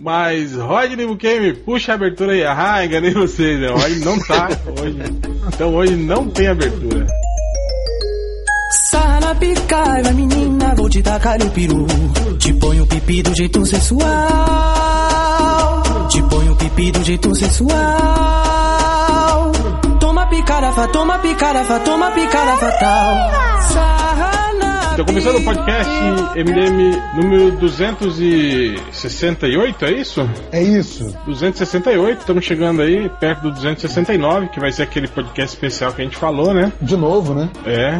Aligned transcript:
Mas 0.00 0.54
Rodney 0.54 1.06
Bukemi, 1.06 1.52
puxa 1.52 1.92
a 1.92 1.94
abertura 1.94 2.32
aí. 2.32 2.42
Ah, 2.42 2.82
enganei 2.84 3.12
vocês, 3.12 3.60
né? 3.60 3.70
Hoje 3.70 4.00
não 4.00 4.18
tá 4.20 4.48
hoje. 4.80 4.96
Então 5.46 5.74
hoje 5.74 5.94
não 5.94 6.26
tem 6.30 6.48
abertura. 6.48 7.06
Sarra 8.90 9.20
na 9.20 9.34
picaia, 9.34 10.10
menina, 10.12 10.74
vou 10.74 10.88
te 10.88 11.02
tacar 11.02 11.42
o 11.42 11.50
peru. 11.50 11.86
Te 12.38 12.52
ponho 12.54 12.86
pipi 12.86 13.22
do 13.22 13.36
jeito 13.36 13.66
sensual. 13.66 14.08
Te 16.08 16.22
ponho 16.22 16.56
pipi 16.56 16.92
do 16.92 17.04
jeito 17.04 17.34
sensual. 17.34 17.78
Toma 20.00 20.26
picarafa, 20.28 20.88
toma 20.88 21.18
picarafa, 21.18 21.78
toma 21.80 22.10
picarafa 22.12 22.70
fatal. 22.70 23.14
Sarra 23.72 24.09
Então, 25.00 25.14
começando 25.14 25.36
o 25.36 25.42
podcast 25.42 25.90
MDM 26.36 26.94
número 27.14 27.52
268, 27.52 29.84
é 29.86 29.92
isso? 29.92 30.28
É 30.52 30.62
isso. 30.62 31.16
268, 31.24 32.18
estamos 32.18 32.44
chegando 32.44 32.82
aí 32.82 33.08
perto 33.08 33.44
do 33.44 33.52
269, 33.52 34.48
que 34.48 34.60
vai 34.60 34.70
ser 34.70 34.82
aquele 34.82 35.08
podcast 35.08 35.56
especial 35.56 35.94
que 35.94 36.02
a 36.02 36.04
gente 36.04 36.18
falou, 36.18 36.52
né? 36.52 36.70
De 36.82 36.98
novo, 36.98 37.32
né? 37.32 37.48
É. 37.64 37.98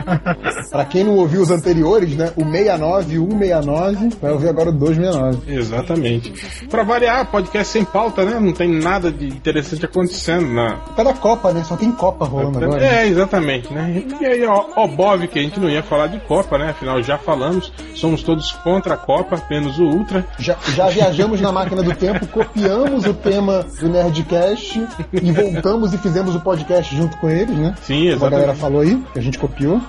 Pra 0.72 0.86
quem 0.86 1.04
não 1.04 1.16
ouviu 1.16 1.42
os 1.42 1.50
anteriores, 1.50 2.16
né? 2.16 2.32
O 2.34 2.50
69 2.50 3.14
e 3.14 3.18
o 3.18 3.30
169, 3.30 4.08
vai 4.18 4.32
ouvir 4.32 4.48
agora 4.48 4.70
o 4.70 4.72
269. 4.72 5.54
Exatamente. 5.54 6.32
Pra 6.70 6.82
variar, 6.82 7.30
podcast 7.30 7.70
sem 7.70 7.84
pauta, 7.84 8.24
né? 8.24 8.40
Não 8.40 8.54
tem 8.54 8.70
nada 8.70 9.12
de 9.12 9.26
interessante 9.26 9.84
acontecendo 9.84 10.46
na. 10.46 10.76
Tá 10.96 11.04
na 11.04 11.12
Copa, 11.12 11.52
né? 11.52 11.62
Só 11.62 11.76
tem 11.76 11.92
Copa 11.92 12.24
rolando 12.24 12.56
agora. 12.56 12.80
né? 12.80 13.02
É, 13.02 13.06
exatamente, 13.06 13.70
né? 13.70 14.02
E 14.18 14.24
aí, 14.24 14.46
ó, 14.46 14.64
ó, 14.74 14.86
Bob, 14.86 15.28
que 15.28 15.38
a 15.38 15.42
gente 15.42 15.60
não 15.60 15.68
ia 15.68 15.82
falar 15.82 16.06
de 16.06 16.21
Copa, 16.22 16.58
né? 16.58 16.70
Afinal, 16.70 17.02
já 17.02 17.18
falamos, 17.18 17.72
somos 17.94 18.22
todos 18.22 18.52
contra 18.52 18.94
a 18.94 18.96
Copa, 18.96 19.36
apenas 19.36 19.78
o 19.78 19.84
Ultra. 19.84 20.26
Já, 20.38 20.56
já 20.74 20.88
viajamos 20.88 21.40
na 21.40 21.52
máquina 21.52 21.82
do 21.82 21.94
tempo, 21.94 22.26
copiamos 22.26 23.04
o 23.04 23.14
tema 23.14 23.64
do 23.80 23.88
Nerdcast 23.88 24.86
e 25.12 25.32
voltamos 25.32 25.92
e 25.92 25.98
fizemos 25.98 26.34
o 26.34 26.40
podcast 26.40 26.94
junto 26.94 27.16
com 27.18 27.28
eles, 27.28 27.56
né? 27.56 27.74
Sim, 27.82 28.12
Como 28.12 28.26
a 28.26 28.30
galera 28.30 28.52
exatamente. 28.52 28.60
falou 28.60 28.80
aí, 28.80 29.02
que 29.12 29.18
a 29.18 29.22
gente 29.22 29.38
copiou. 29.38 29.80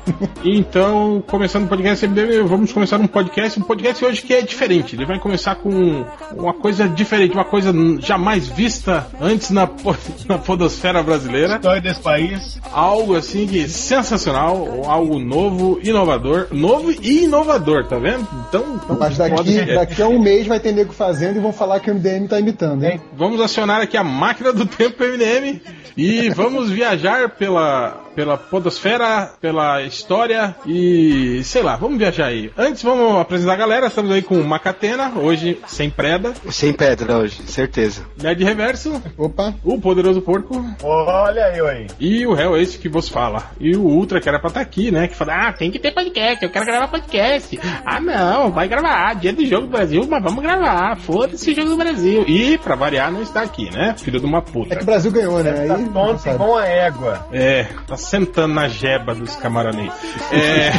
Então, 0.43 1.23
começando 1.27 1.65
o 1.65 1.67
podcast 1.67 2.05
MDM, 2.07 2.47
vamos 2.47 2.71
começar 2.73 2.99
um 2.99 3.07
podcast, 3.07 3.59
um 3.59 3.63
podcast 3.63 4.03
hoje 4.03 4.21
que 4.21 4.33
é 4.33 4.41
diferente. 4.41 4.95
Ele 4.95 5.05
vai 5.05 5.19
começar 5.19 5.55
com 5.55 6.05
uma 6.35 6.53
coisa 6.53 6.87
diferente, 6.87 7.33
uma 7.33 7.45
coisa 7.45 7.73
jamais 7.99 8.47
vista 8.47 9.07
antes 9.21 9.49
na, 9.51 9.69
na 10.27 10.37
podosfera 10.37 11.01
brasileira. 11.01 11.55
História 11.55 11.81
desse 11.81 12.01
país. 12.01 12.59
Algo 12.71 13.15
assim 13.15 13.45
de 13.45 13.67
sensacional, 13.69 14.83
algo 14.85 15.19
novo, 15.19 15.79
inovador, 15.83 16.12
novo 16.51 16.91
e 16.91 17.23
inovador, 17.23 17.85
tá 17.87 17.97
vendo? 17.97 18.27
Então, 18.47 18.79
Mas 18.99 19.17
daqui, 19.17 19.61
daqui 19.73 20.01
a 20.01 20.07
um 20.07 20.19
mês 20.19 20.47
vai 20.47 20.59
ter 20.59 20.71
nego 20.71 20.93
fazendo 20.93 21.37
e 21.37 21.39
vão 21.39 21.53
falar 21.53 21.79
que 21.79 21.89
o 21.91 21.95
MDM 21.95 22.27
tá 22.27 22.39
imitando, 22.39 22.83
hein? 22.83 23.01
Vamos 23.15 23.39
acionar 23.41 23.81
aqui 23.81 23.97
a 23.97 24.03
máquina 24.03 24.51
do 24.53 24.65
tempo 24.65 25.03
MDM 25.03 25.61
e 25.95 26.29
vamos 26.29 26.69
viajar 26.71 27.29
pela, 27.29 28.01
pela 28.15 28.37
podosfera, 28.37 29.31
pela 29.39 29.81
história 29.83 30.55
e 30.65 31.41
sei 31.43 31.61
lá, 31.61 31.75
vamos 31.75 31.97
viajar 31.97 32.27
aí. 32.27 32.51
Antes 32.57 32.81
vamos 32.83 33.19
apresentar 33.19 33.53
a 33.53 33.57
galera, 33.57 33.87
estamos 33.87 34.11
aí 34.11 34.21
com 34.21 34.35
o 34.35 34.43
Macatena, 34.43 35.11
hoje 35.15 35.59
sem 35.67 35.89
preda, 35.89 36.33
Sem 36.49 36.73
pedra 36.73 37.17
hoje, 37.17 37.41
certeza. 37.45 38.01
Nerd 38.21 38.43
Reverso, 38.43 39.01
Opa, 39.17 39.53
o 39.63 39.79
Poderoso 39.79 40.21
Porco 40.21 40.63
Olha 40.81 41.55
eu 41.55 41.67
aí. 41.67 41.87
e 41.99 42.25
o 42.25 42.33
réu 42.33 42.57
esse 42.57 42.77
que 42.77 42.89
vos 42.89 43.07
fala. 43.09 43.51
E 43.59 43.75
o 43.75 43.81
Ultra 43.81 44.19
que 44.19 44.27
era 44.29 44.39
pra 44.39 44.47
estar 44.49 44.61
aqui, 44.61 44.91
né, 44.91 45.07
que 45.07 45.15
fala, 45.15 45.47
ah, 45.49 45.53
tem 45.53 45.69
que 45.71 45.79
ter 45.79 45.91
podcast, 46.03 46.43
eu 46.43 46.49
quero 46.49 46.65
gravar 46.65 46.87
podcast. 46.87 47.59
Ah 47.85 47.99
não, 47.99 48.51
vai 48.51 48.67
gravar, 48.67 49.13
dia 49.15 49.33
do 49.33 49.45
Jogo 49.45 49.67
do 49.67 49.71
Brasil, 49.71 50.05
mas 50.09 50.21
vamos 50.23 50.41
gravar, 50.41 50.97
foda-se 50.97 51.51
o 51.51 51.55
Jogo 51.55 51.69
do 51.69 51.77
Brasil. 51.77 52.25
E 52.27 52.57
pra 52.57 52.75
variar 52.75 53.11
não 53.11 53.21
está 53.21 53.41
aqui, 53.41 53.69
né, 53.71 53.95
filho 53.97 54.19
de 54.19 54.25
uma 54.25 54.41
puta. 54.41 54.73
é 54.73 54.77
que 54.77 54.83
o 54.83 54.85
Brasil 54.85 55.11
ganhou, 55.11 55.41
né? 55.43 55.65
Tá 55.67 55.77
tonto 55.77 56.29
igual 56.29 56.57
a 56.57 56.65
égua. 56.65 57.27
É, 57.31 57.67
tá 57.87 57.95
sentando 57.95 58.53
na 58.53 58.67
jeba 58.67 59.15
dos 59.15 59.35
camaronês. 59.35 59.91
É, 60.31 60.71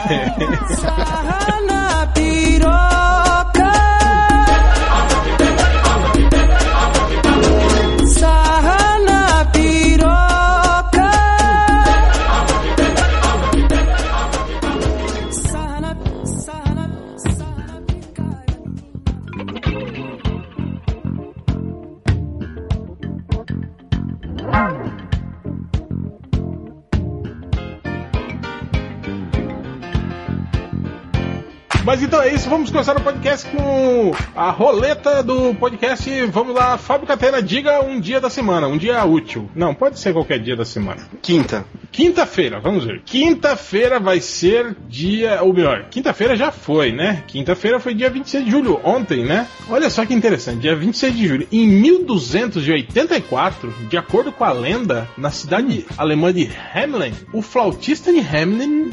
mas 31.85 32.03
então 32.03 32.21
é 32.23 32.33
isso, 32.33 32.49
vamos 32.49 32.71
começar 32.71 32.97
o 32.97 33.03
podcast 33.03 33.47
com 33.51 34.13
a 34.35 34.51
roleta 34.51 35.23
do 35.23 35.55
podcast. 35.55 36.25
Vamos 36.27 36.55
lá, 36.55 36.79
Fábio 36.79 37.07
Catena, 37.07 37.43
diga 37.43 37.85
um 37.85 38.01
dia 38.01 38.19
da 38.21 38.31
semana, 38.31 38.67
um 38.67 38.79
dia 38.79 39.05
útil. 39.05 39.51
Não, 39.55 39.75
pode 39.75 39.99
ser 39.99 40.15
qualquer 40.15 40.39
dia 40.39 40.57
da 40.57 40.65
semana. 40.65 41.07
Quinta. 41.21 41.67
Quinta-feira, 41.93 42.59
vamos 42.59 42.85
ver. 42.85 43.03
Quinta-feira 43.05 44.01
vai 44.01 44.21
ser 44.21 44.75
dia. 44.89 45.43
Ou 45.43 45.53
melhor, 45.53 45.87
quinta-feira 45.91 46.35
já 46.35 46.51
foi, 46.51 46.91
né? 46.91 47.23
Quinta-feira 47.27 47.79
foi 47.79 47.95
dia 47.95 48.11
26 48.11 48.45
de 48.45 48.51
julho, 48.51 48.81
ontem, 48.83 49.25
né? 49.25 49.47
Olha 49.69 49.89
só 49.91 50.05
que 50.05 50.13
interessante, 50.13 50.63
dia 50.63 50.75
26 50.75 51.17
de 51.17 51.29
julho. 51.29 51.47
Em 51.53 51.69
1284, 51.69 53.73
de 53.89 53.97
acordo 53.97 54.33
com 54.33 54.43
a 54.43 54.51
lenda, 54.53 55.09
na 55.17 55.31
cidade 55.31 55.87
alemã 55.97 56.33
de 56.33 56.51
Hamelin, 56.75 57.15
o 57.33 57.41
flautista 57.43 58.13
de 58.13 58.19
Hamelin, 58.21 58.91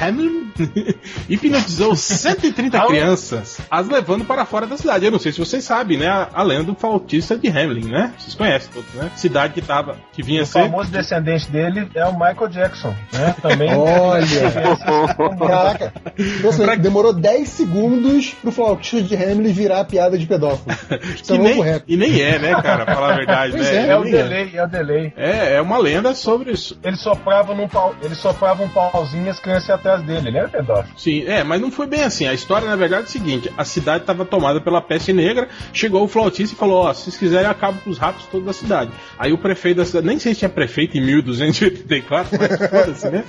Hamelin 0.00 0.48
hipnotizou 1.28 1.94
130 2.18 2.86
crianças, 2.86 3.58
as 3.70 3.88
levando 3.88 4.24
para 4.24 4.44
fora 4.44 4.66
da 4.66 4.76
cidade. 4.76 5.04
Eu 5.04 5.10
não 5.12 5.18
sei 5.18 5.32
se 5.32 5.38
vocês 5.38 5.64
sabem, 5.64 5.98
né? 5.98 6.08
A, 6.08 6.28
a 6.34 6.42
lenda 6.42 6.64
do 6.64 6.74
flautista 6.74 7.36
de 7.36 7.48
Hamelin, 7.48 7.88
né? 7.90 8.12
Vocês 8.18 8.34
conhecem 8.34 8.70
todos, 8.72 8.92
né? 8.94 9.10
Cidade 9.16 9.54
que 9.54 9.62
tava, 9.62 9.96
que 10.12 10.22
vinha 10.22 10.42
O 10.42 10.46
ser. 10.46 10.62
famoso 10.62 10.90
descendente 10.90 11.50
dele 11.50 11.88
é 11.94 12.04
o 12.04 12.12
Michael 12.12 12.48
Jackson, 12.48 12.94
né? 13.12 13.34
Também. 13.40 13.70
Olha! 13.76 14.26
Caraca, 15.46 15.92
assim, 16.48 16.80
demorou 16.80 17.12
10 17.12 17.48
segundos 17.48 18.34
pro 18.34 18.50
flautista 18.52 19.02
de 19.02 19.14
Hamlin 19.16 19.52
virar 19.52 19.80
a 19.80 19.84
piada 19.84 20.18
de 20.18 20.26
pedófilo. 20.26 20.68
É 20.90 20.98
Que 21.34 21.38
nem, 21.38 21.62
recorde. 21.62 21.84
e 21.88 21.96
nem 21.96 22.20
é, 22.22 22.38
né, 22.38 22.62
cara? 22.62 22.84
Pra 22.84 22.94
falar 22.94 23.12
a 23.12 23.16
verdade, 23.16 23.52
Pois 23.52 23.70
né? 23.70 23.86
é, 23.86 23.88
É 23.90 23.96
o 23.96 24.02
Nem 24.02 24.12
delay, 24.12 24.50
é 24.54 24.64
o 24.64 24.66
delay. 24.66 25.12
É, 25.16 25.54
é 25.56 25.60
uma 25.60 25.78
lenda 25.78 26.14
sobre 26.14 26.52
isso. 26.52 26.78
Ele 26.82 26.96
soprava 26.96 27.54
num 27.54 27.68
pau, 27.68 27.94
ele 28.02 28.14
soprava 28.14 28.62
um 28.62 28.68
pauzinho 28.68 29.26
e 29.26 29.28
as 29.28 29.38
crianças 29.38 29.68
iam 29.68 29.76
atrás 29.76 30.02
dele, 30.02 30.28
ele 30.28 30.38
era 30.38 30.48
pedófilo. 30.48 30.98
Sim, 30.98 31.24
é, 31.26 31.44
mas 31.44 31.60
não 31.60 31.70
foi 31.70 31.86
bem 31.86 32.02
assim. 32.08 32.26
A 32.26 32.34
história, 32.34 32.68
na 32.68 32.76
verdade, 32.76 33.02
é 33.02 33.06
o 33.06 33.08
seguinte: 33.08 33.52
a 33.56 33.64
cidade 33.64 34.02
estava 34.02 34.24
tomada 34.24 34.60
pela 34.60 34.80
peste 34.80 35.12
negra, 35.12 35.48
chegou 35.72 36.04
o 36.04 36.08
flautista 36.08 36.54
e 36.54 36.58
falou: 36.58 36.84
Ó, 36.84 36.92
se 36.92 37.04
vocês 37.04 37.16
quiserem, 37.16 37.46
eu 37.46 37.50
acabo 37.50 37.80
com 37.80 37.90
os 37.90 37.98
ratos 37.98 38.26
todos 38.26 38.46
da 38.46 38.52
cidade. 38.52 38.90
Aí 39.18 39.32
o 39.32 39.38
prefeito 39.38 39.78
da 39.78 39.84
cidade, 39.84 40.06
nem 40.06 40.18
sei 40.18 40.34
se 40.34 40.40
tinha 40.40 40.48
prefeito 40.48 40.96
em 40.98 41.00
1284, 41.00 42.38
mas 42.38 42.58
foda-se, 42.70 43.08
né? 43.08 43.24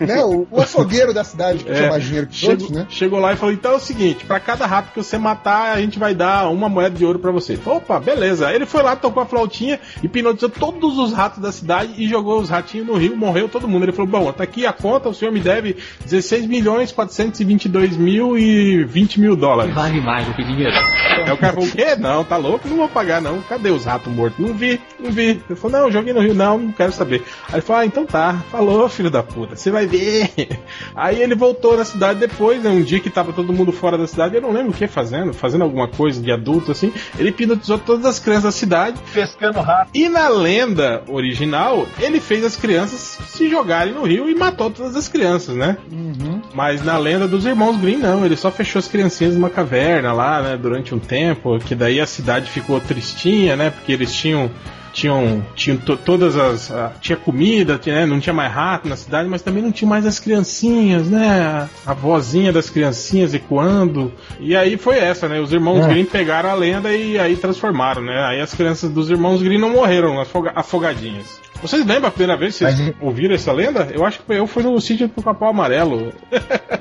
Né, 0.00 0.24
o, 0.24 0.46
o 0.50 0.60
açougueiro 0.60 1.14
da 1.14 1.24
cidade, 1.24 1.64
que 1.64 1.72
tinha 1.72 1.88
mais 1.88 2.04
dinheiro 2.04 2.26
que 2.26 2.36
chegou, 2.36 2.56
todos, 2.56 2.70
né? 2.70 2.86
chegou 2.88 3.18
lá 3.18 3.32
e 3.32 3.36
falou: 3.36 3.54
então 3.54 3.72
é 3.72 3.76
o 3.76 3.80
seguinte, 3.80 4.24
pra 4.24 4.38
cada 4.38 4.66
rato 4.66 4.92
que 4.92 5.02
você 5.02 5.16
matar, 5.18 5.72
a 5.74 5.80
gente 5.80 5.98
vai 5.98 6.14
dar 6.14 6.48
uma 6.50 6.68
moeda 6.68 6.96
de 6.96 7.04
ouro 7.04 7.18
pra 7.18 7.30
você. 7.30 7.58
Opa, 7.64 7.98
beleza. 7.98 8.48
Aí 8.48 8.56
ele 8.56 8.66
foi 8.66 8.82
lá, 8.82 8.96
tocou 8.96 9.22
a 9.22 9.26
flautinha, 9.26 9.80
hipnotizou 10.02 10.50
todos 10.50 10.98
os 10.98 11.12
ratos 11.12 11.40
da 11.40 11.52
cidade 11.52 11.94
e 11.96 12.08
jogou 12.08 12.40
os 12.40 12.48
ratinhos 12.48 12.86
no 12.86 12.94
rio, 12.94 13.16
morreu 13.16 13.48
todo 13.48 13.68
mundo. 13.68 13.84
Ele 13.84 13.92
falou: 13.92 14.10
bom, 14.10 14.32
tá 14.32 14.44
aqui 14.44 14.66
a 14.66 14.72
conta, 14.72 15.08
o 15.08 15.14
senhor 15.14 15.32
me 15.32 15.40
deve 15.40 15.76
16 16.04 16.46
milhões 16.46 16.92
422 16.92 17.96
mil 17.96 18.23
e 18.38 18.84
20 18.84 19.20
mil 19.20 19.36
dólares. 19.36 19.74
Vale 19.74 20.00
mais 20.00 20.26
do 20.26 20.34
que 20.34 20.42
dinheiro. 20.42 20.74
Aí 20.74 21.32
o 21.32 21.36
cara 21.36 21.52
falou: 21.52 21.68
o 21.68 21.72
quê? 21.72 21.96
Não, 21.96 22.24
tá 22.24 22.36
louco? 22.36 22.68
Não 22.68 22.76
vou 22.76 22.88
pagar, 22.88 23.20
não. 23.20 23.40
Cadê 23.42 23.70
os 23.70 23.84
ratos 23.84 24.12
mortos? 24.12 24.38
Não 24.38 24.54
vi, 24.54 24.80
não 24.98 25.10
vi. 25.10 25.42
Ele 25.48 25.56
falou: 25.56 25.80
não, 25.80 25.92
joguei 25.92 26.12
no 26.12 26.20
rio, 26.20 26.34
não, 26.34 26.58
não 26.58 26.72
quero 26.72 26.92
saber. 26.92 27.22
Aí 27.48 27.56
ele 27.56 27.62
falou: 27.62 27.82
ah, 27.82 27.86
então 27.86 28.06
tá. 28.06 28.42
Falou, 28.50 28.88
filho 28.88 29.10
da 29.10 29.22
puta, 29.22 29.56
você 29.56 29.70
vai 29.70 29.86
ver. 29.86 30.30
Aí 30.94 31.22
ele 31.22 31.34
voltou 31.34 31.76
na 31.76 31.84
cidade 31.84 32.20
depois, 32.20 32.62
né? 32.62 32.70
Um 32.70 32.82
dia 32.82 33.00
que 33.00 33.10
tava 33.10 33.32
todo 33.32 33.52
mundo 33.52 33.72
fora 33.72 33.98
da 33.98 34.06
cidade, 34.06 34.34
eu 34.34 34.42
não 34.42 34.52
lembro 34.52 34.72
o 34.72 34.74
que 34.74 34.86
fazendo, 34.86 35.32
fazendo 35.32 35.62
alguma 35.62 35.88
coisa 35.88 36.20
de 36.20 36.30
adulto 36.30 36.72
assim. 36.72 36.92
Ele 37.18 37.30
hipnotizou 37.30 37.78
todas 37.78 38.04
as 38.06 38.18
crianças 38.18 38.44
da 38.44 38.52
cidade. 38.52 39.00
Pescando 39.12 39.60
rato. 39.60 39.90
E 39.94 40.08
na 40.08 40.28
lenda 40.28 41.02
original, 41.08 41.86
ele 41.98 42.20
fez 42.20 42.44
as 42.44 42.56
crianças 42.56 43.18
se 43.26 43.48
jogarem 43.48 43.92
no 43.92 44.04
rio 44.04 44.28
e 44.28 44.34
matou 44.34 44.70
todas 44.70 44.96
as 44.96 45.08
crianças, 45.08 45.54
né? 45.54 45.76
Mas 46.54 46.84
na 46.84 46.96
lenda 46.98 47.26
dos 47.26 47.44
irmãos 47.44 47.76
Green, 47.76 47.96
não. 47.96 48.13
Ele 48.22 48.36
só 48.36 48.50
fechou 48.50 48.78
as 48.78 48.86
criancinhas 48.86 49.32
numa 49.34 49.48
caverna 49.48 50.12
lá, 50.12 50.42
né? 50.42 50.58
Durante 50.60 50.94
um 50.94 50.98
tempo. 50.98 51.58
Que 51.58 51.74
daí 51.74 51.98
a 52.00 52.06
cidade 52.06 52.50
ficou 52.50 52.78
tristinha, 52.80 53.56
né? 53.56 53.70
Porque 53.70 53.90
eles 53.92 54.12
tinham 54.14 54.50
tinham, 54.92 55.44
tinham 55.56 55.76
to, 55.76 55.96
todas 55.96 56.36
as. 56.36 56.70
A, 56.70 56.92
tinha 57.00 57.16
comida, 57.16 57.76
tinha, 57.78 57.96
né, 57.96 58.06
não 58.06 58.20
tinha 58.20 58.32
mais 58.32 58.52
rato 58.52 58.88
na 58.88 58.94
cidade, 58.94 59.28
mas 59.28 59.42
também 59.42 59.60
não 59.60 59.72
tinha 59.72 59.88
mais 59.88 60.06
as 60.06 60.20
criancinhas, 60.20 61.08
né? 61.10 61.40
A, 61.84 61.90
a 61.90 61.94
vozinha 61.94 62.52
das 62.52 62.70
criancinhas 62.70 63.34
ecoando. 63.34 64.12
E 64.38 64.54
aí 64.54 64.76
foi 64.76 64.98
essa, 64.98 65.28
né? 65.28 65.40
Os 65.40 65.52
irmãos 65.52 65.84
É. 65.84 65.88
Green 65.88 66.04
pegaram 66.04 66.48
a 66.48 66.54
lenda 66.54 66.92
e 66.92 67.18
aí 67.18 67.34
transformaram, 67.36 68.02
né? 68.02 68.22
Aí 68.24 68.40
as 68.40 68.54
crianças 68.54 68.88
dos 68.90 69.10
irmãos 69.10 69.42
Green 69.42 69.58
não 69.58 69.70
morreram 69.70 70.20
afoga- 70.20 70.52
afogadinhas. 70.54 71.40
Vocês 71.64 71.84
lembram 71.86 72.08
a 72.08 72.10
primeira 72.10 72.36
vez 72.38 72.58
que 72.58 72.64
vocês 72.64 72.78
Mas- 72.78 72.94
ouviram 73.00 73.34
essa 73.34 73.50
lenda? 73.52 73.88
Eu 73.90 74.04
acho 74.04 74.20
que 74.20 74.32
eu 74.32 74.46
fui 74.46 74.62
no 74.62 74.78
sítio 74.80 75.08
do 75.08 75.22
Capão 75.22 75.48
Amarelo. 75.48 76.12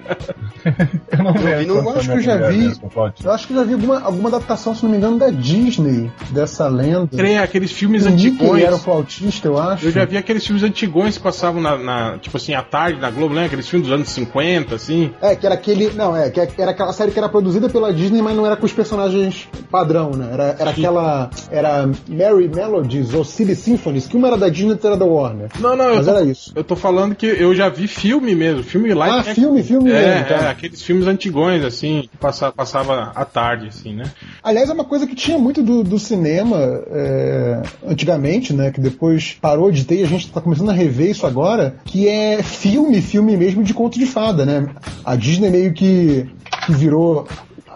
Eu 1.11 1.23
não 1.23 1.33
vi 1.33 1.43
lembro. 1.43 1.75
eu 1.75 1.89
acho 1.91 2.09
que 2.09 2.15
eu 2.17 2.21
já 2.21 2.37
vi- 2.49 2.73
Pode. 2.93 3.25
Eu 3.25 3.31
acho 3.31 3.47
que 3.47 3.53
já 3.53 3.63
vi 3.63 3.73
alguma, 3.73 4.01
alguma 4.01 4.29
adaptação, 4.29 4.73
se 4.73 4.83
não 4.83 4.91
me 4.91 4.97
engano, 4.97 5.17
da 5.19 5.29
Disney, 5.29 6.09
dessa 6.29 6.67
lenda. 6.67 7.07
Tem 7.07 7.37
aqueles 7.37 7.71
filmes 7.71 8.05
Mickey 8.05 8.27
antigões. 8.29 8.63
era 8.63 8.75
o 8.75 8.79
flautista, 8.79 9.47
eu 9.47 9.57
acho. 9.59 9.85
Eu 9.87 9.91
já 9.91 10.05
vi 10.05 10.15
aqueles 10.17 10.45
filmes 10.45 10.63
antigões 10.63 11.17
que 11.17 11.23
passavam 11.23 11.61
na, 11.61 11.77
na- 11.77 12.17
tipo 12.17 12.37
assim, 12.37 12.53
à 12.53 12.61
tarde 12.63 12.99
na 12.99 13.09
Globo, 13.11 13.33
né? 13.35 13.45
Aqueles 13.45 13.67
filmes 13.67 13.87
dos 13.89 13.95
anos 13.95 14.09
50, 14.09 14.75
assim. 14.75 15.11
É, 15.21 15.35
que 15.35 15.45
era 15.45 15.55
aquele. 15.55 15.91
Não, 15.91 16.15
é, 16.15 16.29
que 16.29 16.39
era 16.39 16.71
aquela 16.71 16.93
série 16.93 17.11
que 17.11 17.19
era 17.19 17.27
produzida 17.29 17.69
pela 17.69 17.93
Disney, 17.93 18.21
mas 18.21 18.35
não 18.35 18.45
era 18.45 18.55
com 18.55 18.65
os 18.65 18.73
personagens 18.73 19.47
padrão, 19.69 20.11
né? 20.11 20.29
Era, 20.31 20.55
era 20.59 20.69
aquela. 20.71 21.29
Era 21.51 21.89
Mary 22.07 22.47
Melodies 22.47 23.13
ou 23.13 23.23
Silly 23.25 23.55
Symphonies, 23.55 24.07
que 24.07 24.15
uma 24.15 24.27
era 24.27 24.37
da 24.37 24.47
Disney 24.49 24.72
outra 24.73 24.89
era 24.91 24.97
da 24.97 25.05
Warner. 25.05 25.49
Não, 25.59 25.75
não, 25.75 25.85
eu 25.85 25.95
Mas 25.97 26.05
tô, 26.05 26.11
era 26.11 26.23
isso. 26.23 26.51
eu 26.55 26.63
tô 26.63 26.75
falando 26.75 27.15
que 27.15 27.25
eu 27.25 27.53
já 27.55 27.69
vi 27.69 27.87
filme 27.87 28.35
mesmo, 28.35 28.63
filme 28.63 28.93
lá. 28.93 29.19
Ah, 29.19 29.23
filme, 29.23 29.63
filme 29.63 29.91
é, 29.91 30.15
mesmo, 30.15 30.27
tá. 30.27 30.35
é, 30.35 30.49
aqueles 30.49 30.81
filmes 30.81 31.07
antigões, 31.07 31.63
assim, 31.63 32.07
que 32.09 32.17
passa, 32.17 32.51
passava 32.51 33.11
à 33.15 33.25
tarde, 33.25 33.67
assim, 33.67 33.95
né? 33.95 34.03
Aliás, 34.43 34.69
é 34.69 34.73
uma 34.73 34.85
coisa 34.85 35.07
que 35.07 35.15
tinha 35.15 35.37
muito 35.37 35.61
do, 35.61 35.83
do 35.83 35.99
cinema 35.99 36.57
é, 36.87 37.61
antigamente, 37.87 38.53
né? 38.53 38.71
Que 38.71 38.81
depois 38.81 39.37
parou 39.41 39.71
de 39.71 39.85
ter 39.85 39.99
e 39.99 40.03
a 40.03 40.07
gente 40.07 40.31
tá 40.31 40.41
começando 40.41 40.69
a 40.69 40.73
rever 40.73 41.11
isso 41.11 41.25
agora, 41.25 41.75
que 41.85 42.07
é 42.07 42.41
filme, 42.41 43.01
filme 43.01 43.37
mesmo 43.37 43.63
de 43.63 43.73
conto 43.73 43.97
de 43.97 44.05
fada, 44.05 44.45
né? 44.45 44.67
A 45.03 45.15
Disney 45.15 45.49
meio 45.49 45.73
que, 45.73 46.27
que 46.65 46.71
virou. 46.73 47.27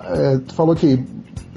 é, 0.03 0.37
tu 0.39 0.53
falou 0.53 0.75
que 0.75 1.03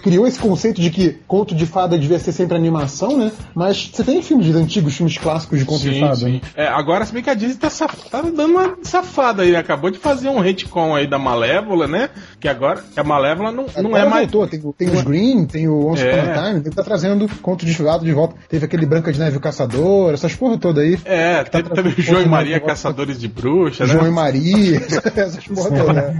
criou 0.01 0.27
esse 0.27 0.39
conceito 0.39 0.81
de 0.81 0.91
que 0.91 1.19
conto 1.27 1.55
de 1.55 1.67
fada 1.67 1.99
devia 1.99 2.19
ser 2.19 2.33
sempre 2.33 2.57
animação, 2.57 3.17
né? 3.17 3.31
Mas 3.55 3.91
você 3.93 4.03
tem 4.05 4.23
filmes 4.23 4.55
antigos, 4.55 4.97
filmes 4.97 5.17
clássicos 5.19 5.59
de 5.59 5.65
conto 5.65 5.81
de 5.83 6.01
fada, 6.01 6.29
né? 6.29 6.41
É, 6.57 6.67
agora, 6.67 7.05
se 7.05 7.13
bem 7.13 7.23
que 7.23 7.31
a 7.31 7.35
Disney 7.35 7.57
tá, 7.57 7.71
saf- 7.71 8.09
tá 8.11 8.23
dando 8.23 8.47
uma 8.53 8.77
safada 8.83 9.43
aí, 9.43 9.53
né? 9.53 9.59
acabou 9.59 9.91
de 9.91 9.99
fazer 9.99 10.29
um 10.29 10.41
retcon 10.41 10.95
aí 10.95 11.07
da 11.07 11.19
Malévola, 11.19 11.87
né? 11.87 12.11
Que 12.41 12.49
agora 12.49 12.83
a 12.97 13.05
Malévola 13.05 13.53
não, 13.53 13.67
não 13.83 13.97
é 13.97 14.05
mais. 14.07 14.31
voltou, 14.31 14.47
tem, 14.49 14.61
o- 14.65 14.73
tem 14.73 14.89
os 14.89 15.03
Green, 15.03 15.45
tem 15.45 15.69
o 15.69 15.89
Once 15.91 16.03
É. 16.03 16.13
Upon 16.15 16.31
a 16.31 16.35
Time, 16.49 16.61
tem 16.61 16.71
que 16.71 16.77
tá 16.77 16.83
trazendo 16.83 17.29
conto 17.43 17.65
de 17.67 17.75
fada 17.75 18.05
de 18.05 18.13
volta. 18.13 18.35
Teve 18.49 18.65
aquele 18.65 18.87
Branca 18.87 19.13
de 19.13 19.19
Neve 19.19 19.37
o 19.37 19.41
Caçador, 19.41 20.13
essas 20.15 20.35
porra 20.35 20.59
toda 20.59 20.81
aí. 20.81 20.99
É, 21.05 21.43
teve 21.45 21.69
tá 21.69 21.75
também 21.75 21.93
o 21.93 21.95
trazendo 21.95 22.03
João 22.03 22.23
e 22.23 22.29
Maria 22.29 22.59
de. 22.61 22.67
Caçadores 22.67 23.19
de 23.21 23.29
Bruxa, 23.29 23.87
João 23.87 24.03
e 24.03 24.05
né? 24.07 24.11
Maria, 24.11 24.77
essas 25.17 25.47
porra 25.47 25.71
toda, 25.71 25.93
né? 25.93 26.19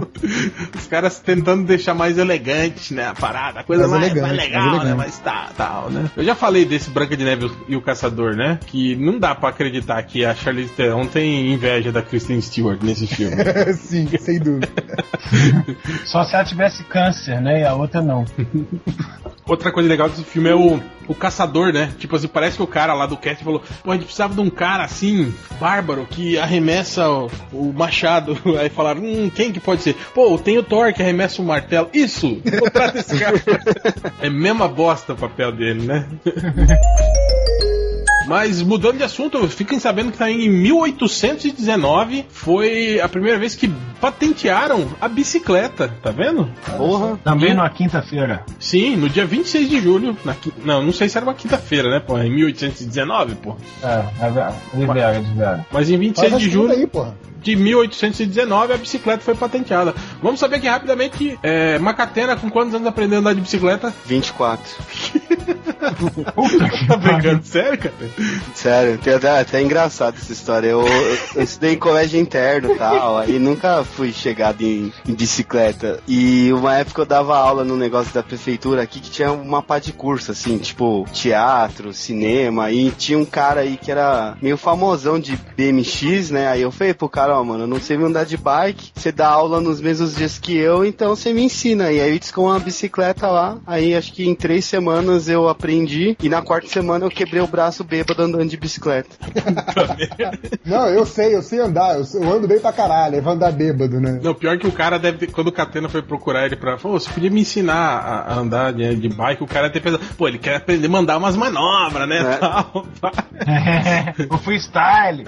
Os 0.77 0.87
caras 0.87 1.19
tentando 1.19 1.63
deixar 1.65 1.93
mais 1.93 2.17
elegante, 2.17 2.93
né? 2.93 3.07
A 3.07 3.13
parada, 3.13 3.63
coisa 3.71 3.87
Mais 3.87 4.01
mais, 4.01 4.11
elegante, 4.11 4.21
mais 4.21 4.37
mais 4.37 4.49
legal, 4.49 4.65
né? 4.65 4.75
elegante. 4.75 4.97
Mas 4.97 5.19
tá, 5.19 5.49
tal, 5.55 5.89
né? 5.89 6.11
Eu 6.17 6.23
já 6.25 6.35
falei 6.35 6.65
desse 6.65 6.89
Branca 6.89 7.15
de 7.15 7.23
Neve 7.23 7.49
e 7.69 7.75
o 7.77 7.81
Caçador, 7.81 8.35
né? 8.35 8.59
Que 8.65 8.97
não 8.97 9.17
dá 9.17 9.33
pra 9.33 9.49
acreditar 9.49 10.03
que 10.03 10.25
a 10.25 10.35
Charlize 10.35 10.73
Theron 10.73 11.07
tem 11.07 11.53
inveja 11.53 11.91
da 11.91 12.01
Kristen 12.01 12.41
Stewart 12.41 12.81
nesse 12.81 13.07
filme. 13.07 13.35
Sim, 13.75 14.09
sem 14.19 14.39
dúvida. 14.39 14.67
Só 16.03 16.23
se 16.25 16.35
ela 16.35 16.43
tivesse 16.43 16.83
câncer, 16.83 17.39
né? 17.39 17.61
E 17.61 17.65
a 17.65 17.73
outra 17.73 18.01
não. 18.01 18.25
Outra 19.45 19.71
coisa 19.71 19.87
legal 19.87 20.09
desse 20.09 20.23
filme 20.23 20.49
é 20.49 20.55
o, 20.55 20.79
o 21.07 21.15
caçador, 21.15 21.73
né? 21.73 21.91
Tipo 21.97 22.15
assim, 22.15 22.27
parece 22.27 22.57
que 22.57 22.63
o 22.63 22.67
cara 22.67 22.93
lá 22.93 23.05
do 23.05 23.17
cast 23.17 23.43
falou: 23.43 23.61
pô, 23.83 23.91
a 23.91 23.95
gente 23.95 24.05
precisava 24.05 24.33
de 24.33 24.39
um 24.39 24.49
cara 24.49 24.83
assim, 24.83 25.33
bárbaro, 25.59 26.05
que 26.09 26.37
arremessa 26.37 27.09
o, 27.09 27.29
o 27.51 27.73
machado. 27.73 28.37
Aí 28.59 28.69
falaram: 28.69 29.01
hum, 29.01 29.29
quem 29.33 29.51
que 29.51 29.59
pode 29.59 29.81
ser? 29.81 29.95
Pô, 30.13 30.37
tem 30.37 30.57
o 30.57 30.63
Thor 30.63 30.93
que 30.93 31.01
arremessa 31.01 31.41
o 31.41 31.45
martelo. 31.45 31.89
Isso! 31.93 32.41
Contrata 32.59 32.99
esse 32.99 33.17
cara. 33.19 33.41
É 34.21 34.29
mesma 34.29 34.67
bosta 34.67 35.13
o 35.13 35.17
papel 35.17 35.51
dele, 35.51 35.85
né? 35.85 36.07
Mas 38.27 38.61
mudando 38.61 38.97
de 38.97 39.03
assunto, 39.03 39.45
fiquem 39.49 39.79
sabendo 39.79 40.11
que 40.11 40.17
tá 40.17 40.29
em 40.29 40.49
1819 40.49 42.25
foi 42.29 42.99
a 42.99 43.09
primeira 43.09 43.37
vez 43.37 43.55
que 43.55 43.69
patentearam 43.99 44.87
a 45.01 45.07
bicicleta, 45.07 45.91
tá 46.01 46.11
vendo? 46.11 46.49
Porra. 46.77 47.19
Também 47.23 47.53
numa 47.53 47.69
quinta-feira. 47.69 48.45
Sim, 48.59 48.95
no 48.95 49.09
dia 49.09 49.25
26 49.25 49.69
de 49.69 49.81
julho. 49.81 50.15
Na, 50.23 50.35
não, 50.63 50.81
não 50.81 50.93
sei 50.93 51.09
se 51.09 51.17
era 51.17 51.25
uma 51.25 51.33
quinta-feira, 51.33 51.89
né, 51.89 51.99
pô? 51.99 52.17
Em 52.17 52.33
1819, 52.33 53.35
pô. 53.35 53.57
É, 53.83 54.05
é 54.19 54.29
verdade. 54.29 54.55
De 54.73 54.85
vera, 54.85 55.21
de 55.21 55.33
vera. 55.33 55.65
Mas 55.71 55.89
em 55.89 55.97
26 55.97 56.31
Faz 56.31 56.41
de 56.41 56.47
as 56.47 56.53
contas 56.55 56.69
julho 56.69 56.79
aí, 56.79 56.87
porra. 56.87 57.15
De 57.41 57.55
1819 57.55 58.73
a 58.73 58.77
bicicleta 58.77 59.23
foi 59.23 59.35
patenteada. 59.35 59.93
Vamos 60.21 60.39
saber 60.39 60.57
aqui 60.57 60.67
rapidamente 60.67 61.17
que 61.17 61.39
é, 61.41 61.79
Macatena, 61.79 62.35
com 62.35 62.49
quantos 62.49 62.73
anos 62.75 62.87
aprendeu 62.87 63.17
a 63.17 63.21
andar 63.21 63.33
de 63.33 63.41
bicicleta? 63.41 63.93
24. 64.05 64.71
Tá 66.87 66.95
brincando? 66.97 67.43
Sério, 67.43 67.77
cara? 67.77 67.95
Sério, 68.53 68.97
tem 68.99 69.13
até, 69.13 69.39
até 69.39 69.61
engraçado 69.61 70.15
essa 70.15 70.31
história. 70.31 70.67
Eu, 70.67 70.85
eu, 70.85 71.17
eu 71.35 71.41
estudei 71.41 71.73
em 71.73 71.77
colégio 71.77 72.19
interno 72.19 72.73
e 72.73 72.77
tal, 72.77 73.17
aí 73.17 73.39
nunca 73.39 73.83
fui 73.83 74.11
chegado 74.13 74.61
em, 74.61 74.93
em 75.07 75.13
bicicleta. 75.13 75.99
E 76.07 76.53
uma 76.53 76.77
época 76.77 77.01
eu 77.01 77.05
dava 77.05 77.37
aula 77.37 77.63
no 77.63 77.75
negócio 77.75 78.13
da 78.13 78.21
prefeitura 78.21 78.83
aqui 78.83 78.99
que 78.99 79.09
tinha 79.09 79.31
uma 79.31 79.61
pá 79.63 79.79
de 79.79 79.91
curso, 79.91 80.31
assim, 80.31 80.57
tipo 80.57 81.05
teatro, 81.11 81.93
cinema, 81.93 82.71
e 82.71 82.91
tinha 82.91 83.17
um 83.17 83.25
cara 83.25 83.61
aí 83.61 83.77
que 83.77 83.91
era 83.91 84.37
meio 84.41 84.57
famosão 84.57 85.19
de 85.19 85.37
BMX, 85.57 86.29
né? 86.29 86.47
Aí 86.47 86.61
eu 86.61 86.71
falei 86.71 86.93
pro 86.93 87.09
cara, 87.09 87.30
ó, 87.31 87.43
mano, 87.43 87.63
eu 87.63 87.67
não 87.67 87.79
sei 87.79 87.97
me 87.97 88.05
andar 88.05 88.25
de 88.25 88.37
bike, 88.37 88.91
você 88.95 89.11
dá 89.11 89.27
aula 89.27 89.59
nos 89.59 89.81
mesmos 89.81 90.15
dias 90.15 90.37
que 90.37 90.55
eu, 90.55 90.85
então 90.85 91.15
você 91.15 91.33
me 91.33 91.43
ensina. 91.43 91.91
E 91.91 91.99
aí 91.99 92.09
ele 92.09 92.19
disse 92.19 92.33
com 92.33 92.45
uma 92.45 92.59
bicicleta 92.59 93.27
lá, 93.27 93.57
aí 93.65 93.95
acho 93.95 94.13
que 94.13 94.27
em 94.27 94.35
três 94.35 94.65
semanas 94.65 95.29
eu 95.29 95.47
aprendi, 95.47 96.15
e 96.21 96.29
na 96.29 96.41
quarta 96.41 96.67
semana 96.67 97.05
eu 97.05 97.09
quebrei 97.09 97.41
o 97.41 97.47
braço 97.47 97.83
bêbado 97.83 98.21
andando 98.21 98.49
de 98.49 98.57
bicicleta. 98.57 99.09
Não, 100.65 100.87
eu 100.87 101.05
sei, 101.05 101.35
eu 101.35 101.41
sei 101.41 101.59
andar, 101.59 101.97
eu, 101.97 102.05
eu 102.21 102.33
ando 102.33 102.47
bem 102.47 102.59
pra 102.59 102.71
caralho, 102.71 103.15
eu 103.15 103.21
vou 103.21 103.33
andar 103.33 103.51
bêbado, 103.51 103.99
né? 103.99 104.19
Não, 104.21 104.33
pior 104.33 104.57
que 104.57 104.67
o 104.67 104.71
cara 104.71 104.97
deve 104.97 105.17
ter, 105.19 105.31
quando 105.31 105.47
o 105.47 105.51
Catena 105.51 105.89
foi 105.89 106.01
procurar 106.01 106.45
ele 106.45 106.55
pra. 106.55 106.77
Pô, 106.77 106.91
você 106.91 107.09
podia 107.09 107.29
me 107.29 107.41
ensinar 107.41 107.73
a, 107.73 108.33
a 108.33 108.39
andar 108.39 108.73
de, 108.73 108.95
de 108.95 109.09
bike? 109.09 109.43
O 109.43 109.47
cara 109.47 109.67
deve 109.69 109.79
ter 109.79 109.81
pensado, 109.81 110.15
pô, 110.15 110.27
ele 110.27 110.37
quer 110.37 110.57
aprender 110.57 110.87
a 110.87 110.89
mandar 110.89 111.17
umas 111.17 111.35
manobras, 111.35 112.07
né? 112.07 112.19
É. 112.19 112.37
Tal, 112.37 112.85
pá. 112.99 113.11
o 114.29 114.37
freestyle. 114.37 115.23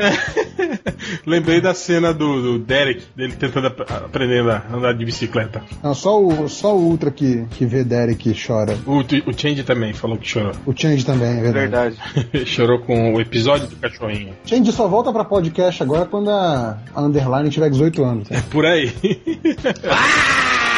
Lembrei 1.25 1.61
da 1.61 1.73
cena 1.73 1.92
do, 2.01 2.41
do 2.41 2.59
Derek, 2.59 3.03
dele 3.15 3.33
tentando 3.33 3.67
ap- 3.67 3.81
aprender 3.91 4.41
a 4.49 4.63
andar 4.73 4.93
de 4.93 5.05
bicicleta. 5.05 5.61
Não, 5.81 5.93
só 5.93 6.21
o, 6.21 6.47
só 6.49 6.75
o 6.75 6.79
Ultra 6.79 7.11
que, 7.11 7.45
que 7.51 7.65
vê 7.65 7.83
Derek 7.83 8.33
chora. 8.45 8.77
O, 8.85 8.99
o 8.99 9.33
Change 9.37 9.63
também 9.63 9.93
falou 9.93 10.17
que 10.17 10.27
chorou. 10.27 10.51
O 10.65 10.73
Change 10.75 11.05
também, 11.05 11.39
é 11.39 11.41
verdade. 11.51 11.97
Verdade. 12.13 12.45
chorou 12.49 12.79
com 12.79 13.13
o 13.13 13.21
episódio 13.21 13.67
do 13.67 13.75
cachorrinho. 13.75 14.33
Change 14.45 14.71
só 14.71 14.87
volta 14.87 15.11
pra 15.11 15.23
podcast 15.23 15.81
agora 15.81 16.05
quando 16.05 16.29
a, 16.29 16.77
a 16.93 17.01
Underline 17.01 17.49
tiver 17.49 17.69
18 17.69 18.03
anos. 18.03 18.27
Por 18.51 18.65
aí. 18.65 18.91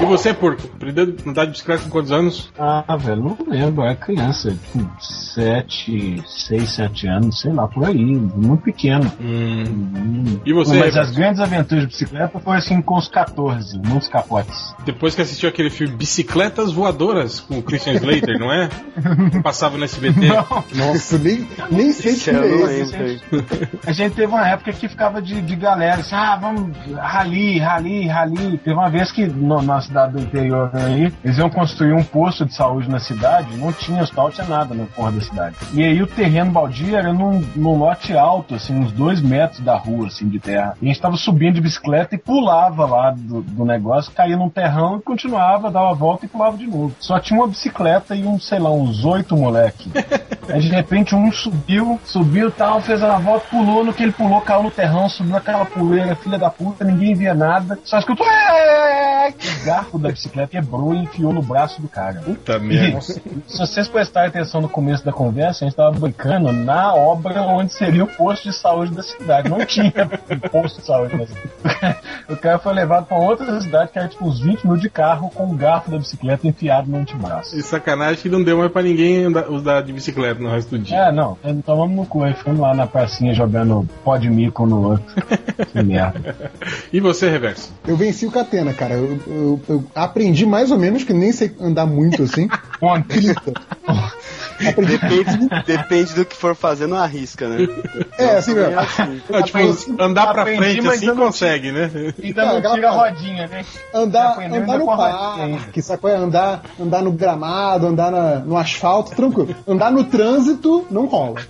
e 0.00 0.04
você, 0.04 0.34
porco? 0.34 0.62
Aprendeu 0.74 1.04
a 1.04 1.30
andar 1.30 1.44
de 1.44 1.52
bicicleta 1.52 1.84
com 1.84 1.90
quantos 1.90 2.12
anos? 2.12 2.52
Ah, 2.58 2.96
velho, 2.96 3.22
não 3.22 3.38
lembro. 3.46 3.84
Era 3.84 3.94
criança, 3.94 4.56
com 4.72 4.88
7, 4.98 6.22
6, 6.26 6.74
7 6.74 7.08
anos, 7.08 7.40
sei 7.40 7.52
lá, 7.52 7.68
por 7.68 7.84
aí. 7.84 8.04
Muito 8.04 8.62
pequeno. 8.62 9.10
Hum. 9.20 9.64
Hum. 9.64 10.40
E 10.44 10.52
você, 10.52 10.78
Mas 10.78 10.96
as 10.96 11.10
grandes 11.10 11.40
aventuras 11.40 11.84
de 11.84 11.90
bicicleta 11.90 12.40
foi 12.40 12.56
assim 12.56 12.80
com 12.82 12.96
os 12.96 13.08
14, 13.08 13.78
muitos 13.78 14.08
capotes. 14.08 14.74
Depois 14.84 15.14
que 15.14 15.22
assistiu 15.22 15.48
aquele 15.48 15.70
filme 15.70 15.94
Bicicletas 15.94 16.72
Voadoras 16.72 17.40
com 17.40 17.58
o 17.58 17.62
Christian 17.62 17.94
Slater, 17.94 18.38
não 18.38 18.52
é? 18.52 18.68
Que 19.30 19.40
passava 19.42 19.78
no 19.78 19.84
SBT. 19.84 20.28
Nossa, 20.74 21.18
nem, 21.18 21.46
nem 21.70 21.92
sei 21.92 22.14
que 22.14 22.32
não 22.32 22.42
é 22.42 22.80
esse. 22.80 23.22
A 23.86 23.92
gente 23.92 24.14
teve 24.14 24.26
uma 24.26 24.48
época 24.48 24.72
que 24.72 24.88
ficava 24.88 25.20
de, 25.22 25.40
de 25.40 25.56
galera, 25.56 26.00
assim, 26.00 26.14
ah, 26.14 26.36
vamos, 26.36 26.76
rali, 26.94 27.58
rali, 27.58 28.06
rali. 28.06 28.58
Teve 28.58 28.76
uma 28.76 28.90
vez 28.90 29.12
que 29.12 29.26
no- 29.42 29.62
na 29.62 29.80
cidade 29.80 30.12
do 30.12 30.20
interior 30.20 30.70
aí, 30.74 31.12
eles 31.24 31.38
iam 31.38 31.50
construir 31.50 31.92
um 31.92 32.02
posto 32.04 32.44
de 32.44 32.54
saúde 32.54 32.88
na 32.88 32.98
cidade, 32.98 33.56
não 33.56 33.72
tinha 33.72 34.02
hospital, 34.02 34.30
tinha 34.30 34.46
nada 34.46 34.74
na 34.74 34.84
porra 34.86 35.12
da 35.12 35.20
cidade. 35.20 35.56
E 35.72 35.82
aí 35.82 36.02
o 36.02 36.06
terreno 36.06 36.50
baldio 36.52 36.96
era 36.96 37.12
num, 37.12 37.40
num 37.54 37.76
lote 37.78 38.16
alto, 38.16 38.54
assim, 38.54 38.74
uns 38.78 38.92
dois 38.92 39.20
metros 39.20 39.60
da 39.60 39.76
rua, 39.76 40.06
assim, 40.06 40.28
de 40.28 40.38
terra. 40.38 40.74
E 40.80 40.86
a 40.86 40.88
gente 40.88 41.00
tava 41.00 41.16
subindo 41.16 41.54
de 41.54 41.60
bicicleta 41.60 42.14
e 42.14 42.18
pulava 42.18 42.86
lá 42.86 43.10
do, 43.10 43.42
do 43.42 43.64
negócio, 43.64 44.12
caía 44.12 44.36
num 44.36 44.48
terrão 44.48 44.96
e 44.98 45.00
continuava, 45.02 45.70
dava 45.70 45.90
a 45.90 45.94
volta 45.94 46.24
e 46.26 46.28
pulava 46.28 46.56
de 46.56 46.66
novo. 46.66 46.94
Só 46.98 47.18
tinha 47.18 47.38
uma 47.40 47.48
bicicleta 47.48 48.14
e 48.14 48.24
um, 48.24 48.38
sei 48.38 48.58
lá, 48.58 48.70
uns 48.70 49.04
oito 49.04 49.36
moleque. 49.36 49.90
Aí 50.48 50.60
de 50.60 50.68
repente 50.68 51.14
um 51.14 51.30
subiu, 51.32 52.00
subiu 52.04 52.50
tal, 52.50 52.80
fez 52.80 53.02
a 53.02 53.16
volta, 53.18 53.46
pulou, 53.50 53.84
no 53.84 53.92
que 53.92 54.02
ele 54.02 54.12
pulou, 54.12 54.40
caiu 54.40 54.62
no 54.62 54.70
terrão, 54.70 55.08
subiu 55.08 55.36
aquela 55.36 55.64
poeira, 55.64 56.14
filha 56.16 56.38
da 56.38 56.50
puta, 56.50 56.84
ninguém 56.84 57.14
via 57.14 57.34
nada. 57.34 57.78
Só 57.84 57.98
escutou. 57.98 58.26
"É!" 58.26 58.71
O 59.30 59.64
garfo 59.64 59.98
da 59.98 60.10
bicicleta 60.10 60.48
quebrou 60.48 60.94
e 60.94 60.98
enfiou 60.98 61.32
no 61.32 61.42
braço 61.42 61.80
do 61.80 61.88
cara. 61.88 62.20
Puta 62.20 62.58
merda. 62.58 63.00
Se 63.00 63.58
vocês 63.58 63.88
prestarem 63.88 64.28
atenção 64.28 64.60
no 64.60 64.68
começo 64.68 65.04
da 65.04 65.12
conversa, 65.12 65.64
a 65.64 65.68
gente 65.68 65.76
tava 65.76 65.98
brincando 65.98 66.52
na 66.52 66.94
obra 66.94 67.42
onde 67.42 67.72
seria 67.72 68.04
o 68.04 68.06
posto 68.06 68.48
de 68.48 68.54
saúde 68.54 68.94
da 68.94 69.02
cidade. 69.02 69.48
Não 69.48 69.64
tinha 69.64 69.92
posto 70.50 70.80
de 70.80 70.86
saúde 70.86 71.16
na 71.16 71.26
cidade. 71.26 71.96
O 72.28 72.36
cara 72.36 72.58
foi 72.58 72.72
levado 72.72 73.06
pra 73.06 73.16
outra 73.16 73.60
cidade 73.60 73.90
que 73.92 73.98
era 73.98 74.08
tipo 74.08 74.26
uns 74.26 74.40
20 74.40 74.64
minutos 74.64 74.82
de 74.82 74.90
carro 74.90 75.30
com 75.30 75.50
o 75.50 75.54
garfo 75.54 75.90
da 75.90 75.98
bicicleta 75.98 76.46
enfiado 76.46 76.90
no 76.90 76.98
antebraço. 76.98 77.56
E 77.56 77.62
sacanagem 77.62 78.22
que 78.22 78.28
não 78.28 78.42
deu 78.42 78.58
mais 78.58 78.70
pra 78.70 78.82
ninguém 78.82 79.26
usar 79.48 79.82
de 79.82 79.92
bicicleta 79.92 80.40
no 80.40 80.50
resto 80.50 80.70
do 80.70 80.78
dia. 80.78 80.96
É, 80.96 81.12
não, 81.12 81.36
tomamos 81.64 81.96
no 81.96 82.06
cu 82.06 82.22
aí, 82.22 82.34
fomos 82.34 82.60
lá 82.60 82.74
na 82.74 82.86
pracinha 82.86 83.34
jogando 83.34 83.88
pó 84.04 84.16
de 84.16 84.28
mico 84.30 84.66
no 84.66 84.90
outro. 84.90 85.04
Que 85.72 85.82
merda. 85.82 86.50
E 86.92 87.00
você, 87.00 87.30
Reverso? 87.30 87.72
Eu 87.86 87.96
venci 87.96 88.26
o 88.26 88.30
Catena, 88.30 88.72
cara. 88.72 88.94
Eu, 88.94 89.11
eu- 89.26 89.60
eu 89.68 89.84
aprendi 89.94 90.44
mais 90.46 90.70
ou 90.70 90.78
menos, 90.78 91.04
que 91.04 91.12
nem 91.12 91.32
sei 91.32 91.50
andar 91.60 91.86
muito 91.86 92.22
assim. 92.22 92.48
Ontem. 92.80 93.34
30. 94.62 94.70
Aprendi 94.70 94.92
Depende, 95.02 95.48
depende 95.66 96.14
do 96.14 96.24
que 96.24 96.36
for 96.36 96.54
fazer, 96.54 96.86
não 96.86 96.96
arrisca, 96.96 97.48
né? 97.48 97.66
É, 98.18 98.36
assim, 98.36 98.54
meu. 98.54 98.78
Ah, 98.78 99.42
tipo, 99.42 99.58
andar 100.02 100.32
pra 100.32 100.42
aprendi, 100.42 100.80
frente 100.82 100.88
assim 100.88 101.14
consegue, 101.14 101.72
né? 101.72 101.90
Ainda 102.22 102.42
Cara, 102.44 102.60
não 102.60 102.74
tira 102.74 102.88
a 102.88 102.92
rodinha, 102.92 103.46
né? 103.46 103.64
Andar, 103.94 104.28
aprendeu 104.32 104.62
andar 104.62 104.78
no 104.78 104.86
parque, 104.86 105.82
sacou? 105.82 106.10
É 106.10 106.16
andar, 106.16 106.62
andar 106.80 107.02
no 107.02 107.12
gramado, 107.12 107.86
andar 107.86 108.10
na- 108.10 108.38
no 108.40 108.56
asfalto, 108.56 109.14
tranquilo. 109.14 109.54
Andar 109.66 109.90
no 109.90 110.04
trânsito, 110.04 110.86
não 110.90 111.06
rola. 111.06 111.40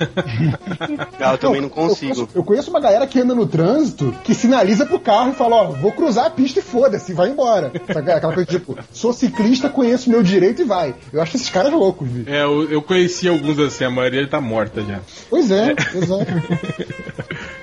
Ah, 1.21 1.33
eu 1.33 1.39
também 1.39 1.61
não 1.61 1.69
consigo. 1.69 2.23
Eu, 2.23 2.29
eu 2.37 2.45
conheço 2.45 2.71
uma 2.71 2.81
galera 2.81 3.07
que 3.07 3.21
anda 3.21 3.35
no 3.35 3.47
trânsito 3.47 4.15
que 4.25 4.35
sinaliza 4.35 4.87
pro 4.87 5.01
carro 5.01 5.31
e 5.31 5.35
fala, 5.35 5.57
ó, 5.57 5.65
vou 5.73 5.93
cruzar 5.93 6.27
a 6.27 6.31
pista 6.31 6.61
e 6.61 6.63
foda-se, 6.63 7.13
vai 7.13 7.29
embora. 7.31 7.73
Aquela 7.89 8.33
coisa 8.35 8.45
tipo, 8.45 8.77
sou 8.93 9.13
ciclista, 9.13 9.69
conheço 9.69 10.11
meu 10.11 10.23
direito 10.23 10.63
e 10.63 10.65
vai. 10.65 10.95
Eu 11.13 11.21
acho 11.23 11.37
esses 11.37 11.49
caras 11.51 11.73
loucos, 11.73 12.09
bicho. 12.09 12.31
É, 12.31 12.43
eu, 12.43 12.71
eu 12.71 12.83
conheci 13.03 13.29
alguns 13.29 13.59
assim, 13.59 13.85
a 13.85 13.91
maioria 13.91 14.27
tá 14.27 14.41
morta 14.41 14.83
já. 14.83 15.01
Pois 15.29 15.51
é, 15.51 15.73
exato. 15.95 16.33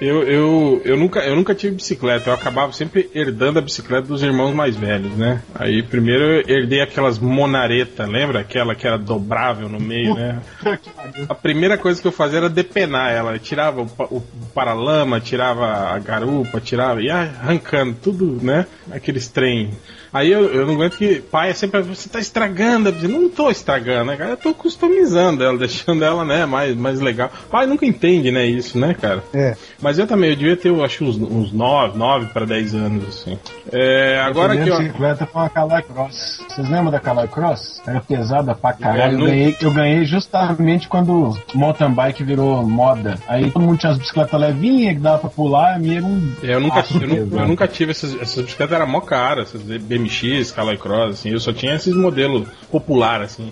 Eu, 0.02 0.24
eu, 0.24 0.82
eu, 0.86 0.98
nunca, 0.98 1.20
eu 1.20 1.36
nunca 1.36 1.56
tive 1.56 1.76
bicicleta, 1.76 2.30
eu 2.30 2.34
acabava 2.34 2.72
sempre 2.72 3.10
herdando 3.14 3.60
a 3.60 3.62
bicicleta 3.62 4.08
dos 4.08 4.24
irmãos 4.24 4.54
mais 4.54 4.76
velhos, 4.76 5.12
né? 5.14 5.42
Aí 5.56 5.84
primeiro 5.84 6.24
eu 6.24 6.44
herdei 6.48 6.82
aquelas 6.82 7.20
monareta, 7.20 8.06
lembra? 8.06 8.40
Aquela 8.40 8.76
que 8.76 8.88
era 8.88 8.98
dobrável 8.98 9.68
no 9.68 9.80
meio, 9.80 10.16
né? 10.16 10.42
A 11.28 11.36
primeira 11.36 11.78
coisa 11.78 12.02
que 12.02 12.08
eu 12.08 12.12
fazia 12.12 12.40
era 12.40 12.50
depenar 12.50 13.12
ela. 13.12 13.34
Eu 13.34 13.40
tirava 13.40 13.82
o, 13.82 13.88
o 14.10 14.22
paralama, 14.54 15.20
tirava 15.20 15.66
a 15.66 16.00
garupa, 16.00 16.62
tirava, 16.62 17.02
ia 17.02 17.16
arrancando 17.16 17.96
tudo, 18.02 18.40
né? 18.42 18.66
Aqueles 18.92 19.28
trem. 19.28 19.72
Aí 20.12 20.32
eu, 20.32 20.46
eu 20.54 20.66
não 20.66 20.74
aguento 20.76 20.98
que 20.98 21.22
pai 21.22 21.50
é 21.52 21.54
sempre 21.54 21.82
você 21.82 22.10
tá 22.10 22.20
estragando 22.20 22.90
a 22.90 22.92
bicicleta. 22.92 23.20
Não 23.22 23.30
tô 23.30 23.50
estragando, 23.50 24.06
né, 24.06 24.18
cara? 24.18 24.32
Eu 24.32 24.38
tô 24.38 24.54
customizando 24.54 25.44
ela, 25.44 25.58
deixando 25.60 26.04
ela, 26.04 26.24
né, 26.26 26.46
mais, 26.46 26.76
mais 26.76 27.00
legal. 27.00 27.32
Pai 27.50 27.66
nunca 27.66 27.86
entende, 27.86 28.32
né, 28.32 28.46
isso, 28.46 28.78
né, 28.78 28.96
cara? 29.00 29.24
É. 29.34 29.56
Mas 29.82 30.00
eu 30.00 30.08
também, 30.08 30.30
eu 30.32 30.36
devia 30.36 30.58
ter, 30.58 30.70
eu 30.70 30.84
acho, 30.84 31.04
uns, 31.04 31.18
uns 31.18 31.52
9, 31.52 31.98
9 31.98 32.28
para 32.34 32.46
10 32.46 32.76
anos, 32.76 33.08
assim. 33.08 33.38
É, 33.72 34.20
agora 34.22 34.54
aqui, 34.54 34.64
Minha 34.64 34.76
ó. 34.76 34.78
bicicleta 34.80 35.26
foi 35.26 35.42
uma 35.42 35.50
Caloi 35.50 35.82
Cross. 35.84 36.44
Vocês 36.50 36.70
lembram 36.70 36.92
da 36.92 37.00
Caloi 37.00 37.28
Cross? 37.28 37.82
Era 37.86 38.02
pesada 38.02 38.56
pra 38.56 38.74
caralho. 38.74 39.14
Eu 39.14 39.20
não- 39.20 39.26
ganhei, 39.28 39.56
eu 39.62 39.72
ganhei 39.72 40.06
justamente 40.06 40.88
quando 40.88 41.38
mountain 41.54 41.92
bike 41.92 42.24
virou 42.24 42.64
moda. 42.64 43.18
Aí 43.28 43.52
todo 43.52 43.62
mundo 43.62 43.78
tinha 43.78 43.92
as 43.92 43.98
bicicletas 43.98 44.40
levinhas 44.40 44.96
que 44.96 45.00
dava 45.00 45.20
pra 45.20 45.30
pular, 45.30 45.76
a 45.76 45.80
minha 45.80 45.98
era 45.98 46.06
um. 46.06 46.32
É, 46.44 46.54
Eu 46.56 46.60
nunca, 46.60 46.84
eu, 47.02 47.40
eu 47.40 47.48
nunca 47.48 47.68
tive 47.68 47.92
essas, 47.92 48.14
essas 48.22 48.44
bicicletas, 48.44 48.76
era 48.76 48.86
mó 48.86 49.00
cara, 49.02 49.44
essas 49.44 49.62
BMX, 50.04 50.52
Caloi 50.52 50.78
Cross, 50.78 51.20
assim, 51.20 51.30
eu 51.30 51.40
só 51.40 51.52
tinha 51.52 51.76
esses 51.76 51.94
modelos 51.94 52.48
popular, 52.72 53.22
assim. 53.22 53.52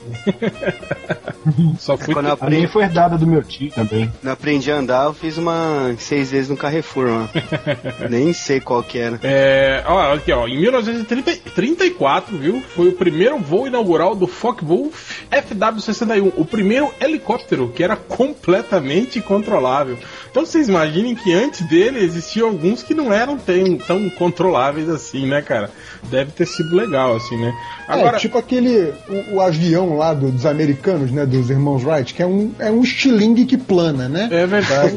só 1.80 1.98
fui. 1.98 2.13
Quando 2.13 2.27
eu 2.27 2.34
A 2.34 2.36
minha 2.36 2.46
aprendi, 2.46 2.68
foi 2.68 2.84
herdada 2.84 3.18
do 3.18 3.25
meu 3.27 3.44
tio 3.44 3.72
também. 3.72 4.08
quando 4.08 4.25
eu 4.25 4.32
aprendi 4.32 4.72
a 4.72 4.75
andar, 4.75 5.06
eu 5.06 5.13
fiz 5.13 5.38
uma 5.38 5.96
seis 5.98 6.32
vezes 6.32 6.50
no 6.50 6.58
Carrefour, 6.58 7.08
mano. 7.08 7.30
Nem 8.10 8.34
sei 8.34 8.60
qual 8.60 8.84
que 8.84 8.98
era. 9.00 9.20
É, 9.24 9.84
ó, 9.86 10.13
aqui, 10.13 10.32
ó, 10.32 10.48
em 10.48 10.60
1934, 10.60 12.38
viu, 12.38 12.62
foi 12.62 12.89
o 12.89 12.94
primeiro 12.94 13.39
voo 13.39 13.68
inaugural 13.68 14.16
do 14.16 14.27
Focke-Wulf 14.27 15.24
FW-61, 15.32 16.34
o 16.36 16.46
primeiro 16.46 16.92
helicóptero 17.00 17.70
que 17.70 17.84
era 17.84 17.96
completamente 17.96 19.22
controlável. 19.22 19.98
Então 20.38 20.46
vocês 20.46 20.70
imaginem 20.70 21.15
que 21.15 21.34
antes 21.34 21.62
dele 21.65 21.98
existiam 21.98 22.50
alguns 22.50 22.84
que 22.84 22.94
não 22.94 23.12
eram 23.12 23.39
tão, 23.39 23.75
tão 23.88 24.08
controláveis 24.12 24.88
assim, 24.88 25.25
né, 25.25 25.41
cara? 25.41 25.72
Deve 26.12 26.29
ter 26.32 26.46
sido 26.46 26.75
legal, 26.75 27.15
assim, 27.15 27.36
né? 27.41 27.51
Agora, 27.88 28.17
É, 28.17 28.20
tipo 28.20 28.38
aquele. 28.38 28.94
O, 29.10 29.38
o 29.38 29.41
avião 29.41 29.98
lá 29.98 30.13
do- 30.13 30.29
dos 30.32 30.46
americanos, 30.46 31.10
né? 31.12 31.25
Dos 31.25 31.50
irmãos 31.50 31.84
Wright, 31.84 32.13
que 32.13 32.22
é 32.22 32.27
um, 32.27 32.51
é 32.60 32.70
um 32.70 32.84
estilingue 32.84 33.46
que 33.48 33.58
plana, 33.58 34.08
né? 34.08 34.29
é 34.32 34.46
verdade. 34.46 34.94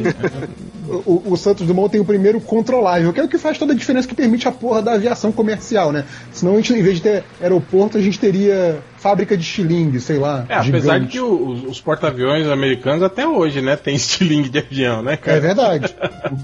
O, 1.07 1.23
o 1.33 1.37
Santos 1.39 1.67
Dumont 1.67 1.91
tem 1.91 2.01
o 2.01 2.05
primeiro 2.05 2.39
controlável, 2.41 3.11
que 3.13 3.21
é 3.21 3.23
o 3.25 3.29
que 3.29 3.39
faz 3.39 3.57
toda 3.57 3.73
a 3.73 3.77
diferença 3.77 4.09
que 4.09 4.15
permite 4.15 4.47
a 4.47 4.53
porra 4.53 4.83
da 4.83 4.93
aviação 4.95 5.31
comercial, 5.33 5.91
né? 5.91 6.05
Senão 6.33 6.53
a 6.55 6.57
gente, 6.57 6.73
em 6.75 6.83
vez 6.83 6.97
de 6.97 7.03
ter 7.03 7.25
aeroporto, 7.41 7.97
a 7.97 8.01
gente 8.03 8.19
teria 8.19 8.79
fábrica 9.01 9.37
de 9.37 9.43
estilingue, 9.43 10.01
sei 10.01 10.19
lá. 10.19 10.45
É, 10.49 10.55
apesar 10.57 10.99
de 10.99 11.07
gigante. 11.07 11.13
que 11.13 11.21
os, 11.21 11.65
os 11.65 11.81
porta-aviões 11.81 12.47
americanos 12.49 13.03
até 13.03 13.27
hoje, 13.27 13.61
né, 13.61 13.77
tem 13.77 13.95
estilingue 13.97 14.49
de 14.49 14.59
avião, 14.59 15.03
né, 15.03 15.17
cara? 15.17 15.37
É 15.37 15.41
verdade. 15.41 15.95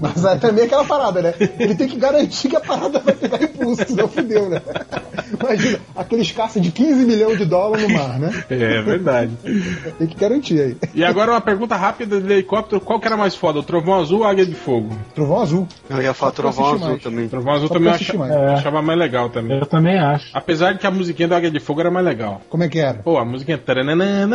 Mas 0.01 0.25
é 0.25 0.35
também 0.37 0.65
aquela 0.65 0.83
parada, 0.83 1.21
né? 1.21 1.33
Ele 1.59 1.75
tem 1.75 1.87
que 1.87 1.97
garantir 1.97 2.49
que 2.49 2.55
a 2.55 2.59
parada 2.59 2.99
vai 2.99 3.13
pegar 3.13 3.41
impulso, 3.43 3.85
senão 3.87 4.07
fudeu, 4.07 4.49
né? 4.49 4.61
Imagina, 5.39 5.79
aqueles 5.95 6.31
caça 6.31 6.59
de 6.59 6.71
15 6.71 7.05
milhões 7.05 7.37
de 7.37 7.45
dólares 7.45 7.87
no 7.87 7.93
mar, 7.93 8.19
né? 8.19 8.43
É 8.49 8.81
verdade. 8.81 9.31
Tem 9.97 10.07
que 10.07 10.15
garantir 10.15 10.59
aí. 10.59 10.77
E 10.93 11.03
agora 11.03 11.31
uma 11.31 11.41
pergunta 11.41 11.75
rápida 11.75 12.19
de 12.19 12.31
helicóptero: 12.31 12.81
qual 12.81 12.99
que 12.99 13.07
era 13.07 13.17
mais 13.17 13.35
foda, 13.35 13.59
o 13.59 13.63
Trovão 13.63 13.95
Azul 13.99 14.19
ou 14.19 14.25
a 14.25 14.31
Águia 14.31 14.45
de 14.45 14.53
Fogo? 14.55 14.95
Trovão 15.13 15.41
azul. 15.41 15.67
Eu 15.89 16.01
ia 16.01 16.13
falar 16.13 16.31
Trovão 16.31 16.73
Azul 16.73 16.89
mais. 16.89 17.03
também. 17.03 17.27
Trovão 17.27 17.53
Azul 17.53 17.67
Só 17.67 17.73
também 17.73 17.87
eu 17.87 17.91
pra 17.91 17.95
assistir 17.95 18.15
acha- 18.21 18.35
mais. 18.37 18.59
achava 18.59 18.81
mais 18.81 18.97
legal 18.99 19.29
também. 19.29 19.59
Eu 19.59 19.65
também 19.65 19.97
acho. 19.99 20.29
Apesar 20.33 20.73
de 20.73 20.79
que 20.79 20.87
a 20.87 20.91
musiquinha 20.91 21.27
da 21.27 21.37
Águia 21.37 21.51
de 21.51 21.59
Fogo 21.59 21.81
era 21.81 21.91
mais 21.91 22.05
legal. 22.05 22.41
Como 22.49 22.63
é 22.63 22.69
que 22.69 22.79
era? 22.79 22.99
Pô, 23.03 23.17
a 23.17 23.25
musiquinha. 23.25 23.57
taranana, 23.57 24.27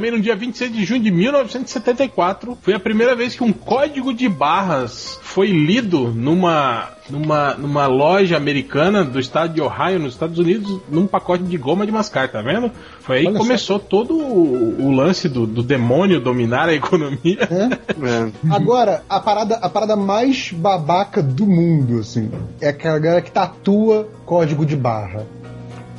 também 0.00 0.12
no 0.12 0.18
dia 0.18 0.34
26 0.34 0.72
de 0.72 0.84
junho 0.86 1.02
de 1.02 1.10
1974, 1.10 2.56
foi 2.62 2.72
a 2.72 2.80
primeira 2.80 3.14
vez 3.14 3.34
que 3.34 3.44
um 3.44 3.52
código 3.52 4.14
de 4.14 4.30
barras 4.30 5.18
foi 5.20 5.48
lido 5.48 6.08
numa 6.08 6.88
numa, 7.10 7.54
numa 7.54 7.86
loja 7.86 8.36
americana 8.36 9.04
do 9.04 9.20
estado 9.20 9.52
de 9.52 9.60
Ohio, 9.60 9.98
nos 9.98 10.14
Estados 10.14 10.38
Unidos, 10.38 10.80
num 10.88 11.06
pacote 11.06 11.42
de 11.42 11.58
goma 11.58 11.84
de 11.84 11.92
mascar, 11.92 12.30
tá 12.30 12.40
vendo? 12.40 12.70
Foi 13.00 13.18
aí 13.18 13.22
que 13.24 13.28
Olha 13.30 13.38
começou 13.38 13.78
todo 13.78 14.16
o, 14.16 14.86
o 14.86 14.90
lance 14.90 15.28
do, 15.28 15.44
do 15.44 15.62
demônio 15.62 16.18
dominar 16.18 16.68
a 16.68 16.72
economia. 16.72 17.40
É. 17.50 18.30
Agora, 18.50 19.02
a 19.08 19.20
parada, 19.20 19.56
a 19.56 19.68
parada 19.68 19.96
mais 19.96 20.50
babaca 20.52 21.22
do 21.22 21.46
mundo, 21.46 21.98
assim, 21.98 22.30
é 22.60 22.68
aquela 22.68 22.98
galera 22.98 23.20
que 23.20 23.32
tatua 23.32 24.08
código 24.24 24.64
de 24.64 24.76
barra. 24.76 25.26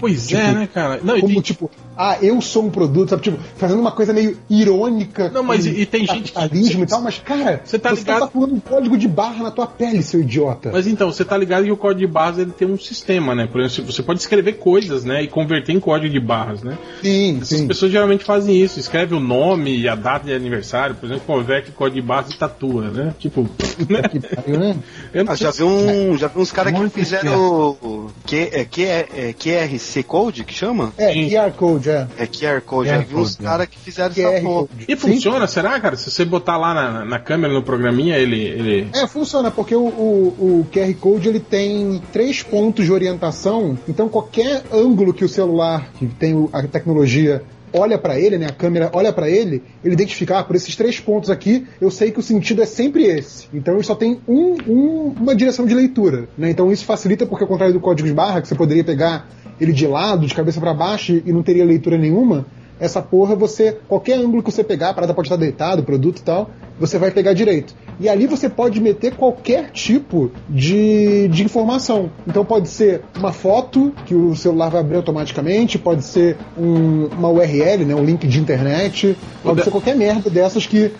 Pois 0.01 0.27
Tipo, 0.27 0.41
é, 0.41 0.51
né, 0.51 0.69
cara? 0.73 0.99
Não, 1.03 1.15
e 1.15 1.21
Como, 1.21 1.33
tem, 1.33 1.41
tipo, 1.41 1.69
ah, 2.03 2.17
eu 2.21 2.39
sou 2.41 2.65
um 2.65 2.69
produto, 2.69 3.09
sabe? 3.09 3.21
Tipo, 3.23 3.37
fazendo 3.57 3.79
uma 3.79 3.91
coisa 3.91 4.11
meio 4.13 4.37
irônica. 4.49 5.29
Não, 5.29 5.43
mas 5.43 5.65
com 5.65 5.71
e- 5.73 5.81
e 5.81 5.85
tem 5.85 6.05
gente 6.05 6.31
que- 6.31 6.39
e 6.81 6.85
tal, 6.85 7.01
mas, 7.01 7.19
cara, 7.19 7.61
Você 7.63 7.77
tá 7.77 7.89
você 7.89 7.97
ligado- 8.01 8.19
tá 8.21 8.25
tatuando 8.27 8.55
um 8.55 8.59
código 8.59 8.97
de 8.97 9.07
barra 9.07 9.43
na 9.43 9.51
tua 9.51 9.67
pele, 9.67 10.01
seu 10.01 10.21
idiota. 10.21 10.69
Mas 10.73 10.87
então, 10.87 11.11
você 11.11 11.23
tá 11.25 11.37
ligado 11.37 11.63
que 11.65 11.71
o 11.71 11.77
código 11.77 11.99
de 12.01 12.07
barras 12.07 12.39
ele 12.39 12.51
tem 12.51 12.67
um 12.67 12.77
sistema, 12.77 13.35
né? 13.35 13.47
Por 13.51 13.61
exemplo, 13.61 13.91
você 13.91 14.01
pode 14.01 14.19
escrever 14.19 14.53
coisas, 14.53 15.03
né? 15.03 15.21
E 15.23 15.27
converter 15.27 15.73
em 15.73 15.79
código 15.79 16.11
de 16.11 16.19
barras, 16.19 16.63
né? 16.63 16.77
Sim, 17.01 17.37
Essas 17.41 17.59
sim. 17.59 17.67
pessoas 17.67 17.91
geralmente 17.91 18.23
fazem 18.23 18.55
isso, 18.55 18.79
escreve 18.79 19.13
o 19.13 19.19
nome 19.19 19.77
e 19.77 19.87
a 19.87 19.95
data 19.95 20.25
de 20.25 20.33
aniversário, 20.33 20.95
por 20.95 21.05
exemplo, 21.05 21.23
converte 21.27 21.71
código 21.71 22.01
de 22.01 22.07
barras 22.07 22.31
e 22.31 22.37
tatua, 22.37 22.89
né? 22.89 23.13
Tipo, 23.19 23.41
né? 23.89 24.01
Que 24.09 24.19
pariu, 24.19 24.59
né? 24.59 24.75
Eu 25.13 25.23
não 25.25 25.33
Ah, 25.33 25.35
já 25.35 25.51
vi, 25.51 25.63
um, 25.63 26.17
já 26.17 26.27
vi 26.27 26.39
uns 26.39 26.51
caras 26.51 26.73
que 26.73 26.89
fizeram 26.89 27.37
o, 27.39 27.69
o 27.87 28.11
Q, 28.25 28.49
é, 28.51 28.65
Q, 28.65 28.83
é, 28.83 29.33
QRC 29.37 30.03
Code, 30.03 30.43
que 30.43 30.53
chama? 30.53 30.93
É. 30.97 31.13
QR 31.13 31.51
Code, 31.51 31.89
é. 31.91 32.07
É 32.17 32.25
QR 32.25 32.61
Code. 32.61 32.89
já 32.89 32.97
QR 32.99 33.05
vi 33.05 33.15
uns 33.15 33.35
Code, 33.35 33.47
caras 33.47 33.67
que 33.67 33.77
fizeram 33.79 34.13
QR 34.13 34.21
essa 34.33 34.41
porra. 34.41 34.67
Code. 34.67 34.85
E 34.87 34.91
Sim. 34.91 34.95
funciona, 34.97 35.47
será, 35.47 35.79
cara? 35.79 35.95
Se 35.95 36.09
você 36.09 36.25
botar 36.25 36.57
lá 36.57 36.73
na, 36.73 37.05
na 37.05 37.19
câmera, 37.19 37.53
no 37.53 37.61
programinha, 37.63 38.17
ele. 38.17 38.41
ele... 38.41 38.87
É, 38.93 39.05
funciona, 39.07 39.51
porque 39.51 39.75
o, 39.75 39.81
o, 39.85 40.61
o 40.61 40.67
QR 40.71 40.93
Code 40.95 41.27
ele 41.29 41.39
tem 41.39 42.01
três 42.11 42.41
pontos 42.41 42.85
de 42.85 42.91
orientação, 42.91 43.77
então 43.87 44.07
qualquer 44.09 44.63
ângulo 44.73 45.13
que 45.13 45.25
o 45.25 45.29
celular, 45.29 45.89
que 45.97 46.05
tem 46.07 46.47
a 46.53 46.63
tecnologia, 46.63 47.43
olha 47.73 47.97
pra 47.97 48.19
ele, 48.19 48.37
né, 48.37 48.47
a 48.47 48.51
câmera 48.51 48.89
olha 48.93 49.13
pra 49.13 49.29
ele, 49.29 49.63
ele 49.83 49.93
identifica, 49.93 50.39
ah, 50.39 50.43
por 50.43 50.55
esses 50.57 50.75
três 50.75 50.99
pontos 50.99 51.29
aqui, 51.29 51.65
eu 51.79 51.89
sei 51.89 52.11
que 52.11 52.19
o 52.19 52.23
sentido 52.23 52.61
é 52.61 52.65
sempre 52.65 53.03
esse. 53.05 53.47
Então 53.53 53.75
ele 53.75 53.83
só 53.83 53.95
tem 53.95 54.19
um, 54.27 54.57
um- 54.67 55.15
uma 55.19 55.33
direção 55.35 55.65
de 55.65 55.73
leitura, 55.73 56.27
né? 56.37 56.49
Então 56.49 56.71
isso 56.71 56.83
facilita 56.83 57.25
porque 57.25 57.43
ao 57.43 57.47
contrário 57.47 57.73
do 57.73 57.79
código 57.79 58.07
de 58.07 58.13
barra, 58.13 58.41
que 58.41 58.47
você 58.49 58.55
poderia 58.55 58.83
pegar 58.83 59.25
ele 59.61 59.71
de 59.71 59.85
lado, 59.87 60.25
de 60.27 60.33
cabeça 60.33 60.59
pra 60.59 60.73
baixo 60.73 61.21
e 61.25 61.31
não 61.31 61.43
teria 61.43 61.63
leitura 61.63 61.97
nenhuma, 61.97 62.45
essa 62.79 62.99
porra 63.01 63.35
você, 63.35 63.77
qualquer 63.87 64.17
ângulo 64.17 64.41
que 64.41 64.51
você 64.51 64.63
pegar, 64.63 64.89
a 64.89 64.93
parada 64.95 65.13
pode 65.13 65.27
estar 65.27 65.35
deitado, 65.37 65.83
o 65.83 65.85
produto 65.85 66.17
e 66.17 66.23
tal, 66.23 66.49
você 66.79 66.97
vai 66.97 67.11
pegar 67.11 67.33
direito. 67.33 67.75
E 67.99 68.09
ali 68.09 68.25
você 68.25 68.49
pode 68.49 68.81
meter 68.81 69.13
qualquer 69.15 69.69
tipo 69.69 70.31
de, 70.49 71.27
de 71.27 71.43
informação. 71.43 72.09
Então 72.27 72.43
pode 72.43 72.67
ser 72.69 73.01
uma 73.19 73.31
foto 73.31 73.93
que 74.07 74.15
o 74.15 74.35
celular 74.35 74.69
vai 74.69 74.81
abrir 74.81 74.95
automaticamente, 74.95 75.77
pode 75.77 76.03
ser 76.03 76.35
um- 76.57 77.05
uma 77.15 77.29
URL, 77.29 77.85
né, 77.85 77.93
um 77.93 78.03
link 78.03 78.27
de 78.27 78.39
internet, 78.39 79.15
Pode- 79.43 79.63
ser 79.63 79.69
qualquer 79.69 79.95
merda 79.95 80.27
dessas 80.31 80.65
que 80.65 80.91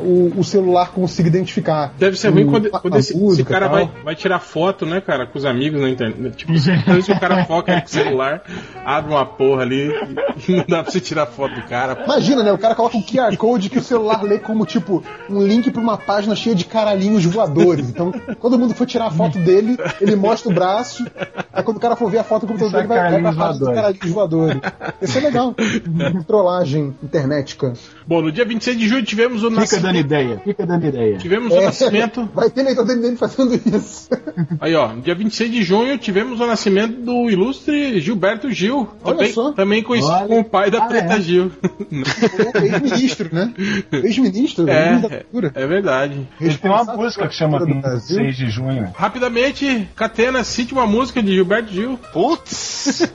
o, 0.00 0.32
o 0.36 0.44
celular 0.44 0.92
consiga 0.92 1.28
identificar. 1.28 1.92
Deve 1.98 2.16
ser 2.16 2.30
ruim 2.30 2.46
quando, 2.46 2.70
quando 2.70 2.98
esse, 2.98 3.12
esse 3.12 3.20
música 3.20 3.52
cara 3.52 3.68
vai, 3.68 3.90
vai 4.04 4.14
tirar 4.14 4.38
foto, 4.38 4.86
né, 4.86 5.00
cara, 5.00 5.26
com 5.26 5.38
os 5.38 5.44
amigos 5.44 5.80
na 5.80 5.88
internet. 5.88 6.36
Tipo, 6.36 6.58
se 6.58 6.72
o 7.12 7.20
cara 7.20 7.44
foca 7.44 7.80
com 7.80 7.86
o 7.86 7.88
celular, 7.88 8.42
abre 8.84 9.12
uma 9.12 9.26
porra 9.26 9.62
ali 9.62 9.90
e 10.48 10.52
não 10.56 10.64
dá 10.68 10.82
pra 10.82 10.92
você 10.92 11.00
tirar 11.00 11.26
foto 11.26 11.54
do 11.54 11.62
cara. 11.62 12.04
Imagina, 12.04 12.42
né? 12.42 12.52
O 12.52 12.58
cara 12.58 12.74
coloca 12.74 12.96
um 12.96 13.02
QR 13.02 13.36
Code 13.36 13.68
que 13.70 13.78
o 13.78 13.82
celular 13.82 14.22
lê 14.22 14.38
como, 14.38 14.64
tipo, 14.64 15.02
um 15.28 15.42
link 15.42 15.70
pra 15.70 15.80
uma 15.80 15.96
página 15.96 16.34
cheia 16.34 16.54
de 16.54 16.64
caralhinhos 16.64 17.24
voadores. 17.24 17.88
Então, 17.88 18.12
quando 18.38 18.58
mundo 18.58 18.74
for 18.74 18.86
tirar 18.86 19.06
a 19.06 19.10
foto 19.10 19.38
dele, 19.38 19.76
ele 20.00 20.16
mostra 20.16 20.50
o 20.50 20.54
braço. 20.54 21.04
Aí 21.52 21.62
quando 21.62 21.76
o 21.76 21.80
cara 21.80 21.96
for 21.96 22.10
ver 22.10 22.18
a 22.18 22.24
foto 22.24 22.42
do 22.42 22.48
computador 22.48 22.72
dele, 22.72 22.88
vai, 22.88 23.10
vai 23.10 23.20
pra 23.20 23.32
página 23.32 23.66
dos 23.66 23.74
caralhinhos 23.74 24.10
voadores. 24.10 24.60
Isso 25.00 25.18
é 25.18 25.20
legal. 25.20 25.54
Trollagem 26.26 26.94
internetica. 27.02 27.72
Bom, 28.06 28.22
no 28.22 28.32
dia 28.32 28.44
26 28.44 28.78
de 28.78 28.88
julho 28.88 29.02
tivemos 29.04 29.42
o 29.42 29.48
Fica 29.48 29.60
nascimento. 29.60 29.82
dando 29.84 29.98
ideia, 29.98 30.40
fica 30.44 30.66
dando 30.66 30.86
ideia. 30.86 31.18
Tivemos 31.18 31.52
o 31.52 31.60
nascimento. 31.60 32.28
Vai 32.34 32.50
ter 32.50 32.62
leitor 32.62 32.84
dele 32.84 33.16
fazendo 33.16 33.54
isso. 33.54 34.08
Aí, 34.60 34.74
ó, 34.74 34.92
no 34.92 35.00
dia 35.02 35.14
26 35.14 35.50
de 35.50 35.62
junho 35.62 35.96
tivemos 35.98 36.40
o 36.40 36.46
nascimento 36.46 37.00
do 37.00 37.30
ilustre 37.30 38.00
Gilberto 38.00 38.50
Gil. 38.50 38.88
Olha 39.02 39.16
Também, 39.16 39.32
só. 39.32 39.52
também 39.52 39.82
conhecido 39.82 40.12
Olha. 40.12 40.26
como 40.28 40.40
o 40.40 40.44
pai 40.44 40.70
da 40.70 40.84
Ah, 40.84 40.86
Preta 40.86 41.14
é. 41.14 41.20
Gil. 41.20 41.50
Ex-ministro, 42.54 43.28
né? 43.32 43.52
Ex-ministro. 43.92 44.68
É, 44.68 45.24
é 45.54 45.66
verdade. 45.66 46.26
Ele 46.40 46.56
tem 46.58 46.70
uma 46.70 46.84
música 46.84 47.26
que 47.28 47.34
chama 47.34 47.58
cultura 47.58 47.74
do 47.76 47.82
Brasil. 47.82 48.16
6 48.16 48.36
de 48.36 48.50
junho. 48.50 48.90
Rapidamente, 48.94 49.88
Catena, 49.94 50.42
cite 50.44 50.72
uma 50.72 50.86
música 50.86 51.22
de 51.22 51.32
Gilberto 51.34 51.72
Gil. 51.72 51.98
Putz! 52.12 53.08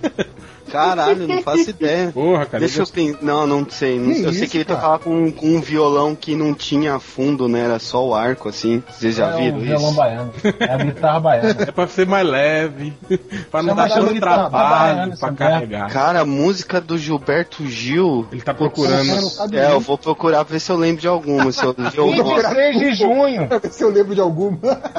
Caralho, 0.71 1.27
não 1.27 1.41
faço 1.41 1.69
ideia. 1.69 2.11
Porra, 2.13 2.45
cara. 2.45 2.59
Deixa 2.59 2.81
eu 2.81 2.87
pensar. 2.87 3.19
Não, 3.21 3.47
não 3.47 3.65
sei. 3.69 3.99
Não- 3.99 4.11
eu 4.11 4.31
sei 4.33 4.43
isso, 4.43 4.51
que 4.51 4.57
ele 4.57 4.65
cara? 4.65 4.79
tocava 4.79 4.99
com, 4.99 5.31
com 5.31 5.47
um 5.55 5.61
violão 5.61 6.15
que 6.15 6.35
não 6.35 6.53
tinha 6.53 6.99
fundo, 6.99 7.47
né? 7.47 7.61
Era 7.65 7.79
só 7.79 8.05
o 8.05 8.13
arco, 8.15 8.49
assim. 8.49 8.83
Vocês 8.89 9.15
já 9.15 9.27
é 9.29 9.37
viram 9.37 9.57
um 9.57 9.61
violão 9.61 9.87
isso? 9.89 9.97
baiano. 9.97 10.33
É 10.59 10.73
a 10.73 10.77
guitarra 10.77 11.19
baiana. 11.19 11.55
É 11.67 11.71
pra 11.71 11.87
ser 11.87 12.05
mais 12.07 12.27
leve, 12.27 12.93
pra 13.51 13.61
não 13.63 13.69
Chama 13.69 13.87
dar 13.87 13.95
tanto 13.95 14.13
de 14.13 14.19
trabalho, 14.19 14.95
pra 15.05 15.13
essa 15.13 15.31
carregar. 15.31 15.89
Cara, 15.91 16.21
a 16.21 16.25
música 16.25 16.79
do 16.81 16.97
Gilberto 16.97 17.65
Gil. 17.67 18.27
Ele 18.31 18.41
tá 18.41 18.53
procurando. 18.53 19.29
sabe 19.29 19.57
É, 19.57 19.71
eu 19.71 19.79
vou 19.79 19.97
procurar 19.97 20.43
pra 20.45 20.53
ver 20.53 20.59
se 20.59 20.71
eu 20.71 20.77
lembro 20.77 21.01
de 21.01 21.07
alguma. 21.07 21.51
Se 21.51 21.63
eu, 21.63 21.75
eu- 21.95 22.11
26 22.11 22.79
de 22.79 22.93
junho. 22.95 23.47
pra 23.47 23.57
ver 23.59 23.71
se 23.71 23.83
eu 23.83 23.89
lembro 23.89 24.13
de 24.15 24.21
alguma. 24.21 24.57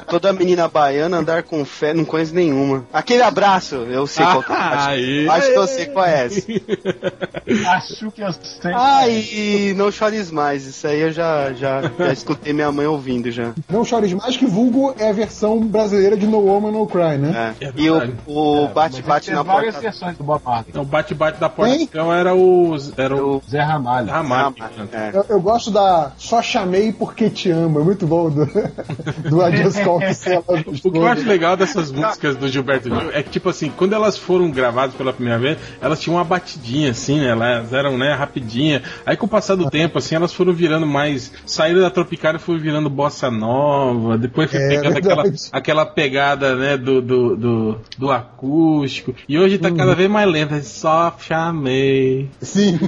toda 0.08 0.32
menina 0.32 0.68
baiana 0.68 1.18
andar 1.18 1.42
com 1.42 1.64
fé, 1.64 1.92
não 1.94 2.04
conheço 2.04 2.34
nenhuma. 2.34 2.84
Aquele 2.92 3.22
abraço, 3.22 3.74
eu 3.76 4.06
sei 4.06 4.24
qual 4.24 4.42
que 4.42 4.52
é. 4.52 4.56
Ah, 4.56 4.68
Acho, 4.78 4.88
aí. 4.90 5.28
acho 5.28 5.46
que 5.52 5.57
qual 5.92 6.04
é 6.06 6.26
essa. 6.26 6.40
Acho 7.68 8.10
que 8.10 8.22
eu 8.22 8.32
sei. 8.32 8.72
Ah, 8.74 9.08
e 9.08 9.74
não 9.76 9.90
chores 9.90 10.30
mais. 10.30 10.66
Isso 10.66 10.86
aí 10.86 11.00
eu 11.00 11.12
já, 11.12 11.52
já, 11.52 11.82
já 11.98 12.12
escutei 12.12 12.52
minha 12.52 12.70
mãe 12.70 12.86
ouvindo 12.86 13.30
já. 13.30 13.52
Não 13.70 13.84
chores 13.84 14.12
mais 14.12 14.36
que 14.36 14.46
vulgo 14.46 14.94
é 14.98 15.08
a 15.08 15.12
versão 15.12 15.60
brasileira 15.60 16.16
de 16.16 16.26
No 16.26 16.38
Woman 16.38 16.72
No 16.72 16.86
Cry, 16.86 17.18
né? 17.18 17.56
É. 17.60 17.66
É 17.66 17.72
E 17.76 17.90
o, 17.90 18.14
o 18.26 18.68
bate-bate 18.68 19.26
Tem 19.26 19.34
na 19.34 19.42
várias 19.42 19.74
porta. 19.74 19.80
versões 19.90 20.16
do 20.16 20.24
Bob 20.24 20.42
Marley. 20.44 20.66
Então, 20.68 20.82
o 20.82 20.86
bate-bate 20.86 21.40
da 21.40 21.48
porta 21.48 21.74
então 21.74 22.12
era 22.12 22.34
o. 22.34 22.76
Era 22.96 23.16
o. 23.16 23.42
Zé 23.48 23.60
Ramalho. 23.60 24.08
Ramalho. 24.08 24.54
É. 24.92 25.10
Eu, 25.16 25.24
eu 25.28 25.40
gosto 25.40 25.70
da 25.70 26.12
Só 26.18 26.42
Chamei 26.42 26.92
Porque 26.92 27.30
Te 27.30 27.50
Amo, 27.50 27.80
é 27.80 27.84
muito 27.84 28.06
bom 28.06 28.28
do, 28.30 28.46
do 29.28 29.42
Adios 29.42 29.76
O 30.84 30.90
que 30.90 30.98
eu 30.98 31.06
acho 31.06 31.26
legal 31.26 31.56
dessas 31.56 31.90
músicas 31.90 32.36
do 32.36 32.48
Gilberto 32.48 32.88
Gil 32.88 33.10
é 33.12 33.22
que, 33.22 33.30
tipo 33.30 33.48
assim, 33.48 33.72
quando 33.74 33.92
elas 33.94 34.16
foram 34.18 34.50
gravadas 34.50 34.94
pela 34.94 35.12
primeira 35.12 35.38
vez, 35.38 35.47
elas 35.80 36.00
tinham 36.00 36.16
uma 36.16 36.24
batidinha, 36.24 36.90
assim, 36.90 37.20
né? 37.20 37.28
Elas 37.28 37.72
eram, 37.72 37.96
né, 37.96 38.12
rapidinha. 38.14 38.82
Aí 39.06 39.16
com 39.16 39.26
o 39.26 39.28
passar 39.28 39.54
do 39.54 39.70
tempo, 39.70 39.98
assim, 39.98 40.14
elas 40.14 40.32
foram 40.32 40.52
virando 40.52 40.86
mais. 40.86 41.32
Saíram 41.46 41.80
da 41.80 41.90
Tropicália 41.90 42.38
e 42.38 42.40
foram 42.40 42.58
virando 42.58 42.90
bossa 42.90 43.30
nova. 43.30 44.16
Depois 44.18 44.50
foi 44.50 44.60
É, 44.60 44.68
pegando 44.68 44.96
aquela, 44.98 45.22
verdade. 45.22 45.48
aquela 45.52 45.86
pegada, 45.86 46.54
né, 46.56 46.76
do, 46.76 47.00
do, 47.00 47.36
do, 47.36 47.78
do 47.96 48.10
acústico. 48.10 49.14
E 49.28 49.38
hoje 49.38 49.58
tá 49.58 49.70
cada 49.70 49.94
vez 49.94 50.10
mais 50.10 50.28
lenta. 50.30 50.60
Só 50.62 51.14
chamei. 51.18 52.28
Sim. 52.40 52.78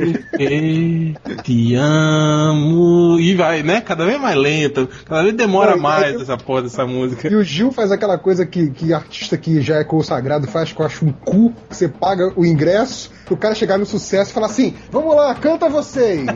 Te 1.42 1.74
amo. 1.74 3.18
E 3.18 3.34
vai, 3.34 3.62
né? 3.62 3.80
Cada 3.80 4.04
vez 4.04 4.20
mais 4.20 4.36
lenta. 4.36 4.88
Cada 5.04 5.22
vez 5.22 5.34
demora 5.34 5.76
mais 5.76 6.14
eu- 6.14 6.22
essa 6.22 6.36
porra 6.36 6.62
dessa 6.62 6.86
música. 6.86 7.28
E 7.28 7.34
o 7.34 7.42
Gil 7.42 7.70
faz 7.72 7.90
aquela 7.92 8.18
coisa 8.18 8.44
que, 8.46 8.70
que 8.70 8.92
artista 8.92 9.36
que 9.36 9.60
já 9.60 9.76
é 9.76 9.84
consagrado 9.84 10.46
faz, 10.46 10.72
que 10.72 10.80
eu 10.80 10.86
acho 10.86 11.04
um 11.04 11.12
cu, 11.12 11.52
que 11.68 11.76
você 11.76 11.88
paga 11.88 12.32
o 12.36 12.44
ingresso, 12.50 13.10
o 13.34 13.36
cara 13.36 13.54
chegar 13.54 13.78
no 13.78 13.86
sucesso 13.86 14.30
e 14.30 14.34
falar 14.34 14.46
assim, 14.46 14.74
vamos 14.90 15.14
lá, 15.14 15.34
canta 15.34 15.68
vocês! 15.68 16.26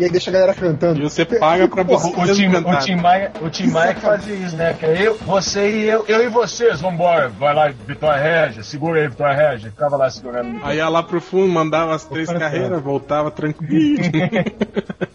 e 0.00 0.04
aí 0.04 0.10
deixa 0.10 0.30
a 0.30 0.32
galera 0.32 0.54
cantando. 0.54 1.00
E 1.00 1.02
você 1.02 1.24
paga 1.24 1.68
pra 1.68 1.82
você 1.82 2.08
O, 2.08 2.20
o, 2.20 2.34
Tim, 2.34 2.50
cantar. 2.50 2.82
o, 2.82 2.84
Tim 2.84 2.96
Maia, 2.96 3.32
o 3.40 3.50
Tim 3.50 3.66
Maia 3.68 3.94
que 3.94 4.00
fazia 4.00 4.34
isso, 4.34 4.56
né? 4.56 4.74
Que 4.74 4.86
é 4.86 5.06
eu, 5.06 5.16
você 5.18 5.70
e 5.70 5.88
eu, 5.88 6.04
eu 6.08 6.24
e 6.24 6.28
vocês, 6.28 6.80
vambora. 6.80 7.28
Vai 7.28 7.54
lá, 7.54 7.68
Vitória 7.68 8.20
Regia, 8.20 8.62
segura 8.62 9.00
aí, 9.00 9.08
Vitória 9.08 9.34
Regia. 9.34 9.70
Ficava 9.70 9.96
lá 9.96 10.10
segurando. 10.10 10.60
Aí 10.62 10.78
ia 10.78 10.88
lá 10.88 11.02
pro 11.02 11.20
fundo, 11.20 11.52
mandava 11.52 11.94
as 11.94 12.04
três 12.04 12.30
carreiras, 12.30 12.82
voltava 12.82 13.30
tranquilo. 13.30 13.98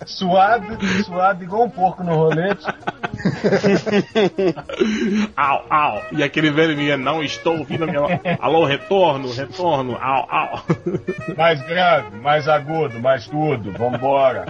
Suado, 0.05 0.65
suado 1.05 1.43
igual 1.43 1.63
um 1.63 1.69
porco 1.69 2.03
no 2.03 2.13
rolete. 2.13 2.65
au, 5.35 5.65
au. 5.69 6.01
E 6.11 6.23
aquele 6.23 6.51
velho 6.51 6.75
vinha, 6.75 6.97
não 6.97 7.23
estou 7.23 7.57
ouvindo 7.57 7.85
a 7.85 7.87
minha. 7.87 8.21
Alô, 8.39 8.65
retorno, 8.65 9.31
retorno, 9.31 9.97
au, 10.01 10.27
au. 10.29 10.63
Mais 11.37 11.61
grave, 11.65 12.17
mais 12.21 12.47
agudo, 12.47 12.99
mais 12.99 13.25
tudo. 13.27 13.71
Vambora. 13.71 14.45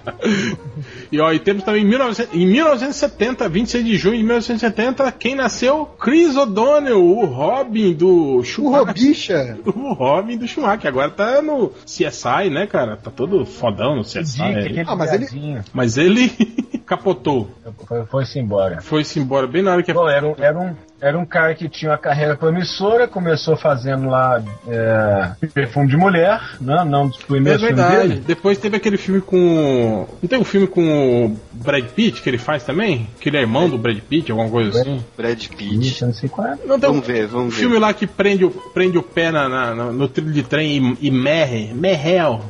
E 1.11 1.19
ó, 1.19 1.31
e 1.31 1.39
temos 1.39 1.63
também 1.63 1.83
em, 1.83 1.85
1900 1.85 2.33
em 2.33 2.45
1970, 2.47 3.49
26 3.49 3.85
de 3.85 3.97
junho 3.97 4.17
de 4.17 4.23
1970, 4.23 5.11
quem 5.13 5.35
nasceu? 5.35 5.85
Chris 5.99 6.35
O'Donnell, 6.35 7.03
o 7.03 7.25
Robin 7.25 7.93
do 7.93 8.37
O 8.37 8.43
Schumacher. 8.43 8.87
Robicha. 8.87 9.57
O 9.65 9.93
Robin 9.93 10.37
do 10.37 10.47
Schumacher, 10.47 10.87
agora 10.87 11.09
tá 11.09 11.41
no 11.41 11.69
CSI, 11.85 12.49
né, 12.51 12.65
cara? 12.67 12.97
Tá 12.97 13.11
todo 13.11 13.45
fodão 13.45 13.95
no 13.95 14.03
CSI. 14.03 14.41
Dica, 14.67 14.83
Ah, 14.87 14.95
mas 14.95 15.13
ele-. 15.13 15.61
Mas 15.73 15.97
ele 15.97 16.29
capotou. 16.85 17.49
Foi- 17.87 18.05
Foi-se 18.05 18.39
embora. 18.39 18.81
Foi-se 18.81 19.19
embora 19.19 19.47
bem 19.47 19.61
na 19.61 19.71
hora 19.71 19.83
que 19.83 19.93
Bom, 19.93 20.07
era 20.09 20.33
era, 20.39 20.59
um, 20.59 20.75
era 21.03 21.19
um 21.19 21.25
cara 21.25 21.53
que 21.53 21.67
tinha 21.67 21.91
uma 21.91 21.97
carreira 21.97 22.35
promissora, 22.37 23.07
começou 23.07 23.57
fazendo 23.57 24.07
lá 24.09 24.41
é, 24.67 25.47
perfume 25.53 25.87
de 25.89 25.97
mulher, 25.97 26.39
né? 26.61 26.83
não 26.85 27.07
dos 27.09 27.19
É 27.19 27.25
primeiros 27.25 27.61
filmes 27.61 27.77
verdade. 27.85 28.07
dele. 28.07 28.23
Depois 28.25 28.57
teve 28.57 28.77
aquele 28.77 28.95
filme 28.97 29.19
com. 29.19 30.07
Não 30.21 30.29
tem 30.29 30.39
um 30.39 30.45
filme 30.45 30.65
com 30.65 31.25
o 31.25 31.37
Brad 31.51 31.83
Pitt 31.85 32.21
que 32.21 32.29
ele 32.29 32.37
faz 32.37 32.63
também? 32.63 33.07
Que 33.19 33.27
ele 33.29 33.37
é 33.37 33.41
irmão 33.41 33.69
do 33.69 33.77
Brad 33.77 33.99
Pitt, 33.99 34.31
alguma 34.31 34.49
coisa 34.49 34.79
assim? 34.79 35.03
Brad 35.17 35.45
Pitt. 35.47 36.05
Não 36.05 36.13
sei 36.13 36.29
qual 36.29 36.47
é. 36.47 36.57
Não 36.65 36.79
tem 36.79 36.89
um 36.89 36.93
Vamos 36.93 37.07
ver, 37.07 37.27
vamos 37.27 37.53
ver. 37.53 37.59
filme 37.59 37.77
lá 37.77 37.93
que 37.93 38.07
prende 38.07 38.45
o, 38.45 38.49
prende 38.51 38.97
o 38.97 39.03
pé 39.03 39.29
na, 39.31 39.49
na- 39.49 39.75
na- 39.75 39.91
no 39.91 40.07
trilho 40.07 40.31
de 40.31 40.43
trem 40.43 40.97
e, 41.01 41.07
e 41.07 41.11
merre. 41.11 41.73
Merrel. 41.73 42.41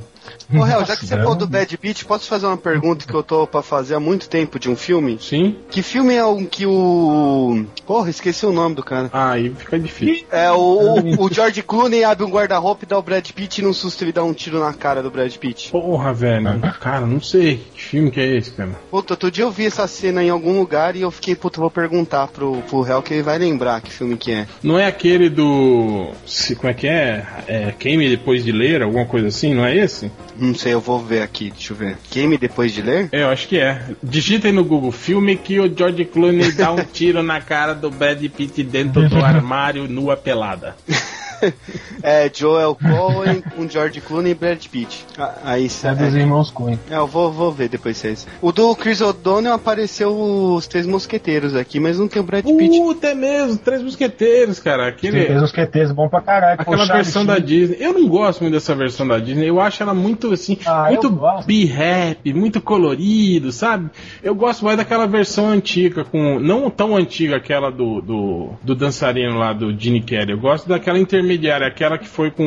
Ô, 0.54 0.66
Hel, 0.66 0.86
já 0.86 0.96
que 0.96 1.06
você 1.08 1.16
falou 1.18 1.36
do 1.36 1.48
Brad 1.48 1.72
Pitt, 1.74 2.06
posso 2.06 2.28
fazer 2.28 2.46
uma 2.46 2.58
pergunta 2.58 3.06
que 3.08 3.14
eu 3.14 3.24
tô 3.24 3.48
pra 3.48 3.62
fazer 3.62 3.96
há 3.96 4.00
muito 4.00 4.30
tempo 4.30 4.60
de 4.60 4.70
um 4.70 4.76
filme? 4.76 5.18
Sim? 5.20 5.56
Que 5.70 5.82
filme 5.82 6.14
é 6.14 6.26
um 6.26 6.46
que 6.46 6.66
o. 6.66 7.66
Porra, 7.86 8.10
esqueci 8.10 8.46
o 8.46 8.52
nome 8.54 8.76
do 8.76 8.84
cara. 8.84 9.10
Ah, 9.12 9.32
aí 9.32 9.50
fica 9.58 9.80
difícil. 9.80 10.26
É, 10.32 10.52
o, 10.52 10.56
o, 10.58 11.26
o 11.26 11.34
George 11.34 11.62
Clooney 11.64 12.04
abre 12.04 12.26
um 12.26 12.30
guarda-roupa 12.30 12.84
e 12.84 12.88
dá 12.88 12.98
o 12.98 13.02
Brad 13.02 13.28
Pitt 13.32 13.60
e 13.62 13.64
num 13.64 13.74
susto 13.74 14.04
ele 14.04 14.12
dá 14.12 14.24
um 14.24 14.34
tiro 14.34 14.60
na 14.60 14.74
cara 14.74 15.02
do 15.02 15.10
Brad 15.12 15.34
Pitt. 15.36 15.72
Porra, 15.72 16.14
velho. 16.14 16.60
Cara, 16.80 17.06
não 17.06 17.22
sei. 17.22 17.62
Que 17.74 17.82
filme 17.82 18.12
que 18.12 18.20
é 18.20 18.38
esse, 18.38 18.52
cara? 18.52 18.72
Puta, 18.92 19.14
outro 19.14 19.32
dia 19.32 19.44
eu 19.44 19.52
vi 19.52 19.66
essa 19.66 19.88
cena 19.88 20.24
em 20.24 20.30
algum 20.30 20.60
lugar 20.60 20.96
e 20.96 21.02
eu 21.02 21.12
fiquei, 21.12 21.36
puta, 21.36 21.60
vou 21.60 21.70
perguntar 21.72 22.28
pro, 22.28 22.58
pro 22.70 22.86
Hel 22.88 23.02
que 23.02 23.14
ele 23.14 23.24
vai 23.24 23.38
lembrar 23.38 23.82
que 23.82 23.92
filme 23.92 24.18
que 24.18 24.32
é. 24.32 24.48
Não 24.62 24.78
é 24.78 24.86
aquele 24.86 25.30
do. 25.30 26.12
se- 26.26 26.56
Como 26.56 26.70
é 26.70 26.74
que 26.74 26.88
é? 26.88 27.26
é 27.48 27.72
Queime 27.78 28.10
depois 28.10 28.44
de 28.44 28.52
ler, 28.52 28.82
alguma 28.82 29.06
coisa 29.06 29.28
assim, 29.28 29.54
não 29.54 29.66
é 29.66 29.76
esse? 29.76 30.12
Não 30.36 30.56
sei, 30.56 30.73
eu 30.73 30.82
vou 30.82 30.99
ver 30.99 31.21
aqui, 31.21 31.52
deixa 31.52 31.73
eu 31.73 31.78
ver. 31.78 31.97
Game 32.12 32.38
depois 32.38 32.73
de 32.73 32.82
ler? 32.82 33.10
É, 33.12 33.21
eu 33.21 33.30
acho 33.30 33.47
que 33.47 33.60
é. 33.60 33.82
Digitem 34.02 34.52
no 34.52 34.63
Google, 34.63 34.91
filme 34.91 35.36
que 35.36 35.60
o 35.60 35.71
George 35.76 36.06
Clooney 36.06 36.52
dá 36.54 36.71
um 36.71 36.84
tiro 36.84 37.21
na 37.21 37.39
cara 37.39 37.73
do 37.73 37.89
Brad 37.91 38.23
Pitt 38.30 38.63
dentro 38.63 39.08
do 39.08 39.17
armário, 39.23 39.88
nua 39.88 40.17
pelada. 40.17 40.76
É, 42.03 42.29
Joel 42.34 42.75
Cohen 42.75 43.41
com 43.56 43.67
George 43.69 44.01
Clooney 44.01 44.32
e 44.32 44.36
Brad 44.36 44.65
Pitt. 44.67 45.06
Ah, 45.17 45.36
Aí 45.45 45.67
É 45.84 45.95
dos 45.95 46.15
é, 46.15 46.19
irmãos 46.19 46.51
Coen. 46.51 46.77
é, 46.89 46.97
eu 46.97 47.08
vou, 47.08 47.32
vou 47.32 47.49
ver 47.51 47.69
depois 47.69 47.95
se 47.95 48.08
é 48.08 48.12
esse. 48.12 48.27
O 48.41 48.51
do 48.51 48.75
Chris 48.75 48.99
O'Donnell 48.99 49.53
apareceu 49.53 50.13
os 50.13 50.67
Três 50.67 50.86
Mosqueteiros 50.86 51.56
aqui, 51.56 51.79
mas 51.79 51.97
não 51.97 52.08
tem 52.10 52.21
o 52.21 52.25
Brad 52.25 52.43
Pitt. 52.43 52.77
Puta, 52.79 53.08
é 53.08 53.15
mesmo, 53.15 53.58
Três 53.58 53.82
Mosqueteiros, 53.82 54.60
cara. 54.60 54.88
Aquele, 54.89 55.34
uns 55.38 55.51
QTs 55.51 55.93
bom 55.93 56.10
pra 56.10 56.19
caralho. 56.21 56.60
Aquela 56.60 56.77
Charlie 56.79 57.03
versão 57.03 57.25
da. 57.25 57.39
Disney. 57.39 57.77
Eu 57.79 57.93
não 57.93 58.08
gosto 58.08 58.41
muito 58.41 58.53
dessa 58.53 58.75
versão 58.75 59.08
da 59.08 59.17
Disney. 59.19 59.47
Eu 59.49 59.62
acho 59.62 59.82
ela 59.82 59.93
muito 59.93 60.34
assim, 60.34 60.58
Ah, 60.65 60.88
muito 60.89 61.10
b-rap, 61.45 62.34
muito 62.34 62.62
colorido, 62.62 63.51
sabe? 63.51 63.89
Eu 64.21 64.36
gosto 64.36 64.65
mais 64.65 64.77
daquela 64.77 65.06
versão 65.06 65.47
antiga, 65.49 66.03
com 66.03 66.39
não 66.39 66.69
tão 66.69 66.95
antiga 66.95 67.38
aquela 67.38 67.69
do, 67.69 68.01
do, 68.01 68.49
do 68.62 68.75
dançarino 68.75 69.38
lá 69.38 69.53
do 69.53 69.77
Gene 69.77 70.01
Kelly. 70.01 70.32
Eu 70.32 70.39
gosto 70.39 70.67
daquela 70.67 70.97
intermediária, 70.99 71.33
aquela 71.67 71.98
que 71.98 72.08
foi 72.08 72.32
com 72.32 72.43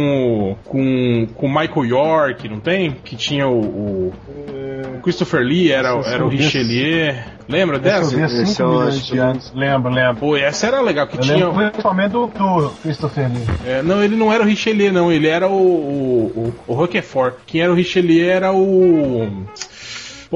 o- 0.52 0.56
com 0.64 1.26
com 1.34 1.46
o 1.46 1.48
Michael 1.48 1.84
York, 1.86 2.48
não 2.48 2.60
tem? 2.60 2.92
Que 3.04 3.16
tinha 3.16 3.46
o, 3.48 3.60
o- 3.60 4.12
o 4.96 5.00
Christopher 5.02 5.40
Lee 5.40 5.70
era, 5.72 5.88
era 6.06 6.24
o 6.24 6.28
Richelieu. 6.28 7.14
Lembra 7.48 7.76
Essa 7.76 7.86
eu 7.88 8.00
dessa? 8.00 8.16
vi 8.16 8.22
há 8.22 8.26
Esse 8.26 8.46
5 8.46 8.62
eu 8.62 8.68
milhões 8.70 9.06
de 9.06 9.18
anos. 9.18 9.52
Lembro, 9.54 9.92
lembro. 9.92 10.16
Pô, 10.16 10.36
essa 10.36 10.66
era 10.66 10.80
legal, 10.80 11.06
que 11.06 11.16
Eu 11.16 11.20
tinha. 11.20 11.36
lembro 11.48 11.52
principalmente 11.70 12.10
do, 12.12 12.26
do 12.26 12.70
Christopher 12.82 13.28
Lee. 13.30 13.46
É, 13.66 13.82
não, 13.82 14.02
ele 14.02 14.16
não 14.16 14.32
era 14.32 14.42
o 14.42 14.46
Richelieu, 14.46 14.92
não. 14.92 15.12
Ele 15.12 15.28
era 15.28 15.46
o, 15.46 15.52
o, 15.52 16.32
o, 16.36 16.54
o 16.66 16.74
Roquefort. 16.74 17.34
Quem 17.46 17.60
era 17.60 17.70
o 17.70 17.74
Richelieu 17.74 18.28
era 18.30 18.52
o. 18.52 19.28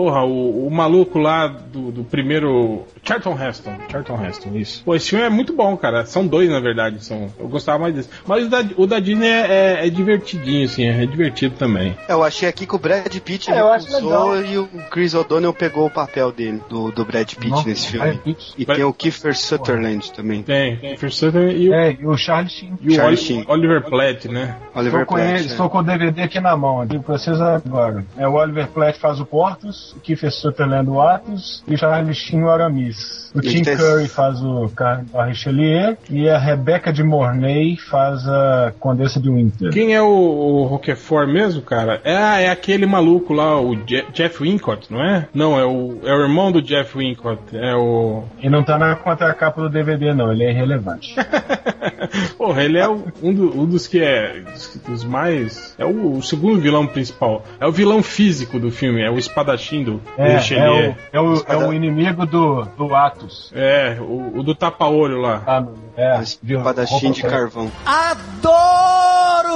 Porra, 0.01 0.25
o, 0.25 0.67
o 0.67 0.71
maluco 0.71 1.19
lá 1.19 1.47
do, 1.47 1.93
do 1.93 2.05
primeiro. 2.05 2.87
Charlton 3.03 3.37
Heston. 3.39 3.73
Charlton 3.91 4.25
Heston, 4.25 4.51
isso. 4.57 4.83
Pô, 4.83 4.95
esse 4.95 5.11
filme 5.11 5.25
é 5.25 5.29
muito 5.29 5.53
bom, 5.53 5.77
cara. 5.77 6.07
São 6.07 6.27
dois, 6.27 6.49
na 6.49 6.59
verdade. 6.59 7.05
São, 7.05 7.29
eu 7.39 7.47
gostava 7.49 7.79
mais 7.81 7.95
desse. 7.95 8.09
Mas 8.27 8.47
o 8.47 8.49
da, 8.49 8.65
o 8.79 8.87
da 8.87 8.99
Disney 8.99 9.29
é, 9.29 9.47
é- 9.81 9.87
é 9.87 9.91
divertidinho, 9.91 10.65
assim. 10.65 10.87
É 10.89 11.05
divertido 11.05 11.55
também. 11.57 11.95
É, 12.09 12.13
Eu 12.15 12.23
achei 12.25 12.49
aqui 12.49 12.67
que 12.67 12.75
o 12.75 12.79
Brad 12.79 13.15
Pitt 13.19 13.51
É, 13.51 13.61
eu 13.61 13.71
acho 13.71 13.89
recusou 13.89 14.31
legal. 14.31 14.45
e 14.53 14.59
o 14.59 14.67
Chris 14.91 15.13
O'Donnell 15.13 15.53
pegou 15.53 15.87
o 15.87 15.91
papel 15.91 16.33
dele, 16.33 16.63
do, 16.71 16.91
do 16.91 17.05
Brad 17.05 17.29
Pitt 17.35 17.51
Nossa, 17.51 17.69
nesse 17.69 17.89
filme. 17.89 18.17
Pitt. 18.25 18.55
E 18.57 18.65
tem 18.65 18.85
o 18.85 18.93
Kiefer 18.95 19.37
Sutherland 19.37 20.11
também. 20.13 20.43
Tem. 20.43 20.77
Kiefer 20.77 21.13
Sutherland 21.13 21.57
e 21.63 21.69
o, 21.69 21.75
É, 21.75 21.93
e 22.01 22.07
o 22.07 22.17
Charlie 22.17 22.49
Sheen. 22.51 22.73
e 22.81 22.89
o 22.89 22.95
Charlie 22.95 23.17
Oli- 23.17 23.23
Sheen. 23.27 23.45
Oliver 23.49 23.83
Platt, 23.85 24.25
né? 24.29 24.57
Oliver 24.75 25.03
Estou 25.03 25.07
com, 25.17 25.19
ele, 25.19 25.29
Platt. 25.29 25.43
é. 25.43 25.47
estou 25.47 25.69
com 25.71 25.79
o 25.79 25.83
DVD 25.83 26.23
aqui 26.23 26.41
na 26.41 26.57
mão, 26.57 26.87
digo 26.87 27.03
pra 27.03 27.19
vocês 27.19 27.39
agora. 27.41 28.03
É 28.17 28.27
o 28.27 28.33
Oliver 28.35 28.67
Platt 28.69 28.99
faz 28.99 29.21
o 29.21 29.27
Portos, 29.27 29.90
Kiefer 30.03 30.31
Sutherland 30.33 30.89
o 30.91 31.01
Atos 31.01 31.63
e 31.67 31.75
o 31.75 31.79
Charlie 31.79 32.15
Sheen 32.15 32.43
o 32.43 32.51
Aramis. 32.51 33.31
O 33.35 33.41
Tim 33.41 33.63
tem- 33.63 33.77
Curry 33.77 34.09
faz 34.09 34.43
o 34.43 34.69
Car- 34.75 35.05
a 35.15 35.25
Richelieu 35.25 35.97
e 36.11 36.29
a 36.29 36.37
Rebecca 36.39 36.93
de 36.93 37.03
Mornay 37.03 37.77
faz 37.77 38.27
a 38.29 38.73
Condessa 38.81 39.21
de 39.21 39.31
Winter. 39.31 39.71
Quem 39.73 39.95
é 39.95 40.03
o, 40.03 40.07
o 40.09 40.65
Roquefort 40.65 41.29
mesmo, 41.29 41.63
cara? 41.63 42.01
É, 42.05 42.17
ah, 42.17 42.41
é 42.41 42.49
aquele 42.51 42.87
maluco 42.87 43.33
lá, 43.33 43.61
o 43.61 43.75
Je- 43.87 44.05
Jeff 44.13 44.43
Wincott, 44.43 44.93
não 44.93 45.01
é? 45.03 45.29
Não, 45.33 45.59
é 45.59 45.65
o, 45.65 46.01
é 46.05 46.13
o 46.13 46.23
irmão 46.23 46.51
do 46.51 46.61
Jeff 46.61 46.97
Wincott. 46.99 47.41
É 47.57 47.75
o. 47.77 48.25
E 48.43 48.49
não 48.51 48.65
tá 48.65 48.77
na 48.79 48.97
contracapa 48.97 49.61
do 49.63 49.69
DVD 49.71 50.13
não, 50.13 50.33
ele 50.33 50.43
é 50.45 50.51
irrelevante. 50.51 51.15
Porra, 52.37 52.65
ele 52.65 52.79
é 52.79 52.89
o- 52.89 53.05
um, 53.23 53.33
do- 53.33 53.61
um 53.61 53.67
dos 53.67 53.87
que 53.87 54.01
é. 54.03 54.41
Dos, 54.41 54.77
dos 54.87 55.05
mais. 55.05 55.75
É 55.79 55.85
o, 55.85 56.17
o 56.17 56.23
segundo 56.23 56.61
vilão 56.61 56.87
principal. 56.87 57.45
É 57.61 57.67
o 57.67 57.71
vilão 57.73 58.03
físico 58.03 58.59
do 58.59 58.71
filme, 58.71 59.03
é 59.03 59.11
o 59.11 59.19
espadachim 59.19 59.70
É, 60.19 60.37
é, 60.55 60.71
o, 60.71 60.95
é, 61.13 61.21
o, 61.21 61.45
é 61.49 61.57
o 61.69 61.73
inimigo 61.73 62.27
do, 62.27 62.63
do 62.77 62.95
Atos. 62.95 63.53
É, 63.55 63.97
o, 64.01 64.39
o 64.39 64.43
do 64.43 64.55
tapa-olho 64.55 65.19
lá. 65.21 65.43
Ah, 65.47 65.61
no- 65.61 65.90
é? 66.01 66.21
Espadachim 66.23 67.13
de 67.13 67.23
carvão. 67.23 67.71
Adoro! 67.85 69.51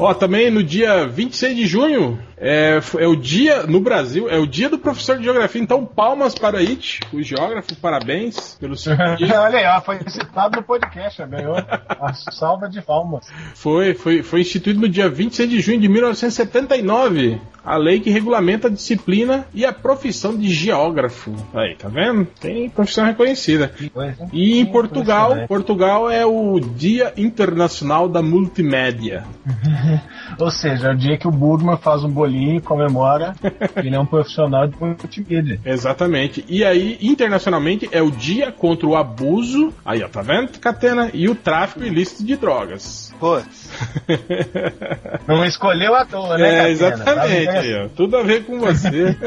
Ó, 0.00 0.14
também 0.14 0.50
no 0.50 0.62
dia 0.62 1.06
26 1.06 1.56
de 1.56 1.66
junho 1.66 2.18
é, 2.38 2.78
é 2.98 3.06
o 3.06 3.16
dia, 3.16 3.62
no 3.66 3.80
Brasil, 3.80 4.28
é 4.28 4.36
o 4.36 4.46
dia 4.46 4.68
do 4.68 4.78
professor 4.78 5.16
de 5.16 5.24
geografia. 5.24 5.62
Então, 5.62 5.86
palmas 5.86 6.34
para 6.34 6.58
It, 6.58 7.00
o 7.12 7.22
geógrafo, 7.22 7.74
parabéns 7.76 8.56
pelo 8.60 8.76
seu 8.76 8.94
dia. 9.16 9.40
Olha 9.40 9.58
aí, 9.58 9.66
ó, 9.66 9.80
foi 9.80 9.98
citado 10.06 10.58
no 10.58 10.62
podcast, 10.62 11.24
ganhou 11.26 11.56
a 11.56 12.12
salva 12.12 12.68
de 12.68 12.82
palmas. 12.82 13.26
Foi, 13.54 13.94
foi, 13.94 14.22
foi 14.22 14.40
instituído 14.40 14.80
no 14.80 14.88
dia 14.88 15.08
26 15.08 15.48
de 15.48 15.60
junho 15.60 15.80
de 15.80 15.88
1979 15.88 17.40
a 17.64 17.76
lei 17.76 17.98
que 17.98 18.10
regulamenta 18.10 18.68
a 18.68 18.70
disciplina 18.70 19.44
e 19.52 19.64
a 19.64 19.72
profissão 19.72 20.36
de 20.36 20.48
geógrafo. 20.48 21.34
Aí, 21.52 21.74
tá 21.74 21.88
vendo? 21.88 22.24
Tem 22.40 22.70
profissão 22.70 23.04
reconhecida. 23.04 23.72
Coisa. 23.92 24.28
E 24.32 24.60
em 24.60 24.66
Portugal, 24.66 25.30
impressionante. 25.30 25.48
Portugal 25.76 26.10
é 26.10 26.24
o 26.24 26.58
Dia 26.58 27.12
Internacional 27.18 28.08
da 28.08 28.22
Multimédia. 28.22 29.24
Ou 30.40 30.50
seja, 30.50 30.88
é 30.88 30.92
o 30.92 30.96
dia 30.96 31.18
que 31.18 31.28
o 31.28 31.30
Burgman 31.30 31.76
faz 31.76 32.02
um 32.02 32.08
bolinho 32.08 32.56
e 32.56 32.60
comemora 32.62 33.34
que 33.74 33.86
ele 33.86 33.94
é 33.94 34.00
um 34.00 34.06
profissional 34.06 34.66
de 34.66 34.74
multimídia. 34.80 35.60
Exatamente. 35.64 36.42
E 36.48 36.64
aí, 36.64 36.96
internacionalmente, 37.02 37.88
é 37.92 38.00
o 38.00 38.10
Dia 38.10 38.50
contra 38.50 38.86
o 38.86 38.96
Abuso, 38.96 39.72
aí 39.84 40.02
ó, 40.02 40.08
tá 40.08 40.22
vendo, 40.22 40.58
Catena? 40.58 41.10
E 41.12 41.28
o 41.28 41.34
tráfico 41.34 41.84
ilícito 41.84 42.24
de 42.24 42.36
drogas. 42.36 43.14
Pô, 43.18 43.40
Não 45.26 45.44
escolheu 45.44 45.94
à 45.94 46.04
toa, 46.04 46.36
né, 46.38 46.66
É, 46.66 46.70
exatamente, 46.70 47.46
Tá 47.46 47.60
aí, 47.60 47.74
ó. 47.74 47.88
Tudo 47.88 48.16
a 48.16 48.22
ver 48.22 48.44
com 48.44 48.58
você. 48.58 49.16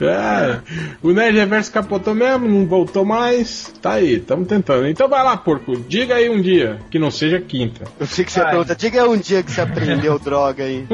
É, 0.00 0.60
o 1.02 1.10
Nerd 1.10 1.36
Reverso 1.36 1.72
capotou 1.72 2.14
mesmo, 2.14 2.48
não 2.48 2.64
voltou 2.66 3.04
mais. 3.04 3.72
Tá 3.82 3.94
aí, 3.94 4.14
estamos 4.14 4.46
tentando. 4.46 4.86
Então 4.86 5.08
vai 5.08 5.24
lá, 5.24 5.36
porco. 5.36 5.76
Diga 5.88 6.14
aí 6.14 6.30
um 6.30 6.40
dia, 6.40 6.78
que 6.90 6.98
não 6.98 7.10
seja 7.10 7.40
quinta. 7.40 7.84
eu 7.98 8.06
sei 8.06 8.24
que 8.24 8.30
você 8.30 8.40
Ai. 8.40 8.50
pergunta, 8.50 8.76
diga 8.76 9.08
um 9.08 9.16
dia 9.16 9.42
que 9.42 9.50
você 9.50 9.60
aprendeu 9.60 10.16
droga 10.20 10.62
aí. 10.62 10.86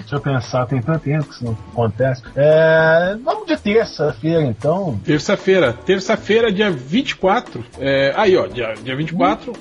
Deixa 0.00 0.16
eu 0.16 0.20
pensar, 0.20 0.64
tem 0.66 0.80
tanto 0.80 1.00
tempo 1.00 1.24
que 1.24 1.34
isso 1.34 1.44
não 1.44 1.56
acontece. 1.72 2.22
É, 2.34 3.16
vamos 3.22 3.46
de 3.46 3.56
terça-feira, 3.58 4.42
então. 4.42 4.98
Terça-feira. 5.04 5.74
Terça-feira, 5.84 6.50
dia 6.50 6.70
24. 6.70 7.62
É, 7.78 8.14
aí, 8.16 8.36
ó, 8.36 8.46
dia, 8.46 8.72
dia 8.82 8.96
24. 8.96 9.13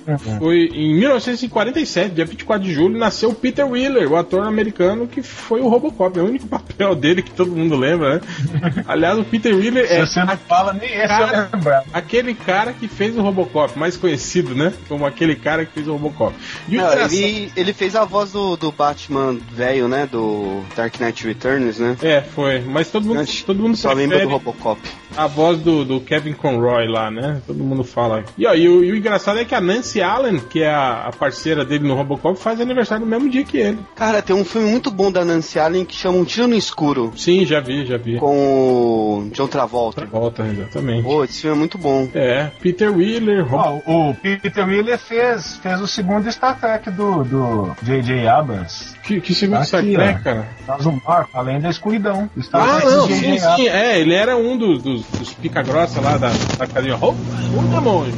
Uhum. 0.08 0.40
Foi 0.40 0.70
em 0.74 0.94
1947, 1.00 2.16
dia 2.16 2.26
24 2.26 2.64
de 2.68 2.74
julho, 2.74 2.98
nasceu 2.98 3.30
o 3.30 3.36
Peter 3.36 3.66
Wheeler, 3.70 4.12
o 4.12 4.16
ator 4.18 4.44
americano 4.46 5.08
que 5.08 5.22
foi 5.22 5.62
o 5.62 5.68
Robocop. 5.68 6.18
É 6.18 6.22
o 6.22 6.26
único 6.26 6.48
papel 6.50 6.96
dele 6.96 7.22
que 7.22 7.32
todo 7.32 7.52
mundo 7.52 7.76
lembra, 7.76 8.16
né? 8.16 8.22
Aliás, 8.88 9.18
o 9.18 9.24
Peter 9.24 9.56
Wheeler 9.56 9.88
Se 9.88 9.94
é 9.94 10.06
você 10.06 10.24
não 10.24 10.38
fala, 10.38 10.74
nem 10.74 10.90
cara- 11.08 11.50
eu 11.52 11.58
lembrar. 11.58 11.84
aquele 11.94 12.34
cara 12.34 12.74
que 12.74 12.88
fez 12.88 13.16
o 13.18 13.22
Robocop, 13.22 13.78
mais 13.78 13.98
conhecido, 13.98 14.54
né? 14.56 14.74
Como 14.88 15.06
aquele 15.06 15.36
cara 15.36 15.66
que 15.66 15.74
fez 15.74 15.88
o 15.88 15.94
Robocop. 15.94 16.36
E 16.68 16.78
o 16.78 16.82
Não, 16.82 16.88
engraçado- 16.92 17.14
ele, 17.14 17.52
ele 17.56 17.74
fez 17.74 17.96
a 17.96 18.06
voz 18.06 18.32
do, 18.32 18.56
do 18.58 18.72
Batman 18.72 19.38
velho, 19.52 19.88
né? 19.88 20.08
Do 20.12 20.62
Dark 20.76 21.00
Knight 21.00 21.26
Returns, 21.26 21.80
né? 21.80 21.96
É, 22.02 22.22
foi. 22.22 22.62
Mas 22.62 22.90
todo 22.90 23.06
mundo, 23.08 23.20
Antes, 23.20 23.44
todo 23.44 23.62
mundo 23.62 23.78
Só 23.78 23.92
lembra 23.94 24.20
do 24.22 24.30
Robocop. 24.30 24.82
a 25.16 25.28
voz 25.28 25.60
do, 25.60 25.86
do 25.86 26.00
Kevin 26.02 26.34
Conroy 26.34 26.88
lá, 26.88 27.10
né? 27.12 27.42
Todo 27.46 27.64
mundo 27.64 27.84
fala. 27.84 28.24
E, 28.38 28.46
ó, 28.46 28.54
e, 28.54 28.68
o, 28.68 28.84
e 28.84 28.92
o 28.92 28.96
engraçado 28.96 29.40
é 29.40 29.43
que 29.46 29.56
a 29.56 29.62
Nancy 29.62 30.02
Allen, 30.02 30.40
que 30.40 30.62
é 30.64 30.70
a, 30.70 31.08
a 31.08 31.12
parceira 31.12 31.64
dele 31.66 31.88
no 31.88 31.96
Robocop, 31.96 32.40
faz 32.40 32.60
aniversário 32.62 33.06
no 33.06 33.10
mesmo 33.10 33.30
dia 33.30 33.44
que 33.44 33.58
ele. 33.58 33.80
Cara, 33.96 34.22
tem 34.22 34.36
um 34.36 34.46
filme 34.46 34.70
muito 34.70 34.90
bom 34.92 35.12
da 35.12 35.24
Nancy 35.26 35.60
Allen 35.60 35.86
que 35.86 35.96
chama 35.96 36.18
Um 36.18 36.24
Tiro 36.26 36.48
no 36.48 36.56
Escuro. 36.56 37.12
Sim, 37.16 37.46
já 37.46 37.60
vi, 37.60 37.86
já 37.86 37.98
vi. 37.98 38.18
Com 38.18 39.28
o 39.28 39.30
John 39.34 39.48
Travolta. 39.48 40.06
Volta, 40.06 40.44
exatamente. 40.46 41.04
Pô, 41.04 41.24
esse 41.24 41.42
filme 41.42 41.56
é 41.56 41.60
muito 41.60 41.78
bom. 41.78 42.08
É, 42.14 42.50
Peter 42.62 42.92
Wheeler, 42.96 43.46
Rob... 43.48 43.82
Ó, 43.86 44.10
o 44.10 44.14
Peter 44.16 44.68
Wheeler 44.68 44.98
fez, 44.98 45.58
fez 45.58 45.80
o 45.82 45.88
segundo 45.88 46.32
Star 46.32 46.60
Trek 46.60 46.90
do 46.92 47.24
do 47.24 47.72
J.J. 47.84 48.28
Abrams. 48.28 48.94
que, 49.04 49.20
que 49.22 49.34
segundo 49.34 49.58
Aqui, 49.58 49.68
Star 49.68 49.84
ó. 49.84 49.94
Trek, 49.94 50.24
cara. 50.24 50.48
Faz 50.66 50.86
um 50.86 51.00
marco, 51.06 51.30
além 51.38 51.60
da 51.60 51.70
escuridão. 51.70 52.30
Star 52.42 52.62
Ah, 52.68 52.82
Trek 52.82 52.92
não, 52.96 53.08
sim, 53.08 53.14
J.J. 53.16 53.40
sim, 53.40 53.46
Abrams. 53.48 53.68
é, 53.70 54.00
ele 54.00 54.14
era 54.14 54.36
um 54.38 54.58
dos, 54.58 54.82
dos, 54.84 55.04
dos 55.06 55.34
pica-grossa 55.34 56.00
lá 56.02 56.18
da, 56.18 56.30
da 56.58 56.68
casinha. 56.68 56.98
Oh, 57.02 57.12
um 57.12 57.70
demônio. 57.74 58.14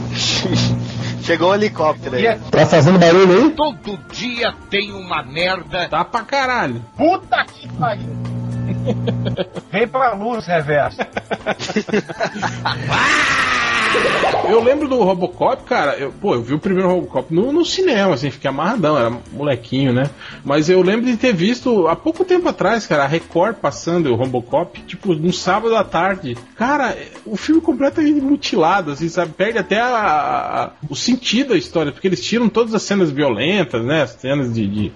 Chegou 1.26 1.50
o 1.50 1.56
helicóptero 1.56 2.16
aí. 2.16 2.40
Tá 2.52 2.68
fazendo 2.68 3.00
barulho 3.00 3.46
aí? 3.46 3.50
Todo 3.52 3.98
dia 4.12 4.54
tem 4.70 4.92
uma 4.92 5.24
merda. 5.24 5.90
Tá 5.90 6.06
pra 6.06 6.22
caralho. 6.22 6.86
puta 6.96 7.44
que 7.46 7.68
pariu. 7.74 8.35
Vem 9.72 9.88
pra 9.88 10.14
luz, 10.14 10.46
reverso. 10.46 10.98
Eu 14.50 14.62
lembro 14.62 14.88
do 14.88 15.02
Robocop, 15.04 15.64
cara. 15.64 15.96
Eu, 15.98 16.12
pô, 16.12 16.34
eu 16.36 16.42
vi 16.44 16.54
o 16.54 16.60
primeiro 16.60 16.90
Robocop 16.90 17.34
no, 17.34 17.52
no 17.52 17.64
cinema, 17.66 18.14
assim, 18.14 18.30
fiquei 18.30 18.50
amarradão, 18.50 18.98
era 18.98 19.10
molequinho, 19.32 19.94
né? 19.94 20.10
Mas 20.44 20.70
eu 20.70 20.82
lembro 20.82 21.06
de 21.06 21.16
ter 21.18 21.34
visto 21.34 21.88
há 21.88 21.96
pouco 21.96 22.24
tempo 22.26 22.48
atrás, 22.50 22.86
cara, 22.86 23.04
a 23.04 23.08
Record 23.08 23.56
passando 23.56 24.12
o 24.12 24.16
Robocop, 24.16 24.82
tipo, 24.82 25.14
no 25.16 25.32
sábado 25.34 25.76
à 25.76 25.84
tarde. 25.84 26.38
Cara, 26.56 26.96
o 27.26 27.36
filme 27.38 27.62
completamente 27.62 28.20
mutilado, 28.22 28.92
assim, 28.92 29.08
sabe? 29.10 29.32
Perde 29.32 29.58
até 29.60 29.80
a- 29.80 29.88
a- 29.88 30.72
o 30.90 30.96
sentido 30.96 31.50
da 31.50 31.58
história, 31.58 31.92
porque 31.92 32.08
eles 32.08 32.24
tiram 32.24 32.50
todas 32.50 32.74
as 32.76 32.84
cenas 32.84 33.10
violentas, 33.12 33.84
né? 33.84 34.04
As 34.04 34.12
cenas 34.12 34.54
de. 34.54 34.68
de- 34.68 34.92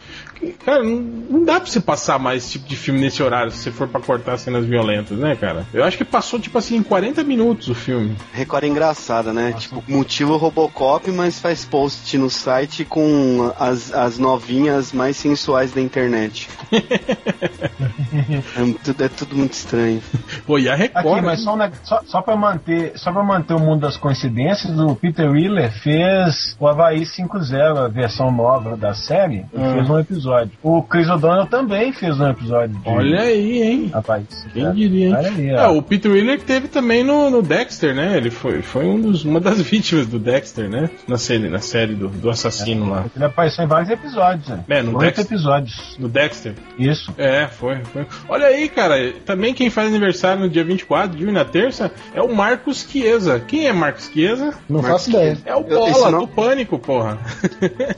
Cara, 0.66 0.84
não, 0.84 0.96
não 1.30 1.46
dá 1.46 1.60
pra 1.60 1.70
você 1.70 1.80
passar 1.82 2.18
mais 2.20 2.44
esse 2.44 2.54
tipo 2.54 2.68
de 2.68 2.76
filme 2.76 3.00
nesse 3.00 3.22
horário 3.22 3.52
se 3.52 3.58
você 3.58 3.72
for 3.72 3.88
pra 3.88 4.00
cortar 4.00 4.38
cenas 4.38 4.66
violentas, 4.66 5.18
né, 5.18 5.36
cara? 5.36 5.66
Eu 5.74 5.84
acho 5.84 5.98
que 5.98 6.06
passou, 6.06 6.40
tipo 6.40 6.58
assim, 6.58 6.78
em 6.78 6.84
40 6.84 7.24
minutos 7.24 7.68
o 7.68 7.76
filme. 7.76 8.16
Record 8.34 8.64
é 8.64 8.68
engraçada, 8.68 9.34
né? 9.34 9.54
Tipo, 9.58 9.84
motiva 9.88 10.34
o 10.34 10.38
Robocop, 10.38 11.10
mas 11.12 11.40
faz 11.40 11.66
post 11.66 12.18
no 12.18 12.30
site 12.30 12.86
com 12.86 13.52
as, 13.60 13.94
as 13.94 14.18
novinhas 14.18 14.94
mais 14.94 15.18
sensuais 15.18 15.72
da 15.74 15.82
internet. 15.82 16.48
é, 16.72 18.74
tudo, 18.84 19.04
é 19.04 19.08
tudo 19.10 19.36
muito 19.36 19.54
estranho. 19.54 20.02
Pô, 20.46 20.58
e 20.58 20.70
a 20.70 20.76
Record. 20.76 21.18
Aqui, 21.18 21.26
mas 21.26 21.44
só, 21.44 21.58
só, 21.84 22.02
só 22.06 22.22
pra 22.22 22.36
manter, 22.36 22.94
só 22.96 23.12
pra 23.12 23.24
manter 23.24 23.54
o 23.54 23.60
mundo 23.60 23.82
das 23.82 23.98
coincidências, 23.98 24.78
o 24.80 24.96
Peter 24.96 25.30
Wheeler 25.30 25.72
fez 25.72 26.56
o 26.60 26.68
Havaí 26.68 27.02
5.0, 27.02 27.78
a 27.78 27.88
versão 27.88 28.32
nova 28.32 28.78
da 28.78 28.94
série, 28.94 29.46
e 29.54 29.58
Ah. 29.58 29.74
fez 29.74 29.90
um 29.90 30.00
episódio. 30.00 30.29
O 30.64 30.82
Chris 30.84 31.10
O'Donnell 31.10 31.46
também 31.48 31.92
fez 31.94 32.20
um 32.20 32.28
episódio. 32.30 32.76
De 32.76 32.90
Olha 32.90 33.22
aí, 33.22 33.62
hein? 33.62 33.92
Rapaz, 33.94 34.24
Quem 34.54 34.72
diria, 34.74 35.08
hein? 35.10 35.16
Olha 35.16 35.30
aí, 35.30 35.50
É, 35.50 35.68
o 35.68 35.82
Peter 35.82 36.12
Wheeler 36.12 36.38
que 36.40 36.46
teve 36.46 36.68
também 36.68 37.04
no, 37.04 37.30
no 37.30 37.42
Dexter, 37.42 37.94
né? 37.96 38.16
Ele 38.18 38.30
foi, 38.30 38.62
foi 38.62 38.86
um 38.86 39.00
dos, 39.00 39.24
uma 39.26 39.40
das 39.40 39.60
vítimas 39.62 40.08
do 40.08 40.20
Dexter, 40.20 40.70
né? 40.70 40.90
Na 41.08 41.18
série, 41.18 41.50
na 41.50 41.60
série 41.60 41.96
do, 41.96 42.08
do 42.08 42.30
assassino 42.30 42.90
lá. 42.90 43.06
Ele 43.16 43.26
apareceu 43.26 43.64
em 43.64 43.68
vários 43.68 43.90
episódios, 43.90 44.48
né? 44.48 44.64
É, 44.70 44.82
no 44.82 44.92
Oito 44.98 45.00
Dexter. 45.16 45.26
episódios. 45.26 45.96
No 46.00 46.08
Dexter. 46.10 46.54
Isso. 46.78 47.14
É, 47.18 47.48
foi, 47.48 47.78
foi. 47.92 48.06
Olha 48.28 48.48
aí, 48.48 48.70
cara. 48.70 49.14
Também 49.26 49.54
quem 49.54 49.70
faz 49.70 49.88
aniversário 49.90 50.42
no 50.44 50.50
dia 50.50 50.64
24 50.64 51.16
de 51.16 51.22
junho, 51.24 51.34
na 51.34 51.46
terça, 51.46 51.92
é 52.14 52.22
o 52.22 52.34
Marcos 52.36 52.86
Chiesa. 52.90 53.40
Quem 53.40 53.68
é 53.68 53.74
Marcos 53.74 54.10
Chiesa? 54.12 54.54
Não 54.70 54.82
Marcos 54.82 55.06
faço 55.06 55.10
ideia. 55.10 55.38
É 55.46 55.56
o 55.56 55.64
Bola, 55.64 56.12
não- 56.12 56.20
do 56.22 56.28
Pânico, 56.28 56.78
porra. 56.80 57.18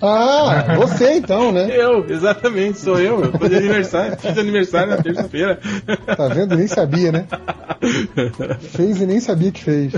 Ah, 0.01 0.75
você 0.77 1.13
então, 1.17 1.51
né? 1.51 1.69
Eu, 1.75 2.05
exatamente, 2.09 2.20
sou 2.75 2.99
eu. 2.99 3.23
Eu 3.23 3.31
tô 3.31 3.47
de 3.47 3.55
aniversário, 3.55 4.17
fiz 4.19 4.38
aniversário 4.38 4.89
na 4.89 4.97
terça-feira. 5.01 5.60
Tá 6.15 6.27
vendo? 6.27 6.55
Nem 6.55 6.67
sabia, 6.67 7.12
né? 7.12 7.25
Fez 8.60 9.01
e 9.01 9.05
nem 9.05 9.19
sabia 9.19 9.51
que 9.51 9.63
fez. 9.63 9.93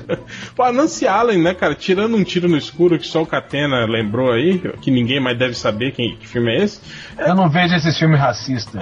Pô, 0.56 0.64
a 0.64 0.72
Nancy 0.72 1.08
Allen, 1.08 1.42
né, 1.42 1.54
cara, 1.54 1.76
tirando 1.76 2.16
um 2.16 2.24
tiro 2.24 2.48
no 2.48 2.58
escuro 2.58 2.98
que 2.98 3.08
só 3.08 3.22
o 3.22 3.26
Catena 3.26 3.86
lembrou 3.86 4.32
aí, 4.32 4.60
que 4.82 4.90
ninguém 4.90 5.20
mais 5.20 5.38
deve 5.38 5.54
saber 5.54 5.92
quem, 5.92 6.16
que 6.16 6.28
filme 6.28 6.52
é 6.52 6.64
esse. 6.64 6.80
Eu 7.18 7.36
não 7.36 7.50
vejo 7.50 7.76
esses 7.76 7.98
filmes 7.98 8.20
racistas. 8.20 8.82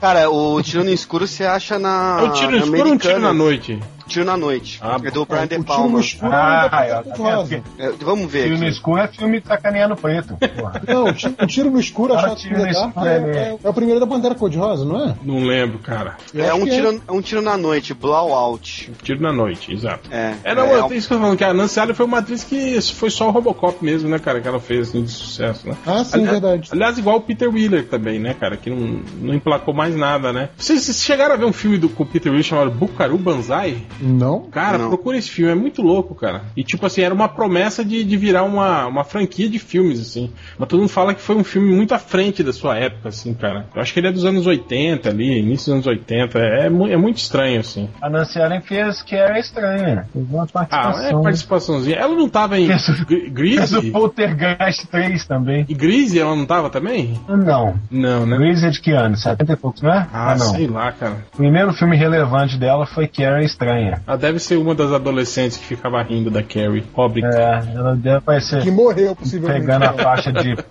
Cara, 0.00 0.30
o 0.30 0.62
Tiro 0.62 0.84
no 0.84 0.90
Escuro 0.90 1.26
você 1.26 1.44
acha 1.44 1.78
na. 1.78 2.18
É 2.20 2.24
um 2.24 2.32
tiro 2.32 2.50
no 2.50 2.56
escuro 2.58 2.88
ou 2.88 2.94
um 2.94 2.98
tiro 2.98 3.18
na 3.18 3.32
noite? 3.32 3.80
Tiro 4.06 4.24
na 4.24 4.36
noite. 4.36 4.78
Ah, 4.82 4.98
é 5.02 5.10
do 5.10 5.24
Brian 5.24 5.42
De 5.42 5.48
tiro 5.50 5.64
Palma. 5.64 5.88
no 5.88 6.00
escuro 6.00 6.32
Ah, 6.32 6.68
tá 6.70 7.02
tá 7.02 7.14
rosa. 7.16 7.44
vendo? 7.44 7.64
É, 7.78 7.90
vamos 8.04 8.30
ver 8.30 8.48
no 8.50 8.56
aqui. 8.56 8.66
escuro 8.68 9.00
é 9.00 9.08
filme 9.08 9.42
sacaneando 9.46 9.96
preto. 9.96 10.36
Porra. 10.36 10.82
Não, 10.86 11.04
o 11.06 11.12
tiro, 11.14 11.46
tiro 11.46 11.70
no 11.70 11.80
escuro 11.80 12.14
Ah, 12.14 12.18
achado 12.18 12.36
tiro 12.36 12.58
no 12.58 12.66
escuro, 12.66 13.06
é, 13.06 13.16
é. 13.16 13.36
é, 13.38 13.58
é 13.62 13.68
o 13.68 13.72
primeiro 13.74 14.00
da 14.00 14.06
Pantera 14.06 14.34
Cor-de-Rosa, 14.34 14.84
não 14.84 15.04
é? 15.08 15.14
Não 15.22 15.44
lembro, 15.44 15.78
cara. 15.78 16.16
É 16.34 16.52
um 16.52 16.64
tiro, 16.66 17.02
é 17.08 17.12
um 17.12 17.20
tiro 17.22 17.40
na 17.42 17.56
noite, 17.56 17.94
blowout. 17.94 18.92
Tiro 19.02 19.20
na 19.22 19.32
noite, 19.32 19.72
exato. 19.72 20.08
É. 20.12 20.34
É, 20.44 20.54
não, 20.54 20.64
é, 20.64 20.80
é 20.92 20.96
isso 20.96 21.08
que 21.08 21.14
eu 21.14 21.18
tô 21.18 21.22
falando, 21.22 21.38
que 21.38 21.44
a 21.44 21.54
Nancy 21.54 21.80
Allen 21.80 21.94
foi 21.94 22.06
uma 22.06 22.18
atriz 22.18 22.44
que 22.44 22.80
foi 22.82 23.10
só 23.10 23.28
o 23.28 23.30
Robocop 23.30 23.82
mesmo, 23.84 24.08
né, 24.08 24.18
cara, 24.18 24.40
que 24.40 24.48
ela 24.48 24.60
fez 24.60 24.88
assim, 24.90 25.02
de 25.02 25.10
sucesso, 25.10 25.66
né? 25.68 25.76
Ah, 25.86 26.04
sim, 26.04 26.16
Ali- 26.18 26.26
verdade. 26.26 26.68
Aliás, 26.72 26.98
igual 26.98 27.16
o 27.16 27.20
Peter 27.20 27.48
Wheeler 27.48 27.86
também, 27.88 28.18
né, 28.18 28.34
cara, 28.38 28.56
que 28.56 28.68
não, 28.70 29.00
não 29.20 29.34
emplacou 29.34 29.72
mais 29.74 29.94
nada, 29.96 30.32
né? 30.32 30.50
Vocês, 30.56 30.82
vocês 30.82 31.02
chegaram 31.02 31.34
a 31.34 31.38
ver 31.38 31.44
um 31.46 31.52
filme 31.52 31.78
do, 31.78 31.88
com 31.88 32.02
o 32.02 32.06
Peter 32.06 32.30
Wheeler 32.30 32.44
chamado 32.44 32.70
Bukaru 32.70 33.16
Banzai? 33.18 33.78
Não? 34.00 34.40
Cara, 34.50 34.78
Não. 34.78 34.88
procura 34.88 35.16
esse 35.16 35.30
filme, 35.30 35.52
é 35.52 35.54
muito 35.54 35.82
louco, 35.82 36.14
cara. 36.14 36.42
E 36.56 36.62
tipo 36.64 36.84
assim, 36.86 37.02
era 37.02 37.14
uma 37.14 37.28
promessa 37.28 37.84
de, 37.84 38.04
de 38.04 38.16
virar 38.16 38.42
uma, 38.44 38.86
uma 38.86 39.04
franquia 39.04 39.48
de 39.48 39.58
filmes, 39.58 40.00
assim. 40.00 40.30
Mas 40.58 40.68
todo 40.68 40.80
mundo 40.80 40.88
fala 40.88 41.14
que 41.14 41.20
foi 41.20 41.36
um 41.36 41.44
filme 41.44 41.74
muito 41.74 41.94
à 41.94 41.98
frente 41.98 42.42
da 42.42 42.52
sua 42.52 42.76
época, 42.76 43.08
assim, 43.08 43.34
cara. 43.34 43.66
Eu 43.74 43.80
acho 43.82 43.92
que 43.92 44.00
ele 44.00 44.08
é 44.08 44.12
dos 44.12 44.24
anos 44.24 44.46
80 44.46 45.08
ali, 45.08 45.38
início 45.38 45.66
dos 45.66 45.74
anos 45.74 45.86
80. 45.86 46.38
É, 46.38 46.68
mu- 46.70 46.86
é 46.88 46.96
muito 46.96 47.18
estranho, 47.18 47.60
assim. 47.60 47.88
A 48.00 48.08
Nancy 48.10 48.40
Allen 48.40 48.60
fez 48.60 49.02
que 49.02 49.14
era 49.14 49.38
estranha. 49.38 50.06
Teve 50.12 50.26
uma 50.34 50.42
Ah, 50.42 50.46
é 50.46 50.52
participação. 50.52 51.22
participaçãozinha. 51.22 51.96
Ela 51.96 52.14
não 52.14 52.28
tava 52.28 52.58
em 52.58 52.66
Fez 52.66 52.88
o- 52.88 53.06
Gr- 53.06 53.56
Fez 53.56 53.72
o 53.72 53.92
Poltergeist 53.92 54.86
3 54.88 55.26
também. 55.26 55.64
E 55.68 55.74
Greasy 55.74 56.18
ela 56.18 56.34
não 56.34 56.46
tava 56.46 56.70
também? 56.70 57.18
Não. 57.28 57.74
Não, 57.90 58.26
né? 58.26 58.36
Grease 58.38 58.66
é 58.66 58.70
de 58.70 58.80
que 58.80 58.90
ano? 58.92 59.16
70 59.16 59.52
e 59.52 59.56
poucos, 59.56 59.82
não 59.82 59.92
é? 59.92 60.06
Ah, 60.12 60.34
não. 60.38 60.46
sei 60.46 60.66
lá, 60.66 60.92
cara. 60.92 61.16
O 61.34 61.36
primeiro 61.36 61.72
filme 61.72 61.96
relevante 61.96 62.56
dela 62.58 62.86
foi 62.86 63.06
Carrie 63.06 63.44
Estranha. 63.44 63.83
Ela 64.06 64.16
deve 64.16 64.38
ser 64.38 64.56
uma 64.56 64.74
das 64.74 64.92
adolescentes 64.92 65.56
que 65.56 65.64
ficava 65.64 66.02
rindo 66.02 66.30
da 66.30 66.42
Carrie. 66.42 66.82
Pobre. 66.82 67.22
É, 67.24 67.62
ela 67.74 67.94
deve 67.96 68.16
aparecer 68.16 68.62
Que 68.62 68.70
morreu, 68.70 69.14
possivelmente. 69.16 69.60
pegando 69.60 69.84
a 69.84 69.92
faixa 69.92 70.32
de. 70.32 70.54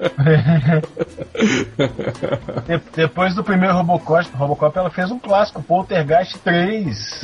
De- 2.68 2.82
depois 2.96 3.36
do 3.36 3.44
primeiro 3.44 3.74
Robocop, 3.76 4.28
Robocop, 4.36 4.78
ela 4.78 4.90
fez 4.90 5.12
um 5.12 5.20
clássico, 5.20 5.62
Poltergeist 5.62 6.38
3. 6.44 7.22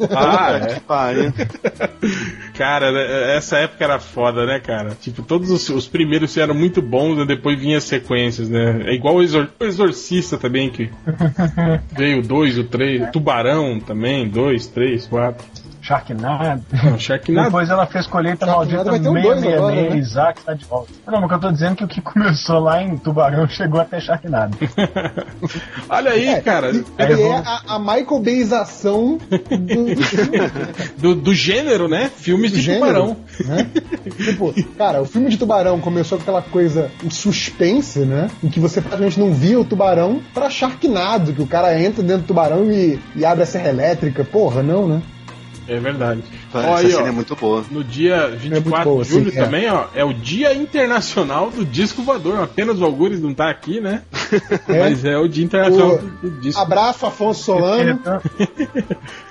Ah, 0.12 0.58
Que 0.60 0.72
é. 0.72 0.80
pariu. 0.80 1.32
Cara, 2.56 2.90
né, 2.90 3.36
essa 3.36 3.58
época 3.58 3.84
era 3.84 3.98
foda, 4.00 4.46
né, 4.46 4.58
cara? 4.58 4.90
Tipo, 5.00 5.22
todos 5.22 5.50
os, 5.50 5.68
os 5.68 5.86
primeiros 5.86 6.36
eram 6.36 6.54
muito 6.54 6.80
bons, 6.80 7.18
e 7.18 7.26
depois 7.26 7.58
vinha 7.60 7.76
as 7.78 7.84
sequências, 7.84 8.48
né? 8.48 8.82
É 8.86 8.94
igual 8.94 9.16
o, 9.16 9.22
Exor- 9.22 9.48
o 9.60 9.64
Exorcista 9.64 10.38
também, 10.38 10.70
que 10.70 10.90
veio 11.96 12.20
o 12.20 12.22
2, 12.22 12.58
o 12.58 12.64
3, 12.64 13.10
Tubarão 13.10 13.78
também, 13.78 14.28
2, 14.28 14.66
3, 14.68 15.06
4. 15.06 15.29
Sharknado. 15.82 16.62
Não, 16.84 16.98
Sharknado. 16.98 17.46
Depois 17.46 17.68
ela 17.70 17.86
fez 17.86 18.06
colheita 18.06 18.44
Sharknado 18.46 18.90
maldita 18.90 19.10
um 19.10 19.12
dois 19.22 19.40
666 19.40 19.54
agora, 19.56 19.74
né? 19.90 19.96
Isaac 19.96 20.42
tá 20.42 20.54
de 20.54 20.64
volta. 20.66 20.92
Não, 21.06 21.14
mas 21.14 21.24
o 21.24 21.28
que 21.28 21.34
eu 21.34 21.38
tô 21.40 21.52
dizendo 21.52 21.72
é 21.72 21.76
que 21.76 21.84
o 21.84 21.88
que 21.88 22.00
começou 22.02 22.58
lá 22.60 22.82
em 22.82 22.96
Tubarão 22.98 23.48
chegou 23.48 23.80
até 23.80 23.98
Sharknado. 24.00 24.56
Olha 25.88 26.10
aí, 26.12 26.40
cara. 26.42 26.68
Ele 26.70 26.84
Aí 26.98 27.12
é 27.12 27.16
vamos- 27.16 27.46
a, 27.46 27.62
a 27.74 27.78
Michael 27.78 28.20
Bayização 28.22 29.18
do, 29.28 31.14
Do, 31.14 31.14
do 31.14 31.34
gênero, 31.34 31.88
né? 31.88 32.10
Filmes 32.14 32.52
de 32.52 32.60
gênero, 32.60 32.86
tubarão. 32.86 33.16
né? 33.46 33.66
Tipo, 34.22 34.52
cara, 34.76 35.00
o 35.02 35.04
filme 35.06 35.28
de 35.30 35.36
tubarão 35.38 35.80
começou 35.80 36.18
com 36.18 36.22
aquela 36.22 36.42
coisa 36.42 36.90
em 37.02 37.10
suspense, 37.10 38.00
né? 38.00 38.30
Em 38.44 38.48
que 38.48 38.60
você 38.60 38.80
praticamente 38.80 39.18
não 39.18 39.32
via 39.32 39.58
o 39.58 39.64
tubarão 39.64 40.20
pra 40.34 40.50
Sharknado, 40.50 41.32
que 41.32 41.42
o 41.42 41.46
cara 41.46 41.78
entra 41.80 42.02
dentro 42.02 42.22
do 42.22 42.26
tubarão 42.28 42.70
e, 42.70 43.00
e 43.16 43.24
abre 43.24 43.42
a 43.42 43.46
serra 43.46 43.68
elétrica. 43.70 44.24
Porra, 44.24 44.62
não, 44.62 44.86
né? 44.86 45.02
É 45.70 45.78
verdade. 45.78 46.22
Essa 46.52 46.68
Ó, 46.68 46.74
aí, 46.76 46.90
cena 46.90 47.02
ó, 47.04 47.06
é 47.06 47.10
muito 47.10 47.36
boa. 47.36 47.64
no 47.70 47.84
dia 47.84 48.28
24 48.28 48.84
boa, 48.90 49.04
de 49.04 49.08
julho 49.10 49.30
sim, 49.30 49.38
é. 49.38 49.44
também, 49.44 49.70
ó, 49.70 49.84
é 49.94 50.04
o 50.04 50.12
Dia 50.12 50.52
Internacional 50.52 51.50
do 51.50 51.64
Disco 51.64 52.02
Voador. 52.02 52.40
Apenas 52.42 52.80
o 52.80 52.84
Algures 52.84 53.20
não 53.20 53.32
tá 53.32 53.48
aqui, 53.48 53.80
né? 53.80 54.02
Mas 54.68 55.04
é 55.04 55.16
o 55.16 55.28
Dia 55.28 55.44
Internacional 55.44 55.94
O- 55.94 55.98
do 56.28 56.30
Disco 56.40 56.60
Abraço, 56.60 57.06
Afonso 57.06 57.44
Solano. 57.44 58.00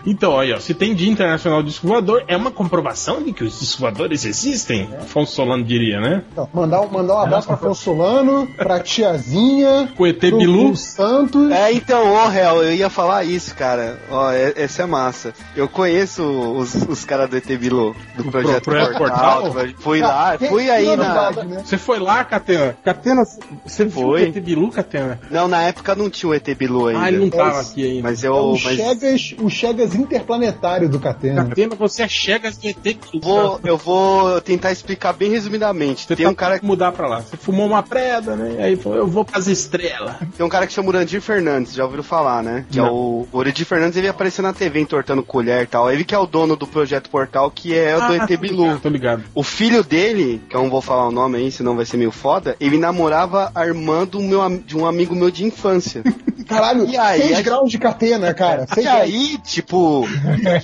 Então, 0.05 0.31
olha, 0.31 0.55
ó, 0.55 0.59
se 0.59 0.73
tem 0.73 0.95
Dia 0.95 1.09
Internacional 1.11 1.61
do 1.61 1.67
Disco 1.67 1.85
Voador, 1.87 2.23
é 2.27 2.35
uma 2.35 2.51
comprovação 2.51 3.21
de 3.21 3.33
que 3.33 3.43
os 3.43 3.59
discos 3.59 3.79
voadores 3.79 4.25
existem? 4.25 4.89
Afonso 4.99 5.33
Solano 5.35 5.63
diria, 5.63 5.99
né? 5.99 6.23
Então, 6.31 6.49
mandar, 6.53 6.81
um- 6.81 6.89
mandar 6.89 7.15
um 7.15 7.19
abraço 7.19 7.47
pra 7.47 7.55
Afonso 7.57 7.83
Solano, 7.83 8.47
pra 8.57 8.79
tiazinha, 8.79 9.89
Com 9.95 10.03
o 10.03 10.07
ET 10.07 10.17
pro, 10.19 10.37
Bilu. 10.37 10.67
pro 10.67 10.75
Santos. 10.77 11.51
É, 11.51 11.71
então, 11.73 12.13
ó, 12.13 12.27
Real, 12.27 12.63
eu 12.63 12.73
ia 12.73 12.89
falar 12.89 13.23
isso, 13.25 13.53
cara. 13.55 13.99
Ó, 14.09 14.31
é- 14.31 14.53
essa 14.55 14.83
é 14.83 14.85
massa. 14.85 15.33
Eu 15.55 15.67
conheço 15.67 16.23
os, 16.29 16.75
os 16.75 17.05
caras 17.05 17.29
do 17.29 17.37
ET 17.37 17.45
Bilu, 17.45 17.95
do 18.15 18.23
Do 18.23 18.31
Projeto, 18.31 18.63
Projeto 18.63 18.97
Portal. 18.97 19.41
Portal? 19.51 19.65
Fui 19.79 19.99
lá, 20.01 20.37
fui 20.37 20.69
aí 20.69 20.95
na... 20.95 21.31
né? 21.31 21.61
Você 21.65 21.77
foi 21.77 21.99
lá, 21.99 22.23
Catena? 22.23 22.77
Catena, 22.83 23.23
você 23.65 23.85
viu 23.85 23.99
o 24.07 24.09
Foi. 24.11 24.23
ET 24.23 24.39
Bilu, 24.39 24.69
Catena? 24.71 25.19
Não, 25.29 25.47
na 25.47 25.61
época 25.63 25.95
não 25.95 26.09
tinha 26.09 26.29
o 26.29 26.33
ET 26.33 26.47
Bilu 26.55 26.87
ainda. 26.87 27.01
Ah, 27.03 27.07
ele 27.09 27.17
não 27.19 27.29
tava 27.29 27.57
É, 27.57 27.61
aqui 27.61 27.85
ainda. 27.85 28.03
Mas 28.03 28.23
É 28.23 28.27
eu... 28.27 28.33
o 28.35 28.51
mas 28.51 28.61
Chegas, 28.61 29.35
o 29.39 29.49
Chegas 29.49 29.95
interplanetário 29.95 30.87
do 30.89 30.99
Catena. 30.99 31.45
Catena, 31.45 31.75
você 31.75 32.03
é 32.03 32.07
chegas 32.07 32.57
do 32.57 32.67
ET 32.67 32.77
Bilu. 32.81 33.21
vou, 33.21 33.59
eu 33.63 33.77
vou 33.77 34.41
tentar 34.41 34.71
explicar 34.71 35.13
bem 35.13 35.29
resumidamente. 35.31 36.05
Você 36.05 36.15
Tem 36.15 36.25
tá 36.25 36.31
um 36.31 36.35
cara 36.35 36.59
que 36.59 36.65
mudar 36.65 36.91
pra 36.91 37.07
lá. 37.07 37.21
Você 37.21 37.37
fumou 37.37 37.65
uma 37.67 37.81
preda, 37.83 38.35
né? 38.35 38.63
Aí 38.63 38.75
falou, 38.75 38.97
eu 38.97 39.07
vou 39.07 39.23
pras 39.25 39.47
estrelas. 39.47 40.15
Tem 40.35 40.45
um 40.45 40.49
cara 40.49 40.67
que 40.67 40.73
chama 40.73 40.89
Urandir 40.89 41.21
Fernandes, 41.21 41.73
já 41.73 41.83
ouviram 41.83 42.03
falar, 42.03 42.43
né? 42.43 42.65
Que 42.69 42.79
é 42.79 42.81
Não. 42.83 42.93
o, 42.93 43.27
o 43.31 43.37
Urandir 43.37 43.65
Fernandes, 43.65 43.97
ele 43.97 44.07
apareceu 44.07 44.43
na 44.43 44.53
TV 44.53 44.79
entortando 44.79 45.23
colher 45.23 45.63
e 45.63 45.67
tal. 45.67 45.91
Ele 45.91 46.03
que 46.03 46.13
é 46.13 46.18
o 46.19 46.27
dono 46.27 46.55
do 46.55 46.67
Projeto 46.67 47.09
Portal, 47.09 47.49
que 47.51 47.75
é 47.75 47.95
o 47.95 47.99
do 47.99 48.13
Ah, 48.13 48.15
ET 48.17 48.27
tô 48.27 48.37
Bilu. 48.37 48.63
ligado, 48.63 48.79
Tô 48.81 48.89
ligado. 48.89 49.23
O 49.33 49.43
filho 49.43 49.83
dele, 49.83 50.41
que 50.49 50.55
eu 50.55 50.61
não 50.61 50.69
vou 50.69 50.81
falar 50.81 51.07
o 51.07 51.11
nome 51.11 51.37
aí, 51.37 51.51
senão 51.51 51.75
vai 51.75 51.85
ser 51.85 51.97
meio 51.97 52.11
foda, 52.11 52.55
ele 52.59 52.77
namorava 52.77 53.51
a 53.55 53.65
irmã 53.65 54.05
do 54.05 54.19
meu, 54.21 54.41
de 54.65 54.77
um 54.77 54.85
amigo 54.85 55.15
meu 55.15 55.31
de 55.31 55.43
infância. 55.45 56.03
Caralho, 56.47 56.89
E 56.89 56.97
aí, 56.97 57.21
6 57.21 57.37
a- 57.37 57.41
graus 57.43 57.69
de 57.71 57.77
Catena, 57.77 58.33
cara. 58.33 58.65
E 58.75 58.87
aí, 58.87 59.37
tipo, 59.45 60.03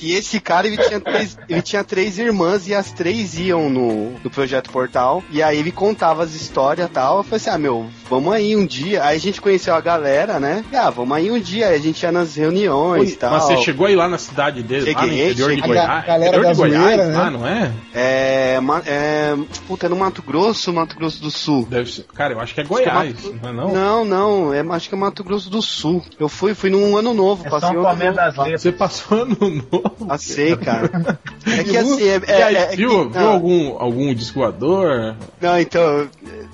e 0.01 0.13
esse 0.13 0.39
cara, 0.39 0.65
ele 0.65 0.77
tinha, 0.77 0.99
três, 0.99 1.37
ele 1.47 1.61
tinha 1.61 1.83
três 1.83 2.17
irmãs 2.17 2.67
e 2.67 2.73
as 2.73 2.91
três 2.91 3.37
iam 3.37 3.69
no, 3.69 4.11
no 4.23 4.29
Projeto 4.31 4.71
Portal. 4.71 5.23
E 5.29 5.43
aí 5.43 5.59
ele 5.59 5.71
contava 5.71 6.23
as 6.23 6.33
histórias 6.33 6.87
e 6.87 6.89
tal. 6.89 7.17
Eu 7.17 7.23
falei 7.23 7.37
assim, 7.37 7.49
ah, 7.51 7.57
meu, 7.59 7.85
vamos 8.09 8.33
aí 8.33 8.55
um 8.55 8.65
dia. 8.65 9.03
Aí 9.03 9.17
a 9.17 9.19
gente 9.19 9.41
conheceu 9.41 9.75
a 9.75 9.81
galera, 9.81 10.39
né? 10.39 10.63
E, 10.71 10.75
ah, 10.75 10.89
vamos 10.89 11.15
aí 11.15 11.31
um 11.31 11.39
dia. 11.39 11.67
Aí 11.67 11.75
a 11.75 11.79
gente 11.79 12.01
ia 12.03 12.11
nas 12.11 12.35
reuniões 12.35 13.13
e 13.13 13.15
tal. 13.15 13.31
Mas 13.31 13.43
você 13.43 13.57
chegou 13.57 13.87
aí 13.87 13.95
lá 13.95 14.07
na 14.07 14.17
cidade 14.17 14.61
dele, 14.63 14.93
lá 14.93 15.01
no 15.01 15.07
Cheguei, 15.07 15.25
interior 15.31 15.49
de 15.49 15.55
cheguei. 15.55 15.67
Goiás. 15.67 15.89
A 15.89 16.01
galera 16.07 16.27
interior 16.37 16.43
da 16.45 16.51
de 16.51 16.57
Goiás, 16.57 16.97
né? 16.97 17.17
lá, 17.17 17.31
não 17.31 17.47
é? 17.47 17.71
É, 17.93 18.59
é. 18.85 19.35
Puta, 19.67 19.85
é 19.85 19.89
no 19.89 19.95
Mato 19.95 20.21
Grosso, 20.21 20.73
Mato 20.73 20.95
Grosso 20.95 21.21
do 21.21 21.31
Sul. 21.31 21.65
Deve 21.69 21.91
ser. 21.91 22.03
Cara, 22.13 22.33
eu 22.33 22.39
acho 22.39 22.53
que 22.53 22.61
é 22.61 22.63
Goiás, 22.63 23.15
não 23.41 23.49
é 23.49 23.53
não? 23.53 23.73
Não, 23.73 24.05
não, 24.05 24.53
é, 24.53 24.61
acho 24.75 24.89
que 24.89 24.95
é 24.95 24.97
Mato 24.97 25.23
Grosso 25.23 25.49
do 25.49 25.61
Sul. 25.61 26.03
Eu 26.19 26.27
fui, 26.29 26.53
fui 26.53 26.69
num 26.69 26.97
ano 26.97 27.13
novo, 27.13 27.45
É 27.45 27.49
passei 27.49 27.69
São 27.69 27.77
um 27.77 27.87
ano 27.87 27.89
Tomé 27.89 28.05
novo 28.05 28.15
das. 28.17 28.37
Letras. 28.37 28.61
Você 28.61 28.71
passou 28.71 29.21
ano 29.21 29.37
novo. 29.39 30.05
Passei, 30.07 30.55
cara. 30.57 31.19
É 31.45 31.63
que 31.63 31.77
assim, 31.77 32.03
é, 32.07 32.43
aí, 32.43 32.55
é, 32.55 32.61
é 32.61 32.67
que- 32.67 32.75
viu, 32.77 33.09
viu 33.09 33.21
não. 33.21 33.29
algum, 33.31 33.77
algum 33.79 34.13
disco 34.13 34.39
voador? 34.39 35.15
Não, 35.39 35.59
então, 35.59 36.07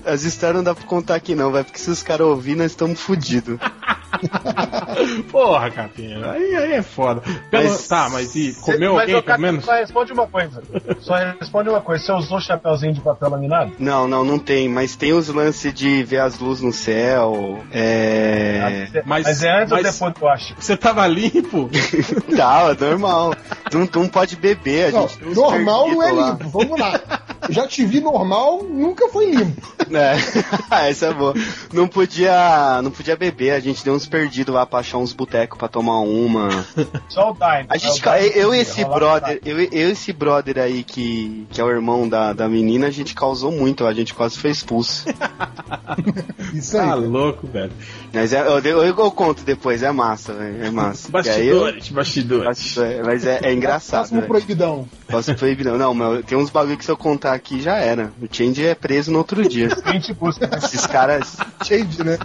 as 0.05 0.23
histórias 0.23 0.57
não 0.57 0.63
dá 0.63 0.75
pra 0.75 0.85
contar 0.85 1.15
aqui 1.15 1.33
não, 1.33 1.40
vai, 1.49 1.63
porque 1.63 1.79
se 1.79 1.89
os 1.89 2.03
caras 2.03 2.27
ouvirem, 2.27 2.57
nós 2.57 2.71
estamos 2.71 2.99
fodidos. 2.99 3.57
Porra, 5.31 5.69
Capinha, 5.71 6.31
aí, 6.31 6.55
aí 6.55 6.71
é 6.73 6.81
foda. 6.81 7.21
Pelo- 7.49 7.63
Mas- 7.69 7.87
tá, 7.87 8.09
mas 8.09 8.35
e 8.35 8.53
comeu 8.61 8.93
Mas, 8.93 9.01
alguém, 9.01 9.15
ô, 9.15 9.23
pelo 9.23 9.39
menos? 9.39 9.65
Só 9.65 9.73
responde 9.73 10.13
uma 10.13 10.27
coisa. 10.27 10.61
Só 10.99 11.15
responde 11.39 11.69
uma 11.69 11.81
coisa. 11.81 12.03
Você 12.05 12.11
usou 12.13 12.39
chapeuzinho 12.39 12.93
de 12.93 13.01
papel 13.01 13.29
laminado? 13.29 13.71
Não, 13.79 14.07
não, 14.07 14.23
não 14.23 14.37
tem, 14.39 14.67
mas 14.69 14.95
tem 14.95 15.13
os 15.13 15.27
lances 15.29 15.73
de 15.73 16.03
ver 16.03 16.19
as 16.21 16.39
luzes 16.39 16.63
no 16.63 16.73
céu, 16.73 17.63
é... 17.71 18.89
mas- 19.05 19.23
Mas, 19.25 19.43
é 19.43 19.49
antes 19.61 19.71
mas- 19.71 20.01
ou 20.01 20.09
depois 20.09 20.13
do 20.13 20.25
Osh? 20.25 20.53
Você 20.57 20.77
tava 20.77 21.07
limpo? 21.07 21.69
Tá, 22.35 22.75
é 22.79 22.83
normal. 22.85 23.33
Não, 23.73 23.87
não 23.95 24.07
pode 24.07 24.35
beber, 24.35 24.91
Não, 24.93 25.07
gente... 25.07 25.25
normal 25.35 25.89
não 25.89 26.03
é 26.03 26.11
lá. 26.11 26.29
limpo. 26.31 26.49
Vamos 26.49 26.79
lá. 26.79 26.99
Já 27.49 27.67
te 27.67 27.83
vi 27.85 27.99
normal, 27.99 28.63
nunca 28.63 29.07
foi 29.09 29.31
limpo. 29.31 29.61
É, 30.71 30.89
essa 30.89 31.07
é 31.07 31.13
boa. 31.13 31.33
Não 31.73 31.85
podia, 31.85 32.81
não 32.81 32.89
podia 32.91 33.17
beber, 33.17 33.51
a 33.51 33.59
gente 33.59 33.83
deu 33.83 33.93
uns 33.93 34.07
perdidos 34.11 34.53
lá 34.53 34.65
pra 34.65 34.79
achar 34.79 34.97
uns 34.97 35.13
botecos 35.13 35.57
pra 35.57 35.67
tomar 35.67 36.01
uma. 36.01 36.49
Só 37.09 37.31
o 37.31 37.33
Dine. 37.33 37.65
A 37.69 37.77
gente, 37.77 38.01
eu 38.35 38.53
e 38.53 38.59
esse 38.59 38.83
brother, 38.83 39.39
eu, 39.45 39.59
eu 39.59 39.69
e 39.71 39.91
esse 39.91 40.11
brother 40.11 40.59
aí 40.59 40.83
que, 40.83 41.47
que 41.49 41.61
é 41.61 41.63
o 41.63 41.69
irmão 41.69 42.07
da, 42.07 42.33
da 42.33 42.47
menina, 42.49 42.87
a 42.87 42.91
gente 42.91 43.15
causou 43.15 43.51
muito, 43.51 43.85
a 43.85 43.93
gente 43.93 44.13
quase 44.13 44.37
foi 44.37 44.51
expulso. 44.51 45.05
Isso 46.53 46.77
aí. 46.77 46.87
Tá 46.87 46.95
louco, 46.95 47.47
velho. 47.47 47.71
Mas 48.13 48.33
é, 48.33 48.41
eu, 48.41 48.59
eu, 48.59 48.83
eu 48.83 49.11
conto 49.11 49.43
depois, 49.43 49.81
é 49.83 49.91
massa, 49.91 50.33
velho, 50.33 50.65
é 50.65 50.69
massa. 50.69 51.07
Aí 51.07 51.47
eu- 51.47 51.61
Bastidores, 51.61 51.89
bastidores. 51.89 52.77
é, 52.77 53.01
mas 53.03 53.25
é, 53.25 53.39
é 53.43 53.53
engraçado. 53.53 53.99
Próximo 54.01 54.19
velho. 54.19 54.27
proibidão. 54.29 54.87
Posso 55.09 55.33
proibir, 55.35 55.65
não. 55.65 55.93
Meu, 55.93 56.21
tem 56.23 56.37
uns 56.37 56.49
bagulho 56.49 56.77
que 56.77 56.85
se 56.85 56.91
eu 56.91 56.97
contar 56.97 57.33
aqui 57.33 57.61
já 57.61 57.75
era. 57.75 58.11
O 58.21 58.27
Change 58.31 58.65
é 58.65 58.75
preso 58.75 59.11
no 59.11 59.17
outro 59.17 59.47
dia. 59.47 59.69
Busca. 60.19 60.49
Esses 60.57 60.85
caras. 60.87 61.37
Change, 61.63 62.03
né? 62.03 62.17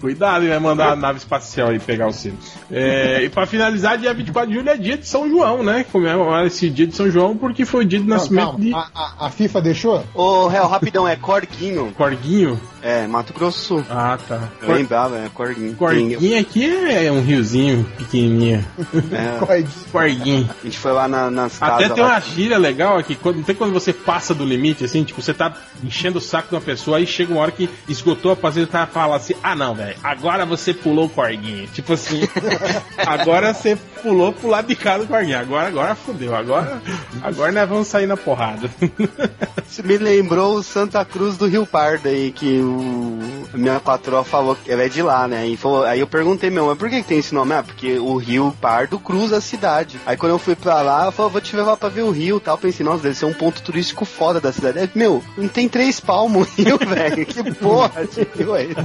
Cuidado, 0.00 0.42
ele 0.42 0.50
vai 0.50 0.58
mandar 0.58 0.92
a 0.92 0.96
nave 1.06 1.18
espacial 1.18 1.68
aí 1.68 1.78
pegar 1.78 2.08
o 2.08 2.12
sino. 2.12 2.36
É, 2.70 3.22
e 3.22 3.28
pra 3.28 3.46
finalizar, 3.46 3.96
dia 3.98 4.12
24 4.12 4.50
de 4.50 4.56
julho 4.56 4.68
é 4.70 4.76
dia 4.76 4.96
de 4.98 5.06
São 5.06 5.28
João, 5.28 5.62
né? 5.62 5.84
Comemorar 5.90 6.46
esse 6.46 6.68
dia 6.68 6.86
de 6.86 6.94
São 6.94 7.10
João 7.10 7.36
porque 7.36 7.64
foi 7.64 7.84
o 7.84 7.88
dia 7.88 7.98
de 8.00 8.06
Não, 8.06 8.16
nascimento 8.16 8.44
calma. 8.50 8.58
de 8.60 8.74
A, 8.74 8.88
a- 8.94 9.26
a 9.26 9.30
FIFA 9.30 9.60
deixou? 9.62 10.04
Ô, 10.14 10.46
Réu, 10.48 10.66
rapidão, 10.66 11.06
é 11.06 11.16
Corguinho. 11.16 11.92
Corguinho. 11.96 12.60
É, 12.86 13.04
Mato 13.08 13.32
Grosso 13.32 13.58
do 13.58 13.64
Sul. 13.64 13.84
Ah, 13.90 14.16
tá. 14.28 14.48
Eu 14.62 14.72
lembrava, 14.74 15.18
é 15.18 15.28
Corguinho. 15.28 15.74
Corguinho 15.74 16.38
aqui 16.40 16.64
é 16.88 17.10
um 17.10 17.20
riozinho 17.20 17.84
pequenininho. 17.98 18.64
É. 19.12 19.38
Corguinho. 19.90 20.48
a 20.60 20.64
gente 20.64 20.78
foi 20.78 20.92
lá 20.92 21.08
na- 21.08 21.28
nas 21.30 21.58
casas. 21.58 21.84
Até 21.86 21.94
tem 21.94 22.02
lá. 22.04 22.10
uma 22.10 22.20
gíria 22.20 22.58
legal 22.58 22.96
aqui, 22.96 23.16
quando, 23.16 23.36
não 23.38 23.42
tem 23.42 23.56
quando 23.56 23.72
você 23.72 23.92
passa 23.92 24.32
do 24.32 24.44
limite, 24.44 24.84
assim, 24.84 25.02
tipo, 25.02 25.20
você 25.20 25.34
tá 25.34 25.52
enchendo 25.82 26.18
o 26.18 26.20
saco 26.20 26.48
de 26.50 26.54
uma 26.54 26.60
pessoa, 26.60 26.98
aí 26.98 27.06
chega 27.06 27.32
uma 27.32 27.42
hora 27.42 27.50
que 27.50 27.68
esgotou 27.88 28.30
a 28.30 28.36
paciência, 28.36 28.68
o 28.68 28.72
cara 28.72 28.86
fala 28.86 29.16
assim, 29.16 29.34
ah 29.42 29.56
não, 29.56 29.74
velho, 29.74 29.96
agora 30.04 30.46
você 30.46 30.72
pulou 30.72 31.06
o 31.06 31.10
corguinho. 31.10 31.66
Tipo 31.68 31.94
assim, 31.94 32.20
agora 33.04 33.52
você 33.52 33.76
pulou 34.02 34.32
pro 34.32 34.48
lado 34.48 34.68
de 34.68 34.76
cá 34.76 34.96
do 34.98 35.06
corguinho, 35.06 35.38
agora, 35.38 35.66
agora 35.66 35.94
fodeu, 35.96 36.36
agora, 36.36 36.80
agora 37.22 37.50
nós 37.50 37.68
vamos 37.68 37.88
sair 37.88 38.06
na 38.06 38.16
porrada. 38.16 38.70
Isso 39.68 39.84
me 39.84 39.98
lembrou 39.98 40.54
o 40.54 40.62
Santa 40.62 41.04
Cruz 41.04 41.36
do 41.36 41.46
Rio 41.46 41.66
Pardo 41.66 42.08
aí, 42.08 42.30
que 42.30 42.60
o 42.60 42.75
minha 43.54 43.80
patroa 43.80 44.24
falou 44.24 44.56
que 44.56 44.70
ela 44.70 44.82
é 44.82 44.88
de 44.88 45.02
lá, 45.02 45.26
né? 45.26 45.46
E 45.46 45.56
falou, 45.56 45.84
aí 45.84 46.00
eu 46.00 46.06
perguntei, 46.06 46.50
meu, 46.50 46.66
mas 46.66 46.78
por 46.78 46.88
que, 46.88 47.02
que 47.02 47.08
tem 47.08 47.18
esse 47.18 47.34
nome? 47.34 47.54
Ah, 47.54 47.62
porque 47.62 47.98
o 47.98 48.16
Rio 48.16 48.54
Pardo 48.60 48.98
cruza 48.98 49.38
a 49.38 49.40
cidade. 49.40 50.00
Aí 50.06 50.16
quando 50.16 50.32
eu 50.32 50.38
fui 50.38 50.54
pra 50.54 50.80
lá, 50.82 51.02
ela 51.02 51.12
falou, 51.12 51.30
vou 51.30 51.40
te 51.40 51.54
levar 51.56 51.76
pra 51.76 51.88
ver 51.88 52.02
o 52.02 52.10
rio 52.10 52.36
e 52.36 52.40
tal. 52.40 52.54
Eu 52.54 52.60
pensei, 52.60 52.84
nossa, 52.84 53.02
deve 53.02 53.14
ser 53.14 53.26
um 53.26 53.32
ponto 53.32 53.62
turístico 53.62 54.04
foda 54.04 54.40
da 54.40 54.52
cidade. 54.52 54.78
Aí, 54.78 54.90
meu, 54.94 55.22
não 55.36 55.48
tem 55.48 55.68
três 55.68 56.00
palmos 56.00 56.48
o 56.48 56.62
rio, 56.62 56.78
velho. 56.86 57.26
Que 57.26 57.54
porra 57.54 58.06
de 58.06 58.26
rio 58.36 58.56
é 58.56 58.64
esse? 58.64 58.76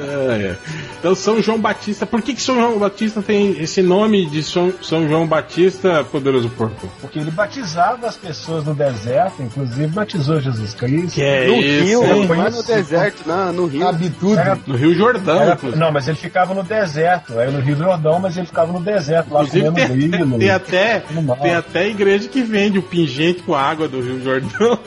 É, 0.00 0.46
é. 0.46 0.56
Então 0.98 1.14
São 1.14 1.42
João 1.42 1.58
Batista, 1.58 2.06
por 2.06 2.22
que, 2.22 2.34
que 2.34 2.42
São 2.42 2.54
João 2.56 2.78
Batista 2.78 3.22
tem 3.22 3.60
esse 3.60 3.82
nome 3.82 4.26
de 4.26 4.42
São, 4.42 4.72
São 4.82 5.08
João 5.08 5.26
Batista, 5.26 6.04
poderoso 6.04 6.48
porco? 6.50 6.90
Porque 7.00 7.18
ele 7.18 7.30
batizava 7.30 8.06
as 8.06 8.16
pessoas 8.16 8.64
no 8.64 8.74
deserto, 8.74 9.42
inclusive 9.42 9.86
batizou 9.88 10.40
Jesus 10.40 10.74
Cristo. 10.74 11.14
Que 11.14 11.22
é 11.22 11.46
No 11.46 11.54
isso, 11.56 11.84
rio, 11.84 12.04
hein? 12.04 12.26
É 12.34 12.50
no 12.50 12.62
deserto, 12.62 13.22
não, 13.26 13.52
no 13.52 13.66
rio. 13.66 13.80
Tudo. 14.18 14.40
No 14.66 14.76
Rio 14.76 14.94
Jordão, 14.94 15.40
era- 15.42 15.58
não, 15.76 15.92
mas 15.92 16.06
ele 16.08 16.16
ficava 16.16 16.52
no 16.54 16.62
deserto. 16.62 17.38
Era 17.38 17.50
no 17.50 17.60
Rio 17.60 17.76
Jordão, 17.76 18.18
mas 18.20 18.36
ele 18.36 18.46
ficava 18.46 18.72
no 18.72 18.80
deserto, 18.80 19.32
lá 19.32 19.42
Inclusive 19.42 19.64
comendo 19.66 19.88
tem, 19.98 20.10
grilo. 20.10 20.38
tem 20.38 20.50
até, 20.50 21.02
tem 21.42 21.54
até 21.54 21.88
igreja 21.88 22.28
que 22.28 22.42
vende 22.42 22.78
o 22.78 22.82
pingente 22.82 23.42
com 23.42 23.54
água 23.54 23.88
do 23.88 24.00
Rio 24.00 24.22
Jordão 24.22 24.78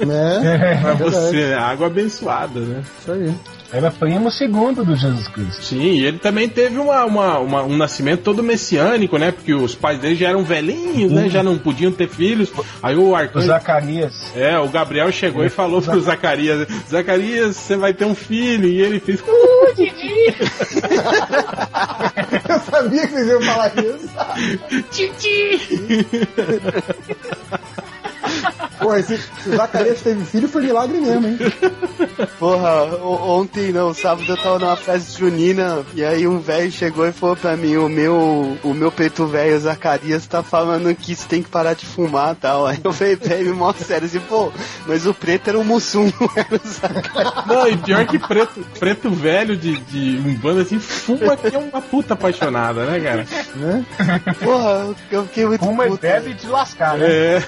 Né? 0.00 0.78
pra 0.80 0.94
verdade. 0.94 1.02
você, 1.16 1.54
água 1.54 1.86
abençoada, 1.86 2.60
né? 2.60 2.82
Isso 3.00 3.12
aí. 3.12 3.34
Era 3.72 3.90
primo 3.90 4.30
segundo 4.30 4.84
do 4.84 4.94
Jesus 4.94 5.26
Cristo. 5.28 5.62
Sim, 5.64 5.80
e 5.82 6.04
ele 6.04 6.18
também 6.18 6.46
teve 6.48 6.78
uma, 6.78 7.04
uma- 7.06 7.38
uma- 7.38 7.62
um 7.62 7.74
nascimento 7.76 8.20
todo 8.22 8.42
messiânico, 8.42 9.16
né? 9.16 9.30
Porque 9.32 9.54
os 9.54 9.74
pais 9.74 9.98
dele 9.98 10.14
já 10.14 10.28
eram 10.28 10.44
velhinhos, 10.44 11.10
né? 11.10 11.28
Já 11.30 11.42
não 11.42 11.56
podiam 11.56 11.90
ter 11.90 12.08
filhos. 12.08 12.52
Aí 12.82 12.94
o 12.96 13.08
O 13.10 13.16
arcanjo. 13.16 13.46
Zacarias. 13.46 14.12
É, 14.36 14.58
o 14.58 14.68
Gabriel 14.68 15.10
chegou 15.10 15.42
e 15.44 15.48
falou 15.48 15.80
pro 15.80 15.98
Zacarias: 16.00 16.68
Zacarias, 16.90 17.56
você 17.56 17.76
vai 17.76 17.94
ter 17.94 18.04
um 18.04 18.14
filho. 18.14 18.68
E 18.68 18.80
ele 18.80 19.00
fez. 19.00 19.20
"Uh, 19.20 19.74
Didi! 19.74 19.92
Eu 22.48 22.60
sabia 22.60 23.06
que 23.06 23.12
vocês 23.14 23.28
iam 23.28 23.40
falar 23.42 23.72
isso. 23.78 24.08
Didi! 24.92 26.06
Pô, 28.82 28.94
esse, 28.96 29.16
se 29.18 29.48
o 29.48 29.56
Zacarias 29.56 30.00
teve 30.02 30.24
filho, 30.24 30.48
foi 30.48 30.62
milagre 30.62 30.98
mesmo, 30.98 31.26
hein? 31.26 31.38
Porra, 32.38 32.84
ontem 33.04 33.72
não, 33.72 33.94
sábado 33.94 34.30
eu 34.30 34.36
tava 34.36 34.58
numa 34.58 34.76
festa 34.76 35.18
junina 35.18 35.84
e 35.94 36.04
aí 36.04 36.26
um 36.26 36.38
velho 36.38 36.70
chegou 36.70 37.06
e 37.06 37.12
falou 37.12 37.36
pra 37.36 37.56
mim, 37.56 37.76
o 37.76 37.88
meu, 37.88 38.58
o 38.62 38.74
meu 38.74 38.90
preto 38.90 39.26
velho 39.26 39.58
Zacarias 39.60 40.26
tá 40.26 40.42
falando 40.42 40.94
que 40.94 41.14
você 41.14 41.26
tem 41.28 41.42
que 41.42 41.48
parar 41.48 41.74
de 41.74 41.86
fumar 41.86 42.32
e 42.32 42.36
tal. 42.36 42.66
Aí 42.66 42.80
eu 42.82 42.92
falei 42.92 43.16
pra 43.16 43.36
ele, 43.36 43.52
mó 43.52 43.72
sério, 43.72 44.06
assim, 44.06 44.20
pô, 44.20 44.52
mas 44.86 45.06
o 45.06 45.14
preto 45.14 45.48
era 45.48 45.58
o 45.58 45.64
Mussum, 45.64 46.12
não 46.20 46.30
era 46.34 46.54
o 46.54 46.68
Zacarias. 46.68 47.46
Não, 47.46 47.68
e 47.68 47.76
pior 47.76 48.06
que 48.06 48.18
preto, 48.18 48.64
preto 48.78 49.10
velho 49.10 49.56
de, 49.56 49.76
de 49.78 50.18
um 50.26 50.34
bando 50.34 50.60
assim, 50.60 50.78
fuma 50.78 51.36
que 51.36 51.54
é 51.54 51.58
uma 51.58 51.80
puta 51.80 52.14
apaixonada, 52.14 52.84
né, 52.86 53.00
cara? 53.00 53.26
Né? 53.54 53.84
Porra, 54.42 54.94
eu 55.10 55.24
fiquei 55.26 55.46
muito 55.46 55.64
Fuma 55.64 55.86
e 55.86 55.90
puto. 55.90 56.02
bebe 56.02 56.34
te 56.34 56.46
lascar, 56.46 56.96
né? 56.98 57.06
É. 57.08 57.42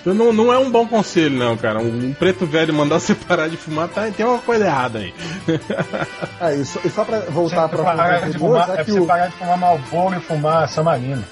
Então 0.00 0.14
não, 0.14 0.25
não 0.32 0.52
é 0.52 0.58
um 0.58 0.70
bom 0.70 0.86
conselho, 0.86 1.36
não, 1.36 1.56
cara. 1.56 1.78
Um 1.78 2.12
preto 2.14 2.46
velho 2.46 2.72
mandar 2.74 2.98
você 3.00 3.14
parar 3.14 3.48
de 3.48 3.56
fumar, 3.56 3.88
tá, 3.88 4.08
tem 4.10 4.24
uma 4.24 4.38
coisa 4.38 4.64
errada 4.64 4.98
aí. 4.98 5.14
E 6.56 6.64
só, 6.64 6.80
e 6.84 6.90
só 6.90 7.04
pra 7.04 7.20
voltar 7.20 7.68
pra 7.68 7.82
parar 7.82 8.20
falar 8.20 8.30
de 8.30 8.38
fumar, 8.38 8.68
é 8.68 8.72
é 8.72 8.74
pra 8.74 8.84
que 8.84 8.92
você 8.92 9.00
o, 9.00 9.06
parar 9.06 9.26
de 9.28 9.36
fumar 9.36 9.58
Malboro 9.58 10.16
e 10.16 10.20
fumar 10.20 10.68
Samarino. 10.68 11.24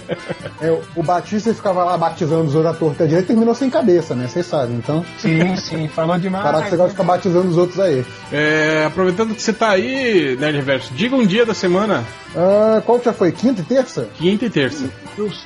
é, 0.60 0.80
o 0.94 1.02
Batista 1.02 1.52
ficava 1.54 1.84
lá 1.84 1.96
batizando 1.96 2.44
os 2.44 2.54
outros 2.54 2.74
à 2.74 2.78
torta 2.78 3.04
e 3.04 3.08
direita 3.08 3.26
e 3.26 3.34
terminou 3.34 3.54
sem 3.54 3.70
cabeça, 3.70 4.14
né? 4.14 4.26
Vocês 4.26 4.46
sabem, 4.46 4.76
então. 4.76 5.04
Sim, 5.18 5.56
sim, 5.56 5.88
falou 5.88 6.18
demais. 6.18 6.44
Parar 6.44 6.62
que 6.62 6.70
você 6.70 6.76
gosta 6.76 6.88
de 6.90 6.94
ficar 6.94 7.04
batizando 7.04 7.48
os 7.48 7.56
outros 7.56 7.78
aí. 7.78 8.04
É, 8.32 8.84
aproveitando 8.86 9.34
que 9.34 9.42
você 9.42 9.52
tá 9.52 9.70
aí, 9.70 10.36
Nerd 10.38 10.56
Reverso, 10.56 10.94
diga 10.94 11.14
um 11.16 11.26
dia 11.26 11.44
da 11.46 11.54
semana, 11.54 12.04
Ah, 12.34 12.82
qual 12.84 12.98
que 12.98 13.04
já 13.04 13.12
foi? 13.12 13.32
Quinta 13.32 13.60
e 13.60 13.64
terça? 13.64 14.08
quinta 14.18 14.46
e 14.46 14.50
terça. 14.50 14.88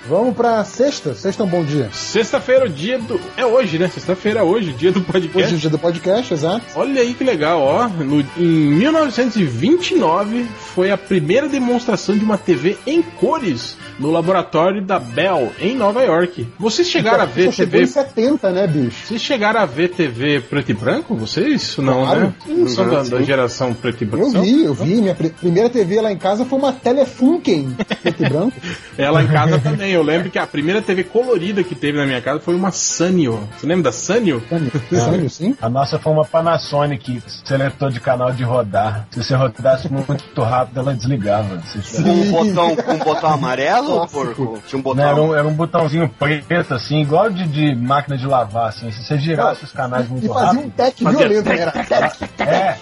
Vamos 0.08 0.34
pra 0.34 0.64
sexta. 0.64 1.14
Sexta 1.14 1.42
é 1.44 1.46
um 1.46 1.48
bom 1.48 1.62
dia. 1.64 1.88
Sexta-feira, 1.92 2.66
o 2.66 2.68
dia 2.68 2.98
do. 2.98 3.20
É 3.36 3.46
hoje, 3.46 3.78
né? 3.78 3.88
Sexta-feira, 3.88 4.42
hoje, 4.42 4.72
dia 4.72 4.90
do 4.90 4.98
Hoje 4.98 5.06
é 5.06 5.08
o 5.08 5.12
podcast. 5.12 5.56
dia 5.56 5.70
do 5.70 5.78
podcast, 5.78 6.34
exato. 6.34 6.62
Olha 6.74 7.00
aí 7.02 7.14
que 7.14 7.22
legal, 7.22 7.60
ó. 7.60 7.86
No- 7.88 8.20
em 8.36 8.74
1929 8.74 10.44
foi 10.74 10.90
a 10.90 10.98
primeira 10.98 11.48
demonstração 11.48 12.18
de 12.18 12.24
uma 12.24 12.36
TV 12.36 12.76
em 12.86 13.00
cores 13.00 13.76
no 13.98 14.10
laboratório 14.10 14.82
da 14.84 14.98
Bell, 14.98 15.52
em 15.60 15.76
Nova 15.76 16.02
York. 16.02 16.48
Vocês 16.58 16.88
chegaram 16.88 17.22
a 17.22 17.26
ver 17.26 17.52
TV 17.54 17.82
em 17.82 17.86
70, 17.86 18.50
né, 18.50 18.66
bicho? 18.66 19.06
Vocês 19.06 19.20
chegaram 19.22 19.60
a 19.60 19.66
ver 19.66 19.90
TV 19.90 20.40
preto 20.40 20.70
e 20.70 20.74
branco? 20.74 21.14
Vocês? 21.14 21.76
Não, 21.78 22.04
Claro. 22.04 22.20
né? 22.20 22.32
Não 22.48 22.68
são 22.68 22.88
da, 22.88 23.04
Sim. 23.04 23.10
da 23.10 23.22
geração 23.22 23.72
preto 23.74 24.02
e 24.02 24.06
branco. 24.06 24.36
Eu 24.36 24.42
vi, 24.42 24.64
eu 24.64 24.74
vi. 24.74 24.94
Minha 25.00 25.14
pri- 25.14 25.30
primeira 25.30 25.70
TV 25.70 26.00
lá 26.00 26.10
em 26.10 26.18
casa 26.18 26.44
foi 26.44 26.58
uma 26.58 26.72
Telefunken, 26.72 27.76
preto 28.02 28.24
e 28.24 28.28
branco. 28.28 28.52
Ela 28.98 29.22
em 29.22 29.28
casa 29.28 29.59
também. 29.62 29.90
Eu 29.92 30.02
lembro 30.02 30.30
que 30.30 30.38
a 30.38 30.46
primeira 30.46 30.80
TV 30.82 31.04
colorida 31.04 31.62
que 31.62 31.74
teve 31.74 31.98
na 31.98 32.06
minha 32.06 32.20
casa 32.20 32.40
foi 32.40 32.54
uma 32.54 32.70
Sanyo. 32.70 33.48
Você 33.58 33.66
lembra 33.66 33.84
da 33.84 33.92
Sanyo? 33.92 34.42
Sério, 34.90 35.28
sim? 35.30 35.56
A 35.61 35.68
nossa 35.68 35.98
foi 35.98 36.12
uma 36.12 36.24
Panasonic, 36.24 37.22
seletor 37.44 37.90
de 37.90 38.00
canal 38.00 38.32
de 38.32 38.42
rodar. 38.44 39.06
Se 39.11 39.22
você 39.22 39.34
rodasse 39.34 39.88
muito 39.90 40.42
rápido, 40.42 40.80
ela 40.80 40.94
desligava. 40.94 41.61
Com 42.02 42.11
um 42.11 42.30
botão, 42.30 42.76
com 42.76 42.92
um 42.92 42.98
botão 42.98 43.30
amarelo, 43.30 43.96
Clássico. 44.08 44.24
porco? 44.24 44.62
Tinha 44.66 44.78
um 44.80 44.94
Né, 44.94 45.04
botão. 45.04 45.04
era, 45.11 45.22
um, 45.22 45.34
era 45.34 45.48
um 45.48 45.52
botãozinho 45.54 46.08
preto, 46.46 46.74
assim, 46.74 47.00
igual 47.00 47.30
de, 47.30 47.46
de 47.46 47.74
máquina 47.74 48.16
de 48.16 48.26
lavar, 48.26 48.68
assim. 48.68 48.90
Se 48.90 49.04
você 49.04 49.18
girasse 49.18 49.64
os 49.64 49.72
canais 49.72 50.06
E 50.06 50.11
muito 50.11 50.28
fazia 50.28 50.46
um 50.50 50.54
rápido. 50.54 50.72
tech 50.76 51.04
Fazia 51.04 51.18
violento, 51.28 51.44
tec, 51.44 51.58
né? 51.58 51.84
Era 51.90 52.76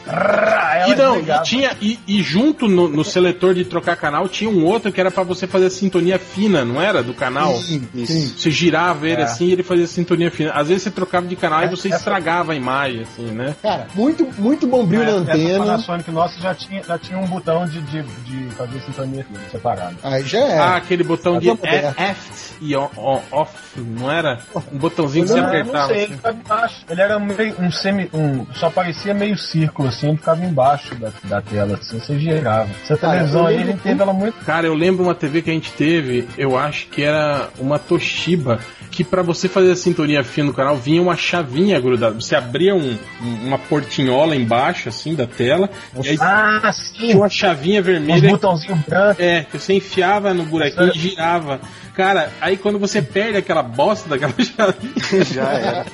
É, 0.79 0.91
E 0.91 0.95
não, 0.95 1.13
e 1.13 1.17
desligava. 1.17 1.43
tinha 1.43 1.71
e, 1.81 1.99
e 2.07 2.23
junto 2.23 2.69
no, 2.69 2.89
no 2.89 3.05
seletor 3.05 3.55
de 3.55 3.65
trocar 3.65 3.97
canal 3.97 4.29
tinha 4.29 4.49
um 4.51 4.65
outro 4.65 4.93
que 4.93 5.01
era 5.01 5.11
pra 5.11 5.23
você 5.23 5.47
fazer 5.47 5.67
a 5.67 5.71
sintonia 5.71 6.19
fina, 6.19 6.65
não 6.69 6.81
era? 6.81 7.03
Do 7.03 7.15
canal. 7.15 7.55
Sim, 7.57 7.87
sim. 8.07 8.33
Você 8.37 8.51
girava 8.51 9.09
ele 9.09 9.23
É. 9.23 9.25
assim 9.25 9.47
e 9.47 9.53
ele 9.53 9.63
fazia 9.63 9.87
sintonia 9.87 10.31
fina. 10.31 10.53
Às 10.53 10.69
vezes 10.69 10.83
você 10.85 10.91
trocava 10.91 11.27
de 11.27 11.35
canal 11.37 11.65
e 11.65 11.69
você 11.69 11.89
Essa- 11.89 11.97
estragava 11.99 12.53
a 12.53 12.55
imagem, 12.55 13.03
assim, 13.03 13.27
né? 13.27 13.55
Cara, 13.63 13.87
muito, 13.95 14.27
muito 14.39 14.67
bom 14.67 14.85
brilho 14.85 15.05
na 15.05 15.11
Essa 15.11 15.33
antena. 15.33 15.59
Panasonic 15.59 16.11
nossa 16.11 16.41
já 16.41 16.55
tinha, 16.55 16.83
já 16.83 16.99
tinha 16.99 17.19
um 17.19 17.27
botão 17.27 17.67
de, 17.67 17.81
de, 17.83 18.03
de 18.03 18.51
fazer 18.55 18.81
sintonia 18.81 19.27
separado. 19.51 19.97
Aí 20.03 20.23
já 20.25 20.39
é. 20.39 20.59
Ah, 20.59 20.77
aquele 20.77 21.03
botão 21.05 21.39
de 21.39 21.49
Mas 21.49 21.61
ver. 21.61 21.95
F 21.97 22.55
e 22.61 22.77
on- 22.77 22.91
on- 22.97 23.23
off, 23.31 23.53
não 23.77 24.11
era? 24.11 24.41
Um 24.73 24.79
botãozinho 24.79 25.25
que 25.25 25.33
você 25.33 25.39
apertava. 25.39 25.79
não 25.79 25.87
sei, 25.89 25.97
ele 25.97 26.05
assim. 26.05 26.15
ficava 26.17 26.37
embaixo. 26.37 26.77
Ele 26.91 27.01
era 27.01 27.19
meio, 27.19 27.55
um 27.61 27.71
semi. 27.71 28.11
Um, 28.13 28.47
só 28.55 28.69
parecia 28.71 29.15
meio 29.15 29.37
círculo, 29.39 29.89
assim, 29.89 30.09
ele 30.09 30.17
ficava 30.19 30.45
embaixo 30.45 30.95
da, 30.97 31.11
da 31.25 31.41
tela, 31.41 31.75
assim, 31.81 31.99
você 31.99 32.19
girava. 32.19 32.69
Essa 32.83 32.97
televisão 32.97 33.47
aí, 33.47 33.59
gente 33.65 33.81
teve 33.81 34.03
ela 34.03 34.13
muito. 34.13 34.35
Cara, 34.45 34.67
eu 34.67 34.75
lembro 34.75 35.05
uma 35.05 35.15
TV 35.15 35.43
que 35.43 35.51
a 35.51 35.53
gente 35.53 35.73
teve, 35.73 36.29
eu 36.37 36.58
acho 36.59 36.87
que 36.89 37.03
era 37.03 37.51
uma 37.59 37.79
Toshiba, 37.79 38.61
que 38.99 39.05
pra 39.05 39.23
você 39.23 39.49
fazer 39.49 39.71
a 39.71 39.77
sintonia 39.77 40.25
fina 40.25 40.49
no 40.49 40.53
canal 40.53 40.77
vinha 40.77 41.01
uma 41.01 41.17
chavinha 41.17 41.79
grudada. 41.81 42.17
Você 42.21 42.35
abria 42.35 42.75
um- 42.75 42.99
um- 43.23 43.47
uma 43.47 43.57
portinhola 43.57 44.35
embaixo, 44.35 44.89
assim, 44.89 45.15
da 45.15 45.25
tela, 45.25 45.71
e 46.03 46.09
aí 46.09 46.19
Ah, 46.21 46.59
tinha 46.61 46.73
sim! 46.73 47.15
uma 47.15 47.29
chavinha 47.29 47.81
vermelha. 47.81 48.31
botãozinhos 48.31 48.81
brancos. 48.89 49.21
É, 49.21 49.45
que 49.49 49.57
você 49.57 49.75
enfiava 49.75 50.35
no 50.35 50.43
buraquinho 50.43 50.91
e 50.93 50.99
girava. 50.99 51.61
Cara, 51.95 52.31
aí 52.41 52.57
quando 52.57 52.79
você 52.79 53.01
perde 53.03 53.39
aquela 53.39 53.63
bosta 53.63 54.09
daquela 54.09 54.33
chavinha. 54.43 55.25
Já 55.33 55.53
era. 55.53 55.87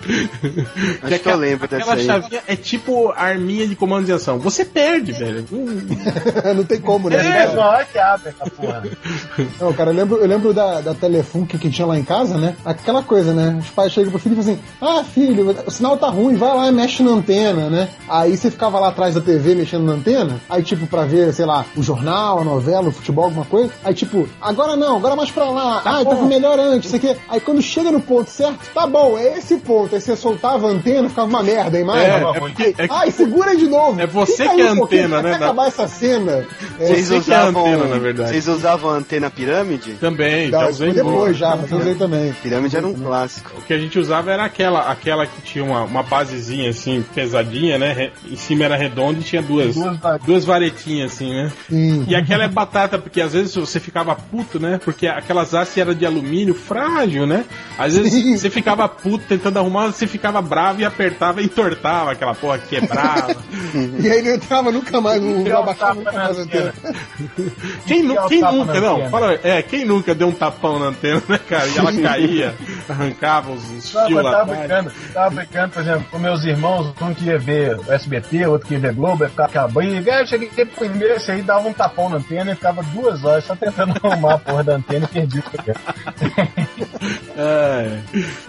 Acho 1.02 1.18
que 1.20 1.28
eu 1.28 1.36
lembro 1.36 1.68
dessa 1.68 1.82
Aquela 1.92 1.96
aí. 2.00 2.06
chavinha 2.06 2.42
é 2.46 2.56
tipo 2.56 3.12
arminha 3.16 3.66
de 3.66 3.76
comando 3.76 4.06
de 4.06 4.12
ação. 4.12 4.38
Você 4.38 4.64
perde, 4.64 5.12
velho. 5.12 5.44
Hum, 5.52 6.54
não 6.56 6.64
tem 6.64 6.80
como, 6.80 7.08
né? 7.10 7.16
É, 7.16 7.48
só 7.48 7.60
hora 7.60 7.84
que 7.84 7.98
abre 7.98 8.28
essa 8.30 8.48
porra. 8.50 8.82
Não, 9.60 9.72
cara, 9.72 9.90
eu 9.90 9.94
lembro, 9.94 10.16
eu 10.18 10.26
lembro 10.26 10.54
da, 10.54 10.80
da 10.80 10.94
Telefunk 10.94 11.58
que 11.58 11.68
tinha 11.70 11.86
lá 11.86 11.98
em 11.98 12.04
casa, 12.04 12.38
né? 12.40 12.56
Aquela 12.64 13.02
coisa, 13.02 13.32
né? 13.32 13.56
Os 13.60 13.70
pais 13.70 13.92
chegam 13.92 14.10
pro 14.10 14.18
filho 14.18 14.32
e 14.38 14.42
falam 14.42 14.52
assim: 14.52 14.62
Ah, 14.80 15.04
filho, 15.04 15.54
o 15.66 15.70
sinal 15.70 15.96
tá 15.96 16.08
ruim, 16.08 16.34
vai 16.34 16.56
lá 16.56 16.68
e 16.68 16.72
mexe 16.72 17.02
na 17.02 17.10
antena, 17.12 17.68
né? 17.70 17.88
Aí 18.08 18.36
você 18.36 18.50
ficava 18.50 18.78
lá 18.80 18.88
atrás 18.88 19.14
da 19.14 19.20
TV 19.20 19.54
mexendo 19.54 19.84
na 19.84 19.92
antena, 19.92 20.40
aí 20.48 20.62
tipo, 20.62 20.86
pra 20.86 21.04
ver, 21.04 21.32
sei 21.32 21.44
lá, 21.46 21.64
o 21.76 21.82
jornal, 21.82 22.40
a 22.40 22.44
novela, 22.44 22.88
o 22.88 22.92
futebol, 22.92 23.24
alguma 23.26 23.44
coisa. 23.44 23.70
Aí 23.84 23.94
tipo, 23.94 24.28
agora 24.40 24.74
não, 24.76 24.96
agora 24.96 25.14
mais 25.14 25.30
pra 25.30 25.44
lá. 25.50 25.82
ah, 25.84 26.04
tava 26.04 26.26
melhor 26.26 26.58
antes, 26.58 26.86
isso 26.92 26.96
aqui. 26.96 27.16
Aí 27.28 27.40
quando 27.40 27.60
chega 27.62 27.92
no 27.92 28.00
ponto 28.00 28.30
certo, 28.30 28.58
tá 28.74 28.86
bom, 28.86 29.16
é 29.18 29.38
esse 29.38 29.56
ponto. 29.58 29.94
Aí 29.94 30.00
você 30.00 30.16
soltava 30.16 30.68
a 30.68 30.70
antena, 30.70 31.08
ficava 31.08 31.28
uma 31.28 31.42
merda 31.42 31.76
a 31.76 31.80
imagem. 31.80 32.06
É, 32.06 32.16
é 32.22 32.38
porque- 32.38 32.74
é 32.78 32.88
que- 32.88 32.92
Ai, 32.92 33.10
segura 33.10 33.54
de 33.56 33.66
novo. 33.68 34.00
É 34.00 34.06
você 34.06 34.32
Fica 34.44 34.54
que 34.54 34.60
aí 34.62 34.66
é 34.66 34.72
um 34.72 34.76
pouquinho, 34.76 35.04
antena, 35.04 35.22
né, 35.22 35.34
Até 35.34 35.44
acabar 35.44 35.66
essa 35.68 35.86
cena. 35.88 36.46
É, 36.78 36.86
Vocês 36.86 37.08
Você 37.08 37.20
que 37.20 37.32
é 37.32 37.36
a 37.36 37.42
usavam, 37.42 37.66
antena, 37.66 37.84
na 37.86 37.98
verdade. 37.98 38.30
Vocês 38.30 38.48
usavam 38.48 38.90
a 38.90 38.94
antena 38.94 39.30
pirâmide? 39.30 39.94
Também, 39.94 40.50
já 40.50 40.68
usei 40.68 40.92
depois 40.92 41.36
já, 41.36 41.56
mas 41.56 41.70
usei 41.72 41.94
também. 41.94 42.29
Pirâmide 42.32 42.76
era 42.76 42.86
um 42.86 42.94
clássico. 42.94 43.50
O 43.58 43.62
que 43.62 43.72
a 43.72 43.78
gente 43.78 43.98
usava 43.98 44.30
era 44.32 44.44
aquela, 44.44 44.90
aquela 44.90 45.26
que 45.26 45.40
tinha 45.42 45.64
uma, 45.64 45.82
uma 45.84 46.02
basezinha 46.02 46.70
assim, 46.70 47.04
pesadinha, 47.14 47.78
né? 47.78 47.92
Re- 47.92 48.12
Em 48.30 48.36
cima 48.36 48.64
era 48.64 48.76
redonda 48.76 49.20
e 49.20 49.22
tinha 49.22 49.42
duas, 49.42 49.74
Duas 49.74 49.98
duas 50.24 50.44
varetinhas 50.44 51.12
assim, 51.12 51.32
né? 51.32 51.52
Sim. 51.68 52.04
E 52.08 52.14
aquela 52.14 52.44
é 52.44 52.48
batata, 52.48 52.98
porque 52.98 53.20
às 53.20 53.32
vezes 53.32 53.54
você 53.54 53.78
ficava 53.80 54.14
puto, 54.14 54.58
né? 54.58 54.80
Porque 54.84 55.06
aquelas 55.06 55.54
hastes 55.54 55.78
eram 55.78 55.94
de 55.94 56.04
alumínio 56.06 56.54
frágil, 56.54 57.26
né? 57.26 57.44
Às 57.78 57.96
vezes 57.96 58.12
Sim. 58.12 58.36
você 58.36 58.50
ficava 58.50 58.88
puto 58.88 59.24
tentando 59.28 59.58
arrumar, 59.58 59.86
você 59.86 60.06
ficava 60.06 60.40
bravo 60.42 60.80
e 60.80 60.84
apertava 60.84 61.40
e 61.40 61.44
entortava 61.46 62.12
aquela 62.12 62.34
porra, 62.34 62.58
quebrava. 62.58 63.34
E 63.98 64.10
aí 64.10 64.22
não 64.22 64.34
entrava 64.34 64.70
nunca 64.72 65.00
mais, 65.00 65.20
não 65.22 65.58
abaixava 65.58 65.94
nunca 65.94 66.12
mais 66.12 66.38
a 66.38 66.42
antena. 66.42 66.74
Quem, 67.86 68.02
nu- 68.02 68.26
quem 68.28 68.40
nunca, 68.40 68.80
não, 68.80 69.08
fala, 69.10 69.38
é, 69.42 69.62
quem 69.62 69.84
nunca 69.84 70.14
deu 70.14 70.28
um 70.28 70.32
tapão 70.32 70.78
na 70.78 70.86
antena, 70.86 71.22
né, 71.28 71.38
cara? 71.48 71.66
E 71.68 71.78
ela 71.78 71.92
caía, 72.12 72.54
arrancava 72.88 73.52
os, 73.52 73.62
os 73.70 73.92
Não, 73.94 74.06
fios 74.06 74.22
mas 74.22 74.24
lá 74.24 74.30
tava 74.38 74.52
atrás. 74.52 74.68
brincando, 74.84 74.92
tava 75.12 75.30
brincando, 75.30 75.72
por 75.72 75.82
exemplo, 75.82 76.04
com 76.10 76.18
meus 76.18 76.44
irmãos, 76.44 76.94
um 77.00 77.14
que 77.14 77.24
ia 77.24 77.38
ver 77.38 77.78
o 77.78 77.92
SBT, 77.92 78.46
outro 78.46 78.68
que 78.68 78.74
ia 78.74 78.80
ver 78.80 78.94
Globo, 78.94 79.24
ia 79.24 79.30
ficar 79.30 79.44
aquela 79.46 79.68
briga. 79.68 80.14
Aí 80.14 80.22
eu 80.22 80.26
cheguei 80.26 80.48
primeiro, 80.66 81.14
esse 81.14 81.30
aí 81.30 81.42
dava 81.42 81.68
um 81.68 81.72
tapão 81.72 82.08
na 82.08 82.16
antena 82.16 82.52
e 82.52 82.54
ficava 82.54 82.82
duas 82.82 83.24
horas 83.24 83.44
só 83.44 83.54
tentando 83.56 83.94
arrumar 84.02 84.34
a 84.34 84.38
porra 84.38 84.64
da 84.64 84.74
antena 84.76 85.04
e 85.10 85.14
perdi. 85.14 85.42
É. 87.36 87.98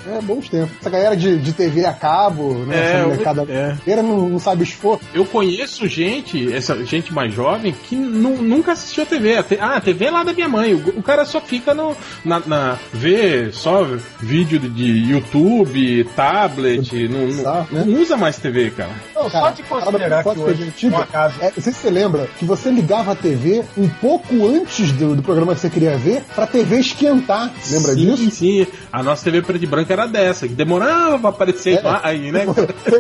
É, 0.08 0.22
bons 0.22 0.50
tempos. 0.50 0.76
Essa 0.82 0.90
galera 0.90 1.16
de, 1.16 1.38
de 1.40 1.54
TV 1.54 1.86
a 1.86 1.94
cabo, 1.94 2.54
né? 2.66 2.76
É, 2.78 2.92
essa 2.96 3.08
molecada 3.08 3.46
é. 3.50 3.72
inteira 3.74 4.04
não, 4.04 4.28
não 4.30 4.40
sabe 4.40 4.64
esforço. 4.64 5.04
Eu 5.14 5.24
conheço 5.26 5.88
gente, 5.88 6.52
essa 6.54 6.84
gente 6.86 7.14
mais 7.14 7.34
jovem, 7.34 7.72
que 7.72 7.96
nu- 7.96 8.42
nunca 8.42 8.74
assistiu 8.74 9.04
a 9.04 9.06
TV. 9.06 9.38
A 9.38 9.44
te- 9.44 9.58
Ah, 9.60 9.78
a 9.78 9.82
TV 9.82 10.06
é 10.06 10.12
lá 10.12 10.24
da 10.24 10.34
minha 10.34 10.50
mãe. 10.50 10.74
O, 10.74 11.00
o 11.00 11.04
cara 11.04 11.24
só 11.26 11.40
fica 11.40 11.74
no. 11.74 11.96
Na, 12.26 12.40
na- 12.46 12.78
vê, 12.92 13.51
só 13.52 13.86
vídeo 14.20 14.60
de, 14.60 15.12
YouTube, 15.12 16.04
tablet, 16.16 17.08
não, 17.08 17.28
não, 17.28 17.68
né? 17.72 17.84
não 17.86 18.02
usa 18.02 18.18
mais 18.18 18.38
TV, 18.38 18.72
cara. 18.72 18.92
Não, 19.16 19.30
Cara, 19.30 19.46
só 19.46 19.52
de 19.52 19.64
considerar 19.64 20.24
que 20.24 20.40
hoje 20.40 20.64
antiga, 20.64 20.96
uma 20.96 21.06
casa 21.06 21.36
é, 21.42 21.52
não 21.56 21.64
sei 21.64 21.74
se 21.74 21.80
você 21.80 21.90
lembra 21.90 22.28
que 22.38 22.46
você 22.46 22.70
ligava 22.72 23.12
a 23.12 23.16
TV 23.16 23.64
um 23.78 23.88
pouco 23.88 24.48
antes 24.48 24.92
do, 24.94 25.16
do 25.16 25.22
programa 25.22 25.54
que 25.54 25.62
você 25.62 25.70
queria 25.70 25.98
ver 25.98 26.24
pra 26.36 26.48
TV 26.48 26.80
esquentar. 26.80 27.52
Lembra 27.70 27.94
sim, 27.94 28.16
disso? 28.16 28.32
Sim, 28.32 28.68
a 28.92 29.04
nossa 29.04 29.24
TV 29.24 29.42
preto 29.42 29.64
e 29.64 29.68
branca 29.68 29.94
era 29.94 30.08
dessa, 30.08 30.48
que 30.48 30.54
demorava 30.54 31.20
pra 31.20 31.30
aparecer 31.30 31.80
É. 31.84 32.00
aí, 32.04 32.32
né? 32.32 32.46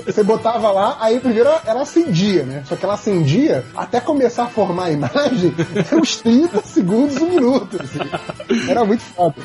Você, 0.05 0.23
botava 0.23 0.71
lá, 0.71 0.97
aí 0.99 1.19
primeiro 1.19 1.49
ela 1.65 1.81
acendia, 1.81 2.43
né? 2.43 2.63
Só 2.67 2.75
que 2.75 2.85
ela 2.85 2.93
acendia 2.93 3.63
até 3.75 3.99
começar 3.99 4.43
a 4.43 4.47
formar 4.47 4.85
a 4.85 4.91
imagem, 4.91 5.53
era 5.75 5.95
uns 6.01 6.17
30 6.17 6.61
segundos, 6.63 7.17
um 7.17 7.29
minuto. 7.29 7.77
assim. 7.81 8.69
Era 8.69 8.85
muito 8.85 9.01
foda. 9.01 9.35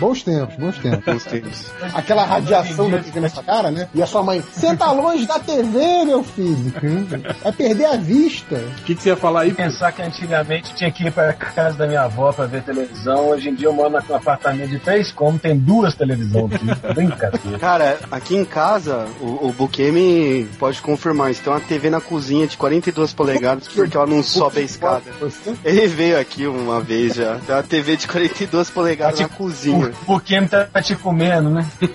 Bons 0.00 0.22
tempos, 0.22 0.33
bons 0.58 0.78
tempos. 0.78 1.04
Bons 1.04 1.24
tempos. 1.24 1.72
Aquela 1.94 2.24
radiação 2.24 2.90
da 2.90 2.98
TV 2.98 3.20
na 3.20 3.28
sua 3.28 3.42
cara, 3.42 3.70
né? 3.70 3.88
E 3.94 4.02
a 4.02 4.06
sua 4.06 4.22
mãe, 4.22 4.42
senta 4.52 4.90
longe 4.92 5.26
da 5.26 5.38
TV, 5.38 6.04
meu 6.04 6.22
filho. 6.22 6.72
Vai 7.42 7.52
perder 7.52 7.86
a 7.86 7.96
vista. 7.96 8.56
O 8.56 8.82
que, 8.84 8.94
que 8.94 9.02
você 9.02 9.08
ia 9.10 9.16
falar 9.16 9.42
aí? 9.42 9.54
pensar 9.64 9.92
que 9.92 10.02
antigamente 10.02 10.74
tinha 10.74 10.90
que 10.90 11.04
ir 11.04 11.12
pra 11.12 11.32
casa 11.32 11.78
da 11.78 11.86
minha 11.86 12.02
avó 12.02 12.32
pra 12.32 12.46
ver 12.46 12.62
televisão. 12.62 13.30
Hoje 13.30 13.48
em 13.48 13.54
dia 13.54 13.68
eu 13.68 13.72
moro 13.72 13.90
num 13.90 14.14
apartamento 14.14 14.70
de 14.70 14.78
três 14.78 15.10
cômodos, 15.10 15.42
tem 15.42 15.56
duas 15.56 15.94
televisões 15.94 16.52
aqui. 16.52 16.94
Brincadeira. 16.94 17.58
Cara, 17.58 17.98
aqui 18.10 18.36
em 18.36 18.44
casa, 18.44 19.06
o, 19.20 19.48
o 19.48 19.52
Bukemi 19.52 20.48
pode 20.58 20.80
confirmar 20.82 21.30
isso. 21.30 21.42
Tem 21.42 21.52
uma 21.52 21.60
TV 21.60 21.90
na 21.90 22.00
cozinha 22.00 22.46
de 22.46 22.56
42 22.56 23.12
polegadas 23.12 23.68
porque 23.68 23.96
ela 23.96 24.06
não 24.06 24.22
sobe 24.22 24.60
a 24.60 24.62
escada. 24.62 25.02
Ele 25.64 25.86
veio 25.86 26.18
aqui 26.18 26.46
uma 26.46 26.80
vez 26.80 27.14
já. 27.14 27.36
Tem 27.38 27.54
uma 27.54 27.62
TV 27.62 27.96
de 27.96 28.06
42 28.06 28.70
polegadas 28.70 29.20
na 29.20 29.28
cozinha. 29.28 29.92
O, 30.06 30.14
o 30.14 30.20
Kim 30.24 30.46
tá 30.46 30.66
te 30.82 30.96
comendo, 30.96 31.50
né? 31.50 31.66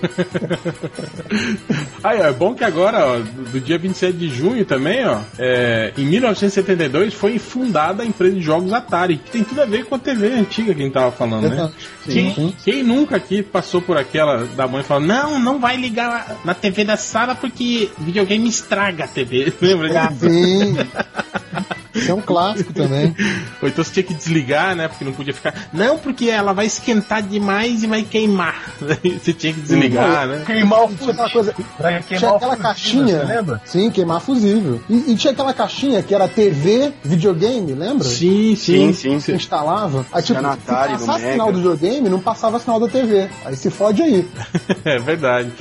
Aí, 2.02 2.20
ó, 2.20 2.26
é 2.26 2.32
bom 2.32 2.54
que 2.54 2.64
agora, 2.64 3.06
ó, 3.06 3.18
do, 3.18 3.60
dia 3.60 3.78
27 3.78 4.16
de 4.16 4.28
junho 4.28 4.64
também, 4.64 5.06
ó, 5.06 5.20
é, 5.38 5.92
em 5.98 6.06
1972 6.06 7.12
foi 7.12 7.38
fundada 7.38 8.02
a 8.02 8.06
empresa 8.06 8.36
de 8.36 8.42
jogos 8.42 8.72
Atari, 8.72 9.18
que 9.18 9.30
tem 9.30 9.44
tudo 9.44 9.62
a 9.62 9.66
ver 9.66 9.84
com 9.84 9.96
a 9.96 9.98
TV 9.98 10.32
antiga 10.32 10.74
que 10.74 10.80
a 10.80 10.84
gente 10.84 10.94
tava 10.94 11.12
falando, 11.12 11.48
né? 11.48 11.70
Sim, 12.04 12.32
sim. 12.34 12.54
Quem 12.64 12.82
nunca 12.82 13.16
aqui 13.16 13.42
passou 13.42 13.82
por 13.82 13.96
aquela 13.96 14.44
da 14.44 14.66
mãe 14.66 14.82
falando, 14.82 15.06
não, 15.06 15.38
não 15.38 15.58
vai 15.58 15.76
ligar 15.76 16.36
na 16.44 16.54
TV 16.54 16.84
da 16.84 16.96
sala 16.96 17.34
porque 17.34 17.90
videogame 17.98 18.48
estraga 18.48 19.04
a 19.04 19.08
TV. 19.08 19.52
Lembra 19.60 19.88
disso? 19.88 20.28
Sim. 20.28 20.76
Isso 21.94 22.10
é 22.10 22.14
um 22.14 22.20
clássico 22.20 22.72
também. 22.72 23.14
Ou 23.62 23.68
então 23.68 23.84
você 23.84 23.92
tinha 23.92 24.04
que 24.04 24.14
desligar, 24.14 24.74
né? 24.74 24.88
Porque 24.88 25.04
não 25.04 25.12
podia 25.12 25.34
ficar. 25.34 25.54
Não, 25.72 25.98
porque 25.98 26.26
ela 26.28 26.52
vai 26.52 26.66
esquentar 26.66 27.22
demais 27.22 27.82
e 27.82 27.86
vai 27.86 28.02
queimar. 28.02 28.56
Você 29.20 29.32
tinha 29.32 29.52
que 29.52 29.60
desligar, 29.60 30.26
né? 30.26 30.42
Queimar 30.46 30.84
o 30.84 30.94
Tinha 30.94 31.12
aquela 31.12 31.30
coisa. 31.30 31.54
Pra 31.76 31.88
Tinha 31.88 32.02
queimar 32.02 32.36
aquela 32.36 32.56
fusível, 32.56 32.62
caixinha. 32.62 33.18
Você 33.20 33.24
lembra? 33.24 33.62
Sim, 33.64 33.90
queimar 33.90 34.20
fusível. 34.20 34.80
E, 34.88 35.12
e 35.12 35.16
tinha 35.16 35.32
aquela 35.32 35.52
caixinha 35.52 36.02
que 36.02 36.14
era 36.14 36.28
TV, 36.28 36.92
videogame, 37.02 37.72
lembra? 37.72 38.04
Sim, 38.04 38.54
Sim, 38.56 38.92
sim. 38.92 38.92
sim. 38.92 39.20
Você 39.20 39.32
instalava. 39.34 40.06
Aí, 40.12 40.22
tipo, 40.22 40.38
Tinha 40.38 40.42
na 40.42 40.52
Atari, 40.52 40.92
se 40.92 40.98
passasse 41.00 41.20
Mega. 41.20 41.32
sinal 41.32 41.52
do 41.52 41.58
videogame, 41.58 42.08
não 42.08 42.20
passava 42.20 42.58
sinal 42.58 42.80
da 42.80 42.88
TV. 42.88 43.28
Aí 43.44 43.56
se 43.56 43.70
fode 43.70 44.02
aí. 44.02 44.28
é 44.84 44.98
verdade. 44.98 45.52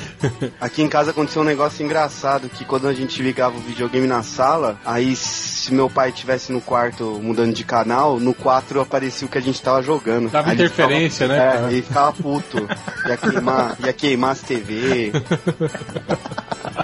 Aqui 0.59 0.81
em 0.81 0.87
casa 0.87 1.11
aconteceu 1.11 1.41
um 1.41 1.45
negócio 1.45 1.83
engraçado 1.83 2.49
que 2.49 2.65
quando 2.65 2.87
a 2.87 2.93
gente 2.93 3.21
ligava 3.21 3.57
o 3.57 3.61
videogame 3.61 4.07
na 4.07 4.23
sala, 4.23 4.77
aí 4.85 5.15
se 5.15 5.73
meu 5.73 5.89
pai 5.89 6.11
estivesse 6.19 6.51
no 6.51 6.61
quarto 6.61 7.19
mudando 7.21 7.53
de 7.53 7.63
canal, 7.63 8.19
no 8.19 8.33
4 8.33 8.81
aparecia 8.81 9.27
o 9.27 9.29
que 9.31 9.37
a 9.37 9.41
gente 9.41 9.61
tava 9.61 9.81
jogando. 9.81 10.29
Dava 10.29 10.53
interferência, 10.53 11.27
ficava- 11.27 11.59
né, 11.61 11.67
É, 11.67 11.71
ele 11.71 11.81
ficava 11.81 12.11
puto. 12.13 12.67
Ia 13.07 13.17
queimar, 13.17 13.77
ia 13.83 13.93
queimar 13.93 14.31
as 14.31 14.41
TV. 14.41 15.11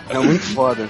Era 0.10 0.22
muito 0.22 0.44
foda. 0.44 0.88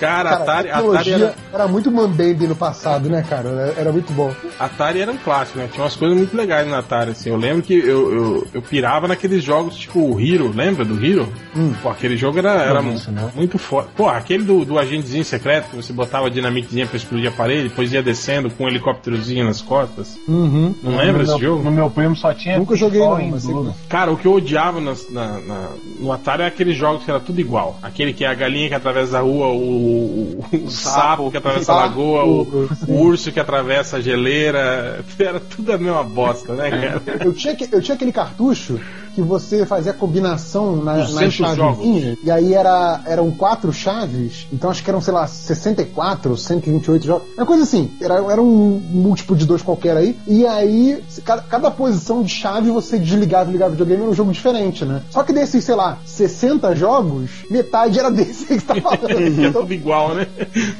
Cara, 0.00 0.30
Cara, 0.30 0.42
Atari, 0.42 0.70
a 0.70 0.78
Atari, 0.78 1.12
era, 1.12 1.34
era... 1.52 1.68
muito 1.68 1.90
mambembe 1.90 2.46
no 2.46 2.56
passado, 2.56 3.08
né, 3.08 3.24
cara? 3.28 3.48
Era, 3.50 3.80
era 3.80 3.92
muito 3.92 4.12
bom. 4.12 4.34
Atari 4.58 5.00
era 5.00 5.12
um 5.12 5.16
clássico, 5.16 5.58
né? 5.58 5.68
Tinha 5.70 5.84
umas 5.84 5.94
coisas 5.94 6.16
muito 6.16 6.36
legais 6.36 6.66
no 6.66 6.74
Atari, 6.74 7.10
assim. 7.12 7.30
Eu 7.30 7.36
lembro 7.36 7.62
que 7.62 7.74
eu, 7.74 8.12
eu, 8.12 8.46
eu 8.54 8.62
pirava 8.62 9.06
naqueles 9.06 9.44
jogos 9.44 9.76
tipo 9.76 10.00
o 10.00 10.20
Hero, 10.20 10.50
lembra 10.52 10.84
do 10.84 11.04
Hero? 11.04 11.32
Hum. 11.54 11.72
Pô, 11.82 11.90
aquele 11.90 12.16
jogo 12.16 12.38
era, 12.38 12.50
era 12.52 12.82
não. 12.82 12.96
muito 13.34 13.58
forte. 13.58 13.90
Pô, 13.96 14.08
aquele 14.08 14.42
do, 14.44 14.64
do 14.64 14.78
agentezinho 14.78 15.24
secreto, 15.24 15.70
que 15.70 15.76
você 15.76 15.92
botava 15.92 16.26
a 16.26 16.30
dinamitezinha 16.30 16.86
pra 16.86 16.96
explodir 16.96 17.28
a 17.28 17.32
parede, 17.42 17.68
depois 17.68 17.92
ia 17.92 18.02
descendo 18.02 18.50
com 18.50 18.64
um 18.64 18.68
helicópterozinho 18.68 19.44
nas 19.44 19.60
costas. 19.60 20.18
Uhum. 20.28 20.74
Não 20.82 20.96
lembra 20.96 21.18
no 21.18 21.22
esse 21.22 21.30
meu, 21.32 21.38
jogo? 21.40 21.62
No 21.64 21.70
meu 21.70 21.90
primo 21.90 22.14
só 22.16 22.32
tinha. 22.32 22.58
Nunca 22.58 22.76
joguei, 22.76 23.00
não, 23.00 23.30
mas 23.30 23.44
Cara, 23.88 24.12
o 24.12 24.16
que 24.16 24.26
eu 24.26 24.34
odiava 24.34 24.80
nas- 24.80 25.10
na- 25.10 25.38
na- 25.40 25.68
no 25.98 26.12
Atari 26.12 26.42
é 26.42 26.46
aqueles 26.46 26.76
jogos 26.76 27.04
que 27.04 27.10
era 27.10 27.20
tudo 27.20 27.40
igual. 27.40 27.78
Aquele 27.82 28.12
que 28.12 28.24
é 28.24 28.28
a 28.28 28.34
galinha 28.34 28.68
que 28.68 28.74
atravessa 28.74 29.18
a 29.18 29.20
rua, 29.20 29.48
o, 29.48 29.58
o- 29.58 30.46
o 30.64 30.70
sapo 30.70 31.30
que 31.30 31.36
atravessa 31.36 31.72
a 31.72 31.76
lagoa, 31.76 32.24
o, 32.24 32.68
o- 32.88 33.00
urso 33.02 33.32
que 33.32 33.40
atravessa 33.40 33.96
a 33.96 34.00
geleira. 34.00 35.04
Era 35.18 35.40
tudo 35.40 35.72
a 35.72 35.78
mesma 35.78 36.02
bosta, 36.02 36.52
né, 36.54 36.70
cara? 36.70 37.02
Eu 37.24 37.32
tinha, 37.32 37.54
que- 37.54 37.68
eu 37.70 37.80
tinha 37.80 37.94
aquele 37.94 38.12
cartucho 38.12 38.78
que 39.14 39.22
você 39.22 39.64
fazia 39.66 39.92
combinação 39.92 40.76
na, 40.76 40.96
na 40.96 41.04
200 41.04 41.34
chavezinha, 41.34 42.18
e 42.22 42.30
aí 42.30 42.54
era, 42.54 43.00
eram 43.06 43.30
quatro 43.30 43.72
chaves, 43.72 44.46
então 44.52 44.70
acho 44.70 44.82
que 44.82 44.90
eram, 44.90 45.00
sei 45.00 45.12
lá, 45.12 45.26
64, 45.26 46.36
128 46.36 47.06
jogos. 47.06 47.28
Uma 47.36 47.46
coisa 47.46 47.62
assim, 47.62 47.90
era, 48.00 48.14
era 48.14 48.40
um 48.40 48.80
múltiplo 48.90 49.36
de 49.36 49.46
dois 49.46 49.62
qualquer 49.62 49.96
aí, 49.96 50.16
e 50.26 50.46
aí 50.46 51.02
cada, 51.24 51.42
cada 51.42 51.70
posição 51.70 52.22
de 52.22 52.30
chave 52.30 52.70
você 52.70 52.98
desligava 52.98 53.50
e 53.50 53.52
ligava 53.52 53.70
o 53.70 53.72
videogame 53.72 54.02
era 54.02 54.10
um 54.10 54.14
jogo 54.14 54.32
diferente, 54.32 54.84
né? 54.84 55.02
Só 55.10 55.22
que 55.22 55.32
desses, 55.32 55.64
sei 55.64 55.74
lá, 55.74 55.98
60 56.04 56.74
jogos, 56.74 57.30
metade 57.50 57.98
era 57.98 58.10
desse 58.12 58.46
que 58.46 58.54
você 58.54 58.66
tá 58.66 58.74
falando. 58.80 59.10
É 59.10 59.28
Então, 59.28 59.62
tudo 59.62 59.74
igual, 59.74 60.14
né? 60.14 60.26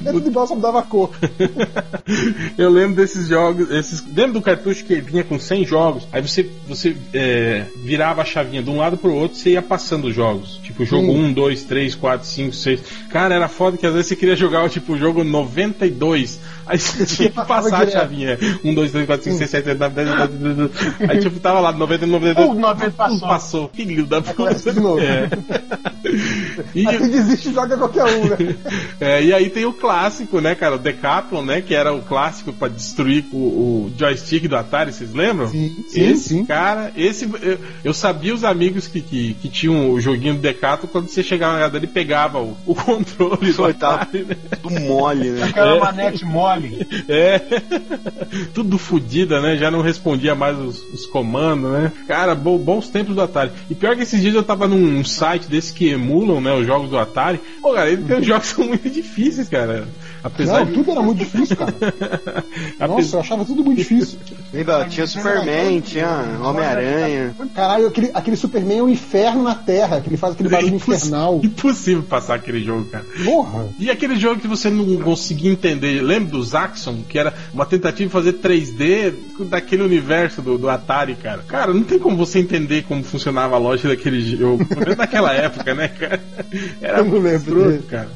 é 0.05 0.13
tudo 0.13 0.29
igual, 0.29 0.47
só 0.47 0.55
mudava 0.55 0.83
cor. 0.83 1.11
Eu 2.57 2.71
lembro 2.71 2.97
desses 2.97 3.29
jogos, 3.29 3.71
esses, 3.71 4.03
lembro 4.15 4.35
do 4.35 4.43
cartucho 4.43 4.85
que 4.85 5.01
vinha 5.01 5.25
com 5.25 5.39
100 5.39 5.67
jogos, 5.67 6.09
aí 6.13 6.21
você, 6.21 6.49
você 6.67 6.97
é, 7.13 7.67
virava 7.85 8.22
a 8.23 8.25
chavinha 8.25 8.63
de 8.63 8.71
um 8.71 8.79
lado 8.79 8.97
pro 8.97 9.15
outro, 9.15 9.37
você 9.37 9.51
ia 9.51 9.63
passando 9.63 10.07
os 10.09 10.15
jogos. 10.15 10.59
Tipo, 10.63 10.85
jogo 10.85 11.07
Sim. 11.07 11.27
1, 11.27 11.33
2, 11.33 11.65
3, 11.65 11.95
4, 11.95 12.27
5, 12.27 12.55
6. 12.55 12.81
Cara, 13.11 13.35
era 13.35 13.49
foda 13.49 13.77
que 13.77 13.87
às 13.87 13.93
vezes 13.93 14.09
você 14.09 14.17
queria 14.17 14.37
jogar 14.37 14.69
tipo, 14.71 14.95
o 14.95 14.99
jogo 14.99 15.23
92, 15.23 16.41
aí 16.67 16.79
você 16.79 17.05
tinha 17.05 17.31
que 17.31 17.37
passar 17.47 17.83
a 17.83 17.91
chavinha. 17.91 18.39
1, 18.65 18.75
2, 18.75 18.93
3, 18.93 19.07
4, 19.07 19.25
5, 19.25 19.39
6, 19.39 19.51
7, 19.51 19.69
8, 19.69 19.79
9, 19.79 19.95
10, 19.95 20.09
11, 20.09 20.27
12, 20.39 20.69
13. 20.69 21.13
Aí 21.13 21.21
tipo, 21.21 21.41
tava 21.41 21.61
lá, 21.61 21.73
90, 21.73 22.07
92. 22.07 22.49
Uh, 22.49 22.55
90 22.55 22.91
passou. 22.93 23.29
Passou, 23.29 23.71
filho 23.75 24.07
da 24.07 24.23
puta. 24.23 24.55
De 24.55 24.81
novo. 24.81 25.01
É. 25.01 25.29
E, 26.75 26.87
Aí 26.87 26.99
desiste 26.99 27.53
joga 27.53 27.77
qualquer 27.77 28.05
um, 28.05 28.25
né? 28.25 28.57
é, 29.01 29.23
e 29.23 29.33
aí 29.33 29.51
tem 29.51 29.65
o 29.65 29.73
clássico, 29.73 30.41
né, 30.41 30.55
cara? 30.55 30.77
O 30.77 30.79
Decathlon, 30.79 31.43
né? 31.43 31.61
Que 31.61 31.75
era 31.75 31.93
o 31.93 32.03
clássico 32.03 32.53
pra 32.53 32.69
destruir 32.69 33.25
o, 33.33 33.37
o 33.37 33.93
joystick 33.97 34.49
do 34.49 34.57
Atari, 34.57 34.93
vocês 34.93 35.13
lembram? 35.13 35.49
Sim, 35.49 35.85
sim, 35.89 36.11
esse, 36.11 36.29
sim. 36.29 36.45
cara, 36.45 36.93
esse. 36.97 37.31
Eu, 37.43 37.59
eu 37.85 37.95
sabia 37.95 38.12
os 38.33 38.45
amigos 38.45 38.87
que, 38.87 39.01
que, 39.01 39.35
que 39.35 39.49
tinham 39.49 39.91
o 39.91 40.01
joguinho 40.01 40.35
do 40.35 40.41
Decathlon, 40.41 40.89
quando 40.91 41.09
você 41.09 41.23
chegava 41.23 41.55
na 41.55 41.59
casa 41.61 41.73
dele, 41.73 41.87
pegava 41.87 42.39
o, 42.41 42.57
o 42.67 42.75
controle 42.77 43.53
do 43.53 43.65
Atari, 43.65 44.25
né? 44.25 44.37
tudo 44.63 44.81
mole, 44.81 45.31
né? 45.31 45.45
Aquela 45.45 45.79
manete 45.79 46.25
mole. 46.25 46.87
É. 47.09 47.41
Tudo 48.55 48.79
fodida, 48.79 49.41
né? 49.41 49.57
Já 49.57 49.71
não 49.71 49.81
respondia 49.81 50.35
mais 50.35 50.59
os, 50.59 50.83
os 50.93 51.07
comandos, 51.07 51.71
né? 51.71 51.93
Cara, 52.07 52.35
bo- 52.35 52.59
bons 52.59 52.89
tempos 52.89 53.15
do 53.15 53.21
Atari. 53.23 53.51
E 53.71 53.75
pior 53.75 53.97
que 53.97 54.03
esses 54.03 54.21
dias 54.21 54.35
eu 54.35 54.43
tava 54.43 54.67
num 54.69 55.05
site 55.05 55.49
desse 55.49 55.73
que 55.73 55.89
emulam, 55.89 56.41
né, 56.41 56.53
os 56.55 56.67
jogos 56.67 56.91
do 56.91 56.99
Atari. 56.99 57.41
Pô, 57.61 57.73
cara, 57.75 57.91
ele 57.91 58.03
tem 58.05 58.23
jogos 58.23 58.51
que 58.51 58.57
são 58.57 58.67
muito 58.67 58.89
difíceis, 58.89 59.49
cara. 59.49 59.87
Apesar 60.25 60.61
Não, 60.61 60.67
de. 60.67 60.73
tudo 60.73 60.91
era 60.91 61.03
muito 61.03 61.19
difícil, 61.19 61.57
cara. 61.57 61.75
Nossa, 62.89 63.17
eu 63.17 63.21
achava 63.21 63.45
tudo 63.45 63.65
muito 63.65 63.79
difícil. 63.79 64.19
Lembra? 64.53 64.85
Tinha 64.89 65.07
Superman, 65.07 65.81
tinha 65.81 66.39
Homem-Aranha. 66.43 67.35
Caralho, 67.55 67.89
aquele, 67.89 68.11
aquele 68.15 68.37
Superman 68.37 68.79
é 68.79 68.83
um 68.83 68.89
inferno 68.89 69.43
na 69.43 69.55
Terra, 69.55 70.01
que 70.01 70.09
ele 70.09 70.17
faz 70.17 70.35
aquele 70.35 70.49
barulho 70.49 70.77
Imposs- 70.77 70.99
infernal. 71.07 71.41
Impossível 71.43 72.03
passar 72.05 72.35
aquele 72.37 72.63
jogo, 72.63 72.85
cara. 72.87 73.05
Porra! 73.25 73.67
E 73.79 73.91
aquele 73.91 74.17
jogo 74.17 74.41
que 74.41 74.47
você 74.47 74.71
não 74.71 74.97
conseguia 75.03 75.51
entender, 75.51 76.01
lembra 76.03 76.31
do 76.33 76.43
Zaxxon? 76.43 77.03
Que 77.09 77.19
era 77.19 77.35
uma 77.53 77.67
tentativa 77.67 78.07
de 78.09 78.13
fazer 78.13 78.33
3D 78.35 79.15
daquele 79.49 79.83
universo 79.83 80.41
do, 80.41 80.57
do 80.57 80.69
Atari, 80.69 81.15
cara. 81.17 81.43
Cara, 81.49 81.73
não 81.75 81.83
tem 81.83 81.99
como 81.99 82.17
você 82.17 82.39
entender 82.39 82.85
como 82.85 83.03
funcionava 83.03 83.57
a 83.57 83.59
lógica 83.59 83.89
daquele 83.89 84.21
jogo. 84.21 84.65
Pelo 84.67 84.95
naquela 84.97 85.33
época, 85.33 85.75
né, 85.75 85.89
cara? 85.89 86.23
Era 86.81 86.99
Eu 86.99 87.05
não 87.07 87.19
lembro 87.19 87.83
cara. 87.89 88.09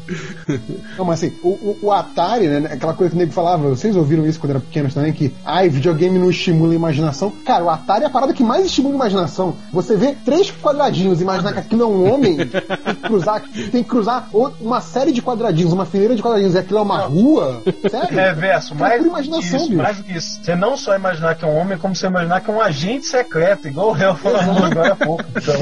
Não, 0.96 1.04
mas 1.04 1.22
assim, 1.22 1.34
o, 1.42 1.48
o, 1.48 1.78
o 1.82 1.92
Atari, 1.96 2.46
né? 2.46 2.70
Aquela 2.72 2.94
coisa 2.94 3.10
que 3.10 3.16
o 3.16 3.18
nego 3.18 3.32
falava, 3.32 3.68
vocês 3.68 3.96
ouviram 3.96 4.26
isso 4.26 4.38
quando 4.38 4.50
eram 4.50 4.60
pequenos 4.60 4.94
também, 4.94 5.12
que 5.12 5.34
ai, 5.44 5.68
videogame 5.68 6.18
não 6.18 6.30
estimula 6.30 6.72
a 6.72 6.76
imaginação. 6.76 7.30
Cara, 7.44 7.64
o 7.64 7.70
Atari 7.70 8.04
é 8.04 8.06
a 8.06 8.10
parada 8.10 8.32
que 8.32 8.42
mais 8.42 8.66
estimula 8.66 8.94
a 8.94 8.96
imaginação. 8.96 9.56
Você 9.72 9.96
vê 9.96 10.16
três 10.24 10.50
quadradinhos, 10.50 11.20
imaginar 11.20 11.52
que 11.52 11.58
aquilo 11.58 11.82
é 11.82 11.86
um 11.86 12.12
homem, 12.12 12.36
tem 12.46 12.94
que 12.94 13.02
cruzar, 13.02 13.42
tem 13.42 13.82
que 13.82 13.88
cruzar 13.88 14.28
uma 14.60 14.80
série 14.80 15.12
de 15.12 15.22
quadradinhos, 15.22 15.72
uma 15.72 15.86
fileira 15.86 16.14
de 16.14 16.22
quadradinhos, 16.22 16.54
e 16.54 16.58
aquilo 16.58 16.78
é 16.78 16.82
uma 16.82 17.00
rua. 17.00 17.62
Sério? 17.90 18.18
É 18.18 18.34
mais 18.74 18.96
pura 18.96 19.08
imaginação, 19.08 19.58
isso, 19.58 19.68
bicho. 19.68 19.82
mais 19.82 19.96
do 19.96 20.04
que 20.04 20.16
isso. 20.16 20.40
Você 20.42 20.54
não 20.54 20.76
só 20.76 20.94
imaginar 20.94 21.34
que 21.34 21.44
é 21.44 21.48
um 21.48 21.56
homem, 21.56 21.78
como 21.78 21.94
você 21.94 22.06
imaginar 22.06 22.40
que 22.40 22.50
é 22.50 22.54
um 22.54 22.60
agente 22.60 23.06
secreto, 23.06 23.68
igual 23.68 23.88
o 23.88 23.92
réu 23.92 24.14
falou 24.16 24.40
agora 24.64 24.92
há 24.92 24.96
pouco. 24.96 25.24
Então, 25.36 25.54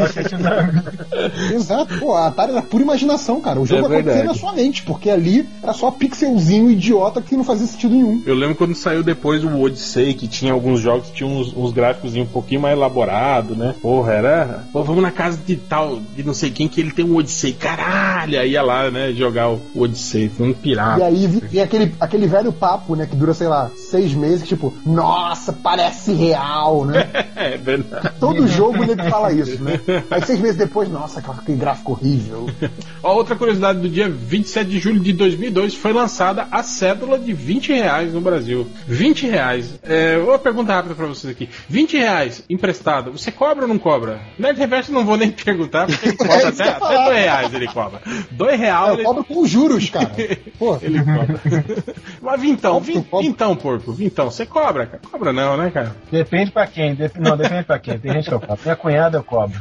é. 1.50 1.54
Exato, 1.54 1.98
pô, 1.98 2.14
a 2.14 2.26
Atari 2.26 2.52
era 2.52 2.62
pura 2.62 2.82
imaginação, 2.82 3.40
cara. 3.40 3.60
O 3.60 3.66
jogo 3.66 3.92
É 3.92 3.98
acontecia 3.98 4.24
na 4.24 4.34
sua 4.34 4.52
mente, 4.52 4.82
porque 4.82 5.10
ali 5.10 5.48
era 5.62 5.72
só 5.72 5.90
pixelzinho 6.24 6.70
idiota 6.70 7.20
que 7.20 7.36
não 7.36 7.44
fazia 7.44 7.66
sentido 7.66 7.94
nenhum. 7.94 8.22
Eu 8.24 8.34
lembro 8.34 8.56
quando 8.56 8.74
saiu 8.74 9.02
depois 9.02 9.44
o 9.44 9.60
Odyssey, 9.60 10.14
que 10.14 10.26
tinha 10.26 10.52
alguns 10.52 10.80
jogos 10.80 11.08
que 11.08 11.16
tinham 11.16 11.36
uns, 11.36 11.54
uns 11.54 11.72
gráficos 11.72 12.14
um 12.14 12.24
pouquinho 12.24 12.62
mais 12.62 12.76
elaborados, 12.76 13.56
né? 13.56 13.74
Porra, 13.82 14.12
era. 14.12 14.64
Pô, 14.72 14.82
vamos 14.82 15.02
na 15.02 15.10
casa 15.10 15.38
de 15.44 15.56
tal, 15.56 16.00
de 16.16 16.22
não 16.22 16.32
sei 16.32 16.50
quem, 16.50 16.68
que 16.68 16.80
ele 16.80 16.90
tem 16.90 17.04
um 17.04 17.16
Odyssey. 17.16 17.52
Caralho! 17.52 18.38
Aí 18.38 18.52
ia 18.52 18.62
lá, 18.62 18.90
né, 18.90 19.12
jogar 19.12 19.50
o 19.50 19.60
Odyssey, 19.76 20.28
todo 20.28 20.46
mundo 20.46 20.58
E 20.64 21.02
aí 21.02 21.26
vem 21.26 21.62
aquele, 21.62 21.94
aquele 22.00 22.26
velho 22.26 22.52
papo, 22.52 22.96
né, 22.96 23.06
que 23.06 23.16
dura, 23.16 23.34
sei 23.34 23.48
lá, 23.48 23.70
seis 23.76 24.14
meses, 24.14 24.42
que 24.42 24.48
tipo, 24.48 24.72
nossa, 24.86 25.52
parece 25.52 26.12
real, 26.12 26.84
né? 26.84 27.08
É 27.36 27.56
verdade. 27.56 28.12
Todo 28.20 28.46
jogo 28.46 28.84
nego 28.86 29.02
fala 29.10 29.32
isso, 29.32 29.62
né? 29.62 29.80
Aí 30.08 30.24
seis 30.24 30.40
meses 30.40 30.56
depois, 30.56 30.88
nossa, 30.88 31.18
aquele 31.18 31.58
gráfico 31.58 31.92
horrível. 31.92 32.48
Ó, 33.02 33.12
outra 33.12 33.34
curiosidade 33.34 33.80
do 33.80 33.88
dia 33.88 34.08
27 34.08 34.70
de 34.70 34.78
julho 34.78 35.00
de 35.00 35.12
2002 35.12 35.74
foi 35.74 35.92
lançada 36.14 36.46
a 36.52 36.62
cédula 36.62 37.18
de 37.18 37.32
20 37.32 37.72
reais 37.72 38.14
no 38.14 38.20
Brasil. 38.20 38.68
20 38.86 39.26
reais. 39.26 39.74
É, 39.82 40.16
uma 40.16 40.38
pergunta 40.38 40.72
rápida 40.72 40.94
pra 40.94 41.06
vocês 41.06 41.32
aqui. 41.32 41.48
20 41.68 41.96
reais 41.96 42.44
emprestado, 42.48 43.10
você 43.10 43.32
cobra 43.32 43.62
ou 43.64 43.68
não 43.68 43.78
cobra? 43.78 44.20
Nerd 44.38 44.56
Reverso 44.58 44.92
não 44.92 45.04
vou 45.04 45.16
nem 45.16 45.30
perguntar, 45.32 45.86
porque 45.86 46.08
ele 46.10 46.16
cobra 46.16 46.34
É 46.34 46.46
até, 46.46 46.52
que 46.52 46.62
eu 46.62 46.66
ia 46.66 46.70
até 46.70 46.78
falar. 46.78 47.04
2 47.06 47.16
reais 47.18 47.54
ele 47.54 47.66
cobra. 47.66 48.00
2 48.30 48.60
reais 48.60 48.88
Eu 48.88 48.94
ele, 48.94 49.02
cobro 49.02 49.24
com 49.24 49.46
juros, 49.46 49.90
cara. 49.90 50.10
Pô, 50.56 50.78
ele 50.80 51.02
cobra. 51.02 51.40
Mas 52.22 52.40
vintão, 52.40 52.74
cobro. 52.74 53.20
vintão, 53.26 53.56
porco, 53.56 53.92
vintão, 53.92 54.30
você 54.30 54.46
cobra, 54.46 54.86
cara? 54.86 55.00
Cobra 55.10 55.32
não, 55.32 55.56
né, 55.56 55.70
cara? 55.70 55.96
Depende 56.12 56.52
pra 56.52 56.66
quem. 56.68 56.94
Dep- 56.94 57.16
Não, 57.18 57.36
depende 57.36 57.64
pra 57.64 57.78
quem. 57.80 57.98
Tem 57.98 58.12
gente 58.12 58.28
que 58.28 58.34
eu 58.34 58.40
cobro. 58.40 58.60
Minha 58.62 58.76
cunhada 58.76 59.18
eu 59.18 59.24
cobro. 59.24 59.60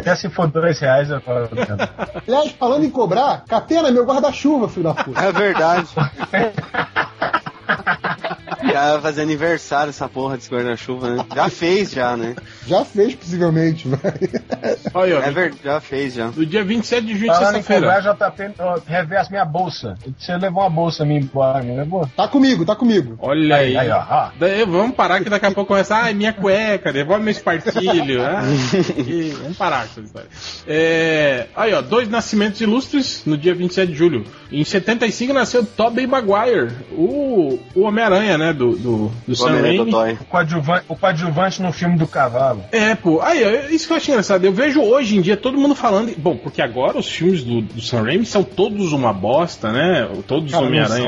Até 0.00 0.16
se 0.16 0.28
for 0.28 0.48
dois 0.48 0.78
reais 0.78 1.10
eu 1.10 1.20
cobro. 1.20 1.48
aliás, 2.26 2.52
falando 2.52 2.84
em 2.84 2.90
cobrar, 2.90 3.44
catena 3.48 3.90
meu 3.90 4.04
guarda-chuva, 4.04 4.68
filho 4.68 4.84
da 4.84 4.94
puta. 4.94 5.20
É 5.20 5.32
verdade. 5.32 5.88
Já 8.62 8.92
vai 8.92 9.00
fazer 9.02 9.22
aniversário 9.22 9.90
essa 9.90 10.08
porra 10.08 10.36
desse 10.36 10.50
guarda-chuva, 10.50 11.10
né? 11.10 11.24
Já 11.34 11.48
fez, 11.48 11.90
já, 11.92 12.16
né? 12.16 12.34
Já 12.66 12.84
fez, 12.84 13.14
possivelmente, 13.14 13.88
vai. 13.88 14.00
Olha, 14.94 15.18
ó, 15.18 15.22
É 15.22 15.30
verdade, 15.30 15.60
já 15.64 15.80
fez, 15.80 16.14
já. 16.14 16.28
do 16.28 16.44
dia 16.44 16.62
27 16.64 17.06
de 17.06 17.16
junho 17.18 17.34
sexta-feira. 17.34 18.00
JP, 18.00 18.54
ó, 18.60 18.78
reverso 18.86 19.30
minha 19.30 19.44
bolsa. 19.44 19.96
Você 20.18 20.36
levou 20.36 20.62
uma 20.62 20.70
bolsa 20.70 21.04
minha 21.04 21.20
embora, 21.20 21.62
me 21.62 21.76
levou? 21.76 22.08
Tá 22.16 22.28
comigo, 22.28 22.64
tá 22.64 22.74
comigo. 22.76 23.16
Olha 23.20 23.56
aí. 23.56 23.76
Aí, 23.76 23.90
ó, 23.90 24.04
ó. 24.08 24.28
Daí, 24.38 24.64
vamos 24.64 24.94
parar 24.94 25.20
que 25.22 25.30
daqui 25.30 25.46
a 25.46 25.50
pouco 25.50 25.68
começa. 25.68 25.96
Ah, 25.96 26.10
é 26.10 26.12
minha 26.12 26.32
cueca, 26.32 26.92
devolve 26.92 27.22
meu 27.22 27.32
espartilho. 27.32 28.20
Ah, 28.30 28.42
e- 28.98 29.30
vamos 29.42 29.56
parar 29.56 29.78
com 29.86 29.92
essa 29.92 30.00
história. 30.00 30.28
É, 30.66 31.46
aí, 31.56 31.72
ó, 31.74 31.80
dois 31.80 32.08
nascimentos 32.08 32.60
ilustres 32.60 33.22
no 33.26 33.36
dia 33.36 33.54
27 33.54 33.90
de 33.92 33.98
julho. 33.98 34.24
Em 34.52 34.64
75 34.64 35.32
nasceu 35.32 35.64
Tobey 35.64 36.06
Maguire, 36.06 36.70
o, 36.92 37.58
o 37.74 37.80
Homem-Aranha, 37.82 38.36
né? 38.38 38.49
Do, 38.52 38.76
do, 38.76 39.12
do 39.26 39.36
Sam 39.36 39.46
Homem-Aranha 39.46 39.84
Raimi. 39.84 40.18
O 40.20 40.24
coadjuvante, 40.24 40.84
o 40.88 40.96
coadjuvante 40.96 41.62
no 41.62 41.72
filme 41.72 41.96
do 41.96 42.06
cavalo. 42.06 42.64
É, 42.72 42.94
pô. 42.94 43.20
Aí, 43.20 43.42
ó, 43.44 43.68
isso 43.70 43.86
que 43.86 43.92
eu 43.92 43.96
acho 43.96 44.10
engraçado. 44.10 44.44
Eu 44.44 44.52
vejo 44.52 44.80
hoje 44.82 45.16
em 45.16 45.20
dia 45.20 45.36
todo 45.36 45.58
mundo 45.58 45.74
falando. 45.74 46.14
Bom, 46.16 46.36
porque 46.36 46.62
agora 46.62 46.98
os 46.98 47.08
filmes 47.08 47.42
do, 47.42 47.62
do 47.62 47.80
Sam 47.80 48.02
Raimi 48.02 48.26
são 48.26 48.42
todos 48.42 48.92
uma 48.92 49.12
bosta, 49.12 49.72
né? 49.72 50.08
Todos 50.26 50.52
os 50.52 50.60
Cara, 50.60 50.98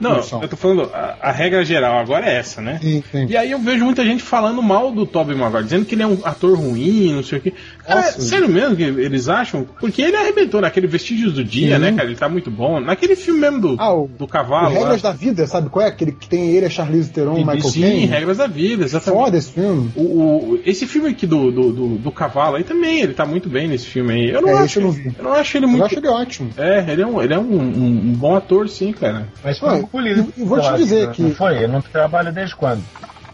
não. 0.00 0.16
Não, 0.16 0.42
eu 0.42 0.48
tô 0.48 0.56
falando, 0.56 0.90
a, 0.92 1.16
a 1.20 1.32
regra 1.32 1.64
geral 1.64 1.98
agora 1.98 2.26
é 2.26 2.36
essa, 2.36 2.60
né? 2.60 2.78
Sim, 2.80 3.02
sim. 3.10 3.26
E 3.28 3.36
aí 3.36 3.50
eu 3.50 3.58
vejo 3.58 3.84
muita 3.84 4.04
gente 4.04 4.22
falando 4.22 4.62
mal 4.62 4.90
do 4.92 5.06
Tobey 5.06 5.36
Maguire, 5.36 5.64
dizendo 5.64 5.84
que 5.84 5.94
ele 5.94 6.02
é 6.02 6.06
um 6.06 6.18
ator 6.24 6.56
ruim, 6.58 7.12
não 7.12 7.22
sei 7.22 7.38
o 7.38 7.40
quê. 7.40 7.52
Nossa. 7.94 8.20
sério 8.20 8.48
mesmo 8.48 8.74
que 8.76 8.82
eles 8.82 9.28
acham? 9.28 9.66
Porque 9.78 10.02
ele 10.02 10.16
arrebentou 10.16 10.60
naquele 10.60 10.86
Vestígios 10.86 11.32
do 11.34 11.44
Dia, 11.44 11.76
Sim. 11.76 11.82
né, 11.82 11.92
cara? 11.92 12.08
Ele 12.08 12.16
tá 12.16 12.28
muito 12.28 12.50
bom. 12.50 12.80
Naquele 12.80 13.14
filme 13.16 13.40
mesmo 13.40 13.60
do, 13.60 13.76
Ah, 13.78 13.94
o- 13.94 14.08
do 14.08 14.24
O 14.24 14.28
cavalo. 14.28 14.74
Regras 14.74 15.02
lá. 15.02 15.10
da 15.10 15.16
Vida, 15.16 15.46
sabe 15.46 15.68
qual 15.70 15.84
é? 15.84 15.88
Aquele 15.88 16.12
que 16.12 16.28
tem 16.28 16.50
ele, 16.50 16.66
a 16.66 16.70
Charlize 16.70 17.10
Theron 17.10 17.36
e 17.38 17.44
Michael 17.44 17.62
Sim, 17.62 17.80
Caine. 17.82 18.06
regras 18.06 18.36
da 18.38 18.46
vida, 18.46 18.84
exatamente. 18.84 19.22
Foda 19.24 19.36
esse 19.38 19.52
filme. 19.52 19.90
O, 19.94 20.02
o- 20.02 20.60
esse 20.64 20.86
filme 20.86 21.10
aqui 21.10 21.26
do, 21.26 21.50
do, 21.52 21.72
do, 21.72 21.88
do 21.98 22.12
cavalo 22.12 22.56
aí 22.56 22.64
também, 22.64 23.00
ele 23.00 23.14
tá 23.14 23.24
muito 23.24 23.48
bem 23.48 23.68
nesse 23.68 23.86
filme 23.86 24.12
aí. 24.12 24.30
Eu 24.30 24.42
não, 24.42 24.48
É, 24.50 24.58
acho, 24.64 24.78
eu 24.78 24.82
não 24.84 24.90
vi. 24.92 25.14
eu 25.16 25.24
não 25.24 25.32
acho 25.32 25.56
ele 25.56 25.64
Eu 25.66 25.70
muito. 25.70 25.84
acho 25.84 25.98
ele 25.98 26.08
ótimo. 26.08 26.50
É, 26.56 26.84
ele 26.92 27.02
é 27.02 27.06
um, 27.06 27.22
ele 27.22 27.34
é 27.34 27.38
um, 27.38 27.42
um- 27.42 27.86
um 28.10 28.12
bom 28.14 28.34
ator, 28.36 28.68
sim, 28.68 28.92
cara. 28.92 29.28
Mas 29.44 29.58
foi 29.58 29.68
Ué, 29.70 29.74
um 29.76 29.82
político. 29.86 30.32
e- 30.36 30.42
vou 30.44 30.60
te 30.60 30.66
eu 30.68 30.76
dizer 30.76 31.06
né? 31.08 31.12
que- 31.14 31.22
Não 31.22 31.30
foi? 31.30 31.56
Ele 31.56 31.68
não 31.68 31.80
trabalha 31.80 32.32
desde 32.32 32.54
quando? 32.56 32.82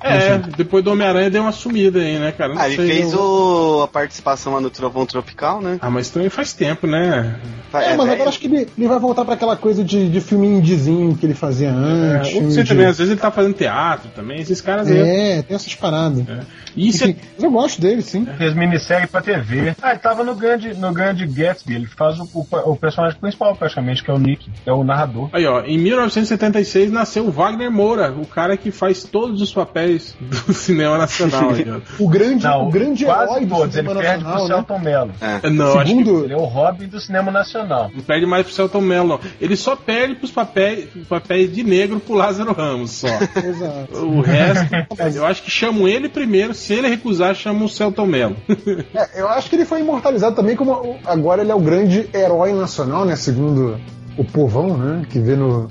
É, 0.03 0.39
depois 0.57 0.83
do 0.85 0.91
Homem-Aranha 0.93 1.31
deu 1.31 1.43
uma 1.43 1.53
sumida 1.53 2.01
aí, 2.01 2.19
né, 2.19 2.33
cara? 2.33 2.55
Não 2.55 2.61
Ah, 2.61 2.69
ele 2.69 2.77
fez 2.77 3.13
o, 3.15 3.83
a 3.83 3.89
participação 3.89 4.55
lá 4.55 4.61
no 4.61 4.71
Trovão 4.71 5.05
Tropical, 5.07 5.61
né? 5.61 5.79
Ah, 5.81 5.91
mas 5.91 6.09
também 6.11 6.29
faz 6.29 6.53
tempo, 6.53 6.87
né? 6.87 7.37
É, 7.73 7.97
mas 7.97 7.97
velho. 7.97 8.13
agora 8.13 8.29
acho 8.29 8.39
que 8.39 8.47
ele, 8.47 8.69
ele 8.77 8.89
vai 8.89 8.99
voltar 8.99 9.25
pra 9.25 9.35
aquela 9.35 9.57
coisa 9.57 9.83
de, 9.83 10.09
de 10.09 10.21
filme 10.21 10.47
indizinho 10.47 11.17
que 11.17 11.27
ele 11.27 11.35
fazia 11.35 11.71
antes. 11.73 12.35
É, 12.37 12.41
você 12.41 12.63
de- 12.63 12.69
também, 12.69 12.87
às 12.87 12.99
vezes 12.99 13.11
ele 13.13 13.21
tá 13.21 13.31
fazendo 13.31 13.55
teatro 13.55 14.11
também, 14.15 14.41
esses 14.41 14.61
caras 14.61 14.89
aí. 14.89 14.99
É, 14.99 15.43
tem 15.43 15.55
essas 15.55 15.75
paradas. 15.75 16.25
E 16.72 16.72
isso 16.77 17.05
é- 17.05 17.15
eu 17.39 17.51
gosto 17.51 17.81
dele, 17.81 18.03
sim. 18.03 18.27
Fez 18.39 18.55
minissérie 18.55 19.07
pra 19.07 19.21
TV. 19.21 19.75
Ah, 19.83 19.91
ele 19.91 19.99
tava 20.01 20.25
no 20.25 20.35
grande, 20.35 20.75
no 20.75 20.93
grande 20.93 21.27
Gatsby. 21.27 21.75
Ele 21.75 21.87
faz 21.87 22.19
o, 22.19 22.25
o, 22.35 22.47
o 22.73 22.77
personagem 22.77 23.19
principal, 23.19 23.55
praticamente, 23.57 24.03
que 24.03 24.11
é 24.11 24.15
o 24.15 24.19
Nick, 24.19 24.51
que 24.51 24.69
é 24.71 24.73
o 24.73 24.85
narrador. 24.85 25.29
Aí, 25.33 25.47
ó, 25.47 25.63
em 25.63 25.79
1976 25.79 26.91
nasceu 26.91 27.27
o 27.27 27.31
Wagner 27.31 27.71
Moura, 27.71 28.13
o 28.13 28.27
cara 28.27 28.57
que 28.57 28.71
faz 28.71 29.05
todos 29.05 29.41
os 29.41 29.53
papéis 29.53 30.17
do 30.21 30.53
cinema 30.55 30.99
nacional. 30.99 31.51
aí. 31.55 31.83
O 31.99 32.09
grande, 32.09 32.45
Não, 32.45 32.69
o 32.69 32.71
grande 32.71 33.05
quase 33.05 33.33
herói 33.33 33.47
do 33.47 33.55
todos. 33.57 33.77
Ele 33.77 33.95
perde 33.95 34.25
pro 34.25 34.35
né? 34.35 34.47
Celton 34.47 34.79
Mello. 34.79 35.13
É. 35.21 35.51
Não, 35.51 35.67
acho 35.79 35.83
que 35.83 35.89
Segundo, 35.89 36.25
Ele 36.25 36.33
é 36.33 36.37
o 36.37 36.45
Robin 36.45 36.87
do 36.87 37.01
cinema 37.01 37.31
nacional. 37.31 37.91
não 37.95 38.03
perde 38.03 38.27
mais 38.27 38.45
pro 38.47 38.55
Celton 38.55 38.81
Mello, 38.81 39.09
não. 39.09 39.21
Ele 39.41 39.57
só 39.57 39.75
perde 39.77 40.15
pros 40.17 40.31
papéis, 40.31 40.89
papéis 41.09 41.53
de 41.53 41.63
negro 41.63 42.01
pro 42.01 42.15
Lázaro 42.15 42.53
Ramos, 42.53 42.91
só. 42.93 43.09
Exato. 43.37 43.97
O 44.07 44.21
resto, 44.21 44.67
eu 45.15 45.27
acho 45.27 45.43
que 45.43 45.51
chamam 45.51 45.87
ele 45.89 46.09
primeiro, 46.09 46.55
se 46.63 46.73
ele 46.75 46.89
recusar, 46.89 47.35
chamam 47.35 47.65
o 47.65 47.69
Celton 47.69 48.07
Mello. 48.07 48.37
É, 48.95 49.21
eu 49.21 49.29
acho 49.29 49.49
que 49.51 49.57
ele 49.57 49.65
foi 49.65 49.81
imortalizado 49.81 50.35
também 50.37 50.55
como 50.57 50.97
agora 51.05 51.43
ele 51.43 51.51
é 51.51 51.55
o 51.55 51.61
grande 51.61 52.09
herói 52.15 52.53
nacional, 52.53 53.05
né? 53.05 53.17
Segundo 53.17 53.79
o 54.17 54.25
povão, 54.25 54.77
né? 54.77 55.03
Que 55.09 55.19
vê 55.19 55.35
no 55.37 55.69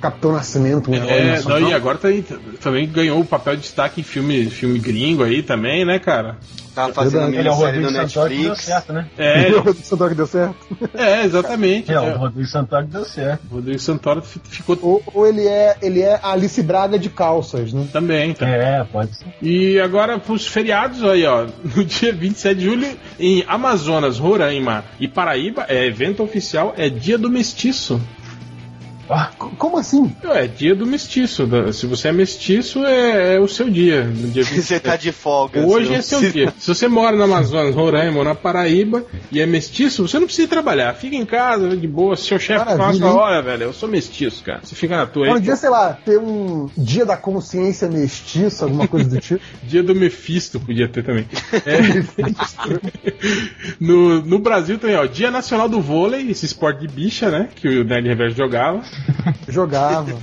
Capitão 0.00 0.32
Nascimento 0.32 0.90
um 0.90 0.94
herói 0.94 1.10
É, 1.10 1.24
não, 1.24 1.30
nacional. 1.32 1.70
e 1.70 1.74
agora 1.74 1.98
tá 1.98 2.08
aí- 2.08 2.24
também 2.60 2.86
ganhou 2.88 3.20
o 3.20 3.24
papel 3.24 3.56
de 3.56 3.62
destaque 3.62 4.00
em 4.00 4.04
filme, 4.04 4.46
filme 4.50 4.78
gringo 4.78 5.22
aí 5.24 5.42
também, 5.42 5.84
né, 5.84 5.98
cara? 5.98 6.36
Tava 6.76 6.92
fazendo 6.92 7.22
Verdade. 7.22 7.36
Ele 7.38 7.48
é 7.48 7.50
o 7.50 7.54
Rodrigo 7.54 7.90
no 7.90 7.90
Santoro 7.90 8.28
que 8.30 8.36
deu 8.36 8.48
Netflix. 8.50 8.64
certo, 8.64 8.92
né? 8.92 9.06
É, 9.18 9.48
O 9.66 9.74
Santoro 9.74 10.10
que 10.10 10.16
deu 10.16 10.26
certo. 10.26 10.56
é 10.94 11.24
exatamente. 11.24 11.90
É, 11.92 11.98
o 12.00 12.04
É, 12.04 12.10
Rodrigo 12.12 12.46
Santoro 12.48 12.84
que 12.86 12.92
deu 12.92 13.04
certo. 13.04 13.40
o 13.50 13.54
Rodrigo 13.54 13.78
Santoro 13.80 14.22
fi- 14.22 14.40
ficou 14.44 14.78
Ou, 14.82 15.02
ou 15.14 15.26
ele 15.26 15.46
é 15.48 15.76
ele 15.80 16.02
é 16.02 16.20
a 16.22 16.32
Alice 16.32 16.62
Braga 16.62 16.98
de 16.98 17.08
calças, 17.08 17.72
né? 17.72 17.88
também, 17.92 18.34
tá? 18.34 18.46
É, 18.46 18.84
pode 18.84 19.16
ser. 19.16 19.24
E 19.42 19.80
agora 19.80 20.18
pros 20.18 20.46
feriados 20.46 21.02
aí, 21.02 21.24
ó, 21.24 21.46
no 21.74 21.82
dia 21.84 22.12
27 22.12 22.58
de 22.58 22.64
julho, 22.66 22.96
em 23.18 23.42
Amazonas, 23.48 24.18
Roraima 24.18 24.84
e 25.00 25.08
Paraíba, 25.08 25.64
é 25.68 25.86
evento 25.86 26.22
oficial, 26.22 26.74
é 26.76 26.88
dia 26.90 27.16
do 27.16 27.30
mestiço. 27.30 27.98
Ah, 29.08 29.30
Como 29.58 29.78
assim? 29.78 30.14
É 30.24 30.46
dia 30.46 30.74
do 30.74 30.84
mestiço. 30.86 31.46
da- 31.46 31.72
Se 31.72 31.86
você 31.86 32.08
é 32.08 32.12
mestiço, 32.12 32.84
é, 32.84 33.36
é 33.36 33.40
o 33.40 33.46
seu 33.46 33.70
dia. 33.70 34.02
No 34.04 34.28
dia 34.30 34.42
27. 34.42 34.62
Você 34.66 34.80
tá 34.80 34.96
de 34.96 35.12
folga. 35.12 35.60
Hoje 35.64 35.86
você 35.88 35.94
é 35.94 36.02
seu 36.02 36.30
dia. 36.32 36.52
Se 36.58 36.68
você 36.68 36.88
mora 36.88 37.16
no 37.16 37.22
Amazonas, 37.22 37.74
Roraima 37.74 38.18
ou 38.18 38.24
na 38.24 38.34
Paraíba 38.34 39.04
e 39.30 39.40
é 39.40 39.46
mestiço, 39.46 40.06
você 40.06 40.18
não 40.18 40.26
precisa 40.26 40.48
trabalhar. 40.48 40.92
Fica 40.94 41.14
em 41.14 41.24
casa, 41.24 41.76
de 41.76 41.86
boa. 41.86 42.16
Se 42.16 42.24
seu 42.24 42.38
chefe 42.38 42.64
fala, 42.64 42.92
hein? 42.94 43.02
olha, 43.02 43.42
velho, 43.42 43.62
eu 43.64 43.72
sou 43.72 43.88
mestiço, 43.88 44.42
cara. 44.42 44.60
Você 44.64 44.74
fica 44.74 44.96
na 44.96 45.06
tua 45.06 45.28
Um 45.28 45.34
aí. 45.34 45.40
dia, 45.40 45.54
sei 45.56 45.70
lá, 45.70 45.92
ter 45.92 46.18
um 46.18 46.68
dia 46.76 47.06
da 47.06 47.16
consciência 47.16 47.88
mestiça, 47.88 48.64
alguma 48.64 48.88
coisa 48.88 49.08
do 49.08 49.20
tipo. 49.20 49.40
Dia 49.62 49.82
do 49.82 49.94
Mephisto 49.94 50.58
podia 50.60 50.88
ter 50.88 51.02
também. 51.04 51.26
É. 51.66 51.76
no, 53.80 54.20
no 54.22 54.38
Brasil 54.38 54.78
também, 54.78 54.96
ó, 54.96 55.06
Dia 55.06 55.30
Nacional 55.30 55.68
do 55.68 55.80
Vôlei, 55.80 56.30
esse 56.30 56.46
esporte 56.46 56.80
de 56.80 56.88
bicha, 56.88 57.30
né? 57.30 57.48
Que 57.54 57.68
o 57.80 57.84
Nerd 57.84 58.06
Reverso 58.08 58.36
jogava. 58.36 58.82
Jogava. 59.48 60.16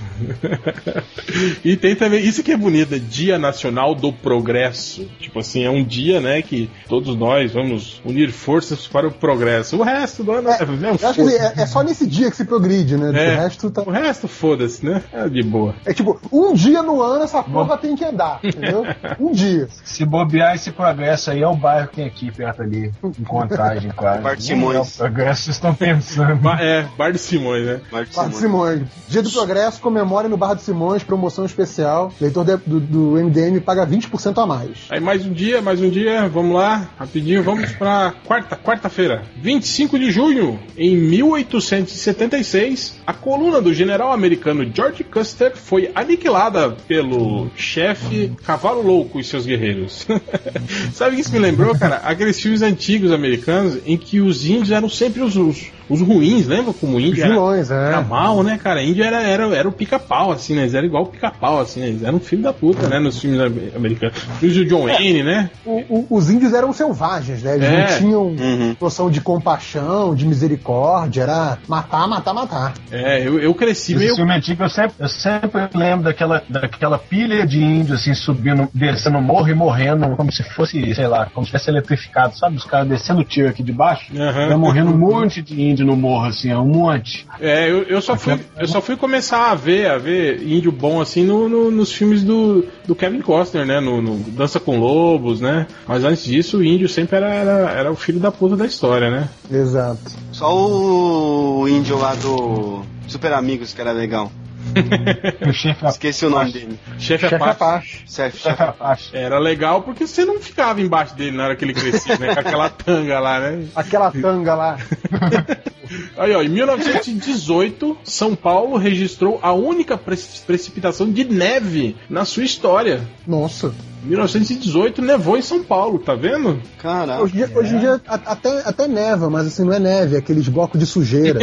e 1.64 1.76
tem 1.76 1.96
também, 1.96 2.24
isso 2.24 2.44
que 2.44 2.52
é 2.52 2.58
bonito, 2.58 2.96
é 2.96 3.00
Dia 3.00 3.38
Nacional 3.40 3.96
do 3.96 4.12
Progresso. 4.12 5.06
Tipo 5.20 5.40
assim, 5.40 5.64
é 5.64 5.70
um 5.70 5.84
dia, 5.84 6.20
né, 6.20 6.42
que 6.42 6.70
todos 6.88 7.16
nós 7.16 7.52
vamos 7.52 8.02
unir 8.06 8.32
forças 8.32 8.88
para 8.88 9.08
o 9.08 9.12
progresso. 9.12 9.78
O 9.78 9.84
resto 9.84 10.24
do 10.24 10.32
ano 10.32 10.50
é, 10.50 10.58
é, 10.62 10.66
um 10.66 10.98
Eu 11.02 11.10
acho 11.10 11.14
que 11.14 11.36
é, 11.36 11.54
é 11.58 11.66
só 11.66 11.84
nesse 11.84 12.08
dia 12.08 12.30
que 12.30 12.38
se 12.38 12.46
progride, 12.46 12.98
né? 12.98 13.12
É. 13.14 13.34
O 13.34 13.38
resto 13.42 13.72
tá. 13.72 13.82
O 13.82 13.90
resto, 13.92 14.28
foda-se, 14.28 14.86
né? 14.86 15.04
É 15.12 15.28
de 15.28 15.42
boa. 15.44 15.76
É 15.86 15.94
tipo, 15.94 16.20
um 16.32 16.54
dia 16.54 16.82
no 16.82 17.02
ano 17.02 17.24
essa 17.24 17.42
porra 17.44 17.78
tem 17.78 17.96
que 17.96 18.04
andar, 18.04 18.40
entendeu? 18.44 18.84
Um 19.20 19.32
dia. 19.32 19.68
Se 19.84 20.06
bobear 20.06 20.56
esse 20.56 20.72
progresso 20.72 21.32
aí 21.32 21.42
é 21.42 21.48
o 21.48 21.56
bairro 21.56 21.88
que 21.90 21.96
tem 21.98 22.06
aqui 22.06 22.32
perto 22.32 22.62
ali, 22.62 22.92
em 23.20 23.24
contagem, 23.24 23.92
quase. 23.92 24.22
Bar 24.22 24.36
de 24.36 24.44
Simões. 24.44 24.78
É 24.78 24.80
o 24.82 24.86
progresso 25.10 25.44
vocês 25.44 25.56
estão 25.56 25.74
pensando. 25.74 26.36
Ba- 26.38 26.60
É, 26.62 26.86
Bar 26.98 27.12
de 27.12 27.20
Simões, 27.20 27.66
né? 27.66 27.82
Barra 27.92 28.04
do 28.04 28.14
Simões. 28.14 28.38
Simões. 28.64 28.82
Dia 29.10 29.22
do 29.22 29.30
Progresso, 29.32 29.80
comemore 29.82 30.28
no 30.28 30.38
Barra 30.38 30.56
do 30.56 30.62
Simões, 30.62 31.04
promoção 31.04 31.46
especial. 31.46 32.12
Leitor 32.20 32.46
de- 32.46 32.58
do, 32.66 32.80
do 32.80 33.18
MDM 33.18 33.60
paga 33.60 33.86
20% 33.86 34.42
a 34.42 34.46
mais. 34.46 34.70
Aí 34.90 35.00
mais 35.00 35.26
um 35.26 35.32
dia, 35.34 35.62
mais 35.62 35.82
um 35.82 35.90
dia, 35.90 36.28
vamos 36.30 36.56
lá, 36.56 36.90
rapidinho, 36.98 37.44
vamos 37.44 37.72
pra 37.74 38.14
quarta, 38.26 38.56
quarta-feira, 38.56 39.24
25 39.42 39.98
de 40.00 40.12
junho, 40.12 40.60
em 40.78 40.96
1876, 40.98 42.96
a 43.06 43.14
coluna 43.14 43.62
do 43.62 43.74
general 43.74 44.12
americano 44.12 44.70
George 44.74 45.04
Custer 45.04 45.56
foi 45.56 45.92
aniquilada 45.94 46.72
pelo 46.88 47.50
chefe 47.56 48.32
Cavalo 48.46 48.82
Louco 48.82 49.20
e 49.20 49.24
seus 49.24 49.46
guerreiros. 49.46 50.08
Sabe 50.94 51.12
o 51.12 51.16
que 51.16 51.22
isso 51.22 51.32
me 51.34 51.40
lembrou, 51.40 51.78
cara? 51.78 51.98
Aqueles 51.98 52.40
filmes 52.40 52.62
antigos 52.62 53.12
americanos 53.12 53.78
em 53.86 53.98
que 53.98 54.20
os 54.22 54.46
índios 54.46 54.72
eram 54.72 54.90
sempre 54.90 55.22
os, 55.22 55.36
os, 55.36 55.68
os 55.90 56.02
ruins, 56.02 56.48
lembra 56.48 56.74
como 56.74 56.94
o 56.94 56.98
Os 56.98 57.04
índio 57.04 57.24
era, 57.24 57.34
vilões, 57.34 57.72
é. 57.72 57.88
era 57.88 58.02
mal, 58.02 58.42
né, 58.44 58.60
cara? 58.62 58.82
Índio 58.84 59.04
era, 59.04 59.22
era, 59.22 59.46
era 59.56 59.68
o 59.68 59.72
pica-pau, 59.72 60.32
assim, 60.32 60.56
né? 60.56 60.62
Eles 60.64 60.74
eram 60.74 60.88
igual 60.88 61.04
o 61.04 61.08
pica-pau, 61.08 61.60
assim, 61.60 61.80
né? 61.82 61.88
Eles 61.88 62.04
eram 62.04 62.20
filho 62.20 62.42
da 62.44 62.54
puta, 62.54 62.88
né? 62.88 63.00
Nos 63.00 63.20
filmes 63.20 63.40
am- 63.40 63.76
americanos. 63.76 64.18
Filmes 64.40 64.58
do 64.58 64.66
John 64.66 64.84
Wayne, 64.88 65.24
né? 65.24 65.50
O- 65.66 65.84
o- 65.90 66.08
os 66.10 66.30
índios 66.30 66.54
eram 66.54 66.72
selvagens, 66.74 67.44
né? 67.44 67.56
Eles 67.56 67.68
É. 67.70 67.78
não 67.92 67.98
tinham 67.98 68.24
Uhum. 68.28 68.76
noção 68.80 69.10
de 69.10 69.22
compaixão, 69.22 70.16
de 70.16 70.26
misericórdia, 70.26 71.24
era 71.24 71.58
matar, 71.68 72.08
matar, 72.08 72.34
matar. 72.34 72.74
É, 72.92 73.26
eu, 73.28 73.40
eu 73.40 73.54
cresci 73.54 73.94
Esse 73.94 74.00
meio. 74.04 74.16
filme 74.16 74.34
antigo, 74.34 74.64
eu 74.64 74.70
sempre, 74.70 74.94
eu 75.00 75.10
sempre 75.10 75.62
lembro 75.76 76.06
daquela, 76.06 76.42
daquela 76.50 76.98
pilha 76.98 77.46
de 77.46 77.62
índios, 77.62 78.00
assim, 78.02 78.14
subindo, 78.14 78.68
descendo 78.74 79.18
o 79.18 79.22
morro 79.22 79.50
e 79.50 79.54
morrendo, 79.54 80.16
como 80.16 80.32
se 80.32 80.44
fosse, 80.44 80.94
sei 80.96 81.08
lá, 81.08 81.28
como 81.34 81.46
se 81.46 81.52
fosse 81.52 81.70
eletrificado, 81.70 82.38
sabe? 82.38 82.56
Os 82.58 82.66
caras 82.66 82.88
descendo 82.88 83.22
o 83.22 83.24
tiro 83.24 83.50
aqui 83.50 83.62
de 83.64 83.72
baixo, 83.72 84.12
vai 84.14 84.56
morrendo 84.56 84.92
um 84.92 84.98
monte 84.98 85.42
de 85.42 85.62
índio 85.62 85.73
no 85.82 85.96
morro, 85.96 86.26
assim, 86.26 86.52
ó, 86.52 86.62
um 86.62 86.66
monte. 86.68 87.26
É, 87.40 87.72
eu, 87.72 87.84
eu 87.84 88.02
só 88.02 88.18
fui, 88.18 88.38
eu 88.60 88.68
só 88.68 88.82
fui 88.82 88.98
começar 88.98 89.50
a 89.52 89.56
ver, 89.56 89.90
a 89.90 89.98
ver 89.98 90.44
índio 90.46 90.74
bom 90.74 91.00
assim 91.00 91.24
no, 91.24 91.48
no- 91.48 91.72
nos 91.72 91.94
filmes 91.94 92.22
do, 92.22 92.66
do 92.86 92.94
Kevin 92.94 93.22
Costner, 93.22 93.66
né? 93.66 93.80
No, 93.80 94.02
no 94.02 94.18
Dança 94.32 94.60
com 94.60 94.78
Lobos, 94.78 95.40
né? 95.40 95.68
Mas 95.88 96.04
antes 96.04 96.26
disso, 96.26 96.58
o 96.58 96.64
índio 96.64 96.90
sempre 96.90 97.16
era, 97.16 97.34
era, 97.34 97.72
era 97.72 97.92
o 97.92 97.96
filho 97.96 98.20
da 98.20 98.32
puta 98.32 98.58
da 98.58 98.66
história, 98.66 99.10
né? 99.10 99.30
Exato. 99.50 100.12
Só 100.34 100.54
o 100.54 101.66
índio 101.70 101.98
lá 101.98 102.14
do 102.16 102.82
Super 103.08 103.32
Amigos 103.34 103.74
que 103.74 103.80
era 103.80 103.92
legal. 103.94 104.30
O 105.48 105.54
chefe 105.54 105.86
Esqueci 105.86 106.26
o 106.26 106.30
nome 106.30 106.52
dele. 106.52 106.80
Chefe 106.98 107.28
Chefe 107.30 107.36
Apache. 107.36 107.52
Apache. 107.52 107.90
Chefe, 108.08 108.38
chefe 108.38 108.40
chefe. 108.40 108.64
Apache. 108.64 109.10
Era 109.18 109.40
legal 109.40 109.82
porque 109.82 110.08
você 110.08 110.26
não 110.26 110.40
ficava 110.40 110.82
embaixo 110.82 111.16
dele 111.16 111.36
na 111.36 111.46
hora 111.46 111.56
que 111.56 111.66
ele 111.66 111.74
crescia, 111.74 112.18
né? 112.18 112.34
Com 112.34 112.40
aquela 112.40 112.70
tanga 112.70 113.20
lá, 113.20 113.40
né? 113.40 113.66
Aquela 113.76 114.12
tanga 114.12 114.56
lá. 114.56 114.78
Aí, 116.18 116.34
ó, 116.34 116.42
em 116.42 116.50
1918, 116.50 117.98
São 118.04 118.36
Paulo 118.36 118.78
registrou 118.78 119.40
a 119.44 119.52
única 119.54 119.98
pre- 119.98 120.18
precipitação 120.48 121.12
de 121.12 121.24
neve 121.26 121.96
na 122.10 122.26
sua 122.26 122.44
história. 122.44 123.02
Nossa. 123.28 123.74
1918 124.04 125.02
nevou 125.02 125.38
em 125.38 125.42
São 125.42 125.64
Paulo, 125.64 126.00
tá 126.00 126.14
vendo? 126.16 126.60
Caraca. 126.82 127.22
Hoje, 127.22 127.34
em 127.34 127.38
dia- 127.46 127.58
hoje 127.58 127.76
em 127.76 127.80
dia 127.80 128.02
até, 128.08 128.62
até 128.68 128.88
neva, 128.88 129.30
mas 129.30 129.48
assim, 129.48 129.64
não 129.64 129.74
é 129.74 129.80
neve, 129.80 130.16
é 130.16 130.20
aqueles 130.20 130.48
blocos 130.48 130.80
de 130.80 130.86
sujeira. 130.86 131.40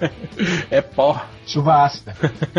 é 0.70 0.80
pó. 0.80 1.20
Chuva 1.46 1.84
ácida. 1.84 2.14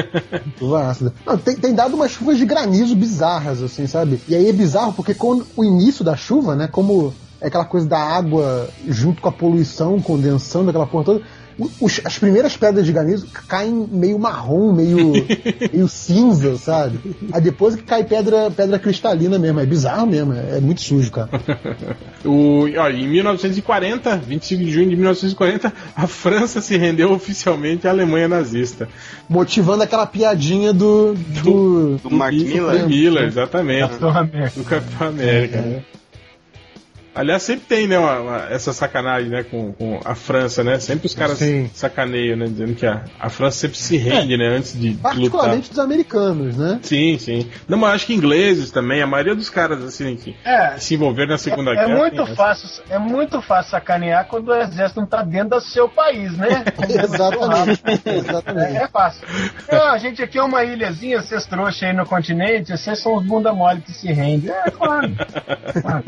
chuva 0.59 0.87
ácida. 0.87 1.13
Não, 1.25 1.37
tem, 1.37 1.55
tem 1.55 1.73
dado 1.73 1.95
umas 1.95 2.11
chuvas 2.11 2.37
de 2.37 2.45
granizo 2.45 2.95
bizarras, 2.95 3.61
assim, 3.63 3.87
sabe? 3.87 4.19
E 4.27 4.35
aí 4.35 4.47
é 4.49 4.53
bizarro 4.53 4.93
porque 4.93 5.13
com 5.13 5.41
o 5.55 5.63
início 5.63 6.03
da 6.03 6.15
chuva, 6.15 6.55
né, 6.55 6.67
como 6.67 7.13
é 7.39 7.47
aquela 7.47 7.65
coisa 7.65 7.87
da 7.87 7.97
água 7.99 8.69
junto 8.87 9.21
com 9.21 9.29
a 9.29 9.31
poluição, 9.31 9.99
condensando 10.01 10.69
aquela 10.69 10.85
porra 10.85 11.03
toda, 11.05 11.21
os- 11.79 12.01
as 12.03 12.17
primeiras 12.17 12.55
pedras 12.57 12.85
de 12.85 12.91
granizo 12.91 13.27
caem 13.47 13.87
meio 13.91 14.17
marrom, 14.19 14.73
meio, 14.73 15.11
meio 15.71 15.87
cinza, 15.87 16.57
sabe? 16.57 16.99
Aí 17.31 17.41
depois 17.41 17.75
que 17.75 17.83
cai 17.83 18.03
pedra, 18.03 18.49
pedra 18.51 18.79
cristalina 18.79 19.37
mesmo, 19.39 19.59
é 19.59 19.65
bizarro 19.65 20.07
mesmo, 20.07 20.33
é, 20.33 20.57
é 20.57 20.59
muito 20.59 20.81
sujo, 20.81 21.11
cara. 21.11 21.29
O, 22.23 22.65
ó, 22.77 22.89
em 22.89 23.07
1940, 23.07 24.17
25 24.17 24.63
de 24.63 24.71
junho 24.71 24.89
de 24.89 24.95
1940, 24.95 25.73
a 25.95 26.05
França 26.05 26.61
se 26.61 26.77
rendeu 26.77 27.11
oficialmente 27.11 27.87
à 27.87 27.89
Alemanha 27.89 28.27
nazista. 28.27 28.87
Motivando 29.27 29.81
aquela 29.81 30.05
piadinha 30.05 30.71
do. 30.71 31.13
do, 31.15 31.97
Do 31.97 32.11
Mark 32.11 32.33
E- 32.35 32.43
Miller. 32.43 32.81
do 32.83 32.87
Miller, 32.89 33.23
exatamente. 33.23 33.81
Capitão 33.89 34.09
América. 34.09 34.51
Do 34.55 34.63
Capitão 34.63 35.07
América, 35.07 35.57
É. 35.57 35.61
né? 35.61 35.83
Aliás, 37.13 37.43
sempre 37.43 37.65
tem, 37.67 37.87
né, 37.87 37.97
uma- 37.99 38.19
uma- 38.21 38.45
essa 38.49 38.71
sacanagem, 38.71 39.29
né, 39.29 39.43
com, 39.43 39.73
com 39.73 39.99
a 40.05 40.15
França, 40.15 40.63
né? 40.63 40.79
Sempre 40.79 41.07
os 41.07 41.13
caras 41.13 41.37
Sim. 41.37 41.69
sacaneiam, 41.73 42.37
né? 42.37 42.45
Dizendo 42.45 42.73
que 42.73 42.85
a, 42.85 43.03
a 43.19 43.29
França 43.29 43.57
sempre 43.57 43.77
se 43.77 43.97
rende, 43.97 44.37
né, 44.37 44.47
antes 44.47 44.79
de 44.79 44.91
lutar. 44.91 45.11
particularmente 45.13 45.69
dos 45.69 45.79
americanos, 45.79 46.55
né? 46.55 46.79
Sim, 46.83 47.17
sim. 47.19 47.49
Não, 47.67 47.77
mas 47.77 47.95
acho 47.95 48.05
que 48.07 48.13
ingleses 48.13 48.71
também, 48.71 49.01
a 49.01 49.07
maioria 49.07 49.35
dos 49.35 49.49
caras, 49.49 49.83
assim, 49.83 50.15
que 50.15 50.35
É, 50.45 50.77
se 50.77 50.93
envolveram 50.95 51.31
na 51.31 51.37
Segunda 51.37 51.71
É 51.71 51.75
Guerra. 51.85 51.97
muito 51.97 52.15
tem 52.15 52.23
essa. 52.23 52.35
fácil, 52.35 52.83
é 52.89 52.97
muito 52.97 53.41
fácil 53.41 53.71
sacanear 53.71 54.25
quando 54.27 54.47
o 54.47 54.55
exército 54.55 55.01
não 55.01 55.07
tá 55.07 55.21
dentro 55.21 55.49
do 55.49 55.61
seu 55.61 55.89
país, 55.89 56.31
né? 56.37 56.63
Exatamente. 56.87 57.81
É, 58.05 58.17
Exatamente. 58.17 58.77
é 58.77 58.87
fácil. 58.87 59.27
Ah, 59.69 59.91
a 59.91 59.97
gente 59.97 60.21
aqui 60.23 60.37
é 60.37 60.43
uma 60.43 60.63
ilhazinha, 60.63 61.21
vocês 61.21 61.45
trouxas 61.45 61.83
aí 61.83 61.93
no 61.93 62.05
continente, 62.05 62.71
vocês 62.77 62.99
são 63.01 63.15
os 63.15 63.25
bunda 63.25 63.51
mole 63.51 63.81
que 63.81 63.91
se 63.91 64.07
rendem. 64.13 64.49
É, 64.49 64.71
claro. 64.71 65.11
claro. 65.81 66.03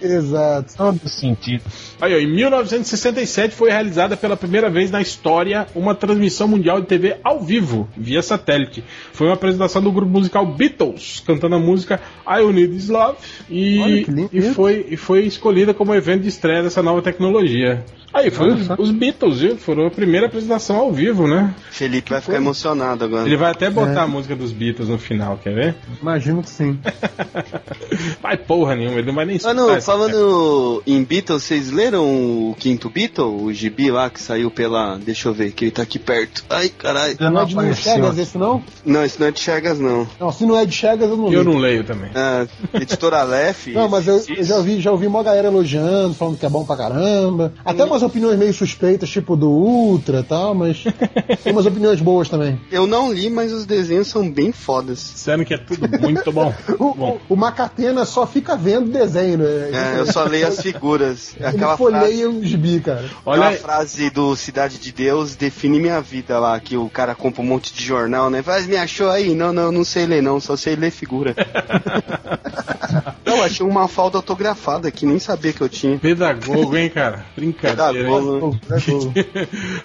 Exato. 0.00 0.43
Todo 0.76 1.08
sentido. 1.08 1.62
Aí, 2.00 2.14
ó, 2.14 2.18
em 2.18 2.26
1967 2.34 3.54
foi 3.54 3.70
realizada 3.70 4.16
pela 4.16 4.36
primeira 4.36 4.68
vez 4.70 4.90
na 4.90 5.00
história 5.00 5.66
uma 5.74 5.94
transmissão 5.94 6.46
mundial 6.48 6.80
de 6.80 6.86
TV 6.86 7.16
ao 7.22 7.40
vivo, 7.40 7.88
via 7.96 8.22
satélite. 8.22 8.84
Foi 9.12 9.26
uma 9.26 9.34
apresentação 9.34 9.82
do 9.82 9.90
grupo 9.92 10.10
musical 10.10 10.44
Beatles, 10.46 11.22
cantando 11.26 11.54
a 11.56 11.58
música 11.58 12.00
I 12.26 12.40
Will 12.40 12.52
Need 12.52 12.76
Is 12.76 12.88
Love, 12.88 13.16
e, 13.48 13.78
Olha 13.80 14.04
que 14.04 14.10
lindo. 14.10 14.30
e, 14.32 14.42
foi, 14.42 14.86
e 14.90 14.96
foi 14.96 15.20
escolhida 15.24 15.72
como 15.74 15.94
evento 15.94 16.22
de 16.22 16.28
estreia 16.28 16.62
dessa 16.62 16.82
nova 16.82 17.00
tecnologia. 17.02 17.84
Aí, 18.12 18.30
foi 18.30 18.52
os, 18.52 18.70
os 18.78 18.90
Beatles, 18.92 19.40
viu? 19.40 19.56
Foram 19.56 19.86
a 19.88 19.90
primeira 19.90 20.28
apresentação 20.28 20.76
ao 20.76 20.92
vivo, 20.92 21.26
né? 21.26 21.52
Felipe 21.70 22.10
vai 22.10 22.20
ficar 22.20 22.36
emocionado 22.36 23.04
agora. 23.04 23.26
Ele 23.26 23.36
vai 23.36 23.50
até 23.50 23.68
botar 23.68 23.90
É. 24.02 24.04
a 24.04 24.06
música 24.06 24.36
dos 24.36 24.52
Beatles 24.52 24.88
no 24.88 24.98
final, 24.98 25.36
quer 25.42 25.52
ver? 25.52 25.74
Imagino 26.00 26.40
que 26.40 26.48
sim. 26.48 26.78
Vai 28.22 28.36
porra 28.36 28.74
nenhuma, 28.74 28.98
ele 28.98 29.06
não 29.08 29.14
vai 29.14 29.24
nem 29.24 29.36
escutar 29.36 29.54
Mano, 29.54 29.70
essa 29.74 29.94
falando 30.34 30.82
em 30.86 31.02
Beatles, 31.04 31.42
vocês 31.42 31.70
leram 31.70 32.04
o 32.50 32.54
quinto 32.58 32.90
Beatle? 32.90 33.24
O 33.44 33.52
gibi 33.52 33.90
lá 33.90 34.10
que 34.10 34.20
saiu 34.20 34.50
pela. 34.50 34.98
Deixa 34.98 35.28
eu 35.28 35.34
ver, 35.34 35.52
que 35.52 35.64
ele 35.64 35.70
tá 35.70 35.82
aqui 35.82 35.98
perto. 35.98 36.44
Ai, 36.50 36.68
caralho. 36.68 37.16
Eu 37.18 37.26
Não 37.26 37.32
não 37.34 37.40
é 37.42 37.44
de 37.46 37.54
apareceu. 37.54 37.92
Chegas 37.94 38.18
esse 38.18 38.38
não? 38.38 38.62
Não, 38.84 39.04
esse 39.04 39.20
não 39.20 39.26
é 39.26 39.30
de 39.30 39.40
Chegas, 39.40 39.78
não. 39.78 40.06
Não, 40.18 40.32
se 40.32 40.44
não 40.44 40.58
é 40.58 40.66
de 40.66 40.74
Chegas, 40.74 41.08
eu 41.08 41.16
não 41.16 41.32
Eu 41.32 41.42
li. 41.42 41.46
não 41.48 41.58
leio 41.58 41.84
também. 41.84 42.10
Ah, 42.14 42.46
editora 42.74 43.20
Aleph. 43.20 43.66
Não, 43.74 43.88
mas 43.88 44.06
eu, 44.06 44.22
eu 44.36 44.44
já 44.44 44.56
ouvi, 44.56 44.80
já 44.80 44.90
ouvi 44.92 45.06
uma 45.06 45.22
galera 45.22 45.48
elogiando, 45.48 46.14
falando 46.14 46.36
que 46.38 46.46
é 46.46 46.48
bom 46.48 46.64
pra 46.64 46.76
caramba. 46.76 47.52
Até 47.64 47.84
umas 47.84 48.02
opiniões 48.02 48.38
meio 48.38 48.52
suspeitas, 48.54 49.08
tipo 49.10 49.36
do 49.36 49.48
Ultra 49.50 50.20
e 50.20 50.22
tal, 50.22 50.54
mas 50.54 50.84
tem 51.42 51.52
umas 51.52 51.66
opiniões 51.66 52.00
boas 52.00 52.28
também. 52.28 52.60
Eu 52.70 52.86
não 52.86 53.12
li, 53.12 53.28
mas 53.30 53.52
os 53.52 53.66
desenhos 53.66 54.08
são 54.08 54.30
bem 54.30 54.52
fodas. 54.52 54.98
Disseram 55.14 55.44
que 55.44 55.54
é 55.54 55.58
tudo 55.58 55.88
muito 56.00 56.30
bom. 56.32 56.52
O, 56.78 56.92
Bom. 56.94 57.18
o, 57.28 57.34
o 57.34 57.36
Macatena 57.36 58.04
só 58.04 58.26
fica 58.26 58.56
vendo 58.56 58.90
desenho, 58.90 59.38
né? 59.38 59.70
É, 59.72 60.00
eu 60.00 60.06
só 60.10 60.23
leio 60.24 60.46
as 60.46 60.60
figuras. 60.60 61.34
Ele 61.38 61.46
Aquela 61.46 61.76
frase, 61.76 61.76
folheia 61.76 62.30
o 62.30 62.44
gibi, 62.44 62.80
cara. 62.80 63.04
Olha 63.24 63.40
aquela 63.40 63.48
aí. 63.48 63.56
frase 63.56 64.10
do 64.10 64.34
Cidade 64.36 64.78
de 64.78 64.92
Deus 64.92 65.36
define 65.36 65.78
minha 65.78 66.00
vida 66.00 66.38
lá, 66.38 66.58
que 66.58 66.76
o 66.76 66.88
cara 66.88 67.14
compra 67.14 67.42
um 67.42 67.46
monte 67.46 67.72
de 67.72 67.84
jornal, 67.84 68.30
né? 68.30 68.42
Mas 68.44 68.66
me 68.66 68.76
achou 68.76 69.10
aí? 69.10 69.34
Não, 69.34 69.52
não, 69.52 69.70
não 69.70 69.84
sei 69.84 70.06
ler 70.06 70.22
não, 70.22 70.40
só 70.40 70.56
sei 70.56 70.76
ler 70.76 70.90
figura. 70.90 71.34
não, 73.24 73.42
achei 73.42 73.66
uma 73.66 73.88
falda 73.88 74.18
autografada 74.18 74.90
que 74.90 75.06
nem 75.06 75.18
sabia 75.18 75.52
que 75.52 75.60
eu 75.60 75.68
tinha. 75.68 75.98
Pedagogo, 75.98 76.76
hein, 76.76 76.88
cara? 76.88 77.24
Brincadeira. 77.36 77.92
Pedagogo. 77.92 78.58
Pô, 78.66 78.74
é 78.74 78.80
gol. 78.80 79.12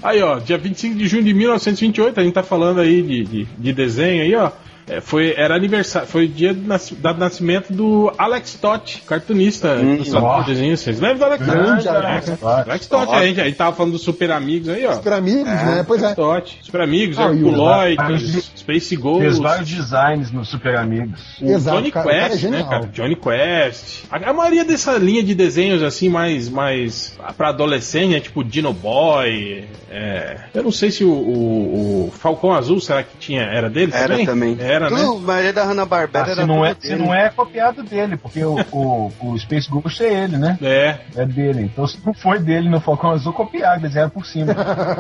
aí, 0.04 0.22
ó, 0.22 0.40
dia 0.40 0.58
25 0.58 0.96
de 0.96 1.08
junho 1.08 1.24
de 1.24 1.34
1928, 1.34 2.20
a 2.20 2.24
gente 2.24 2.34
tá 2.34 2.44
falando 2.44 2.82
aí 2.82 3.02
de, 3.02 3.24
de, 3.26 3.46
de 3.46 3.74
desenho 3.74 4.24
aí, 4.24 4.36
ó. 4.36 4.52
É, 4.90 5.02
foi, 5.02 5.34
era 5.38 5.56
aniversário, 5.56 6.08
foi 6.08 6.26
o 6.26 6.28
dia 6.28 6.54
do 6.54 6.68
nas- 6.68 6.92
da 6.92 7.14
nascimento 7.14 7.72
do 7.72 8.12
Alex 8.18 8.56
Totti, 8.56 9.02
cartunista 9.06 9.76
do 9.78 10.18
ó. 10.26 10.42
desenho. 10.44 10.76
Vocês 10.76 11.00
lembram 11.00 11.20
do 11.20 11.26
Alex 11.26 11.46
Grande 11.46 11.84
Totti? 11.84 11.88
Alex 11.90 12.28
É, 12.30 12.36
Totti. 12.36 12.70
Alex 12.70 12.88
Totti, 12.88 13.14
a 13.16 13.26
gente, 13.26 13.42
a 13.42 13.44
gente 13.46 13.56
tava 13.58 13.76
falando 13.76 13.92
dos 13.94 14.02
super 14.02 14.32
amigos 14.32 14.70
aí, 14.70 14.86
ó. 14.86 14.94
Super 14.94 15.14
amigos, 15.14 15.46
né? 15.46 15.84
Pois 15.88 16.04
é. 16.04 16.14
Totti, 16.16 16.60
super 16.62 16.82
amigos, 16.82 17.18
Ah, 17.20 17.28
o- 17.28 17.34
Herculoides, 17.34 18.52
Space 18.58 18.90
Fez 18.90 19.00
Ghost. 19.02 19.42
vários 19.42 19.70
designs 19.70 20.32
no 20.32 20.44
Super 20.46 20.76
Amigos. 20.78 21.38
O 21.42 21.46
Exato, 21.52 21.78
Johnny 21.78 21.92
cara, 21.92 22.06
o 22.06 22.10
cara 22.10 22.26
é 22.26 22.30
Quest, 22.30 22.44
né, 22.46 22.64
cara? 22.70 22.88
Johnny 22.88 23.16
Quest. 23.16 24.04
A, 24.12 24.30
a 24.30 24.34
maioria 24.34 24.66
dessa 24.66 24.98
linha 24.98 25.24
de 25.24 25.34
desenhos, 25.36 25.84
assim, 25.84 26.10
mais, 26.10 26.50
mais 26.50 27.18
pra 27.38 27.50
adolescente, 27.50 28.12
né? 28.14 28.20
Tipo 28.20 28.44
Dino 28.44 28.74
Boy. 28.74 29.66
é, 29.92 30.38
Eu 30.54 30.64
não 30.64 30.72
sei 30.72 30.92
se 30.92 31.04
o, 31.04 31.10
o- 31.12 32.08
o 32.08 32.12
Falcão 32.12 32.54
Azul, 32.54 32.80
será 32.80 33.04
que 33.04 33.18
tinha? 33.20 33.42
Era 33.44 33.70
dele 33.70 33.92
Era 33.94 34.08
também? 34.10 34.26
também. 34.26 34.58
Era, 34.60 34.79
né? 34.80 34.90
Tudo, 34.90 35.18
a 35.18 35.20
maioria 35.20 35.54
da 35.54 35.64
Hanna-Barbera 35.64 36.26
Ah, 36.26 36.32
era 36.32 36.42
se, 36.42 36.48
não 36.48 36.66
é, 36.66 36.76
se 36.80 36.96
não 36.96 37.14
é 37.14 37.30
copiado 37.30 37.84
dele, 37.84 38.18
porque 38.18 38.44
o, 38.44 38.56
o, 38.72 39.12
o 39.22 39.40
Space 39.40 39.70
Ghost 39.70 40.04
é 40.04 40.24
ele, 40.24 40.38
né? 40.38 40.58
É, 40.62 40.98
É 41.16 41.26
dele. 41.26 41.64
Então 41.64 41.88
se 41.88 41.98
não 42.06 42.14
foi 42.14 42.40
dele 42.40 42.70
no 42.70 42.80
Falcão 42.80 43.12
Azul, 43.12 43.34
copiado, 43.34 43.82
desenhado 43.82 44.12
por 44.12 44.26
cima. 44.26 44.54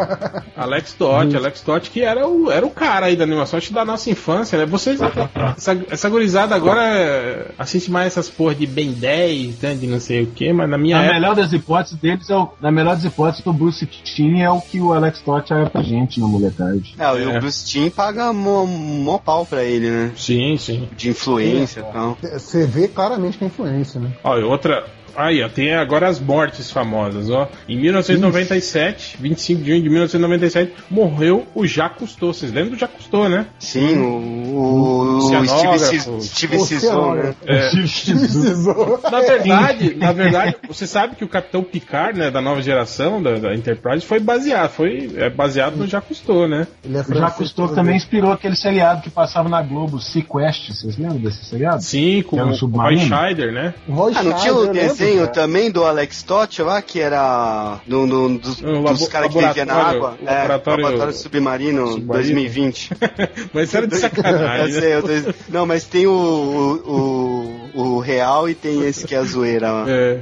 Alex 0.55 0.93
Totti, 0.93 1.35
Alex 1.35 1.61
Totti, 1.61 1.89
que 1.89 2.01
era 2.01 2.27
o, 2.27 2.51
era 2.51 2.65
o 2.65 2.69
cara 2.71 3.07
aí 3.07 3.15
da 3.15 3.23
animação, 3.23 3.57
acho 3.57 3.67
que 3.69 3.73
da 3.73 3.85
nossa 3.85 4.09
infância, 4.09 4.57
né? 4.57 4.65
Vocês, 4.65 4.99
essa, 5.57 5.77
essa 5.89 6.09
gurizada 6.09 6.55
agora 6.55 6.81
é, 6.85 7.51
assiste 7.57 7.89
mais 7.91 8.07
essas 8.07 8.29
porra 8.29 8.55
de 8.55 8.65
Ben 8.67 8.91
10, 8.91 9.59
né, 9.61 9.73
de 9.75 9.87
não 9.87 9.99
sei 9.99 10.23
o 10.23 10.27
que, 10.27 10.51
mas 10.53 10.69
na 10.69 10.77
minha 10.77 10.97
Na 10.97 11.03
época. 11.03 11.19
melhor 11.19 11.35
das 11.35 11.53
hipóteses 11.53 11.97
deles, 11.99 12.29
é 12.29 12.35
o, 12.35 12.49
na 12.61 12.71
melhor 12.71 12.95
das 12.95 13.05
hipóteses, 13.05 13.45
o 13.45 13.53
Bruce 13.53 13.85
Timm 13.85 14.39
é 14.41 14.49
o 14.49 14.61
que 14.61 14.79
o 14.81 14.93
Alex 14.93 15.21
Totti 15.21 15.53
era 15.53 15.69
pra 15.69 15.81
gente 15.81 16.19
na 16.19 16.27
molecagem. 16.27 16.95
É, 16.97 17.15
e 17.17 17.23
É. 17.23 17.37
o 17.37 17.39
Bruce 17.39 17.65
Timm 17.65 17.89
paga 17.89 18.31
mó, 18.33 18.65
mó 18.65 19.17
pau 19.17 19.45
pra 19.45 19.63
ele, 19.63 19.68
né? 19.77 20.13
Sim, 20.15 20.55
sim. 20.57 20.87
De 20.93 21.09
influência 21.09 21.81
e 21.81 21.91
tal. 21.91 22.17
Você 22.21 22.65
vê 22.65 22.87
claramente 22.87 23.37
que 23.37 23.43
é 23.43 23.47
influência, 23.47 23.99
né? 23.99 24.13
Ó, 24.23 24.37
e 24.37 24.43
outra. 24.43 24.85
Aí, 25.19 25.43
ó, 25.43 25.49
tem 25.49 25.75
agora 25.75 26.07
as 26.07 26.17
mortes 26.17 26.71
famosas, 26.71 27.29
ó. 27.29 27.49
Em 27.67 27.77
1997, 27.77 29.17
25 29.19 29.61
de 29.61 29.69
junho 29.69 29.83
de 29.83 29.89
1997, 29.89 30.73
morreu 30.89 31.45
o 31.53 31.67
Jacques 31.67 31.99
Cousteau. 31.99 32.33
Vocês 32.33 32.53
lembram 32.53 32.71
do 32.71 32.79
Jacques 32.79 32.99
Cousteau, 32.99 33.27
né? 33.27 33.47
Sim, 33.59 33.97
o, 33.97 34.05
o, 34.05 35.17
o 35.17 35.21
Steve, 36.21 36.57
Steve 36.59 36.87
né? 36.87 37.35
É. 37.45 37.69
Precisou. 37.75 38.99
Na 39.11 39.19
verdade, 39.19 39.95
na 39.95 40.11
verdade, 40.13 40.55
você 40.65 40.87
sabe 40.87 41.17
que 41.17 41.25
o 41.25 41.27
Capitão 41.27 41.63
Picard, 41.63 42.17
né, 42.17 42.31
da 42.31 42.39
nova 42.39 42.61
geração 42.61 43.21
da, 43.21 43.35
da 43.35 43.53
Enterprise, 43.53 44.05
foi 44.05 44.21
baseado, 44.21 44.69
foi 44.69 45.11
é, 45.17 45.29
baseado 45.29 45.75
no 45.75 45.85
Jacques 45.85 46.19
Cousteau, 46.19 46.47
né? 46.47 46.65
Ele 46.81 46.97
é 46.97 47.01
O 47.01 47.13
Jacques 47.13 47.37
Cousteau 47.37 47.67
também 47.67 47.97
inspirou 47.97 48.31
aquele 48.31 48.55
seriado 48.55 49.01
que 49.01 49.09
passava 49.09 49.49
na 49.49 49.61
Globo, 49.61 49.99
Sequest. 49.99 50.71
Vocês 50.71 50.97
lembram 50.97 51.19
desse 51.19 51.43
seriado? 51.43 51.83
Sim, 51.83 52.21
com 52.21 52.37
um 52.37 52.51
o 52.51 52.67
Roy? 52.67 52.97
Scheider, 52.97 53.51
né? 53.51 53.73
O 53.85 53.91
Roy 53.91 54.13
Ah, 54.15 54.23
não 54.23 54.33
tinha 54.33 54.53
Scheider, 54.53 54.69
o 54.69 54.71
lembro, 54.71 54.95
desenho 55.09 55.27
cara. 55.27 55.33
também 55.33 55.71
do 55.71 55.83
Alex 55.83 56.23
Totti 56.23 56.61
lá, 56.61 56.81
que 56.81 56.99
era 56.99 57.79
no, 57.87 58.05
no- 58.07 58.37
dos, 58.39 58.61
No 58.61 58.73
dos 58.81 58.83
labo- 58.83 59.07
caras 59.07 59.33
que 59.33 59.39
viviam 59.39 59.65
na 59.65 59.73
laboratório- 59.77 60.05
água? 60.05 60.17
É, 60.25 60.33
laboratório- 60.35 60.83
laboratório 60.83 61.13
submarino, 61.13 61.87
Submarino. 61.87 62.13
2020. 62.13 62.91
Mas 63.53 63.73
era 63.73 63.87
de 63.87 63.95
Eu 63.95 63.99
sacanagem, 63.99 64.73
né? 64.75 64.79
sei, 64.81 64.93
eu 64.95 65.01
tô- 65.03 65.33
Não, 65.49 65.65
mas 65.65 65.83
tem 65.83 66.07
o, 66.07 66.11
o, 66.11 67.71
o, 67.73 67.81
o 67.95 67.99
real 67.99 68.49
e 68.49 68.53
tem 68.55 68.83
esse 68.85 69.05
que 69.05 69.15
é 69.15 69.17
a 69.19 69.23
zoeira 69.23 69.71
lá. 69.71 69.85
É. 69.89 70.19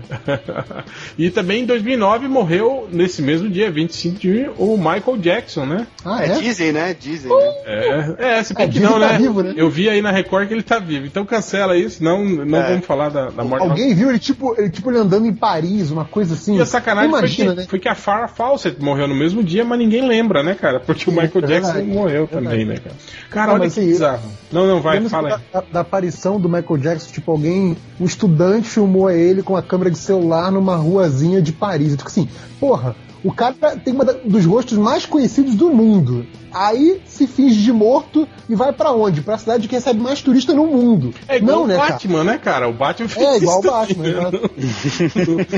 e 1.18 1.30
também 1.30 1.62
em 1.64 1.66
2009 1.66 2.28
morreu, 2.28 2.88
nesse 2.92 3.22
mesmo 3.22 3.50
dia, 3.50 3.70
25 3.72 4.18
de 4.20 4.28
junho, 4.34 4.54
o 4.58 4.78
Michael 4.78 5.18
Jackson, 5.18 5.66
né? 5.66 5.88
Ah, 6.06 6.24
É, 6.24 6.28
é? 6.30 6.40
dizem, 6.40 6.72
né? 6.72 6.96
Dizem, 7.00 7.30
né? 7.32 8.16
É, 8.20 8.30
é 8.40 8.44
se 8.44 8.54
bem 8.54 8.70
É, 8.76 8.80
não, 8.80 8.94
tá 8.94 9.00
né? 9.14 9.18
vivo, 9.18 9.42
né? 9.44 9.54
Eu 9.56 9.70
vi 9.70 9.90
aí 9.90 10.02
na 10.02 10.12
Record 10.12 10.48
que 10.48 10.54
ele 10.54 10.64
tá 10.64 10.80
vivo. 10.80 11.06
Então 11.06 11.26
cancela 11.26 11.78
isso, 11.78 12.04
não, 12.04 12.24
não 12.24 12.60
É. 12.60 12.70
vamos 12.72 12.86
falar 12.86 13.10
da, 13.10 13.30
da 13.30 13.44
morte. 13.44 13.64
Alguém 13.68 13.94
viu 13.94 14.10
ele 14.10 14.20
tipo, 14.20 14.56
ele 14.58 14.70
tipo 14.78 14.90
ele 14.90 15.00
andando 15.00 15.26
em 15.26 15.34
Paris, 15.34 15.92
uma 15.92 16.06
coisa 16.06 16.34
assim. 16.34 16.58
E 16.58 16.62
a 16.62 16.66
sacanagem 16.66 17.10
foi 17.12 17.20
Imagina, 17.20 17.52
que, 17.52 17.58
né? 17.62 17.66
foi 17.70 17.80
que 17.80 17.90
a 17.90 17.96
Farrah 17.96 18.28
Fawcett 18.28 18.82
morreu 18.82 19.08
no 19.08 19.16
mesmo 19.16 19.44
dia, 19.44 19.66
mas 19.66 19.78
ninguém 19.78 20.08
lembra, 20.08 20.42
né, 20.42 20.56
cara? 20.56 20.80
Porque 20.80 21.10
o 21.10 21.14
Michael 21.14 21.44
é 21.44 21.48
Jackson 21.48 21.74
verdade. 21.74 21.88
morreu 21.94 22.24
É 22.24 22.28
também, 22.28 22.66
né, 22.66 22.78
cara? 22.78 22.96
Cara, 23.30 23.48
Não, 23.48 23.54
olha 23.56 23.62
que 23.62 23.68
assim, 23.80 23.88
bizarro. 23.88 24.32
Não, 24.52 24.66
não, 24.66 24.82
vai, 24.82 25.02
fala 25.10 25.28
aí. 25.30 25.36
da, 25.52 25.60
da- 25.62 25.68
da 25.74 25.80
aparição 25.82 26.40
do 26.40 26.48
Michael 26.48 26.78
Jackson, 26.78 27.12
tipo, 27.12 27.32
alguém, 27.32 27.76
um 28.00 28.06
estudante 28.06 28.68
filmou 28.70 29.10
ele 29.10 29.44
com 29.44 29.56
a 29.56 29.62
câmera 29.62 29.92
de 29.92 29.98
celular 29.98 30.52
numa 30.52 30.76
ruazinha 30.76 31.42
de 31.42 31.52
Paris. 31.52 31.92
Eu 31.92 31.98
fico 31.98 32.10
assim, 32.10 32.30
porra, 32.60 32.96
o 33.24 33.32
cara 33.34 33.54
tem 33.84 33.94
um 33.94 34.30
dos 34.30 34.46
rostos 34.46 34.78
mais 34.78 35.06
conhecidos 35.06 35.56
do 35.56 35.70
mundo. 35.70 36.26
Aí 36.54 37.02
se 37.06 37.28
finge 37.28 37.62
de 37.62 37.74
morto 37.74 38.28
e 38.50 38.56
vai 38.56 38.72
pra 38.72 38.92
onde? 38.92 39.22
Pra 39.22 39.38
cidade 39.38 39.68
que 39.68 39.76
recebe 39.76 40.00
mais 40.00 40.22
turista 40.22 40.54
no 40.54 40.66
mundo. 40.66 41.14
É 41.28 41.38
igual 41.38 41.58
Não, 41.58 41.64
o 41.66 41.68
né, 41.68 41.76
cara? 41.76 41.92
Batman, 41.92 42.24
né, 42.24 42.38
cara? 42.38 42.70
O 42.70 42.74
Batman 42.74 43.10
fez 43.10 43.26
É, 43.28 43.38
igual 43.38 43.60
o 43.60 43.62
Batman, 43.64 44.32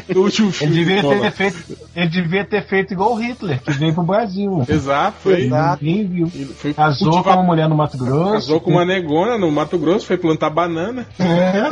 no- 0.10 0.16
no 0.16 0.22
último 0.24 0.47
Ele 0.47 0.53
filme. 0.53 0.74
devia, 0.74 1.01
Nolan. 1.03 1.20
ter 1.22 1.32
feito, 1.32 1.78
ele 1.95 2.07
devia 2.10 2.45
ter 2.45 2.66
feito 2.68 2.91
igual 2.93 3.14
o 3.14 3.16
Hitler, 3.16 3.62
que 3.62 3.72
veio 3.72 3.93
pro 3.93 4.03
Brasil. 4.03 4.66
Exato, 4.68 5.18
foi. 5.22 5.45
Exato. 5.45 5.84
Viu. 5.86 6.32
Ele 6.34 6.45
foi 6.45 6.74
Casou 6.74 7.24
com 7.24 7.30
uma 7.30 7.43
mulher 7.43 7.70
no 7.70 7.76
Mato 7.76 7.97
Grosso. 7.97 8.32
Casou 8.34 8.60
com 8.60 8.72
uma 8.72 8.84
negona 8.86 9.38
no 9.38 9.51
Mato 9.51 9.78
Grosso, 9.78 10.05
foi 10.07 10.18
plantar 10.18 10.49
banana. 10.49 11.05
É. 11.20 11.70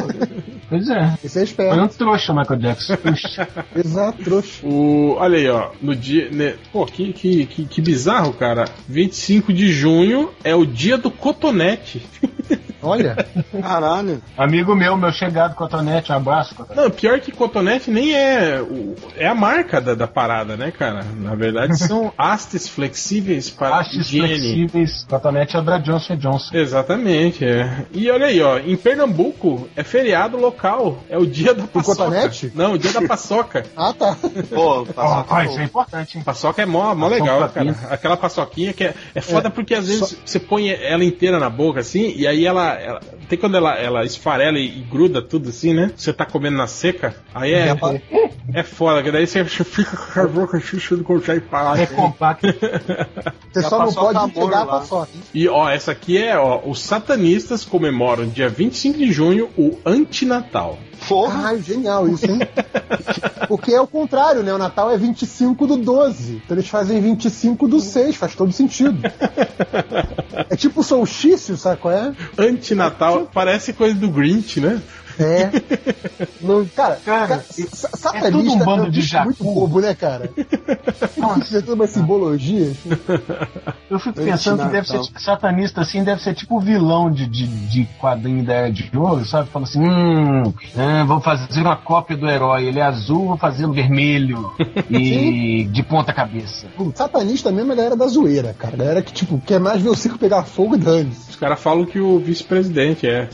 Pois 0.70 0.89
é. 0.89 1.13
Esse 1.24 1.28
é 1.28 1.45
Foi 1.45 1.65
um 1.65 1.86
esperto. 1.86 1.97
trouxa, 1.97 2.34
Michael 2.34 2.59
Jackson. 2.59 2.97
Puxa. 2.97 3.47
Exato, 3.76 4.24
trouxa. 4.24 4.65
O, 4.65 5.15
olha 5.18 5.38
aí, 5.38 5.49
ó. 5.49 5.72
No 5.82 5.95
dia. 5.95 6.30
né, 6.30 6.55
pô, 6.72 6.86
que, 6.86 7.13
que, 7.13 7.45
que, 7.45 7.65
que 7.65 7.82
bizarro, 7.82 8.34
cara. 8.34 8.65
25 8.88 9.53
de 9.53 9.72
junho 9.72 10.32
é 10.43 10.53
o 10.53 10.65
dia 10.65 10.97
do 10.97 11.09
cotonete. 11.09 12.01
Olha, 12.82 13.15
Caralho. 13.61 14.21
Amigo 14.38 14.75
meu, 14.75 14.95
meu 14.97 15.11
chegado, 15.11 15.55
Cotonete, 15.55 16.11
um 16.11 16.15
abraço, 16.15 16.55
Cotonete. 16.55 16.82
Não, 16.84 16.91
pior 16.91 17.19
que 17.19 17.32
cotonete 17.32 17.89
nem 17.89 18.13
é. 18.15 18.61
o- 18.61 18.95
é 19.15 19.28
a 19.28 19.34
marca 19.36 19.82
da, 19.82 19.93
da 19.95 20.07
parada, 20.07 20.55
né, 20.55 20.71
cara? 20.71 21.03
Na 21.15 21.36
verdade, 21.36 21.78
são 21.80 22.11
hastes 22.17 22.67
flexíveis 22.67 23.49
para 23.49 23.80
Hastes 23.80 24.07
higiene. 24.07 24.28
flexíveis, 24.28 25.05
Cotonete 25.09 25.57
é 25.57 25.61
da 25.61 25.78
Johnson 25.78 26.15
Johnson. 26.17 26.55
Exatamente, 26.55 27.43
é. 27.45 27.86
E 27.91 28.09
olha 28.09 28.28
aí, 28.28 28.41
ó, 28.41 28.57
em 28.59 28.75
Pernambuco 28.78 29.67
é 29.75 29.84
feriado 29.84 30.38
local, 30.38 30.99
é 31.09 31.17
o 31.17 31.25
dia 31.25 31.53
da 31.53 31.63
paçoca. 31.67 31.97
cotonete? 32.03 32.51
Não, 32.55 32.73
o 32.73 32.78
dia 32.78 32.93
da 32.93 33.01
paçoca. 33.07 33.65
ah 33.75 33.93
tá. 33.97 34.15
Pô, 34.53 34.82
Ó, 34.82 34.86
passou 34.86 35.25
ó, 35.30 35.41
isso 35.43 35.59
é 35.59 35.63
importante, 35.63 36.17
hein? 36.17 36.23
Paçoca 36.23 36.61
é 36.61 36.65
mó, 36.65 36.93
mó 36.93 37.09
Paçoca 37.09 37.23
legal, 37.23 37.49
cara. 37.49 37.75
Aquela 37.93 38.17
paçoquinha 38.17 38.73
que 38.73 38.84
é, 38.84 38.93
é 39.15 39.21
foda 39.21 39.47
É, 39.47 39.51
porque 39.51 39.73
às 39.73 39.88
vezes 39.88 40.07
só- 40.09 40.15
você 40.25 40.39
põe 40.39 40.69
ela 40.69 41.03
inteira 41.03 41.39
na 41.39 41.49
boca 41.49 41.80
assim, 41.80 42.13
e 42.15 42.28
aí 42.28 42.45
ela. 42.45 42.66
Ela- 42.74 43.01
tem 43.30 43.38
quando 43.38 43.55
ela, 43.57 43.76
ela 43.76 44.03
esfarela 44.05 44.57
e, 44.57 44.65
e 44.80 44.82
gruda 44.82 45.22
tudo 45.22 45.49
assim, 45.49 45.74
né? 45.74 45.91
Você 45.95 46.11
tá 46.13 46.26
comendo 46.26 46.57
na 46.57 46.68
seca, 46.68 47.15
aí 47.34 47.53
é. 47.53 47.76
Pa- 47.76 47.95
É 48.53 48.63
foda, 48.63 49.03
que 49.03 49.11
daí 49.11 49.28
você 49.28 49.43
fica 49.45 49.97
com 49.97 50.20
a 50.22 50.28
boca 50.28 50.59
xixi, 50.59 50.93
não 50.95 51.03
consegue 51.03 51.41
parar. 51.41 51.80
É 51.80 51.86
compacto. 51.86 52.47
Você 53.53 53.61
só 53.63 53.80
não 53.80 53.93
pode 53.93 54.20
o 54.20 54.30
pegar 54.30 54.61
a 54.61 54.65
paçoca. 54.65 55.09
E 55.34 55.47
ó, 55.49 55.68
essa 55.70 55.91
aqui 55.91 56.18
é, 56.18 56.38
ó, 56.38 56.61
os 56.63 56.80
satanistas 56.80 57.65
comemoram 57.65 58.28
dia 58.28 58.47
25 58.49 58.97
de 58.99 59.11
junho 59.11 59.49
o 59.57 59.78
antinatal. 59.86 60.78
Porra. 61.07 61.33
Caralho, 61.33 61.61
genial 61.61 62.07
isso, 62.07 62.25
hein? 62.25 62.39
Porque 63.47 63.73
é 63.73 63.79
o 63.79 63.87
contrário, 63.87 64.43
né? 64.43 64.53
O 64.53 64.57
Natal 64.57 64.91
é 64.91 64.97
25 64.97 65.67
do 65.67 65.77
12. 65.77 66.41
Então 66.43 66.57
eles 66.57 66.69
fazem 66.69 66.99
25 66.99 67.67
do 67.67 67.79
6, 67.79 68.15
faz 68.15 68.35
todo 68.35 68.51
sentido. 68.51 68.99
É 70.49 70.55
tipo 70.55 70.83
solstício, 70.83 71.55
sabe 71.57 71.81
qual 71.81 71.93
é? 71.93 72.13
Antinatal 72.37 73.29
parece 73.33 73.73
coisa 73.73 73.95
do 73.95 74.09
Grinch, 74.09 74.59
né? 74.59 74.81
É. 75.20 75.49
Não, 76.41 76.65
cara, 76.65 76.99
Cara, 77.05 77.28
cara, 77.28 77.41
é- 77.57 77.63
sa- 77.63 77.89
é 77.93 77.97
satanista 77.97 78.32
tudo 78.32 78.51
um 78.51 78.57
bando 78.59 78.84
um 78.84 78.89
de 78.89 79.01
jacu. 79.01 79.26
muito 79.26 79.43
bobo, 79.43 79.80
né, 79.82 79.93
cara? 79.95 80.30
Isso 81.41 81.57
é 81.57 81.61
toda 81.61 81.74
uma 81.76 81.88
simbologia. 81.88 82.72
Eu 83.89 83.99
fico 83.99 84.15
pensando 84.15 84.63
que 84.63 84.70
deve 84.72 84.88
ser 84.88 84.99
tipo, 84.99 85.22
satanista 85.22 85.82
assim, 85.82 86.03
deve 86.03 86.22
ser 86.22 86.34
tipo 86.34 86.59
vilão 86.59 87.09
de, 87.09 87.26
de, 87.26 87.47
de 87.47 87.86
quadrinho 87.99 88.43
da 88.43 88.53
Era 88.53 88.72
de 88.72 88.89
Ouro, 88.95 89.26
sabe? 89.26 89.49
Fala 89.49 89.65
assim, 89.65 89.80
hum, 89.82 90.53
é, 90.78 91.03
vou 91.03 91.20
fazer 91.22 91.61
uma 91.61 91.76
cópia 91.76 92.15
do 92.18 92.28
herói, 92.30 92.65
ele 92.65 92.80
é 92.80 92.84
azul, 92.84 93.28
vou 93.28 93.38
fazer 93.38 93.65
um 93.65 93.72
vermelho 93.72 94.51
e 94.89 95.63
de 95.72 95.84
ponta 95.84 96.13
cabeça. 96.13 96.68
O 96.78 96.91
satanista 96.93 97.51
mesmo 97.51 97.72
é 97.72 97.74
a 97.74 97.78
galera 97.78 97.95
da 97.95 98.07
zoeira, 98.07 98.53
cara. 98.57 98.74
A 98.76 98.78
galera 98.78 99.01
que, 99.01 99.13
tipo, 99.13 99.39
quer 99.45 99.59
mais 99.59 99.82
ver 99.82 99.89
o 99.89 99.95
circo 99.95 100.18
pegar 100.18 100.43
fogo 100.43 100.76
e 100.76 100.80
dane-se. 100.80 101.30
Os 101.32 101.36
caras 101.36 101.59
falam 101.59 101.86
que 101.86 101.99
o 101.99 102.20
vice-presidente 102.20 103.07
é. 103.07 103.30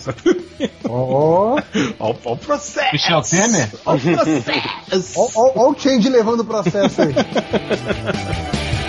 Ó, 0.88 1.56
Ó, 1.56 1.62
ó 2.00 2.14
o 2.26 2.38
processo! 2.38 2.94
Michel 2.94 3.22
Temer? 3.22 3.70
Ó 3.86 3.96
o 3.96 4.00
processo! 4.00 5.32
ó 5.36 5.70
o 5.70 5.76
change 5.78 6.10
levando 6.10 6.42
o 6.42 6.46
processo 6.46 7.02
aí. 7.02 7.14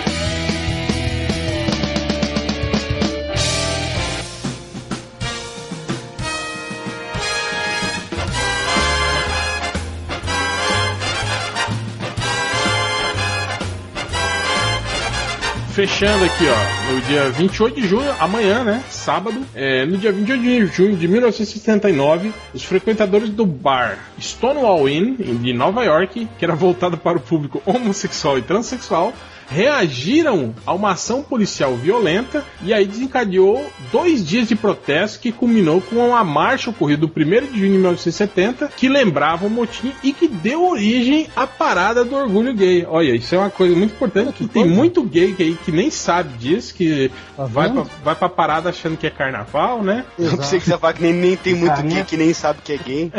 fechando 15.75 16.23
aqui, 16.23 16.45
ó, 16.47 16.93
no 16.93 17.01
dia 17.01 17.29
28 17.31 17.81
de 17.81 17.85
junho, 17.85 18.09
amanhã, 18.17 18.63
né? 18.63 18.81
Sábado, 18.89 19.45
é, 19.53 19.85
no 19.85 19.97
dia 19.97 20.09
28 20.09 20.41
de 20.41 20.65
junho 20.67 20.95
de 20.95 21.05
1979, 21.05 22.31
os 22.53 22.63
frequentadores 22.63 23.29
do 23.29 23.45
bar 23.45 23.99
Stonewall 24.17 24.87
Inn, 24.87 25.15
de 25.15 25.51
Nova 25.51 25.83
York, 25.83 26.29
que 26.39 26.45
era 26.45 26.55
voltado 26.55 26.95
para 26.95 27.17
o 27.17 27.19
público 27.19 27.61
homossexual 27.65 28.37
e 28.37 28.41
transexual, 28.41 29.11
reagiram 29.47 30.53
a 30.65 30.73
uma 30.73 30.91
ação 30.91 31.21
policial 31.21 31.75
violenta 31.75 32.43
e 32.63 32.73
aí 32.73 32.85
desencadeou 32.85 33.65
dois 33.91 34.25
dias 34.25 34.47
de 34.47 34.55
protesto 34.55 35.19
que 35.19 35.31
culminou 35.31 35.81
com 35.81 35.95
uma 35.97 36.23
marcha 36.23 36.69
ocorrida 36.69 37.01
no 37.05 37.07
1 37.07 37.23
de 37.51 37.59
junho 37.59 37.71
de 37.71 37.77
1970 37.77 38.67
que 38.75 38.87
lembrava 38.89 39.45
o 39.45 39.49
motim 39.49 39.91
e 40.03 40.11
que 40.13 40.27
deu 40.27 40.67
origem 40.67 41.27
à 41.35 41.45
parada 41.47 42.03
do 42.03 42.15
orgulho 42.15 42.53
gay. 42.53 42.85
Olha, 42.87 43.15
isso 43.15 43.33
é 43.35 43.37
uma 43.37 43.49
coisa 43.49 43.75
muito 43.75 43.93
importante 43.93 44.33
que 44.33 44.47
tem 44.47 44.65
muito 44.65 45.03
gay 45.03 45.35
aí 45.39 45.57
que 45.63 45.71
nem 45.71 45.89
sabe 45.89 46.37
disso, 46.37 46.73
que 46.73 47.11
Tá 47.35 47.45
vai, 47.45 47.69
pra, 47.69 47.83
vai 48.03 48.15
pra 48.15 48.29
parada 48.29 48.69
achando 48.69 48.95
que 48.97 49.05
é 49.05 49.09
carnaval, 49.09 49.83
né? 49.83 50.05
Eu 50.17 50.37
pensei 50.37 50.59
que 50.59 50.65
você 50.65 50.71
ia 50.71 50.77
falar 50.77 50.93
que 50.93 51.01
nem, 51.01 51.13
nem 51.13 51.35
tem 51.35 51.53
muito 51.53 51.73
Carinha. 51.75 51.95
gay 51.95 52.03
que 52.05 52.17
nem 52.17 52.33
sabe 52.33 52.59
que 52.63 52.73
é 52.73 52.77
gay. 52.77 53.11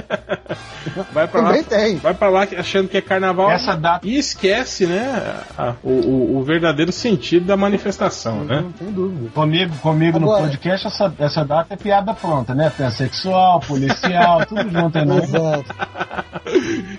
Vai 1.12 1.27
pra 1.29 1.41
lá, 1.41 1.49
Também 1.49 1.64
tem. 1.64 1.97
vai 1.99 2.14
pra 2.14 2.29
lá 2.29 2.47
achando 2.57 2.89
que 2.89 2.97
é 2.97 3.01
carnaval 3.01 3.51
Essa 3.51 3.74
data- 3.77 4.07
e 4.07 4.16
esquece, 4.16 4.87
né, 4.87 5.35
a- 5.59 5.74
o, 5.83 5.91
o- 6.16 6.38
o 6.38 6.42
verdadeiro 6.42 6.90
sentido 6.92 7.46
da 7.46 7.56
manifestação, 7.56 8.44
né? 8.44 8.60
Não 8.62 8.72
tem 8.72 8.90
dúvida. 8.92 9.30
Comigo, 9.34 9.76
comigo 9.78 10.18
no 10.18 10.26
Agora- 10.26 10.42
podcast, 10.44 10.86
essa, 10.86 11.12
essa 11.18 11.44
data 11.44 11.74
é 11.74 11.76
piada 11.76 12.12
pronta, 12.14 12.54
né? 12.54 12.70
Transexual, 12.76 13.60
policial, 13.60 14.44
tudo 14.46 14.62
junto, 14.70 15.04
né? 15.04 15.16
Exato. 15.22 15.74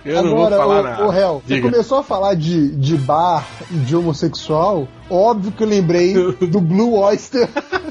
Eu 0.05 0.24
não 0.24 0.32
Agora, 0.45 0.57
vou 0.57 0.65
falar 0.68 1.01
o, 1.01 1.05
o 1.05 1.09
réu, 1.09 1.41
você 1.45 1.61
começou 1.61 1.99
a 1.99 2.03
falar 2.03 2.34
de, 2.36 2.76
de 2.76 2.97
bar 2.97 3.45
e 3.72 3.76
de 3.76 3.95
homossexual, 3.95 4.88
óbvio 5.09 5.51
que 5.51 5.63
eu 5.63 5.68
lembrei 5.68 6.13
do 6.47 6.59
Blue 6.59 6.95
Oyster 6.99 7.47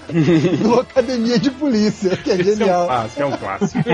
do 0.63 0.81
Academia 0.81 1.39
de 1.39 1.51
Polícia, 1.51 2.17
que 2.17 2.31
é 2.31 2.35
Esse 2.35 2.51
é 2.51 2.55
um 2.55 2.57
genial. 2.59 2.87
clássico, 2.87 3.23
é 3.23 3.27
um 3.27 3.33
clássico. 3.33 3.85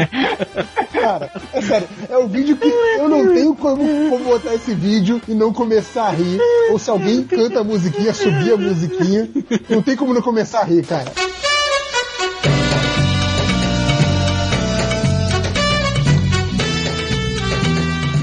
Cara, 0.93 1.31
é 1.53 1.63
sério, 1.63 1.89
é 2.09 2.19
o 2.19 2.27
vídeo 2.29 2.57
que 2.57 2.69
eu 2.69 3.09
não 3.09 3.33
tenho 3.33 3.55
como, 3.55 3.85
como 4.11 4.25
botar 4.25 4.55
esse 4.55 4.75
vídeo 4.75 5.21
e 5.29 5.35
não 5.35 5.53
começar 5.53 6.09
a 6.09 6.11
rir. 6.11 6.39
Ou 6.71 6.79
se 6.79 6.91
alguém 6.91 7.22
canta 7.25 7.61
a 7.61 7.65
musiquinha, 7.65 8.13
subir 8.13 8.53
a 8.53 8.57
musiquinha, 8.57 9.29
não 9.69 9.83
tem 9.83 9.97
como 9.97 10.15
não 10.15 10.23
começar 10.23 10.61
a 10.61 10.65
rir, 10.65 10.85
cara. 10.85 11.13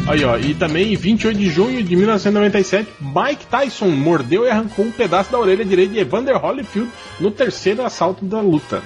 Aí, 0.09 0.25
ó, 0.25 0.37
e 0.39 0.55
também 0.55 0.91
em 0.91 0.95
28 0.95 1.37
de 1.37 1.49
junho 1.51 1.83
de 1.83 1.95
1997, 1.95 2.89
Mike 2.99 3.45
Tyson 3.45 3.89
mordeu 3.89 4.43
e 4.43 4.49
arrancou 4.49 4.85
um 4.85 4.91
pedaço 4.91 5.31
da 5.31 5.37
orelha 5.37 5.63
direita 5.63 5.93
de 5.93 5.99
Evander 5.99 6.35
Holyfield 6.35 6.89
no 7.19 7.29
terceiro 7.29 7.85
assalto 7.85 8.25
da 8.25 8.41
luta. 8.41 8.81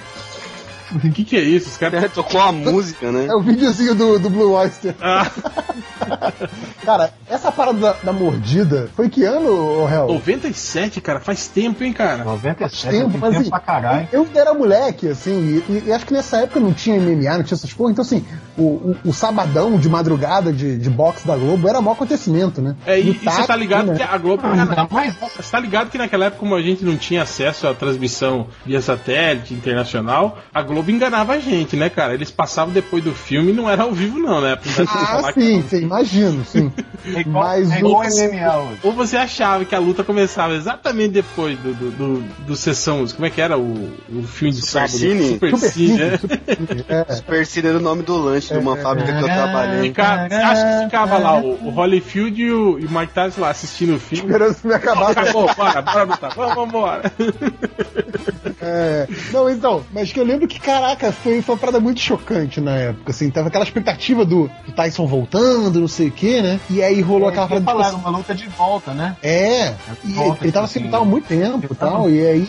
O 0.92 0.98
que, 1.12 1.24
que 1.24 1.36
é 1.36 1.40
isso? 1.40 1.68
Os 1.68 1.76
caras. 1.76 2.12
Tocou 2.12 2.40
a 2.40 2.52
música, 2.52 3.10
né? 3.10 3.26
É 3.34 3.34
o 3.34 3.40
videozinho 3.40 3.94
do, 3.94 4.18
do 4.18 4.28
Blue 4.28 4.52
Oyster. 4.52 4.94
Ah, 5.00 5.30
Cara, 6.84 7.12
essa 7.28 7.50
parada 7.50 7.78
da, 7.78 7.92
da 8.02 8.12
mordida, 8.12 8.90
foi 8.94 9.08
que 9.08 9.24
ano, 9.24 9.48
ô 9.50 9.86
réu? 9.86 10.06
97, 10.06 11.00
cara, 11.00 11.18
faz 11.20 11.48
tempo, 11.48 11.82
hein, 11.82 11.92
cara? 11.92 12.24
97 12.24 12.90
tempo, 12.90 13.10
tem 13.12 13.20
mas 13.20 13.30
tempo 13.30 13.40
assim, 13.40 13.50
pra 13.50 13.60
caralho. 13.60 14.08
eu 14.12 14.26
era 14.34 14.52
moleque, 14.52 15.08
assim, 15.08 15.62
e, 15.68 15.84
e 15.86 15.92
acho 15.92 16.04
que 16.04 16.12
nessa 16.12 16.38
época 16.38 16.60
não 16.60 16.72
tinha 16.72 17.00
MMA, 17.00 17.38
não 17.38 17.42
tinha 17.42 17.56
essas 17.56 17.72
porra, 17.72 17.90
então 17.92 18.04
assim, 18.04 18.24
o, 18.56 18.62
o, 18.62 18.96
o 19.06 19.12
sabadão 19.12 19.78
de 19.78 19.88
madrugada 19.88 20.52
de, 20.52 20.76
de 20.76 20.90
boxe 20.90 21.26
da 21.26 21.36
Globo 21.36 21.66
era 21.68 21.80
maior 21.80 21.94
acontecimento, 21.94 22.60
né? 22.60 22.76
É, 22.86 23.00
e, 23.00 23.10
o 23.10 23.14
e 23.14 23.18
você 23.18 23.46
tá 23.46 23.56
ligado 23.56 23.92
né? 23.92 23.96
que 23.96 24.02
a 24.02 24.18
Globo. 24.18 24.46
Ainda 24.46 24.86
mais 24.90 25.14
Você 25.16 25.50
tá 25.50 25.58
ligado 25.60 25.90
que 25.90 25.98
naquela 25.98 26.26
época, 26.26 26.40
como 26.40 26.54
a 26.54 26.62
gente 26.62 26.84
não 26.84 26.96
tinha 26.96 27.22
acesso 27.22 27.66
à 27.66 27.74
transmissão 27.74 28.48
via 28.66 28.80
satélite 28.80 29.54
internacional, 29.54 30.38
a 30.52 30.62
Globo 30.62 30.73
enganava 30.88 31.34
a 31.34 31.38
gente, 31.38 31.76
né, 31.76 31.88
cara? 31.88 32.14
Eles 32.14 32.30
passavam 32.30 32.72
depois 32.72 33.02
do 33.02 33.12
filme 33.12 33.50
e 33.52 33.54
não 33.54 33.68
era 33.68 33.82
ao 33.84 33.92
vivo, 33.92 34.18
não, 34.18 34.40
né? 34.40 34.58
Ah, 34.86 35.06
falar 35.06 35.32
que- 35.32 35.40
sim, 35.40 35.64
sim, 35.68 35.82
imagino, 35.82 36.44
sim. 36.44 36.72
é 37.14 37.20
igual, 37.20 37.44
Mas 37.44 37.70
é 37.70 37.78
igual 37.78 38.02
o- 38.02 38.04
MMA. 38.04 38.78
Ou 38.82 38.92
você 38.92 39.16
achava 39.16 39.64
que 39.64 39.74
a 39.74 39.78
luta 39.78 40.02
começava 40.04 40.54
exatamente 40.54 41.12
depois 41.12 41.58
do, 41.58 41.72
do, 41.74 41.90
do, 41.90 42.22
do 42.46 42.56
sessão. 42.56 43.06
Como 43.08 43.26
é 43.26 43.30
que 43.30 43.40
era 43.40 43.58
o, 43.58 43.92
o 44.08 44.22
filme 44.24 44.54
de 44.54 44.60
Super 44.60 44.88
sábado? 44.88 44.90
Cine? 44.98 45.28
Super, 45.34 45.50
Super 45.56 45.70
Cine, 45.70 45.86
Cine, 45.88 45.98
né? 45.98 46.16
Super 46.18 46.40
Cine, 46.56 46.84
é. 46.88 47.14
Super 47.14 47.46
Cine 47.46 47.68
era 47.68 47.78
o 47.78 47.80
nome 47.82 48.02
do 48.02 48.16
lanche 48.16 48.52
de 48.52 48.58
uma 48.58 48.76
fábrica 48.76 49.12
que 49.12 49.22
eu 49.22 49.26
trabalhei. 49.26 49.82
Fica, 49.88 50.28
você 50.28 50.34
acha 50.34 50.78
que 50.78 50.84
ficava 50.84 51.18
lá 51.18 51.36
o, 51.40 51.66
o 51.66 51.70
Holyfield 51.70 52.40
e 52.42 52.50
o, 52.52 52.78
e 52.78 52.86
o 52.86 52.90
Mike 52.90 53.12
Tyson 53.12 53.40
lá 53.40 53.50
assistindo 53.50 53.96
o 53.96 53.98
filme? 54.00 54.24
Esperando 54.24 54.56
me 54.64 54.74
acabar. 54.74 55.10
Acabou, 55.10 55.50
bora, 55.54 55.82
bora 55.82 56.02
lutar, 56.04 56.34
vamos, 56.34 56.54
vamos 56.54 56.68
embora. 56.70 57.12
É, 58.60 59.06
não, 59.32 59.48
então, 59.50 59.84
mas 59.92 60.12
que 60.12 60.18
eu 60.18 60.24
lembro 60.24 60.46
que, 60.48 60.58
caraca, 60.64 61.12
foi, 61.12 61.42
foi 61.42 61.54
uma 61.54 61.58
parada 61.60 61.80
muito 61.80 62.00
chocante 62.00 62.60
na 62.60 62.76
época, 62.76 63.10
assim, 63.10 63.30
tava 63.30 63.48
aquela 63.48 63.64
expectativa 63.64 64.24
do, 64.24 64.50
do 64.66 64.72
Tyson 64.72 65.06
voltando, 65.06 65.80
não 65.80 65.88
sei 65.88 66.08
o 66.08 66.10
que, 66.10 66.40
né? 66.40 66.58
E 66.70 66.82
aí 66.82 67.00
rolou 67.00 67.28
aquela 67.28 67.46
Porque 67.46 67.62
parada 67.64 67.82
falaram 67.82 67.98
tipo, 67.98 68.08
uma 68.08 68.18
luta 68.18 68.34
de 68.34 68.48
volta, 68.48 68.94
né? 68.94 69.16
É, 69.22 69.74
e 70.04 70.12
Volta, 70.12 70.44
ele 70.44 70.52
tava 70.52 70.66
tipo 70.66 70.72
sem 70.72 70.82
assim, 70.82 70.84
lutar 70.84 71.00
há 71.00 71.04
muito 71.04 71.26
tempo 71.28 71.58
e 71.62 71.66
ele 71.66 71.74
tal, 71.74 71.90
tava- 71.92 72.10
e 72.10 72.26
aí 72.26 72.48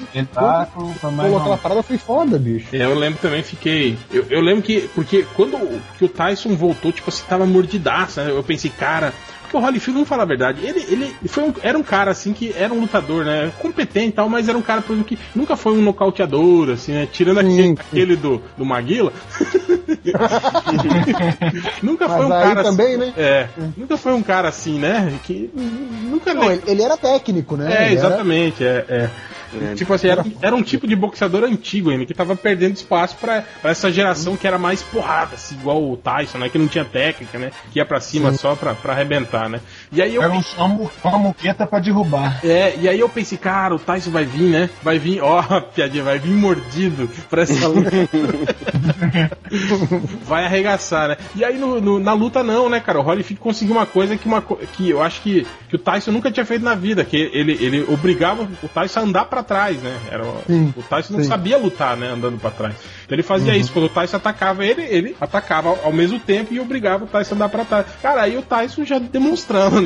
foi 0.99 1.11
mais 1.11 1.17
rolou 1.17 1.29
uma- 1.31 1.39
aquela 1.41 1.57
parada, 1.57 1.83
foi 1.83 1.97
foda, 1.97 2.37
bicho. 2.39 2.67
É, 2.73 2.85
eu 2.85 2.95
lembro 2.95 3.19
também, 3.21 3.43
fiquei. 3.43 3.97
Eu, 4.11 4.25
eu 4.29 4.41
lembro 4.41 4.61
que. 4.63 4.89
Porque 4.95 5.25
quando 5.35 5.55
o- 5.57 5.81
que 5.97 6.05
o 6.05 6.09
Tyson 6.09 6.55
voltou, 6.55 6.91
tipo 6.91 7.09
assim, 7.09 7.23
tava 7.27 7.45
mordidaço, 7.45 8.21
né? 8.21 8.29
Eu 8.31 8.43
pensei, 8.43 8.69
cara. 8.71 9.13
O 9.55 9.59
Holyfield, 9.59 9.99
não 9.99 10.05
fala 10.05 10.23
a 10.23 10.25
verdade, 10.25 10.65
ele, 10.65 10.85
ele 10.89 11.15
foi 11.27 11.43
um- 11.45 11.53
era 11.61 11.77
um 11.77 11.83
cara 11.83 12.11
assim 12.11 12.33
que 12.33 12.53
era 12.57 12.73
um 12.73 12.81
lutador, 12.81 13.23
né? 13.23 13.51
Competente 13.59 14.09
e 14.09 14.11
tal, 14.11 14.27
mas 14.27 14.49
era 14.49 14.57
um 14.57 14.61
cara, 14.61 14.81
por 14.81 14.93
exemplo, 14.93 15.15
que 15.15 15.19
nunca 15.33 15.55
foi 15.55 15.71
um 15.73 15.81
nocauteador, 15.81 16.71
assim, 16.71 16.91
né? 16.91 17.07
Tirando 17.11 17.39
Sim, 17.41 17.47
aquele, 17.47 17.63
sim. 17.67 17.75
aquele 17.79 18.15
do, 18.17 18.41
do 18.57 18.65
Maguila. 18.65 19.13
nunca 21.81 22.07
foi 22.09 22.17
Mas 22.17 22.27
um 22.29 22.33
aí 22.33 22.43
cara 22.43 22.63
também, 22.63 22.87
assim, 22.95 22.97
né? 22.97 23.13
É, 23.17 23.47
nunca 23.77 23.97
foi 23.97 24.13
um 24.13 24.23
cara 24.23 24.49
assim, 24.49 24.79
né? 24.79 25.13
Que 25.23 25.49
nunca 25.55 26.33
Não, 26.33 26.51
ele, 26.51 26.61
ele 26.67 26.81
era 26.81 26.97
técnico, 26.97 27.55
né? 27.55 27.71
é, 27.71 27.85
Ele 27.87 27.97
era- 27.97 28.07
exatamente, 28.07 28.63
é. 28.63 29.09
É. 29.61 29.75
Tipo 29.75 29.93
assim, 29.93 30.07
era, 30.07 30.25
era 30.41 30.55
um 30.55 30.63
tipo 30.63 30.87
de 30.87 30.95
boxeador 30.95 31.43
antigo 31.43 31.89
ainda, 31.89 32.05
que 32.05 32.13
tava 32.13 32.35
perdendo 32.35 32.75
espaço 32.75 33.15
pra, 33.17 33.43
pra 33.61 33.71
essa 33.71 33.91
geração 33.91 34.35
que 34.35 34.47
era 34.47 34.57
mais 34.57 34.81
porrada, 34.81 35.35
assim, 35.35 35.55
igual 35.55 35.83
o 35.83 35.97
Tyson, 35.97 36.37
né? 36.37 36.49
Que 36.49 36.57
não 36.57 36.67
tinha 36.67 36.85
técnica, 36.85 37.37
né? 37.37 37.51
Que 37.71 37.79
ia 37.79 37.85
pra 37.85 37.99
cima 37.99 38.31
só 38.33 38.55
pra, 38.55 38.73
pra 38.73 38.93
arrebentar, 38.93 39.49
né? 39.49 39.59
E 39.95 40.01
aí 40.01 40.15
eu. 40.15 40.21
Era 40.21 40.33
um, 40.33 40.41
uma, 40.57 40.89
uma 41.03 41.17
muqueta 41.17 41.65
pra 41.65 41.79
derrubar. 41.79 42.39
É, 42.43 42.75
e 42.79 42.87
aí 42.89 42.99
eu 42.99 43.07
pensei, 43.09 43.37
cara, 43.37 43.73
o 43.73 43.79
Tyson 43.79 44.11
vai 44.11 44.25
vir, 44.25 44.49
né? 44.49 44.69
Vai 44.83 44.99
vir, 44.99 45.21
ó, 45.21 45.41
piadinha, 45.73 46.03
vai 46.03 46.19
vir 46.19 46.35
mordido 46.35 47.09
pra 47.29 47.43
essa 47.43 47.67
luta. 47.67 47.91
vai 50.25 50.45
arregaçar, 50.45 51.09
né? 51.09 51.17
E 51.35 51.43
aí 51.43 51.57
no- 51.57 51.79
no- 51.79 51.99
na 51.99 52.13
luta 52.13 52.43
não, 52.43 52.69
né, 52.69 52.79
cara? 52.79 52.99
O 52.99 53.03
Holyfield 53.03 53.39
conseguiu 53.41 53.75
uma 53.75 53.85
coisa 53.85 54.17
que, 54.17 54.27
uma, 54.27 54.41
que 54.41 54.89
eu 54.89 55.01
acho 55.01 55.21
que, 55.21 55.45
que 55.69 55.75
o 55.75 55.79
Tyson 55.79 56.11
nunca 56.11 56.31
tinha 56.31 56.45
feito 56.45 56.63
na 56.63 56.75
vida, 56.75 57.03
que 57.05 57.17
ele, 57.33 57.53
ele 57.61 57.85
obrigava 57.87 58.47
o 58.63 58.67
Tyson 58.67 58.99
a 58.99 59.03
andar 59.03 59.25
pra 59.25 59.43
trás, 59.43 59.77
né? 59.81 59.95
Era, 60.11 60.23
o- 60.25 60.41
Sim, 60.47 60.73
o 60.75 60.83
Tyson 60.83 61.13
não 61.13 61.19
sim. 61.19 61.25
Uhum. 61.25 61.29
sabia 61.29 61.57
lutar, 61.57 61.95
né, 61.97 62.09
andando 62.11 62.39
pra 62.39 62.51
trás. 62.51 62.75
Então 63.05 63.15
ele 63.15 63.23
fazia 63.23 63.55
isso, 63.55 63.71
quando 63.71 63.85
o 63.85 63.89
Tyson 63.89 64.17
atacava 64.17 64.65
ele, 64.65 64.81
ele 64.83 65.15
atacava 65.21 65.69
ao, 65.69 65.79
ao 65.85 65.93
mesmo 65.93 66.19
tempo 66.19 66.53
e 66.53 66.59
obrigava 66.59 67.03
o 67.05 67.07
Tyson 67.07 67.33
a 67.33 67.35
andar 67.35 67.49
pra 67.49 67.63
trás. 67.65 67.85
Cara, 68.01 68.21
aí 68.23 68.37
o 68.37 68.41
Tyson 68.41 68.83
já 68.83 68.99
demonstrando, 68.99 69.81
né, 69.81 69.84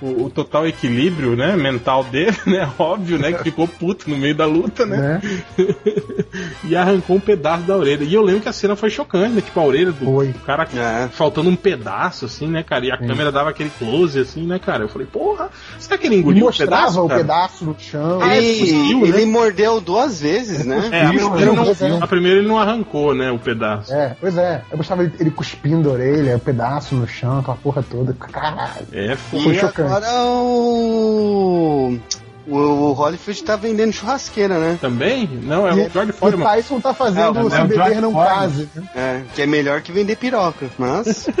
o, 0.00 0.24
o 0.24 0.30
total 0.30 0.66
equilíbrio, 0.66 1.36
né, 1.36 1.56
mental 1.56 2.04
dele, 2.04 2.36
né, 2.46 2.70
óbvio, 2.78 3.18
né, 3.18 3.32
que 3.32 3.42
ficou 3.44 3.66
puto 3.68 4.08
no 4.08 4.16
meio 4.16 4.34
da 4.34 4.46
luta, 4.46 4.84
né? 4.86 4.94
Né? 4.96 5.20
e 6.64 6.76
arrancou 6.76 7.16
um 7.16 7.20
pedaço 7.20 7.64
da 7.64 7.76
orelha. 7.76 8.04
E 8.04 8.14
eu 8.14 8.22
lembro 8.22 8.42
que 8.42 8.48
a 8.48 8.52
cena 8.52 8.76
foi 8.76 8.90
chocante, 8.90 9.30
né? 9.34 9.40
Tipo, 9.40 9.60
a 9.60 9.64
orelha 9.64 9.92
do 9.92 10.04
Foi. 10.04 10.32
cara 10.46 10.66
É. 10.74 11.08
faltando 11.08 11.50
um 11.50 11.56
pedaço, 11.56 12.24
assim, 12.24 12.46
né, 12.46 12.62
cara? 12.62 12.84
E 12.86 12.90
a 12.90 12.96
câmera 12.98 13.30
dava 13.30 13.50
aquele 13.50 13.70
close, 13.70 14.18
assim, 14.18 14.46
né, 14.46 14.58
cara? 14.58 14.84
Eu 14.84 14.88
falei, 14.88 15.06
porra, 15.06 15.50
será 15.78 15.98
que 15.98 16.06
ele 16.06 16.16
engoliu 16.16 16.46
mostrava 16.46 17.00
um 17.00 17.04
o 17.04 17.08
pedaço? 17.08 17.08
cara? 17.08 17.20
pedaço 17.20 17.64
no 17.64 17.76
chão. 17.78 18.18
Ah, 18.22 18.34
é 18.34 18.38
Ele, 18.38 18.60
possível, 18.60 19.00
né? 19.00 19.08
ele 19.08 19.26
mordeu 19.26 19.80
duas 19.80 20.20
vezes, 20.20 20.64
né? 20.64 20.88
É, 20.90 21.06
a 21.06 21.14
Isso, 21.14 21.30
primeira, 21.30 21.52
não, 21.88 22.02
a 22.02 22.06
primeira 22.06 22.38
ele 22.38 22.48
não 22.48 22.58
arrancou, 22.58 23.14
né, 23.14 23.30
o 23.30 23.38
pedaço. 23.38 23.92
É, 23.92 24.16
pois 24.20 24.36
é. 24.36 24.62
Eu 24.70 24.76
mostrava 24.78 25.02
ele, 25.04 25.12
ele 25.18 25.30
cuspindo 25.30 25.90
a 25.90 25.92
orelha, 25.92 26.36
o 26.36 26.40
pedaço 26.40 26.94
no 26.94 27.06
chão, 27.06 27.38
aquela 27.40 27.56
porra 27.56 27.82
toda. 27.82 28.12
Caralho. 28.14 28.86
É. 28.92 29.16
Foi 29.30 29.40
E 29.54 29.58
chocante. 29.58 29.80
agora 29.92 30.24
o... 30.24 31.98
o. 31.98 32.00
O 32.46 32.92
Holyfield 32.92 33.42
tá 33.42 33.56
vendendo 33.56 33.90
churrasqueira, 33.90 34.58
né? 34.58 34.76
Também? 34.78 35.26
Não, 35.44 35.66
é 35.66 35.70
E- 35.70 35.86
o 35.86 35.90
George 35.90 36.10
o 36.10 36.14
Foreman. 36.14 36.44
Tyson 36.46 36.78
tá 36.78 36.92
fazendo 36.92 37.38
É, 37.38 37.42
o 37.42 37.48
se 37.50 37.56
George 37.56 37.74
beber 37.78 38.00
não 38.02 38.12
Foreman. 38.12 38.34
case. 38.38 38.68
né? 38.74 38.82
É, 38.94 39.22
que 39.34 39.40
é 39.40 39.46
melhor 39.46 39.80
que 39.80 39.90
vender 39.90 40.16
piroca. 40.16 40.68
Mas. 40.78 41.26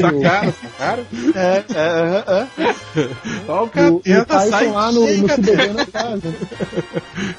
Sacaram, 0.00 0.52
sacaram? 0.52 1.04
É, 1.34 1.64
é, 1.74 2.24
é, 2.28 2.62
é. 2.62 2.74
Ó, 3.48 3.64
o 3.64 3.64
O, 3.64 3.96
o 3.96 4.00
cateta 4.00 4.40
sai 4.48 4.68
lá 4.68 4.92
no, 4.92 5.00
no 5.04 5.86
casa. 5.90 6.34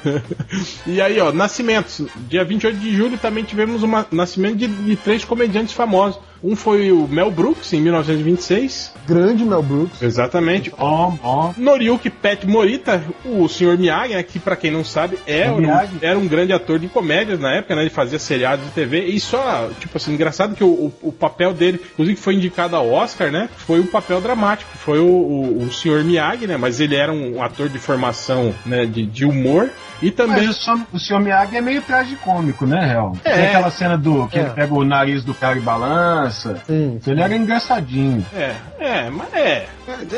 E 0.86 1.00
aí, 1.00 1.18
ó, 1.18 1.32
nascimentos. 1.32 2.02
Dia 2.28 2.44
28 2.44 2.78
de 2.78 2.94
julho 2.94 3.16
também 3.16 3.42
tivemos 3.44 3.82
o 3.82 3.88
nascimento 4.10 4.56
de, 4.56 4.66
de 4.66 4.96
três 4.96 5.24
comediantes 5.24 5.72
famosos. 5.72 6.20
Um 6.42 6.56
foi 6.56 6.90
o 6.90 7.06
Mel 7.06 7.30
Brooks, 7.30 7.72
em 7.72 7.80
1926. 7.80 8.92
Grande 9.06 9.44
Mel 9.44 9.62
Brooks. 9.62 10.02
Exatamente. 10.02 10.70
Bom, 10.76 11.16
bom. 11.22 11.54
Noriyuki 11.56 12.10
Pet 12.10 12.46
Morita, 12.46 13.02
o 13.24 13.48
Sr. 13.48 13.78
Miyagi, 13.78 14.14
né, 14.14 14.22
que 14.22 14.38
pra 14.38 14.56
quem 14.56 14.70
não 14.70 14.84
sabe, 14.84 15.18
era, 15.26 15.52
O 15.52 15.56
um, 15.56 15.60
Miyagi. 15.60 15.98
era 16.02 16.18
um 16.18 16.26
grande 16.26 16.52
ator 16.52 16.78
de 16.78 16.88
comédias 16.88 17.38
na 17.38 17.54
época, 17.54 17.74
né? 17.76 17.82
Ele 17.82 17.90
fazia 17.90 18.18
seriados 18.18 18.64
de 18.64 18.70
TV. 18.72 19.04
E 19.06 19.20
só, 19.20 19.68
tipo 19.78 19.96
assim, 19.96 20.14
engraçado 20.14 20.54
que 20.54 20.64
o, 20.64 20.68
o, 20.68 20.92
o 21.02 21.12
papel 21.12 21.52
dele, 21.52 21.80
inclusive 21.92 22.16
foi 22.16 22.34
indicado 22.34 22.74
ao 22.76 22.90
Oscar, 22.90 23.30
né? 23.30 23.48
Foi 23.56 23.80
um 23.80 23.86
papel 23.86 24.20
dramático. 24.20 24.70
Foi 24.76 24.98
o, 24.98 25.06
o, 25.06 25.62
o 25.64 25.72
Sr. 25.72 26.02
Miyagi, 26.04 26.46
né? 26.46 26.56
Mas 26.56 26.80
ele 26.80 26.96
era 26.96 27.12
um 27.12 27.42
ator 27.42 27.68
de 27.68 27.78
formação 27.78 28.54
né, 28.66 28.84
de, 28.86 29.06
de 29.06 29.24
humor. 29.24 29.70
E 30.00 30.10
também. 30.10 30.46
Mas 30.46 30.56
o, 30.56 30.60
Sr. 30.60 30.80
o 30.92 30.98
Sr. 30.98 31.20
Miyagi 31.20 31.56
é 31.56 31.60
meio 31.60 31.80
tragicômico, 31.82 32.66
né, 32.66 32.84
Real? 32.84 33.16
É. 33.24 33.32
Tem 33.34 33.46
aquela 33.46 33.70
cena 33.70 33.96
do 33.96 34.26
que 34.26 34.36
É. 34.38 34.42
ele 34.42 34.50
pega 34.50 34.74
o 34.74 34.84
nariz 34.84 35.22
do 35.22 35.32
cara 35.32 35.56
e 35.56 35.60
balança. 35.60 36.31
Sim. 36.66 37.00
Ele 37.06 37.20
era 37.20 37.34
engraçadinho. 37.36 38.24
É, 38.34 38.54
é, 38.78 39.10
mas 39.10 39.32
é. 39.34 39.66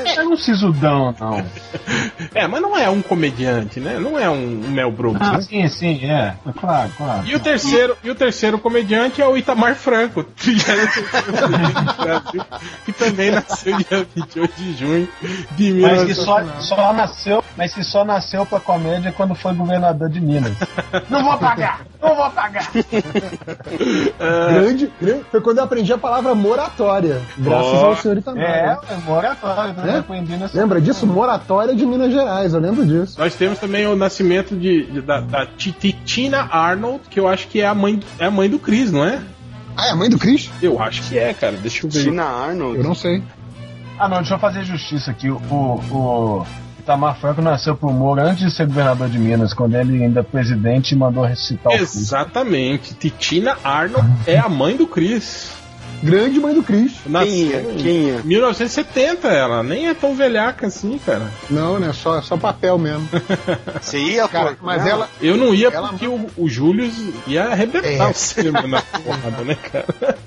Era 0.07 0.27
um 0.29 0.37
sisudão, 0.37 1.15
não. 1.19 1.45
É, 2.35 2.47
mas 2.47 2.61
não 2.63 2.77
é 2.77 2.89
um 2.89 3.01
comediante, 3.03 3.79
né? 3.81 3.99
Não 3.99 4.19
é 4.19 4.29
um 4.29 4.39
Mel 4.69 4.91
Brooks, 4.91 5.21
Ah, 5.29 5.33
né? 5.33 5.41
sim, 5.43 5.69
sim, 5.69 6.05
é. 6.05 6.35
É 6.47 6.53
Claro, 6.59 6.91
claro. 6.97 7.27
E 7.27 7.35
o 7.35 7.41
terceiro, 7.41 7.97
e 8.03 8.11
o 8.11 8.15
terceiro 8.15 8.59
comediante 8.59 9.21
é 9.23 9.27
o 9.27 9.37
Itamar 9.37 9.75
Franco, 9.75 10.25
que 12.85 12.93
também 12.93 13.31
nasceu 13.31 13.77
dia 13.79 14.07
28 14.15 14.55
de 14.57 14.73
junho 14.77 15.09
de 15.53 15.73
Mas 15.75 16.01
que 16.05 16.15
1900. 16.15 16.17
só, 16.25 16.43
só 16.61 16.93
nasceu, 16.93 17.45
mas 17.57 17.73
que 17.75 17.83
só 17.85 18.05
nasceu 18.05 18.45
pra 18.47 18.61
comédia 18.61 19.13
quando 19.13 19.35
foi 19.35 19.55
governador 19.55 20.09
de 20.09 20.21
Minas. 20.21 20.53
não 21.09 21.23
vou 21.25 21.37
pagar! 21.39 21.81
Não 22.03 22.15
vou 22.15 22.31
pagar! 22.31 22.71
Grande, 24.19 24.93
grande. 25.01 25.25
Foi 25.31 25.41
quando 25.41 25.59
eu 25.59 25.65
aprendi 25.65 25.93
a 25.93 25.99
palavra 26.05 26.35
moratória. 26.35 27.21
Graças 27.39 27.67
Ó. 27.73 27.87
ao 27.87 27.97
senhor 27.97 28.19
Itamar. 28.19 28.43
É, 28.43 28.79
é 28.91 28.97
moratório, 29.07 29.75
tô 29.75 29.81
É? 29.83 30.45
essa 30.45 30.59
Lembra 30.59 30.81
disso? 30.81 31.07
Moratória 31.07 31.75
de 31.75 31.87
Minas 31.87 32.13
Gerais, 32.13 32.53
eu 32.53 32.61
lembro 32.61 32.85
disso. 32.85 33.19
Nós 33.19 33.35
temos 33.35 33.59
também 33.59 33.87
o 33.87 33.97
nascimento 33.97 34.55
de, 34.55 34.85
de- 34.85 35.01
da, 35.01 35.21
da 35.21 35.47
Titina 35.47 36.49
Arnold, 36.51 37.01
que 37.09 37.19
eu 37.19 37.27
acho 37.27 37.49
que 37.49 37.61
é 37.61 37.67
a 37.67 37.75
mãe, 37.75 38.01
é 38.19 38.27
a 38.27 38.31
mãe 38.31 38.49
do 38.51 38.59
Chris, 38.59 38.93
não 38.93 39.05
é? 39.05 39.19
Ah, 39.77 39.87
é 39.87 39.91
a 39.91 39.97
mãe 39.97 40.09
do 40.11 40.19
Chris? 40.19 40.51
Eu 40.63 40.81
acho 40.81 41.03
que 41.09 41.19
é, 41.19 41.33
cara. 41.33 41.57
Deixa 41.57 41.87
eu 41.87 41.91
ver. 41.91 42.05
Tina 42.05 42.25
Arnold. 42.25 42.77
Eu 42.79 42.85
não 42.85 42.95
sei. 42.95 43.23
Ah, 43.99 44.09
não, 44.09 44.19
deixa 44.19 44.35
eu 44.35 44.39
fazer 44.39 44.63
justiça 44.65 45.11
aqui. 45.11 45.31
O, 45.31 45.37
o 45.51 46.47
Itamar 46.79 47.17
Franco 47.17 47.41
nasceu 47.41 47.75
pro 47.75 47.91
Moro 47.91 48.21
antes 48.21 48.45
de 48.45 48.51
ser 48.55 48.67
governador 48.67 49.09
de 49.09 49.19
Minas, 49.19 49.53
quando 49.55 49.75
ele 49.75 50.03
ainda 50.05 50.23
presidente 50.23 50.95
mandou 50.95 51.25
ressuscitar 51.25 51.73
o. 51.73 51.77
Exatamente. 51.77 52.95
Titina 52.95 53.57
Arnold 53.65 54.07
é 54.27 54.39
a 54.39 54.49
mãe 54.49 54.77
do 54.77 54.87
Chris. 54.87 55.51
Grande 56.03 56.39
mãe 56.41 56.55
do 56.55 56.63
Chris. 56.63 56.93
Quem 57.05 57.53
é? 57.53 57.61
em 57.61 57.77
Quem 57.77 58.11
é? 58.11 58.21
1970 58.25 59.29
ela, 59.29 59.63
nem 59.63 59.89
é 59.89 59.95
tão 59.95 60.15
velhaca 60.15 60.67
assim, 60.67 60.99
cara. 60.99 61.29
Não, 61.51 61.79
né? 61.79 61.93
Só, 61.93 62.21
só 62.23 62.37
papel 62.37 62.79
mesmo. 62.79 63.09
Você 63.81 63.99
ia, 63.99 64.29
Cara, 64.29 64.51
pô? 64.53 64.57
mas 64.67 64.87
ela. 64.87 65.09
Eu 65.21 65.37
não 65.37 65.55
ia 65.55 65.69
Ela- 65.69 65.89
porque 65.89 66.07
o, 66.07 66.27
o 66.37 66.49
Júlio 66.49 66.91
ia 67.27 67.45
arrebentar 67.47 68.09
É. 68.09 68.11
o 68.11 68.15
cinema 68.15 68.63
na 68.67 68.83
porrada, 68.83 69.45
né, 69.45 69.57
cara? 69.73 69.85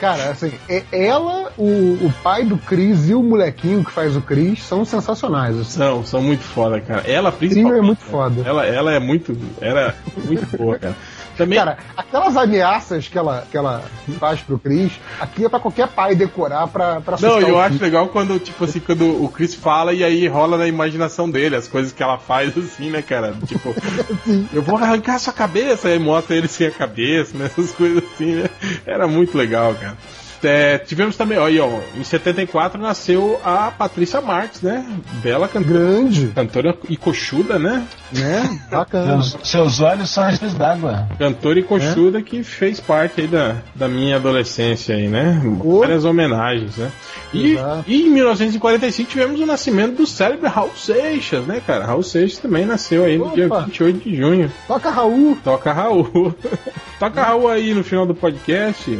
Cara, 0.00 0.30
assim, 0.30 0.52
é- 0.68 0.84
ela, 0.92 1.52
o, 1.58 1.64
o 1.64 2.12
pai 2.22 2.44
do 2.44 2.56
Chris 2.56 3.08
e 3.08 3.14
o 3.14 3.22
molequinho 3.22 3.84
que 3.84 3.90
faz 3.90 4.16
o 4.16 4.20
Chris 4.20 4.62
são 4.62 4.84
sensacionais. 4.84 5.58
Assim. 5.58 5.78
São, 5.78 6.04
são 6.04 6.22
muito 6.22 6.42
foda, 6.44 6.80
cara. 6.80 7.02
Ela 7.06 7.28
O 7.30 7.32
trio 7.32 7.50
principalmente. 7.50 7.78
é 7.82 7.86
muito 7.86 8.04
foda. 8.04 8.42
Ela, 8.44 8.64
ela 8.66 8.92
é 8.92 8.98
muito. 8.98 9.36
Era 9.60 9.94
muito 10.24 10.56
boa, 10.56 10.78
cara. 10.78 10.96
Também. 11.38 11.56
Cara, 11.56 11.78
aquelas 11.96 12.36
ameaças 12.36 13.06
que 13.06 13.16
ela, 13.16 13.46
que 13.48 13.56
ela 13.56 13.84
faz 14.18 14.40
pro 14.40 14.58
Chris, 14.58 14.92
aqui 15.20 15.44
é 15.44 15.48
pra 15.48 15.60
qualquer 15.60 15.86
pai 15.86 16.16
decorar 16.16 16.66
pra, 16.66 17.00
pra 17.00 17.16
não, 17.20 17.40
eu 17.40 17.60
acho 17.60 17.80
legal 17.80 18.08
quando, 18.08 18.40
tipo 18.40 18.64
assim, 18.64 18.80
quando 18.80 19.22
o 19.22 19.28
Chris 19.28 19.54
fala 19.54 19.92
e 19.94 20.02
aí 20.02 20.26
rola 20.26 20.58
na 20.58 20.66
imaginação 20.66 21.30
dele 21.30 21.54
as 21.54 21.68
coisas 21.68 21.92
que 21.92 22.02
ela 22.02 22.18
faz, 22.18 22.58
assim, 22.58 22.90
né, 22.90 23.00
cara? 23.02 23.34
Tipo, 23.46 23.72
eu 24.52 24.62
vou 24.62 24.76
arrancar 24.76 25.14
a 25.14 25.18
sua 25.20 25.32
cabeça, 25.32 25.88
aí 25.88 25.98
mostra 25.98 26.34
ele 26.36 26.48
sem 26.48 26.66
a 26.66 26.72
cabeça, 26.72 27.38
né? 27.38 27.46
Essas 27.46 27.70
coisas 27.72 28.02
assim, 28.12 28.34
né? 28.34 28.50
Era 28.84 29.06
muito 29.06 29.38
legal, 29.38 29.74
cara. 29.74 29.96
É, 30.42 30.78
tivemos 30.78 31.16
também, 31.16 31.38
aí, 31.38 31.58
ó, 31.58 31.68
em 31.96 32.04
74 32.04 32.80
nasceu 32.80 33.40
a 33.44 33.70
Patrícia 33.70 34.20
Marques, 34.20 34.62
né? 34.62 34.86
Bela 35.22 35.48
cantora, 35.48 35.78
Grande, 35.78 36.26
cantora 36.28 36.76
e 36.88 36.96
coxuda, 36.96 37.58
né? 37.58 37.86
né? 38.12 38.60
Bacana. 38.70 39.22
Seus, 39.22 39.38
seus 39.42 39.80
olhos 39.80 40.10
são 40.10 40.30
cheios 40.30 40.54
d'água. 40.54 41.08
Cantora 41.18 41.58
e 41.58 41.62
coxuda 41.62 42.22
que 42.22 42.42
fez 42.42 42.80
parte 42.80 43.22
aí 43.22 43.26
da, 43.26 43.56
da 43.74 43.88
minha 43.88 44.16
adolescência 44.16 44.94
aí, 44.94 45.08
né? 45.08 45.40
Oh. 45.62 45.80
Várias 45.80 46.04
homenagens, 46.04 46.76
né? 46.76 46.90
E, 47.32 47.56
e 47.86 48.02
em 48.02 48.10
1945 48.10 49.10
tivemos 49.10 49.40
o 49.40 49.46
nascimento 49.46 49.96
do 49.96 50.06
célebre 50.06 50.48
Raul 50.48 50.70
Seixas, 50.74 51.44
né, 51.44 51.60
cara? 51.66 51.84
Raul 51.84 52.02
Seixas 52.02 52.38
também 52.38 52.64
nasceu 52.64 53.04
aí 53.04 53.18
no 53.18 53.26
Opa. 53.26 53.34
dia 53.34 53.48
28 53.48 54.08
de 54.08 54.16
junho. 54.16 54.52
Toca 54.66 54.90
Raul, 54.90 55.36
Toca 55.44 55.72
Raul. 55.72 56.34
Toca 56.98 57.22
Raul 57.22 57.48
aí 57.48 57.72
no 57.74 57.84
final 57.84 58.04
do 58.04 58.14
podcast. 58.14 58.98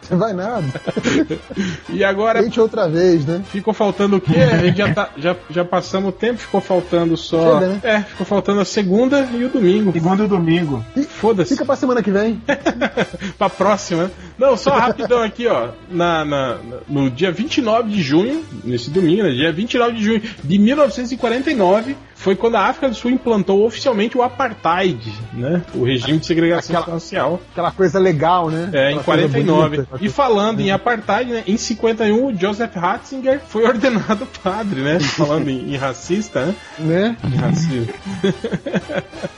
você 0.00 0.14
vai 0.14 0.32
nada. 0.32 0.66
E 1.88 2.04
agora 2.04 2.42
Tente 2.42 2.60
outra 2.60 2.88
vez, 2.88 3.24
né? 3.24 3.42
ficou 3.50 3.72
faltando 3.72 4.16
o 4.16 4.20
quê? 4.20 4.34
A 4.40 4.58
gente 4.58 4.76
já, 4.76 4.92
tá, 4.92 5.10
já, 5.16 5.36
já 5.48 5.64
passamos 5.64 6.10
o 6.10 6.12
tempo, 6.12 6.38
ficou 6.38 6.60
faltando 6.60 7.16
só. 7.16 7.60
Chega, 7.60 7.68
né? 7.68 7.80
É, 7.82 8.00
ficou 8.02 8.26
faltando 8.26 8.60
a 8.60 8.64
segunda 8.64 9.28
e 9.32 9.44
o 9.44 9.48
domingo. 9.48 9.92
Segundo 9.92 10.28
domingo. 10.28 10.84
Foda-se. 11.08 11.54
Fica 11.54 11.64
pra 11.64 11.76
semana 11.76 12.02
que 12.02 12.10
vem. 12.10 12.42
pra 13.38 13.48
próxima. 13.48 14.10
Não, 14.38 14.56
só 14.56 14.70
rapidão 14.76 15.22
aqui, 15.22 15.46
ó. 15.46 15.68
Na, 15.90 16.24
na- 16.24 16.56
no 16.88 17.08
dia 17.10 17.30
29 17.30 17.90
de 17.90 18.02
junho, 18.02 18.44
nesse 18.64 18.90
domingo, 18.90 19.22
né? 19.22 19.30
Dia 19.30 19.52
29 19.52 19.96
de 19.96 20.02
junho 20.04 20.22
de 20.42 20.58
1949, 20.58 21.96
foi 22.16 22.34
quando 22.34 22.54
a 22.56 22.62
África 22.66 22.88
do 22.88 22.94
Sul 22.94 23.10
implantou 23.10 23.64
oficialmente 23.66 24.16
o 24.16 24.22
apartheid, 24.22 25.12
né? 25.32 25.62
O 25.74 25.84
regime 25.84 26.18
de 26.18 26.26
segregação 26.26 26.76
Aquela- 26.78 26.94
racial. 26.94 27.40
Aquela 27.52 27.70
coisa 27.70 27.98
legal, 27.98 28.50
né? 28.50 28.70
É, 28.72 28.92
em 28.92 28.98
Aquela 28.98 29.04
coisa 29.04 29.22
49. 29.28 29.76
bonita. 29.76 29.98
E 30.00 30.08
falando 30.08 30.60
em 30.60 30.70
apartheid, 30.70 31.30
né? 31.30 31.42
Em 31.46 31.56
51, 31.56 32.26
o 32.26 32.34
Joseph 32.36 32.74
Ratzinger 32.74 33.40
foi 33.46 33.64
ordenado 33.68 34.26
padre, 34.42 34.80
né? 34.80 34.98
Falando 35.00 35.48
em, 35.48 35.74
em 35.74 35.76
racista, 35.76 36.46
né? 36.46 36.54
Né? 36.78 37.16
Em 37.24 37.36
racismo. 37.36 37.92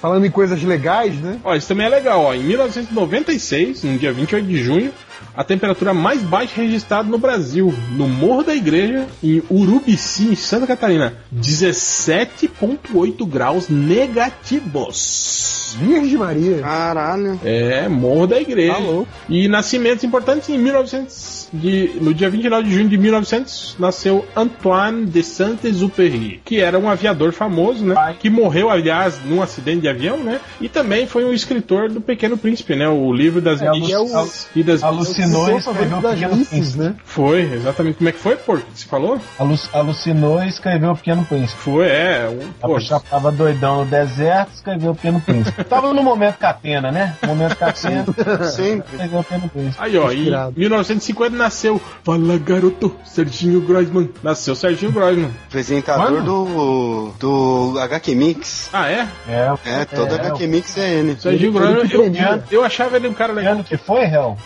Falando 0.00 0.24
em 0.26 0.30
coisas 0.30 0.62
legais, 0.62 1.14
né? 1.20 1.38
Ó, 1.44 1.54
isso 1.54 1.68
também 1.68 1.86
é 1.86 1.88
legal, 1.90 2.22
ó. 2.22 2.34
Em 2.34 2.40
1996, 2.44 3.82
no 3.84 3.98
dia 3.98 4.12
28 4.12 4.46
de 4.46 4.58
junho, 4.62 4.92
a 5.36 5.44
temperatura 5.44 5.92
mais 5.94 6.22
baixa 6.22 6.60
registrada 6.62 7.08
no 7.08 7.18
Brasil, 7.18 7.72
no 7.92 8.08
Morro 8.08 8.42
da 8.42 8.54
Igreja, 8.54 9.06
em 9.22 9.42
Urubici, 9.50 10.28
em 10.28 10.34
Santa 10.36 10.66
Catarina, 10.66 11.14
17,8 11.34 13.26
graus 13.26 13.68
negativos. 13.68 15.76
Virgem 15.78 16.16
Maria. 16.16 16.58
Caralho. 16.58 17.40
É, 17.44 17.88
Morro 17.88 18.26
da 18.26 18.40
Igreja. 18.40 18.72
Tá 18.74 18.78
louco. 18.78 19.08
E 19.28 19.48
nascimentos 19.48 20.04
importantes 20.04 20.48
em 20.48 20.58
1900, 20.58 21.48
de, 21.52 21.90
no 22.00 22.14
dia 22.14 22.30
29 22.30 22.68
de 22.68 22.74
junho 22.74 22.88
de 22.88 22.96
1900, 22.96 23.76
nasceu 23.78 24.24
Antoine 24.34 25.04
de 25.06 25.22
Saint-Exupéry, 25.22 26.40
que 26.44 26.60
era 26.60 26.78
um 26.78 26.88
aviador 26.88 27.32
famoso, 27.32 27.84
né? 27.84 27.94
Que 28.18 28.30
morreu, 28.30 28.70
aliás, 28.70 29.16
num 29.24 29.42
acidente 29.42 29.82
de 29.82 29.88
avião, 29.88 30.18
né? 30.18 30.40
E 30.60 30.68
também 30.68 31.06
foi 31.06 31.24
um 31.24 31.32
escritor 31.32 31.90
do 31.90 32.00
Pequeno 32.00 32.38
Príncipe, 32.38 32.74
né? 32.76 32.88
O 32.88 33.12
livro 33.12 33.40
das 33.40 33.60
É, 33.60 33.66
é 33.66 33.72
o- 33.72 34.28
e 34.54 34.62
das 34.62 34.82
Alucinou 35.06 35.50
e 35.50 35.56
escreveu 35.58 36.00
das 36.00 36.14
Pequeno 36.14 36.36
misses, 36.36 36.48
Príncipe. 36.50 36.78
né? 36.84 36.94
Foi, 37.04 37.40
exatamente. 37.52 37.96
Como 37.98 38.08
é 38.08 38.12
que 38.12 38.18
foi, 38.18 38.36
por 38.36 38.60
que 38.60 38.66
você 38.74 38.86
falou? 38.86 39.20
Alu- 39.38 39.58
Alucinou 39.72 40.42
e 40.42 40.48
escreveu 40.48 40.90
o 40.92 40.96
Pequeno 40.96 41.24
Príncipe. 41.24 41.60
Foi, 41.60 41.86
é. 41.88 42.28
Um, 42.28 42.74
pessoa 42.74 43.00
tava 43.08 43.32
doidão 43.32 43.84
no 43.84 43.86
deserto, 43.90 44.52
escreveu 44.54 44.92
o 44.92 44.94
Pequeno 44.94 45.20
Príncipe. 45.20 45.62
tava 45.64 45.92
no 45.92 46.02
momento 46.02 46.36
catena, 46.38 46.90
né? 46.90 47.16
Momento 47.26 47.56
catena, 47.56 48.04
Sempre. 48.50 48.86
escreveu 48.92 49.20
o 49.20 49.24
Pequeno 49.24 49.48
Príncipe. 49.48 49.76
Aí, 49.78 49.96
ó, 49.98 50.10
em 50.10 50.18
Inspirado. 50.18 50.54
1950 50.56 51.36
nasceu. 51.36 51.80
Fala, 52.04 52.38
garoto, 52.38 52.94
Serginho 53.04 53.60
Groisman. 53.60 54.10
Nasceu 54.22 54.54
Serginho 54.54 54.92
Groisman. 54.92 55.30
Apresentador 55.48 56.10
Mano. 56.22 57.14
do, 57.20 57.72
do 57.72 57.78
HQ 57.80 58.14
Mix. 58.14 58.70
Ah, 58.72 58.88
é? 58.90 59.06
É, 59.28 59.52
É, 59.64 59.84
todo 59.84 60.12
é, 60.14 60.18
HQ 60.18 60.46
Mix 60.46 60.76
é 60.78 60.90
ele. 60.94 61.16
Serginho 61.20 61.52
que 61.52 61.94
eu, 61.96 62.02
premia. 62.02 62.44
eu 62.50 62.64
achava 62.64 62.96
ele 62.96 63.08
um 63.08 63.14
cara 63.14 63.32
Que 63.32 63.38
legal. 63.38 63.54
ano 63.54 63.64
que 63.64 63.76
foi, 63.76 64.04
Hel? 64.04 64.36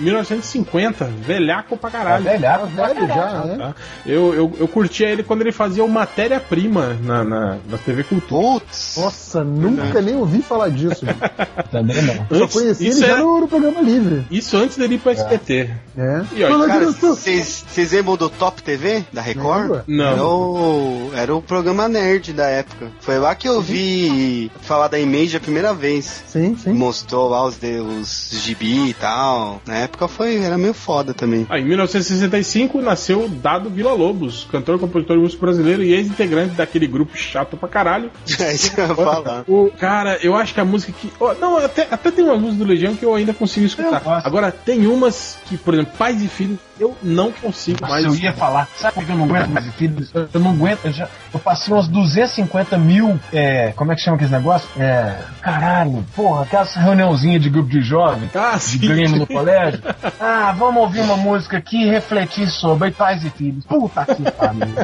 50, 0.50 1.04
velhaco 1.04 1.76
pra 1.76 1.90
caralho. 1.90 2.26
É 2.28 2.32
velhaco, 2.32 2.66
Velho 2.66 3.06
já, 3.08 3.44
né? 3.44 3.56
Tá? 3.58 3.74
Eu, 4.06 4.34
eu, 4.34 4.52
eu 4.60 4.68
curtia 4.68 5.08
ele 5.08 5.22
quando 5.22 5.40
ele 5.42 5.52
fazia 5.52 5.84
o 5.84 5.88
Matéria-Prima 5.88 6.96
na, 7.02 7.24
na, 7.24 7.56
na 7.68 7.78
TV 7.78 8.04
Cultura. 8.04 8.40
Putz. 8.60 8.96
Nossa, 8.98 9.42
nunca 9.44 10.00
nem 10.00 10.14
ouvi 10.16 10.42
falar 10.42 10.70
disso. 10.70 11.04
Também 11.70 12.00
não. 12.02 12.14
Só 12.14 12.44
Antes- 12.44 12.54
conheci 12.54 12.82
ele 12.84 12.90
isso, 12.90 13.00
já 13.00 13.16
é- 13.16 13.18
no, 13.18 13.40
no 13.40 13.48
programa 13.48 13.80
livre. 13.80 14.24
isso 14.30 14.56
antes 14.56 14.76
dele 14.76 14.94
ir 14.94 14.98
pro 14.98 15.10
SBT. 15.12 15.70
É. 15.96 16.22
E, 16.32 16.36
diretor. 16.36 16.94
vocês 17.16 17.92
lembram 17.92 18.16
do 18.16 18.28
Top 18.28 18.62
TV 18.62 19.04
da 19.12 19.20
Record? 19.20 19.70
Lembro. 19.70 19.84
Não. 19.86 20.06
Era 20.12 20.24
o, 20.26 21.10
era 21.14 21.36
o 21.36 21.42
programa 21.42 21.88
nerd 21.88 22.32
da 22.32 22.46
época. 22.46 22.88
Foi 23.00 23.18
lá 23.18 23.34
que 23.34 23.48
eu 23.48 23.60
vi 23.60 24.50
falar 24.62 24.88
da 24.88 24.98
Image 24.98 25.36
a 25.36 25.40
primeira 25.40 25.72
vez. 25.74 26.22
Sim, 26.26 26.56
sim. 26.56 26.72
Mostrou 26.72 27.28
lá 27.28 27.44
os, 27.44 27.56
de- 27.56 27.80
os 27.80 28.30
gibi 28.42 28.88
e 28.90 28.94
tal. 28.94 29.60
Na 29.66 29.76
época 29.76 30.08
foi, 30.08 30.39
era 30.44 30.56
meio 30.58 30.74
foda 30.74 31.12
também. 31.14 31.46
Aí, 31.48 31.62
em 31.62 31.64
1965 31.64 32.80
nasceu 32.80 33.28
Dado 33.28 33.70
Vila 33.70 33.92
Lobos, 33.92 34.46
cantor, 34.50 34.78
compositor 34.78 35.16
e 35.16 35.20
músico 35.20 35.40
brasileiro 35.44 35.82
e 35.82 35.92
ex-integrante 35.92 36.54
daquele 36.54 36.86
grupo 36.86 37.16
chato 37.16 37.56
pra 37.56 37.68
caralho. 37.68 38.10
É 38.40 38.54
isso 38.54 38.74
que 38.74 38.80
eu 38.80 38.88
ia 38.88 38.94
falar. 38.94 39.44
O 39.46 39.70
cara, 39.78 40.18
eu 40.22 40.34
acho 40.34 40.54
que 40.54 40.60
a 40.60 40.64
música 40.64 40.92
que. 40.92 41.12
ó, 41.20 41.34
não, 41.34 41.58
até, 41.58 41.86
até 41.90 42.10
tem 42.10 42.24
umas 42.24 42.38
músicas 42.40 42.58
do 42.58 42.64
Legião 42.64 42.96
que 42.96 43.04
eu 43.04 43.14
ainda 43.14 43.32
consigo 43.34 43.66
escutar. 43.66 44.02
Agora, 44.24 44.50
tem 44.50 44.86
umas 44.86 45.38
que, 45.46 45.56
por 45.56 45.74
exemplo, 45.74 45.92
Pais 45.98 46.22
e 46.22 46.28
Filhos, 46.28 46.58
eu 46.78 46.96
não 47.02 47.30
consigo 47.30 47.78
Mas 47.82 47.90
mais. 47.90 48.04
eu 48.06 48.14
ia 48.14 48.32
falar, 48.32 48.66
sabe 48.78 48.94
por 48.94 49.04
que 49.04 49.12
eu 49.12 49.16
não 49.16 49.24
aguento 49.26 49.48
mais 49.48 49.66
filhos? 49.74 50.10
Eu, 50.14 50.28
eu 50.32 50.40
não 50.40 50.50
aguento, 50.52 50.80
eu, 50.86 50.92
já, 50.92 51.08
eu 51.32 51.38
passei 51.38 51.72
umas 51.72 51.86
250 51.88 52.78
mil, 52.78 53.18
é, 53.32 53.72
como 53.76 53.92
é 53.92 53.94
que 53.94 54.00
chama 54.00 54.16
aquele 54.16 54.30
negócio? 54.32 54.68
É, 54.78 55.16
caralho, 55.42 56.04
porra, 56.16 56.42
aquelas 56.44 56.74
reuniãozinhas 56.74 57.42
de 57.42 57.50
grupo 57.50 57.68
de 57.68 57.80
jovens, 57.82 58.30
Ah, 58.34 58.56
de 58.56 58.62
sim. 58.62 58.78
Grêmio 58.78 59.18
no 59.18 59.26
colégio. 59.26 59.80
Ah, 60.22 60.29
vamos 60.56 60.82
ouvir 60.82 61.00
uma 61.00 61.16
música 61.16 61.58
aqui 61.58 61.82
e 61.82 61.90
refletir 61.90 62.48
sobre 62.48 62.90
pais 62.90 63.24
e 63.24 63.30
filhos. 63.30 63.64
Puta 63.64 64.04
que 64.06 64.22
pariu. 64.32 64.74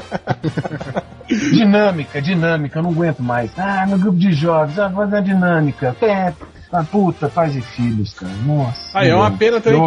dinâmica, 1.50 2.20
dinâmica, 2.20 2.78
eu 2.78 2.82
não 2.82 2.90
aguento 2.90 3.22
mais. 3.22 3.50
Ah, 3.58 3.86
no 3.86 3.98
grupo 3.98 4.18
de 4.18 4.32
jovens, 4.32 4.78
ah, 4.78 4.90
fazer 4.90 5.16
a 5.16 5.20
dinâmica. 5.20 5.96
É, 6.00 6.32
ah, 6.72 6.82
puta, 6.84 7.28
pais 7.28 7.54
e 7.54 7.60
filhos, 7.60 8.12
cara. 8.14 8.32
Nossa. 8.44 8.90
Ah, 8.92 9.06
é 9.06 9.14
uma 9.14 9.30
pena 9.30 9.60
também. 9.60 9.80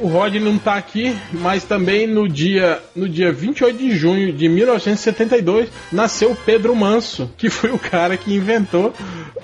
O 0.00 0.06
Rod 0.08 0.34
não 0.36 0.58
tá 0.58 0.74
aqui, 0.74 1.16
mas 1.32 1.64
também 1.64 2.06
no 2.06 2.28
dia, 2.28 2.80
no 2.94 3.08
dia 3.08 3.32
28 3.32 3.78
de 3.78 3.96
junho 3.96 4.32
de 4.32 4.48
1972 4.48 5.68
nasceu 5.90 6.36
Pedro 6.44 6.74
Manso, 6.76 7.30
que 7.36 7.48
foi 7.48 7.70
o 7.70 7.78
cara 7.78 8.16
que 8.16 8.34
inventou 8.34 8.92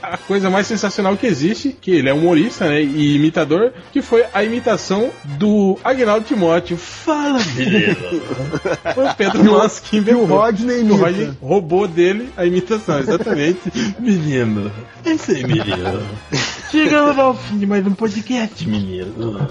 a 0.02 0.16
coisa 0.16 0.48
mais 0.50 0.66
sensacional 0.66 1.16
que 1.16 1.26
existe, 1.26 1.76
que 1.78 1.90
ele 1.90 2.08
é 2.08 2.12
humorista 2.12 2.66
né, 2.68 2.82
e 2.82 3.16
imitador, 3.16 3.72
que 3.92 4.00
foi 4.02 4.24
a 4.32 4.42
imitação 4.44 5.10
do 5.38 5.78
Agnaldo 5.84 6.26
Timóteo. 6.26 6.76
Fala, 6.76 7.38
menino! 7.56 7.96
Foi 8.94 9.06
o 9.06 9.14
Pedro 9.14 9.44
Manso 9.44 9.82
que 9.82 9.96
E 9.96 9.98
o 9.98 10.02
inventou. 10.02 10.26
Rodney 10.26 10.76
O 10.76 10.80
imita. 10.80 10.96
Rodney 10.96 11.32
roubou 11.40 11.88
dele 11.88 12.28
a 12.36 12.44
imitação, 12.44 12.98
exatamente. 12.98 13.60
menino, 13.98 14.70
é 15.04 15.12
isso 15.12 15.30
aí, 15.30 15.44
menino. 15.46 16.02
Chegamos 16.70 17.18
ao 17.18 17.34
fim 17.34 17.58
de 17.58 17.66
mais 17.66 17.86
um 17.86 17.94
podcast, 17.94 18.66
menino. 18.68 19.48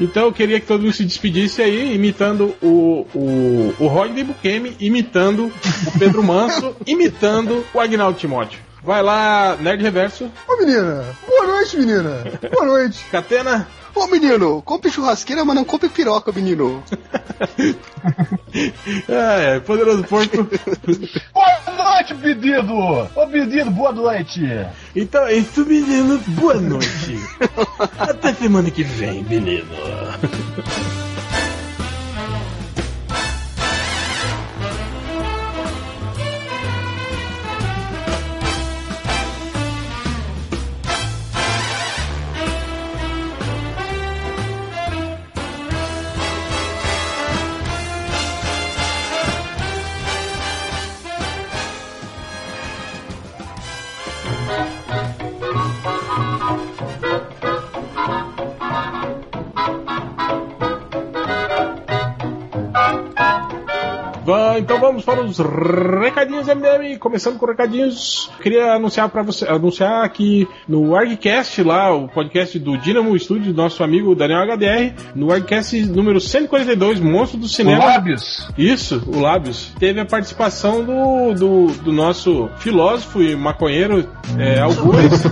Então 0.00 0.24
eu 0.24 0.32
queria 0.32 0.58
que 0.60 0.66
todo 0.66 0.82
mundo 0.82 0.92
se 0.92 1.04
despedisse 1.04 1.62
aí, 1.62 1.94
imitando 1.94 2.54
o, 2.60 3.06
o, 3.14 3.74
o 3.78 3.86
Rodney 3.86 4.24
Bukemi, 4.24 4.76
imitando 4.80 5.52
o 5.86 5.98
Pedro 5.98 6.22
Manso, 6.22 6.74
imitando 6.86 7.64
o 7.72 7.80
Agnaldo 7.80 8.18
Timóteo. 8.18 8.58
Vai 8.82 9.02
lá, 9.02 9.56
Nerd 9.60 9.82
Reverso, 9.82 10.30
Ô 10.46 10.56
menina, 10.58 11.04
boa 11.26 11.46
noite, 11.46 11.76
menina. 11.78 12.22
Boa 12.52 12.66
noite. 12.66 13.04
Catena. 13.10 13.66
Ô 13.94 14.06
menino, 14.08 14.60
compre 14.62 14.90
churrasqueira, 14.90 15.44
mas 15.44 15.54
não 15.54 15.64
compre 15.64 15.88
piroca, 15.88 16.32
menino. 16.32 16.82
É, 19.08 19.58
Poderoso 19.60 20.04
Porco. 20.04 20.44
Boa 21.34 21.76
noite, 21.76 22.14
pedido! 22.14 22.72
Ô, 22.72 23.26
pedido, 23.26 23.70
boa 23.70 23.90
noite! 23.90 24.40
Então 24.94 25.26
é 25.26 25.34
isso, 25.34 25.66
menino. 25.66 26.18
Boa 26.28 26.54
noite. 26.54 27.18
Até 27.98 28.32
semana 28.34 28.70
que 28.70 28.84
vem, 28.84 29.24
menino. 29.24 29.66
então 64.58 64.80
vamos 64.80 65.04
para 65.04 65.22
os 65.22 65.38
recadinhos 65.38 66.46
MDM, 66.46 66.98
começando 66.98 67.38
com 67.38 67.46
recadinhos. 67.46 68.30
Queria 68.42 68.72
anunciar 68.72 69.08
para 69.08 69.22
você, 69.22 69.46
anunciar 69.46 70.08
que 70.10 70.48
no 70.66 70.96
ArgCast 70.96 71.62
lá, 71.62 71.94
o 71.94 72.08
podcast 72.08 72.58
do 72.58 72.78
Dynamo 72.78 73.18
Studio, 73.18 73.52
do 73.52 73.56
nosso 73.56 73.84
amigo 73.84 74.14
Daniel 74.14 74.42
HDR, 74.42 74.94
no 75.14 75.30
ArgCast 75.30 75.84
número 75.86 76.20
142, 76.20 77.00
Monstro 77.00 77.38
do 77.38 77.48
Cinema. 77.48 77.84
Lábios! 77.84 78.48
Isso, 78.56 79.02
o 79.06 79.20
Lábios. 79.20 79.72
Teve 79.78 80.00
a 80.00 80.06
participação 80.06 80.84
do, 80.84 81.34
do, 81.34 81.66
do 81.82 81.92
nosso 81.92 82.48
filósofo 82.58 83.22
e 83.22 83.36
maconheiro, 83.36 84.08
é, 84.38 84.60
Algures. 84.60 85.22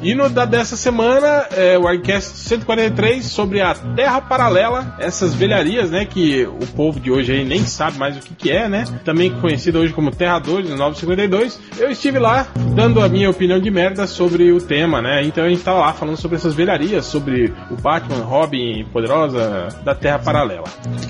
e 0.00 0.14
no 0.14 0.28
da 0.28 0.44
dessa 0.44 0.76
semana, 0.76 1.46
é, 1.56 1.78
o 1.78 1.86
Arcast 1.86 2.38
143 2.38 3.24
sobre 3.26 3.60
a 3.60 3.74
Terra 3.74 4.20
Paralela, 4.20 4.96
essas 4.98 5.34
velharias, 5.34 5.90
né, 5.90 6.04
que 6.06 6.46
o 6.46 6.66
povo 6.74 6.98
de 6.98 7.10
hoje 7.10 7.32
aí 7.32 7.44
nem 7.44 7.57
sabe 7.66 7.98
mais 7.98 8.16
o 8.16 8.20
que, 8.20 8.34
que 8.34 8.50
é, 8.50 8.68
né? 8.68 8.84
Também 9.04 9.30
conhecida 9.40 9.78
hoje 9.78 9.92
como 9.92 10.10
Terra 10.10 10.38
2, 10.38 10.70
952. 10.70 11.58
Eu 11.78 11.90
estive 11.90 12.18
lá 12.18 12.46
dando 12.74 13.00
a 13.00 13.08
minha 13.08 13.28
opinião 13.30 13.58
de 13.60 13.70
merda 13.70 14.06
sobre 14.06 14.50
o 14.52 14.60
tema, 14.60 15.00
né? 15.02 15.22
Então 15.24 15.44
a 15.44 15.48
gente 15.48 15.62
tava 15.62 15.80
lá 15.80 15.92
falando 15.92 16.16
sobre 16.16 16.36
essas 16.36 16.54
velharias, 16.54 17.04
sobre 17.06 17.52
o 17.70 17.76
Batman, 17.80 18.22
Robin, 18.24 18.84
Poderosa 18.92 19.68
da 19.84 19.94
Terra 19.94 20.18
Paralela. 20.18 20.64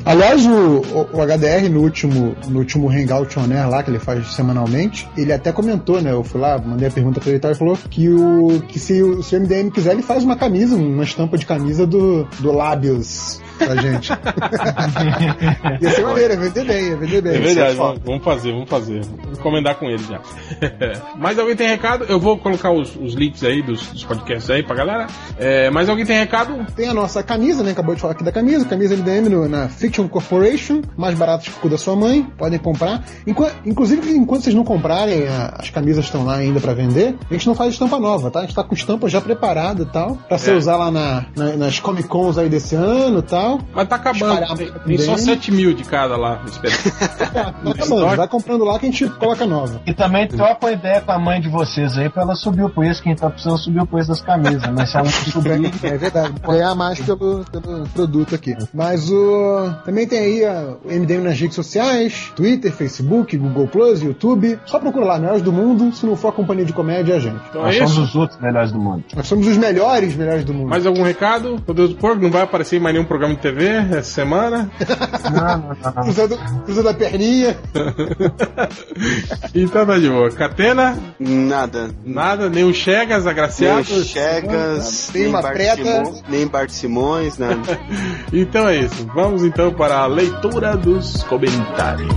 Aliás, 0.05 0.45
o, 0.47 0.51
o- 0.51 1.09
o 1.13 1.23
HDR 1.23 1.69
no 1.71 1.81
último, 1.81 2.35
no 2.49 2.59
último 2.61 2.91
Hangout 2.91 3.39
On 3.39 3.43
Air 3.53 3.69
lá, 3.69 3.83
que 3.83 3.91
ele 3.91 3.99
faz 3.99 4.27
semanalmente, 4.33 5.09
ele 5.17 5.33
até 5.33 5.53
comentou, 5.53 6.01
né? 6.01 6.13
Eu 6.13 6.23
fui 6.25 6.41
lá, 6.41 6.59
mandei 6.59 6.89
a 6.89 6.91
pergunta 6.91 7.21
pra 7.21 7.29
ele 7.31 7.39
e 7.39 7.41
tal, 7.41 7.51
ele 7.51 7.59
falou 7.59 7.79
que, 7.91 8.09
o, 8.09 8.63
que 8.69 8.79
se, 8.79 9.03
o, 9.03 9.23
se 9.23 9.37
o 9.37 9.41
MDM 9.41 9.71
quiser, 9.71 9.93
ele 9.93 10.03
faz 10.03 10.25
uma 10.25 10.37
camisa, 10.37 10.77
uma 10.77 11.05
estampa 11.05 11.37
de 11.37 11.45
camisa 11.47 11.87
do, 11.87 12.25
do 12.41 12.53
Lábios 12.53 13.41
pra 13.59 13.77
gente. 13.77 14.11
ia 15.81 15.91
ser 15.91 16.03
maneiro, 16.05 16.35
ia 16.35 16.41
vender 16.41 16.65
bem, 16.65 16.85
ia 16.89 16.97
vender 16.97 17.23
bem. 17.23 17.35
É 17.35 17.39
verdade, 17.39 17.77
foda. 17.77 17.89
vamos, 17.89 18.03
vamos 18.05 18.25
fazer, 18.25 18.53
vamos 18.53 18.69
fazer. 18.71 19.01
Vou 19.05 19.33
encomendar 19.33 19.75
com 19.77 19.87
ele 19.87 20.03
já. 20.05 20.21
mais 21.17 21.39
alguém 21.39 21.57
tem 21.57 21.69
recado? 21.69 22.05
Eu 22.09 22.19
vou 22.19 22.39
colocar 22.39 22.71
os, 22.71 22.95
os 22.97 23.15
links 23.15 23.43
aí 23.45 23.63
dos, 23.63 23.87
dos 23.89 24.05
podcasts 24.05 24.49
aí 24.51 24.63
pra 24.63 24.75
galera. 24.77 25.07
É, 25.39 25.71
mais 25.71 25.89
alguém 25.89 26.05
tem 26.07 26.19
recado? 26.19 26.67
Tem 26.75 26.89
a 26.89 26.95
nossa 26.95 27.23
camisa, 27.23 27.63
né? 27.63 27.73
Acabou 27.73 27.95
de 27.95 28.01
falar 28.01 28.13
aqui 28.15 28.25
da 28.25 28.33
camisa, 28.33 28.65
camisa 28.65 28.97
MDM 28.97 29.29
no- 29.29 29.49
na 29.49 29.69
Fiction 29.69 30.09
Corporation, 30.09 30.83
mais 30.97 31.17
barato 31.17 31.45
que 31.45 31.51
o 31.51 31.61
cu 31.61 31.69
da 31.69 31.79
sua 31.79 31.95
mãe, 31.97 32.23
podem 32.37 32.59
comprar. 32.59 33.05
Enqu- 33.27 33.51
inclusive, 33.65 34.11
enquanto 34.13 34.43
vocês 34.43 34.55
não 34.55 34.65
comprarem, 34.65 35.27
a- 35.27 35.57
as 35.59 35.71
camisas 35.71 36.05
estão 36.05 36.25
lá 36.25 36.37
ainda 36.37 36.61
pra 36.61 36.75
vender, 36.75 37.15
a 37.31 37.33
gente 37.35 37.47
não 37.47 37.55
faz 37.55 37.73
estampa 37.73 37.99
nova, 37.99 38.31
tá? 38.31 38.41
A 38.41 38.43
gente 38.43 38.55
tá 38.55 38.63
com 38.65 38.75
estampa 38.75 39.09
já 39.09 39.21
preparada 39.21 39.83
e 39.83 39.87
tal, 39.87 40.17
pra 40.29 40.39
você 40.39 40.51
É. 40.53 40.55
usar 40.55 40.77
lá 40.77 40.91
na- 40.91 41.27
na- 41.37 41.57
nas 41.57 41.79
Comic 41.81 42.09
Cons 42.09 42.39
aí 42.39 42.49
desse 42.49 42.75
ano 42.75 43.19
e 43.21 43.23
tal. 43.23 43.48
Mas 43.73 43.89
tá 43.89 43.97
acabando. 43.97 44.57
Tem, 44.57 44.71
tem 44.85 44.99
só 44.99 45.15
bem. 45.15 45.25
7 45.25 45.53
mil 45.53 45.73
de 45.73 45.85
cada 45.85 46.17
lá 46.17 46.43
esperando. 46.47 46.79
Tá 47.29 47.71
acabando, 47.71 48.17
vai 48.17 48.29
comprando 48.29 48.65
lá 48.65 48.79
que 48.79 48.87
a 48.87 48.91
gente 48.91 49.09
coloca 49.11 49.47
nova. 49.47 49.81
E 49.87 49.93
também 49.93 50.27
troca 50.27 50.67
uma 50.67 50.73
ideia 50.73 51.01
com 51.01 51.13
a 51.13 51.19
mãe 51.19 51.41
de 51.41 51.49
vocês 51.49 51.97
aí 51.99 52.09
pra 52.09 52.23
ela 52.23 52.35
subir 52.35 52.63
o 52.63 52.71
preço, 52.71 53.03
quem 53.03 53.15
tá 53.15 53.29
precisando 53.29 53.59
subir 53.59 53.81
o 53.81 53.87
preço 53.87 54.09
das 54.09 54.21
camisas, 54.21 54.63
mas 54.75 54.91
se 54.91 54.97
ela 54.97 55.05
não 55.05 55.13
subir, 55.33 55.71
É 55.83 55.97
verdade, 55.97 56.35
ganhar 56.47 56.75
mais 56.75 57.01
pelo, 57.01 57.45
pelo 57.45 57.89
produto 57.89 58.35
aqui. 58.35 58.57
Mas 58.73 59.11
o. 59.11 59.73
Também 59.85 60.07
tem 60.07 60.19
aí 60.19 60.45
a, 60.45 60.77
o 60.85 60.89
MDM 60.89 61.23
nas 61.23 61.39
redes 61.39 61.55
sociais: 61.55 62.33
Twitter, 62.35 62.73
Facebook, 62.73 63.37
Google 63.37 63.69
Plus, 63.69 64.03
YouTube. 64.03 64.59
Só 64.67 64.79
procura 64.79 65.05
lá, 65.05 65.19
melhores 65.19 65.43
do 65.43 65.53
mundo. 65.53 65.93
Se 65.93 66.07
não 66.07 66.17
for 66.17 66.29
a 66.29 66.33
companhia 66.33 66.65
de 66.65 66.73
comédia, 66.73 67.15
é 67.15 67.17
a 67.17 67.21
gente. 67.21 67.41
Então 67.49 67.63
nós 67.63 67.75
é 67.75 67.79
somos 67.79 67.93
isso. 67.93 68.03
os 68.03 68.17
outros 68.17 68.41
melhores 68.41 68.73
do 68.73 68.79
mundo. 68.79 69.05
Nós 69.15 69.27
somos 69.27 69.47
os 69.47 69.57
melhores, 69.57 70.15
melhores 70.15 70.45
do 70.45 70.55
mundo. 70.55 70.69
Mais 70.69 70.87
algum 70.87 71.03
recado? 71.03 71.63
Meu 71.67 71.75
Deus 71.75 71.91
do 71.91 71.97
porco, 71.97 72.23
não 72.23 72.31
vai 72.31 72.43
aparecer 72.43 72.77
em 72.77 72.81
mais 72.81 72.95
nenhum 72.95 73.07
programa 73.07 73.35
TV 73.39 73.67
essa 73.67 74.03
semana. 74.03 74.71
Cruzando, 76.03 76.39
cruzando 76.65 76.89
a 76.89 76.95
perninha. 76.95 77.57
então 79.55 79.87
tá 79.87 79.99
de 79.99 80.09
boa. 80.09 80.31
Catena, 80.31 80.97
Nada. 81.19 81.91
nada, 82.05 82.49
nem 82.49 82.65
o 82.65 82.73
Chegas, 82.75 83.25
Nem 83.25 83.33
agraciado. 83.33 83.81
o 83.81 84.05
Chegas, 84.05 85.11
nem 85.15 85.27
uma 85.29 85.43
Bart, 85.43 85.55
preta. 85.55 85.77
Simões, 85.85 86.23
nem 86.29 86.47
Bart 86.47 86.71
Simões, 86.71 87.39
nada. 87.39 87.79
Então 88.33 88.69
é 88.69 88.77
isso. 88.79 89.07
Vamos 89.15 89.43
então 89.43 89.73
para 89.73 89.99
a 89.99 90.07
leitura 90.07 90.77
dos 90.77 91.23
comentários. 91.25 92.09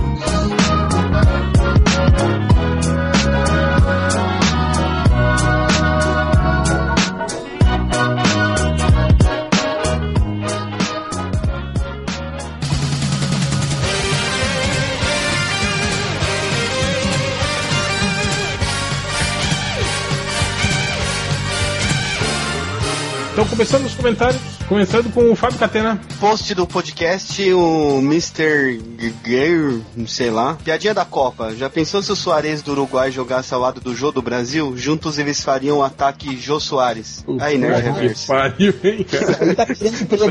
Então, 23.42 23.50
começando 23.56 23.86
os 23.86 23.94
comentários, 23.94 24.40
começando 24.68 25.12
com 25.12 25.32
o 25.32 25.34
Fábio 25.34 25.58
Catena. 25.58 26.00
Post 26.20 26.54
do 26.54 26.64
podcast, 26.64 27.52
o 27.52 27.98
Mr. 27.98 28.80
Guerreiro, 29.24 29.84
sei 30.06 30.30
lá. 30.30 30.56
Piadinha 30.62 30.94
da 30.94 31.04
Copa. 31.04 31.52
Já 31.52 31.68
pensou 31.68 32.00
se 32.04 32.12
o 32.12 32.14
Soares 32.14 32.62
do 32.62 32.70
Uruguai 32.70 33.10
jogasse 33.10 33.52
ao 33.52 33.60
lado 33.60 33.80
do 33.80 33.96
Jô 33.96 34.12
do 34.12 34.22
Brasil? 34.22 34.74
Juntos 34.76 35.18
eles 35.18 35.42
fariam 35.42 35.78
o 35.78 35.82
ataque 35.82 36.36
Jô 36.36 36.60
Soares. 36.60 37.24
Aí, 37.40 37.58
Nerd 37.58 37.82
Puta 37.82 37.92
que 37.94 38.00
Reverso. 38.00 38.26
pariu, 38.28 38.74
hein, 38.84 39.06
cara? 39.10 39.38
Ele 39.40 39.54
tá 39.56 39.66
querendo 39.66 40.06
pelo 40.06 40.30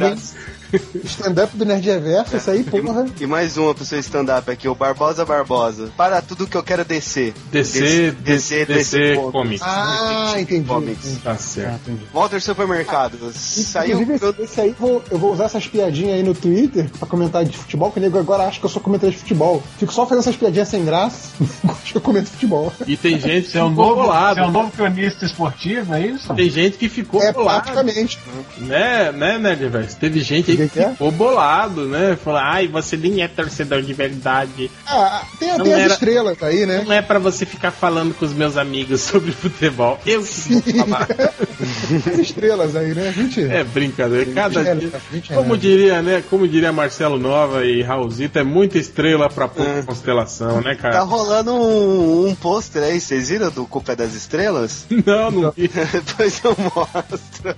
stand-up 1.04 1.56
do 1.58 1.66
Nerd 1.66 1.86
Reverso, 1.86 2.38
isso 2.38 2.50
aí, 2.52 2.64
porra. 2.64 3.06
E 3.20 3.26
mais 3.26 3.58
uma 3.58 3.74
pro 3.74 3.86
seu 3.86 4.00
stand-up 4.00 4.50
aqui, 4.50 4.68
o 4.68 4.76
Barbosa 4.76 5.26
Barbosa. 5.26 5.90
Para 5.98 6.22
tudo 6.22 6.48
que 6.48 6.56
eu 6.58 6.64
quero 6.64 6.84
descer. 6.86 7.34
DC, 7.52 8.12
descer, 8.20 8.66
DC 8.66 9.16
comics. 9.16 9.32
Comics. 9.32 9.62
Ah, 9.64 10.34
entendi. 10.38 10.68
Comics. 10.68 11.18
Tá 11.24 11.36
certo. 11.38 11.92
Walter 12.14 12.42
Supermercados. 12.42 13.36
Saiu. 13.36 14.02
Inclusive, 14.02 14.16
esse, 14.16 14.42
esse 14.44 14.62
aí 14.62 14.70
eu 14.70 14.76
vou, 14.80 15.04
eu 15.12 15.18
vou 15.20 15.34
usar 15.34 15.46
essas 15.46 15.68
piadinhas 15.68 16.16
aí 16.16 16.24
no 16.24 16.34
Twitter 16.34 16.90
pra 16.98 17.08
comentar 17.08 17.44
de 17.46 17.58
futebol, 17.58 17.92
que 17.92 18.00
o 18.00 18.02
nego 18.02 18.18
agora 18.18 18.44
acha 18.44 18.60
que 18.60 18.66
eu 18.66 18.70
sou 18.70 18.82
comentarista 18.82 19.18
de 19.18 19.24
futebol. 19.24 19.62
Fico 19.78 19.94
só 19.94 20.06
fazendo 20.06 20.22
essas 20.22 20.36
piadinhas 20.36 20.68
sem 20.68 20.84
graça, 20.86 21.30
acho 21.68 21.92
que 21.92 21.98
eu 21.98 22.02
comento 22.02 22.30
futebol. 22.30 22.72
E 22.88 22.96
tem 22.98 23.20
gente 23.20 23.50
que 23.50 23.58
é 23.58 23.64
um 23.64 23.70
novo, 23.70 24.04
você 24.06 24.40
é 24.40 24.44
um 24.44 24.52
novo 24.52 24.72
cronista 24.72 25.26
esportivo, 25.26 25.94
é 25.94 26.08
isso? 26.08 26.34
Tem 26.34 26.50
gente 26.50 26.78
que 26.78 26.88
ficou 26.90 27.22
É, 27.22 27.32
bolado. 27.32 27.64
praticamente. 27.72 28.20
Né, 28.58 29.12
né, 29.12 29.38
Nerdverse? 29.38 29.96
Teve 29.98 30.20
gente 30.22 30.52
aí 30.52 30.58
que 30.68 30.74
Que 30.74 30.80
que 30.80 30.86
é? 30.86 30.90
ficou 30.92 31.12
bolado, 31.12 31.86
né? 31.88 32.18
Falou, 32.24 32.40
ai, 32.40 32.68
você 32.68 32.96
nem 32.98 33.22
é 33.22 33.28
torcedor 33.28 33.82
de 33.82 33.94
verdade. 33.94 34.70
Ah, 34.86 35.24
tem, 35.40 35.58
tem 35.62 35.74
as 35.74 35.92
estrelas 35.94 36.42
aí, 36.44 36.66
né? 36.66 36.84
Não 36.86 36.94
é 36.94 37.02
pra 37.02 37.20
você 37.20 37.46
ficar 37.46 37.72
falando 37.72 38.14
com 38.14 38.26
os 38.26 38.34
meus 38.34 38.58
amigos 38.58 39.02
sobre 39.02 39.32
futebol. 39.32 40.00
Eu 40.06 40.24
que 40.24 40.72
vou 40.74 40.86
falar. 40.86 41.08
As 42.12 42.18
estrelas 42.20 42.76
aí, 42.76 42.94
né? 42.94 43.12
Gente, 43.16 43.42
É 43.44 43.64
brincadeira. 43.64 44.32
Cada 44.34 44.62
É, 44.62 44.76
dia. 44.76 44.92
é, 45.30 45.34
Como 45.36 45.58
diria, 45.58 46.02
né? 46.02 46.24
Como 46.30 46.48
diria 46.48 46.72
Marcelo 46.72 47.18
Nova 47.20 47.66
e 47.66 47.82
Raulzito, 47.82 48.40
é 48.40 48.44
muita 48.44 48.78
estrela 48.78 49.30
pra 49.30 49.48
pouca 49.48 49.80
É. 49.80 49.82
constelação, 49.84 50.62
né, 50.62 50.76
Tá 50.76 50.82
cara? 50.90 51.00
rolando 51.02 51.54
um, 51.54 52.28
um 52.30 52.36
pôster 52.36 52.82
aí, 52.84 53.00
vocês 53.00 53.30
viram 53.30 53.50
do 53.52 53.66
Culpa 53.66 53.92
é 53.94 53.96
das 53.96 54.14
Estrelas? 54.14 54.86
Não, 55.06 55.32
não 55.32 55.52
vi. 55.52 55.68
Depois 55.68 56.42
eu 56.44 56.56
mostro. 56.58 57.56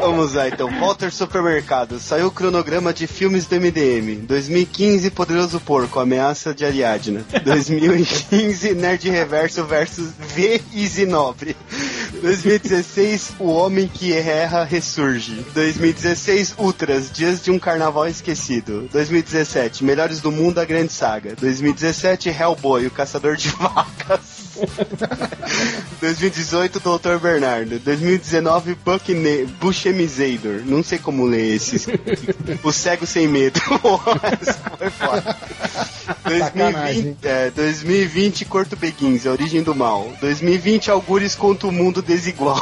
Vamos 0.00 0.34
lá 0.34 0.48
então, 0.48 0.68
Walter 0.80 1.12
Supermercado. 1.12 1.98
Saiu 2.00 2.26
o 2.26 2.30
cronograma 2.30 2.92
de 2.92 3.06
filmes 3.06 3.46
do 3.46 3.54
MDM. 3.54 4.16
2015, 4.26 5.10
Poderoso 5.10 5.60
Porco, 5.60 6.00
Ameaça 6.00 6.52
de 6.52 6.64
Ariadna. 6.64 7.24
2015, 7.44 8.74
Nerd 8.74 9.08
Reverso 9.08 9.64
versus 9.64 10.10
V 10.34 10.60
Easy 10.74 11.06
Nobre. 11.06 11.56
2016, 12.20 13.32
O 13.38 13.48
Homem 13.52 13.88
que 13.88 14.12
Erra 14.12 14.64
Ressurge. 14.64 15.44
2016, 15.54 16.54
Ultras, 16.58 17.10
Dias 17.10 17.42
de 17.42 17.50
um 17.50 17.58
Carnaval 17.58 18.06
Esquecido. 18.08 18.88
2017, 18.92 19.84
Melhores 19.84 20.20
do 20.20 20.30
Mundo, 20.32 20.58
a 20.58 20.64
Grande 20.64 20.92
Saga. 20.92 21.34
2017, 21.40 22.28
Hellboy, 22.28 22.86
o 22.86 22.90
Caçador 22.90 23.36
de 23.36 23.48
Vacas. 23.50 24.42
2018, 26.00 26.80
Dr. 26.80 27.18
Bernardo. 27.20 27.78
2019, 27.78 28.74
Buckne- 29.22 29.46
Buchemizador. 29.60 30.62
Não 30.64 30.82
sei 30.82 30.98
como 30.98 31.24
ler 31.24 31.54
esse. 31.56 31.86
o 32.62 32.72
Cego 32.72 33.06
Sem 33.06 33.28
Medo. 33.28 33.60
Foi 34.78 34.90
foda. 34.90 35.36
2020, 36.24 37.16
é, 37.24 37.50
2020, 37.50 38.44
Corto 38.46 38.76
Beguins, 38.76 39.26
A 39.26 39.32
Origem 39.32 39.62
do 39.62 39.74
Mal. 39.74 40.12
2020, 40.20 40.90
Algures 40.90 41.34
contra 41.34 41.68
o 41.68 41.72
Mundo 41.72 42.02
Desigual. 42.02 42.60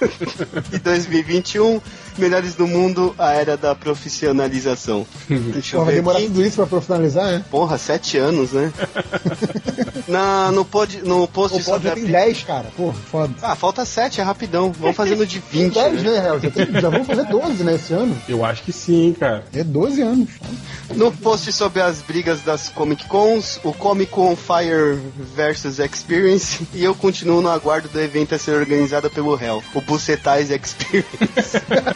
e 0.72 0.78
2021, 0.78 1.80
Melhores 2.18 2.54
do 2.54 2.66
Mundo, 2.66 3.14
A 3.18 3.32
Era 3.32 3.56
da 3.56 3.74
Profissionalização. 3.74 5.06
Deixa 5.28 5.76
eu 5.76 5.80
Pô, 5.80 5.84
vai 5.86 5.94
ver 5.94 6.00
demorar 6.00 6.18
aqui. 6.18 6.26
tudo 6.28 6.42
isso 6.44 6.56
pra 6.56 6.66
profissionalizar, 6.66 7.26
né? 7.26 7.44
Porra, 7.50 7.78
sete 7.78 8.18
anos, 8.18 8.52
né? 8.52 8.72
Na, 10.08 10.50
no, 10.50 10.64
pod, 10.64 11.00
no 11.04 11.26
post 11.28 11.56
O 11.56 11.64
pod 11.64 11.64
sobre 11.64 11.82
já 11.88 11.92
a 11.92 11.94
tem 11.94 12.04
pi- 12.04 12.12
10, 12.12 12.42
cara. 12.42 12.66
Pô, 12.76 12.92
foda. 12.92 13.32
Ah, 13.40 13.54
falta 13.54 13.84
sete, 13.84 14.20
é 14.20 14.24
rapidão. 14.24 14.72
Vamos 14.72 14.96
fazendo 14.96 15.24
de 15.26 15.40
Tem 15.40 15.64
20. 15.64 15.74
10, 15.74 16.02
né? 16.02 16.10
né, 16.10 16.20
Real? 16.20 16.40
Já, 16.40 16.50
tem- 16.50 16.72
já 16.80 16.90
vamos 16.90 17.06
fazer 17.06 17.24
12, 17.26 17.64
né, 17.64 17.74
esse 17.76 17.92
ano. 17.92 18.16
Eu 18.28 18.44
acho 18.44 18.62
que 18.62 18.72
sim, 18.72 19.14
cara. 19.18 19.44
É 19.54 19.62
12 19.62 20.02
anos. 20.02 20.28
No 20.94 21.10
post 21.12 21.52
sobre 21.52 21.80
as 21.80 22.02
brigas 22.02 22.40
das 22.42 22.68
Comic 22.68 23.06
Cons, 23.06 23.60
o 23.64 23.72
Comic 23.72 24.10
Con 24.12 24.36
Fire 24.36 24.98
vs 25.16 25.78
Experience, 25.78 26.66
e 26.74 26.82
eu 26.84 26.94
continuo 26.94 27.40
no 27.40 27.48
aguardo 27.48 27.88
do 27.88 28.00
evento 28.00 28.34
a 28.34 28.38
ser 28.38 28.52
organizado 28.52 29.08
pelo 29.08 29.40
Hell, 29.40 29.62
o 29.74 29.80
Bucetais 29.80 30.50
Experience. 30.50 31.58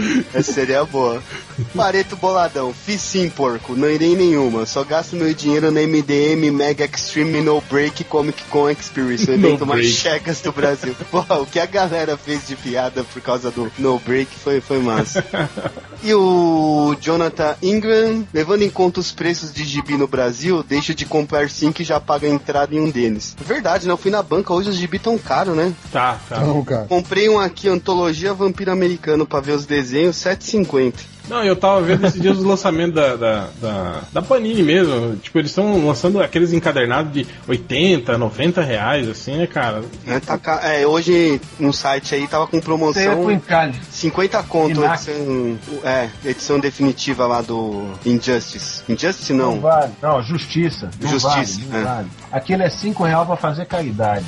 Essa 0.34 0.52
seria 0.52 0.84
boa. 0.84 1.22
Pareto 1.74 2.16
boladão, 2.16 2.72
fiz 2.72 3.00
sim, 3.00 3.28
porco, 3.28 3.74
não 3.74 3.90
irei 3.90 4.16
nenhuma, 4.16 4.64
só 4.64 4.82
gasto 4.82 5.14
meu 5.16 5.32
dinheiro 5.34 5.70
na 5.70 5.80
MDM 5.80 6.50
Mega 6.50 6.84
Extreme 6.84 7.40
No 7.42 7.60
Break 7.60 8.04
Comic 8.04 8.42
Con 8.44 8.70
Experience, 8.70 9.24
o 9.30 9.36
No 9.36 9.46
evento 9.46 9.66
mais 9.66 9.80
Break. 9.80 9.94
chegas 9.96 10.40
do 10.40 10.52
Brasil. 10.52 10.94
Porra, 11.10 11.38
o 11.40 11.46
que 11.46 11.58
a 11.60 11.66
galera 11.66 12.16
fez 12.16 12.46
de 12.46 12.56
piada 12.56 13.04
por 13.04 13.20
causa 13.20 13.50
do 13.50 13.70
No 13.78 13.98
Break 13.98 14.34
foi, 14.36 14.60
foi 14.60 14.78
massa. 14.78 15.24
E 16.02 16.14
o 16.14 16.96
Jonathan 16.98 17.54
Ingram, 17.62 18.26
levando 18.32 18.62
em 18.62 18.70
conta 18.70 19.00
os 19.00 19.12
preços 19.12 19.52
de 19.52 19.64
gibi 19.64 19.98
no 19.98 20.08
Brasil, 20.08 20.62
deixa 20.62 20.94
de 20.94 21.04
comprar 21.04 21.50
cinco 21.50 21.82
e 21.82 21.84
já 21.84 22.00
paga 22.00 22.26
a 22.26 22.30
entrada 22.30 22.74
em 22.74 22.80
um 22.80 22.90
deles. 22.90 23.36
Verdade, 23.44 23.86
né? 23.86 23.92
Eu 23.92 23.98
fui 23.98 24.10
na 24.10 24.22
banca, 24.22 24.50
hoje 24.54 24.70
os 24.70 24.76
gibi 24.76 24.98
tão 24.98 25.18
caros, 25.18 25.54
né? 25.54 25.74
Tá, 25.92 26.18
tá. 26.26 26.40
Não, 26.40 26.64
cara. 26.64 26.86
Comprei 26.86 27.28
um 27.28 27.38
aqui, 27.38 27.68
Antologia 27.68 28.32
Vampiro 28.32 28.72
Americano, 28.72 29.26
pra 29.26 29.40
ver 29.40 29.52
os 29.52 29.66
desenhos, 29.66 29.89
7,50. 29.90 31.19
Não, 31.30 31.44
eu 31.44 31.54
tava 31.54 31.80
vendo 31.80 32.04
esses 32.04 32.20
dias 32.20 32.36
os 32.36 32.44
lançamentos 32.44 32.94
da, 32.94 33.14
da, 33.14 33.48
da, 33.60 34.00
da 34.12 34.22
Panini 34.22 34.64
mesmo. 34.64 35.16
Tipo, 35.16 35.38
eles 35.38 35.52
estão 35.52 35.86
lançando 35.86 36.20
aqueles 36.20 36.52
encadernados 36.52 37.12
de 37.12 37.24
80, 37.46 38.18
90 38.18 38.60
reais, 38.62 39.08
assim, 39.08 39.36
né, 39.36 39.46
cara? 39.46 39.84
É, 40.04 40.18
tá 40.18 40.40
é, 40.64 40.84
hoje 40.84 41.40
no 41.58 41.72
site 41.72 42.16
aí 42.16 42.26
tava 42.26 42.48
com 42.48 42.60
promoção 42.60 43.30
encalhe. 43.30 43.74
50 43.90 44.42
conto, 44.42 44.84
edição, 44.84 45.58
é, 45.84 46.08
edição 46.24 46.58
definitiva 46.58 47.26
lá 47.28 47.40
do 47.40 47.84
Injustice. 48.04 48.82
Injustice 48.88 49.32
Não 49.32 49.52
não. 49.54 49.60
vale. 49.60 49.92
Não, 50.02 50.20
justiça. 50.22 50.90
Não 51.00 51.10
Justiça, 51.10 51.60
vale, 51.60 51.70
não 51.70 51.78
é. 51.78 51.82
vale. 51.84 52.08
Aquilo 52.32 52.62
é 52.62 52.70
5 52.70 53.04
reais 53.04 53.26
pra 53.26 53.36
fazer 53.36 53.66
caridade. 53.66 54.26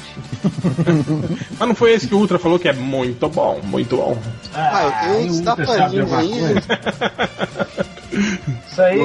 Mas 1.59 1.69
não 1.69 1.75
foi 1.75 1.95
esse 1.95 2.07
que 2.07 2.15
o 2.15 2.19
Ultra 2.19 2.39
falou 2.39 2.59
que 2.59 2.69
é 2.69 2.73
muito 2.73 3.29
bom, 3.29 3.61
muito 3.65 3.97
bom. 3.97 4.17
Ah, 4.55 4.83
eu 4.85 5.15
tenho 5.15 5.27
e 5.27 5.31
uns 5.31 5.41
da 5.41 5.57
Panini 5.57 6.15
aí. 6.15 6.31
Isso 8.69 8.83
aí, 8.83 8.99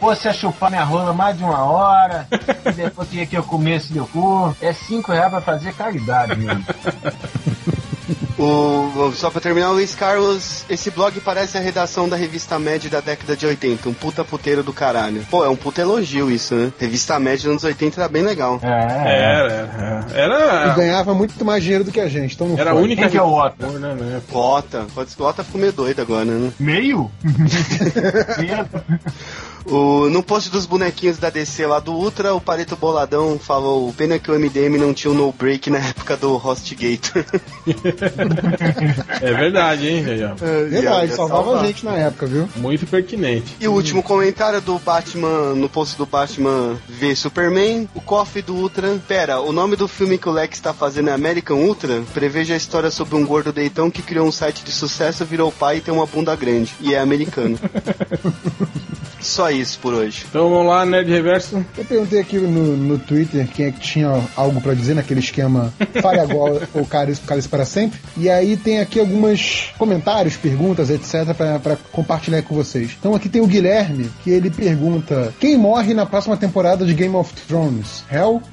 você 0.00 0.28
ia 0.28 0.34
chupar 0.34 0.70
minha 0.70 0.84
rola 0.84 1.12
mais 1.12 1.36
de 1.36 1.44
uma 1.44 1.64
hora, 1.64 2.26
e 2.66 2.72
depois 2.72 3.08
queria 3.08 3.26
que 3.26 3.36
eu 3.36 3.42
comesse 3.42 3.92
meu 3.92 4.06
cu. 4.06 4.54
É 4.60 4.72
5 4.72 5.12
reais 5.12 5.30
pra 5.30 5.40
fazer 5.40 5.74
caridade 5.74 6.36
mesmo. 6.36 6.64
O, 8.38 9.12
só 9.14 9.30
pra 9.30 9.40
terminar, 9.40 9.70
o 9.70 9.74
Luiz 9.74 9.94
Carlos, 9.94 10.64
esse 10.68 10.90
blog 10.90 11.20
parece 11.20 11.56
a 11.56 11.60
redação 11.60 12.08
da 12.08 12.16
revista 12.16 12.58
Mad 12.58 12.84
da 12.86 13.00
década 13.00 13.36
de 13.36 13.46
80, 13.46 13.88
um 13.88 13.94
puta 13.94 14.24
puteiro 14.24 14.62
do 14.62 14.72
caralho. 14.72 15.24
Pô, 15.30 15.44
é 15.44 15.48
um 15.48 15.56
puta 15.56 15.80
elogio 15.82 16.30
isso, 16.30 16.54
né? 16.54 16.72
Revista 16.78 17.18
Mad 17.20 17.36
dos 17.36 17.46
anos 17.46 17.64
80 17.64 18.00
era 18.00 18.08
bem 18.08 18.22
legal. 18.22 18.58
É, 18.62 18.68
Era, 18.68 19.52
era. 19.52 20.06
E 20.12 20.18
Era, 20.18 20.74
ganhava 20.74 21.14
muito 21.14 21.44
mais 21.44 21.62
dinheiro 21.62 21.84
do 21.84 21.92
que 21.92 22.00
a 22.00 22.08
gente, 22.08 22.34
então 22.34 22.48
não 22.48 22.58
era 22.58 22.70
a 22.70 22.74
foi. 22.74 22.82
única 22.82 23.02
Quem 23.02 23.10
que 23.12 23.18
é 23.18 23.22
o 23.22 23.32
Otto? 23.32 23.66
né, 23.78 23.94
né? 23.94 24.20
Lota, 24.32 24.86
pode 24.94 25.10
ser 25.10 25.16
que 25.16 25.22
o 25.22 25.24
Lota 25.24 25.44
ficou 25.44 25.60
meio 25.60 25.72
doido 25.72 26.00
agora, 26.00 26.24
né? 26.24 26.50
Meio? 26.58 27.10
Meio? 28.38 28.68
O, 29.64 30.08
no 30.08 30.22
post 30.22 30.50
dos 30.50 30.66
bonequinhos 30.66 31.18
da 31.18 31.30
DC 31.30 31.66
lá 31.66 31.78
do 31.78 31.92
Ultra, 31.92 32.34
o 32.34 32.40
Pareto 32.40 32.76
Boladão 32.76 33.38
falou: 33.38 33.92
pena 33.92 34.18
que 34.18 34.30
o 34.30 34.38
MDM 34.38 34.78
não 34.78 34.92
tinha 34.92 35.10
o 35.10 35.14
no 35.14 35.32
break 35.32 35.70
na 35.70 35.78
época 35.78 36.16
do 36.16 36.36
Hostgator. 36.36 37.24
É 39.20 39.32
verdade, 39.32 39.88
hein, 39.88 40.04
aí, 40.04 40.24
ó. 40.24 40.34
Verdade, 40.34 41.14
salvava 41.14 41.60
a 41.60 41.66
gente 41.66 41.84
na 41.84 41.94
época, 41.94 42.26
viu? 42.26 42.48
Muito 42.56 42.86
pertinente. 42.86 43.56
E 43.60 43.68
o 43.68 43.72
último 43.72 44.02
comentário 44.02 44.60
do 44.60 44.78
Batman, 44.78 45.54
no 45.54 45.68
post 45.68 45.96
do 45.96 46.04
Batman 46.04 46.76
v 46.88 47.14
Superman, 47.14 47.88
o 47.94 48.00
cofre 48.00 48.42
do 48.42 48.54
Ultra. 48.54 48.98
Pera, 49.06 49.40
o 49.40 49.52
nome 49.52 49.76
do 49.76 49.86
filme 49.86 50.18
que 50.18 50.28
o 50.28 50.32
Lex 50.32 50.58
está 50.58 50.74
fazendo 50.74 51.10
é 51.10 51.12
American 51.12 51.58
Ultra? 51.58 52.02
Preveja 52.12 52.54
a 52.54 52.56
história 52.56 52.90
sobre 52.90 53.16
um 53.16 53.24
gordo 53.24 53.52
deitão 53.52 53.90
que 53.90 54.02
criou 54.02 54.26
um 54.26 54.32
site 54.32 54.64
de 54.64 54.72
sucesso, 54.72 55.24
virou 55.24 55.52
pai 55.52 55.78
e 55.78 55.80
tem 55.80 55.94
uma 55.94 56.06
bunda 56.06 56.34
grande. 56.34 56.74
E 56.80 56.94
é 56.94 56.98
americano. 56.98 57.58
Só 59.22 59.51
isso 59.52 59.78
por 59.78 59.94
hoje. 59.94 60.24
Então 60.28 60.50
vamos 60.50 60.66
lá, 60.66 60.84
Nerd 60.84 61.10
Reverso. 61.10 61.64
Eu 61.76 61.84
perguntei 61.84 62.20
aqui 62.20 62.38
no, 62.38 62.76
no 62.76 62.98
Twitter 62.98 63.46
quem 63.48 63.66
é 63.66 63.70
que 63.70 63.80
tinha 63.80 64.22
algo 64.36 64.60
pra 64.60 64.74
dizer 64.74 64.94
naquele 64.94 65.20
esquema 65.20 65.72
fale 66.00 66.20
agora 66.20 66.68
ou 66.74 66.84
cale 66.84 67.14
cale 67.26 67.42
para 67.42 67.64
sempre. 67.64 68.00
E 68.16 68.28
aí 68.28 68.56
tem 68.56 68.80
aqui 68.80 69.00
alguns 69.00 69.72
comentários, 69.78 70.36
perguntas, 70.36 70.90
etc, 70.90 71.34
pra 71.36 71.52
pra 71.58 71.76
compartilhar 71.92 72.42
com 72.42 72.54
vocês. 72.54 72.96
Então 72.98 73.14
aqui 73.14 73.28
tem 73.28 73.40
o 73.40 73.46
Guilherme, 73.46 74.10
que 74.22 74.30
ele 74.30 74.50
pergunta: 74.50 75.32
quem 75.38 75.56
morre 75.56 75.94
na 75.94 76.04
próxima 76.04 76.36
temporada 76.36 76.84
de 76.84 76.94
Game 76.94 77.14
of 77.14 77.32
Thrones? 77.46 78.04
Hell? 78.10 78.42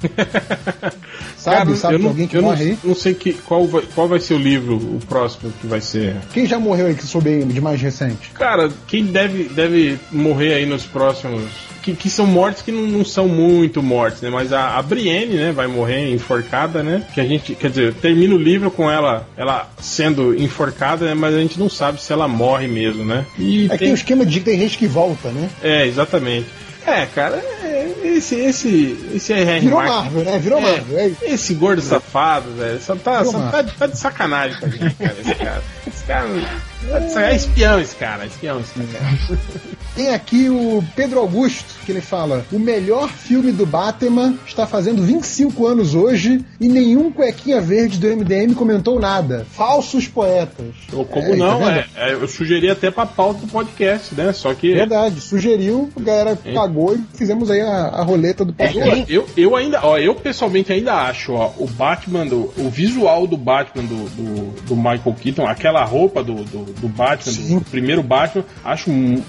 Sabe, 1.36 1.56
Cara, 1.56 1.76
sabe 1.76 1.94
eu 1.94 1.98
de 1.98 2.04
não, 2.04 2.10
alguém 2.10 2.26
que 2.26 2.36
eu 2.36 2.42
não, 2.42 2.50
morre 2.50 2.64
aí? 2.64 2.78
não 2.84 2.94
sei 2.94 3.14
que, 3.14 3.32
qual, 3.32 3.66
vai, 3.66 3.82
qual 3.94 4.06
vai 4.06 4.20
ser 4.20 4.34
o 4.34 4.38
livro, 4.38 4.76
o 4.76 5.00
próximo 5.08 5.50
que 5.58 5.66
vai 5.66 5.80
ser. 5.80 6.16
Quem 6.34 6.44
já 6.44 6.58
morreu 6.58 6.86
aí 6.86 6.94
que 6.94 7.06
soube 7.06 7.44
de 7.44 7.60
mais 7.60 7.80
recente? 7.80 8.30
Cara, 8.34 8.70
quem 8.86 9.06
deve, 9.06 9.44
deve 9.44 9.98
morrer 10.12 10.54
aí 10.54 10.66
nos 10.66 10.84
próximos. 10.92 11.42
Que, 11.82 11.94
que 11.94 12.10
são 12.10 12.26
mortes 12.26 12.60
que 12.60 12.70
não, 12.70 12.82
não 12.82 13.04
são 13.04 13.26
muito 13.26 13.82
mortes, 13.82 14.20
né? 14.20 14.28
Mas 14.28 14.52
a, 14.52 14.76
a 14.76 14.82
Brienne, 14.82 15.36
né, 15.36 15.50
vai 15.52 15.66
morrer 15.66 16.10
enforcada, 16.12 16.82
né? 16.82 17.06
Que 17.14 17.20
a 17.20 17.24
gente, 17.24 17.54
quer 17.54 17.70
dizer, 17.70 17.94
termina 17.94 18.34
o 18.34 18.38
livro 18.38 18.70
com 18.70 18.90
ela, 18.90 19.26
ela 19.36 19.66
sendo 19.80 20.34
enforcada, 20.38 21.06
né? 21.06 21.14
Mas 21.14 21.34
a 21.34 21.38
gente 21.38 21.58
não 21.58 21.70
sabe 21.70 22.02
se 22.02 22.12
ela 22.12 22.28
morre 22.28 22.68
mesmo, 22.68 23.02
né? 23.04 23.24
E 23.38 23.66
É 23.70 23.78
tem 23.78 23.92
o 23.92 23.94
esquema 23.94 24.26
de 24.26 24.40
que 24.40 24.44
tem 24.44 24.58
gente 24.58 24.76
que 24.76 24.86
volta, 24.86 25.30
né? 25.30 25.48
É, 25.62 25.86
exatamente. 25.86 26.46
É, 26.86 27.06
cara, 27.06 27.36
é, 27.62 27.92
esse, 28.04 28.34
esse, 28.36 29.10
esse 29.14 29.32
R.R. 29.32 29.60
Virou 29.60 29.78
Martin- 29.82 29.94
Marvel, 29.94 30.24
né? 30.24 30.38
Virou 30.38 30.58
É, 30.58 30.62
Marvel. 30.62 30.98
É 30.98 31.06
isso. 31.08 31.24
Esse 31.24 31.54
gordo 31.54 31.80
safado, 31.82 32.50
velho, 32.52 32.80
só 32.80 32.94
tá, 32.96 33.18
Virou 33.18 33.32
só 33.32 33.38
Marvel. 33.38 33.64
tá, 33.64 33.72
tá 33.78 33.86
de 33.86 33.98
sacanagem 33.98 34.58
com 34.60 34.66
a 34.66 34.68
gente, 34.68 34.94
cara, 34.96 35.16
esse 35.20 35.34
cara. 35.34 35.62
Esse 35.86 36.04
cara 36.04 36.26
de 36.28 37.18
é 37.32 37.36
espião 37.36 37.80
esse 37.80 37.96
cara, 37.96 38.26
espião 38.26 38.60
esse 38.60 38.72
cara. 38.74 39.38
Tem 40.00 40.14
aqui 40.14 40.48
o 40.48 40.82
Pedro 40.96 41.18
Augusto, 41.20 41.74
que 41.84 41.92
ele 41.92 42.00
fala: 42.00 42.46
o 42.50 42.58
melhor 42.58 43.10
filme 43.10 43.52
do 43.52 43.66
Batman 43.66 44.34
está 44.46 44.66
fazendo 44.66 45.02
25 45.02 45.66
anos 45.66 45.94
hoje 45.94 46.42
e 46.58 46.68
nenhum 46.68 47.12
cuequinha 47.12 47.60
verde 47.60 47.98
do 47.98 48.06
MDM 48.08 48.54
comentou 48.54 48.98
nada. 48.98 49.46
Falsos 49.50 50.08
poetas. 50.08 50.74
Ou 50.90 51.04
como 51.04 51.34
É, 51.34 51.36
não, 51.36 51.60
tá 51.60 51.84
é, 51.96 52.14
eu 52.14 52.26
sugeri 52.26 52.70
até 52.70 52.90
pra 52.90 53.04
pauta 53.04 53.40
do 53.42 53.46
podcast, 53.48 54.14
né? 54.14 54.32
Só 54.32 54.54
que 54.54 54.72
Verdade, 54.72 55.20
sugeriu, 55.20 55.90
a 55.94 56.00
galera 56.00 56.38
É. 56.46 56.54
cagou 56.54 56.94
e 56.96 57.00
fizemos 57.18 57.50
aí 57.50 57.60
a, 57.60 57.88
a 57.88 58.02
roleta 58.02 58.42
do 58.42 58.54
É, 58.56 58.68
podcast. 58.68 59.12
eu, 59.12 59.26
eu 59.36 59.54
ainda, 59.54 59.80
ó, 59.82 59.98
eu 59.98 60.14
pessoalmente 60.14 60.72
ainda 60.72 60.94
acho, 60.94 61.32
ó, 61.34 61.52
o 61.58 61.66
Batman, 61.66 62.26
do, 62.26 62.50
o 62.56 62.70
visual 62.70 63.26
do 63.26 63.36
Batman 63.36 63.84
do, 63.84 64.08
do, 64.16 64.50
do 64.68 64.76
Michael 64.76 65.14
Keaton, 65.20 65.46
aquela 65.46 65.84
roupa 65.84 66.24
do, 66.24 66.36
do, 66.36 66.72
do 66.72 66.88
Batman, 66.88 67.32
do, 67.34 67.54
do 67.56 67.60
primeiro 67.66 68.02
Batman, 68.02 68.44
acho 68.64 68.90
um- 68.90 69.22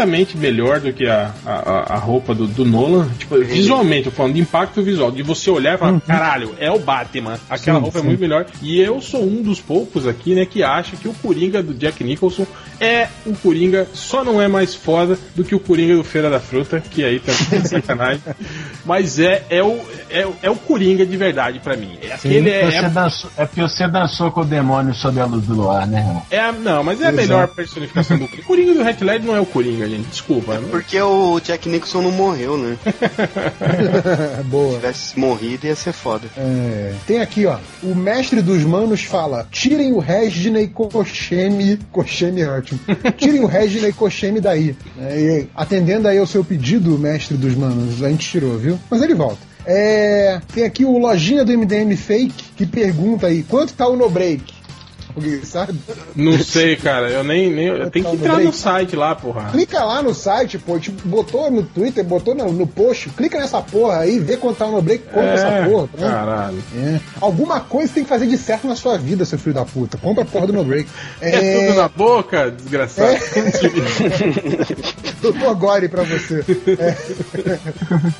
infinitamente 0.00 0.36
melhor 0.36 0.80
do 0.80 0.92
que 0.92 1.06
a, 1.06 1.30
a, 1.44 1.94
a 1.94 1.96
roupa 1.98 2.34
do, 2.34 2.46
do 2.46 2.64
Nolan. 2.64 3.08
Tipo, 3.18 3.38
visualmente, 3.40 4.06
eu 4.06 4.12
falando 4.12 4.34
de 4.34 4.40
impacto 4.40 4.82
visual, 4.82 5.10
de 5.10 5.22
você 5.22 5.50
olhar 5.50 5.74
e 5.74 5.78
falar, 5.78 6.00
caralho, 6.00 6.54
é 6.58 6.70
o 6.70 6.78
Batman. 6.78 7.38
Aquela 7.48 7.78
Sim, 7.78 7.82
roupa 7.82 7.98
é 7.98 8.00
sim. 8.00 8.06
muito 8.08 8.20
melhor. 8.20 8.46
E 8.62 8.80
eu 8.80 9.00
sou 9.00 9.22
um 9.22 9.42
dos 9.42 9.60
poucos 9.60 10.06
aqui, 10.06 10.34
né, 10.34 10.46
que 10.46 10.62
acha 10.62 10.96
que 10.96 11.08
o 11.08 11.12
Coringa 11.14 11.62
do 11.62 11.74
Jack 11.74 12.02
Nicholson 12.02 12.46
é 12.80 13.08
o 13.26 13.34
Coringa, 13.34 13.86
só 13.92 14.24
não 14.24 14.40
é 14.40 14.48
mais 14.48 14.74
foda 14.74 15.18
do 15.34 15.44
que 15.44 15.54
o 15.54 15.60
Coringa 15.60 15.94
do 15.96 16.04
Feira 16.04 16.30
da 16.30 16.40
Fruta, 16.40 16.80
que 16.80 17.04
aí 17.04 17.20
tá 17.20 17.32
de 17.32 17.68
sacanagem. 17.68 18.22
Mas 18.84 19.18
é, 19.18 19.44
é, 19.50 19.62
o, 19.62 19.78
é, 20.08 20.26
o- 20.26 20.34
é 20.42 20.50
o 20.50 20.56
Coringa 20.56 21.04
de 21.04 21.16
verdade 21.16 21.60
pra 21.60 21.76
mim. 21.76 21.98
É 22.02 22.12
Aquele 22.14 22.48
é, 22.48 22.70
Você 22.70 22.76
é, 22.78 22.88
dançou- 22.88 23.30
é 23.36 23.44
porque 23.44 23.60
você 23.62 23.86
dançou 23.86 24.30
com 24.32 24.40
o 24.40 24.44
demônio 24.44 24.94
sob 24.94 25.20
a 25.20 25.26
luz 25.26 25.44
do 25.46 25.54
luar, 25.54 25.86
né, 25.86 25.98
irmão? 26.00 26.22
é 26.30 26.40
a- 26.40 26.52
Não, 26.52 26.82
mas 26.82 27.00
é 27.00 27.06
a 27.06 27.08
Exato. 27.10 27.16
melhor 27.28 27.48
personificação 27.48 28.18
do 28.18 28.24
Coringa. 28.26 28.42
O 28.42 28.46
Coringa 28.46 28.74
do 28.74 28.80
Heath 28.88 29.00
Ledger 29.02 29.26
não 29.26 29.36
é 29.36 29.40
o 29.40 29.46
Coringa, 29.46 29.79
gente. 29.88 30.06
Desculpa. 30.08 30.58
não- 30.58 30.68
Porque 30.68 31.00
o 31.00 31.38
Jack 31.40 31.68
Nicholson 31.68 32.02
não 32.02 32.10
morreu, 32.12 32.56
né? 32.58 32.76
Se 34.38 34.42
Boa. 34.44 34.74
tivesse 34.74 35.18
morrido 35.18 35.66
ia 35.66 35.74
ser 35.76 35.92
foda. 35.92 36.26
É, 36.36 36.92
tem 37.06 37.20
aqui, 37.20 37.46
ó. 37.46 37.58
O 37.82 37.94
mestre 37.94 38.40
dos 38.42 38.62
manos 38.64 39.02
fala: 39.04 39.46
tirem 39.50 39.92
o 39.92 39.98
Reginei 39.98 40.68
Koshemi. 40.68 41.78
Koshemi 41.92 42.42
é 42.42 42.48
ótimo. 42.48 42.80
Tirem 43.16 43.40
o 43.42 43.46
Reginei 43.46 43.92
Koshemi 43.92 44.40
daí. 44.40 44.74
É, 45.00 45.18
e 45.20 45.48
atendendo 45.54 46.08
aí 46.08 46.18
ao 46.18 46.26
seu 46.26 46.44
pedido, 46.44 46.98
mestre 46.98 47.36
dos 47.36 47.54
manos, 47.54 48.02
a 48.02 48.08
gente 48.08 48.28
tirou, 48.28 48.56
viu? 48.58 48.78
Mas 48.90 49.02
ele 49.02 49.14
volta. 49.14 49.38
É, 49.66 50.40
tem 50.54 50.64
aqui 50.64 50.84
o 50.86 50.96
Lojinha 50.98 51.44
do 51.44 51.52
MDM 51.56 51.94
Fake 51.96 52.32
que 52.56 52.64
pergunta 52.66 53.26
aí: 53.26 53.42
quanto 53.42 53.74
tá 53.74 53.86
o 53.86 53.96
no 53.96 54.08
break? 54.08 54.42
Alguém 55.14 55.44
sabe? 55.44 55.78
Não 56.14 56.38
sei, 56.38 56.76
cara. 56.76 57.10
Eu 57.10 57.24
nem. 57.24 57.50
nem 57.50 57.66
eu 57.66 57.90
tenho 57.90 58.06
que 58.06 58.16
entrar 58.16 58.38
no 58.38 58.52
site 58.52 58.96
lá, 58.96 59.14
porra. 59.14 59.50
Clica 59.50 59.84
lá 59.84 60.02
no 60.02 60.14
site, 60.14 60.58
pô, 60.58 60.78
tipo, 60.78 61.06
botou 61.06 61.50
no 61.50 61.62
Twitter, 61.62 62.04
botou 62.04 62.34
no, 62.34 62.52
no 62.52 62.66
post, 62.66 63.08
clica 63.10 63.38
nessa 63.38 63.60
porra 63.60 64.00
aí, 64.00 64.18
vê 64.18 64.36
quanto 64.36 64.58
tá 64.58 64.66
o 64.66 64.72
no 64.72 64.82
break, 64.82 65.04
compra 65.04 65.30
essa 65.30 65.46
porra. 65.46 65.88
pronto. 65.88 65.98
caralho. 65.98 66.62
É. 66.76 67.00
Alguma 67.20 67.60
coisa 67.60 67.88
você 67.88 67.94
tem 67.94 68.02
que 68.04 68.08
fazer 68.08 68.26
de 68.26 68.38
certo 68.38 68.66
na 68.66 68.76
sua 68.76 68.98
vida, 68.98 69.24
seu 69.24 69.38
filho 69.38 69.54
da 69.54 69.64
puta. 69.64 69.98
Compra 69.98 70.22
a 70.22 70.26
porra 70.26 70.46
do 70.46 70.52
no 70.52 70.64
break. 70.64 70.88
É, 71.20 71.66
tudo 71.66 71.76
na 71.76 71.88
boca, 71.88 72.50
desgraçado. 72.50 73.18
Doutor 75.20 75.54
Gore 75.54 75.88
pra 75.88 76.02
você. 76.02 76.44
É. 76.78 76.96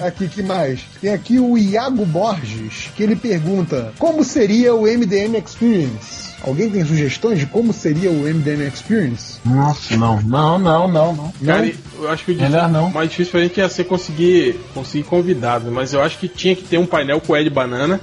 Aqui, 0.06 0.28
que 0.28 0.42
mais? 0.42 0.80
Tem 1.00 1.12
aqui 1.12 1.38
o 1.38 1.56
Iago 1.56 2.04
Borges, 2.04 2.90
que 2.94 3.02
ele 3.02 3.16
pergunta: 3.16 3.92
Como 3.98 4.24
seria 4.24 4.74
o 4.74 4.82
MDM 4.82 5.36
Experience? 5.36 6.29
Alguém 6.46 6.70
tem 6.70 6.84
sugestões 6.84 7.38
de 7.38 7.46
como 7.46 7.72
seria 7.72 8.10
o 8.10 8.22
MDM 8.22 8.66
Experience? 8.68 9.38
Nossa, 9.44 9.96
não, 9.96 10.20
não, 10.22 10.58
não, 10.58 10.88
não, 10.88 11.12
não. 11.14 11.32
Cara, 11.44 11.70
eu 11.98 12.10
acho 12.10 12.24
que 12.24 12.32
o 12.32 12.36
Melhor 12.36 12.68
não. 12.70 12.90
mais 12.90 13.10
difícil 13.10 13.32
pra 13.32 13.40
gente 13.42 13.58
ia 13.58 13.68
ser 13.68 13.84
conseguir, 13.84 14.58
conseguir 14.74 15.04
convidado, 15.04 15.70
mas 15.70 15.92
eu 15.92 16.02
acho 16.02 16.18
que 16.18 16.28
tinha 16.28 16.56
que 16.56 16.62
ter 16.64 16.78
um 16.78 16.86
painel 16.86 17.20
com 17.20 17.32
o 17.32 17.36
Ed 17.36 17.50
Banana. 17.50 18.00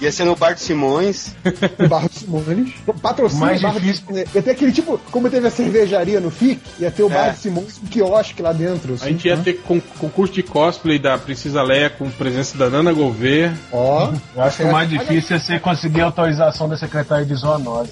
Ia 0.00 0.12
ser 0.12 0.24
no 0.24 0.34
Bart 0.36 0.58
Simões. 0.58 1.34
O 1.78 1.88
Barro 1.88 2.10
Simões. 2.12 2.70
Patrocínio 3.00 3.44
Mais 3.46 3.60
Barro 3.62 3.80
difícil. 3.80 4.04
Simões. 4.06 4.34
Ia 4.34 4.42
ter 4.42 4.50
aquele 4.50 4.72
tipo, 4.72 4.98
como 5.10 5.28
teve 5.30 5.46
a 5.46 5.50
cervejaria 5.50 6.20
no 6.20 6.30
FIC, 6.30 6.60
ia 6.78 6.90
ter 6.90 7.02
o 7.02 7.10
É. 7.10 7.14
Barro 7.14 7.36
Simões, 7.36 7.80
um 7.82 7.86
quiosque 7.86 8.42
lá 8.42 8.52
dentro. 8.52 8.92
A 8.92 8.96
assim, 8.96 9.08
gente 9.08 9.28
ia 9.28 9.36
né? 9.36 9.42
ter 9.44 9.54
con- 9.54 9.80
concurso 9.98 10.32
de 10.34 10.42
cosplay 10.42 10.98
da 10.98 11.16
Princesa 11.18 11.62
Leia 11.62 11.90
com 11.90 12.10
presença 12.10 12.56
da 12.56 12.68
Nana 12.70 12.92
Gouveia. 12.92 13.54
Ó. 13.70 14.12
Eu 14.34 14.42
acho 14.42 14.56
que 14.58 14.62
o 14.64 14.72
mais 14.72 14.88
difícil 14.88 15.36
é 15.36 15.38
você 15.38 15.58
conseguir 15.58 16.00
a 16.02 16.06
autorização 16.06 16.68
da 16.68 16.76
secretária 17.02 17.26
de 17.26 17.34
zoonose. 17.34 17.90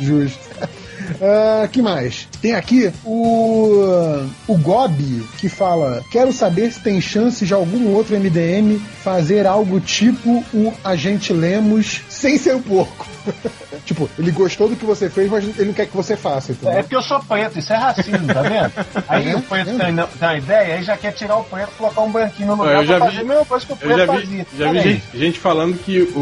Justo. 0.00 0.38
Ah, 1.20 1.68
que 1.70 1.80
mais? 1.82 2.28
Tem 2.40 2.54
aqui 2.54 2.92
o 3.04 4.28
o 4.46 4.56
Gobi 4.56 5.26
que 5.38 5.48
fala: 5.48 6.02
Quero 6.10 6.32
saber 6.32 6.72
se 6.72 6.80
tem 6.80 7.00
chance 7.00 7.44
de 7.44 7.54
algum 7.54 7.92
outro 7.92 8.18
MDM 8.18 8.78
fazer 9.02 9.46
algo 9.46 9.80
tipo 9.80 10.44
o 10.52 10.72
Agente 10.84 11.32
Lemos 11.32 12.02
sem 12.22 12.38
ser 12.38 12.54
o 12.54 12.60
porco. 12.62 13.06
tipo, 13.84 14.08
ele 14.18 14.30
gostou 14.30 14.68
do 14.68 14.76
que 14.76 14.84
você 14.84 15.10
fez, 15.10 15.28
mas 15.30 15.42
ele 15.44 15.64
não 15.66 15.72
quer 15.74 15.86
que 15.86 15.96
você 15.96 16.16
faça. 16.16 16.52
Entendeu? 16.52 16.78
É 16.78 16.82
porque 16.82 16.94
eu 16.96 17.02
sou 17.02 17.18
preto, 17.20 17.58
isso 17.58 17.72
é 17.72 17.76
racismo, 17.76 18.26
tá 18.32 18.42
vendo? 18.42 18.72
Aí 19.08 19.28
É, 19.30 19.36
o 19.36 19.42
preto 19.42 19.70
é. 19.70 19.74
tem, 19.84 19.94
tem 19.96 20.04
uma 20.28 20.36
ideia, 20.36 20.74
aí 20.76 20.82
já 20.84 20.96
quer 20.96 21.12
tirar 21.12 21.36
o 21.36 21.44
preto 21.44 21.70
e 21.74 21.78
colocar 21.78 22.00
um 22.02 22.12
branquinho 22.12 22.48
no 22.48 22.54
lugar 22.62 22.76
Eu 22.76 22.86
já 22.86 22.96
pra 22.98 23.06
vi- 23.06 23.16
fazer 23.16 23.24
a 23.24 23.28
mesma 23.28 23.44
coisa 23.44 23.66
que 23.66 23.72
o 23.72 23.74
Eu 23.74 23.78
preto 23.78 23.96
já 23.98 24.06
vi, 24.06 24.20
fazia. 24.20 24.46
já 24.56 24.70
vi 24.72 24.78
aí. 24.78 24.84
gente, 24.84 25.18
gente 25.18 25.38
falando 25.40 25.76
que 25.78 26.00
o, 26.00 26.18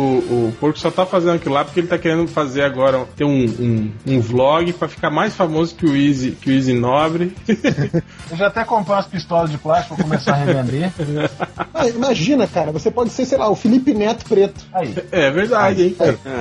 o 0.49 0.57
porco 0.59 0.79
só 0.79 0.91
tá 0.91 1.05
fazendo 1.05 1.35
aquilo 1.35 1.55
lá 1.55 1.65
porque 1.65 1.81
ele 1.81 1.87
tá 1.89 1.99
querendo 1.99 2.27
fazer 2.29 2.63
agora 2.63 3.05
ter 3.17 3.25
um, 3.25 3.45
um, 3.45 3.93
um 4.07 4.21
vlog 4.21 4.73
pra 4.73 4.89
ficar 4.89 5.11
mais 5.11 5.35
famoso 5.35 5.75
que 5.75 5.85
o 5.87 5.95
Easy, 5.95 6.31
que 6.33 6.51
o 6.51 6.53
Easy 6.55 6.73
Nobre. 6.73 7.37
Eu 8.31 8.37
já 8.37 8.47
até 8.47 8.65
comprei 8.65 8.97
umas 8.97 9.07
pistolas 9.07 9.51
de 9.51 9.59
plástico 9.59 9.97
pra 9.97 10.05
começar 10.05 10.33
a 10.33 10.37
revender. 10.37 10.91
Ah, 11.73 11.89
imagina, 11.89 12.47
cara, 12.47 12.73
você 12.73 12.91
pode 12.91 13.11
ser, 13.11 13.25
sei 13.25 13.39
lá, 13.39 13.49
o 13.49 13.55
Felipe 13.55 13.95
Neto 13.95 14.25
preto. 14.27 14.61
Aí. 14.73 14.95
É 15.11 15.31
verdade, 15.31 15.90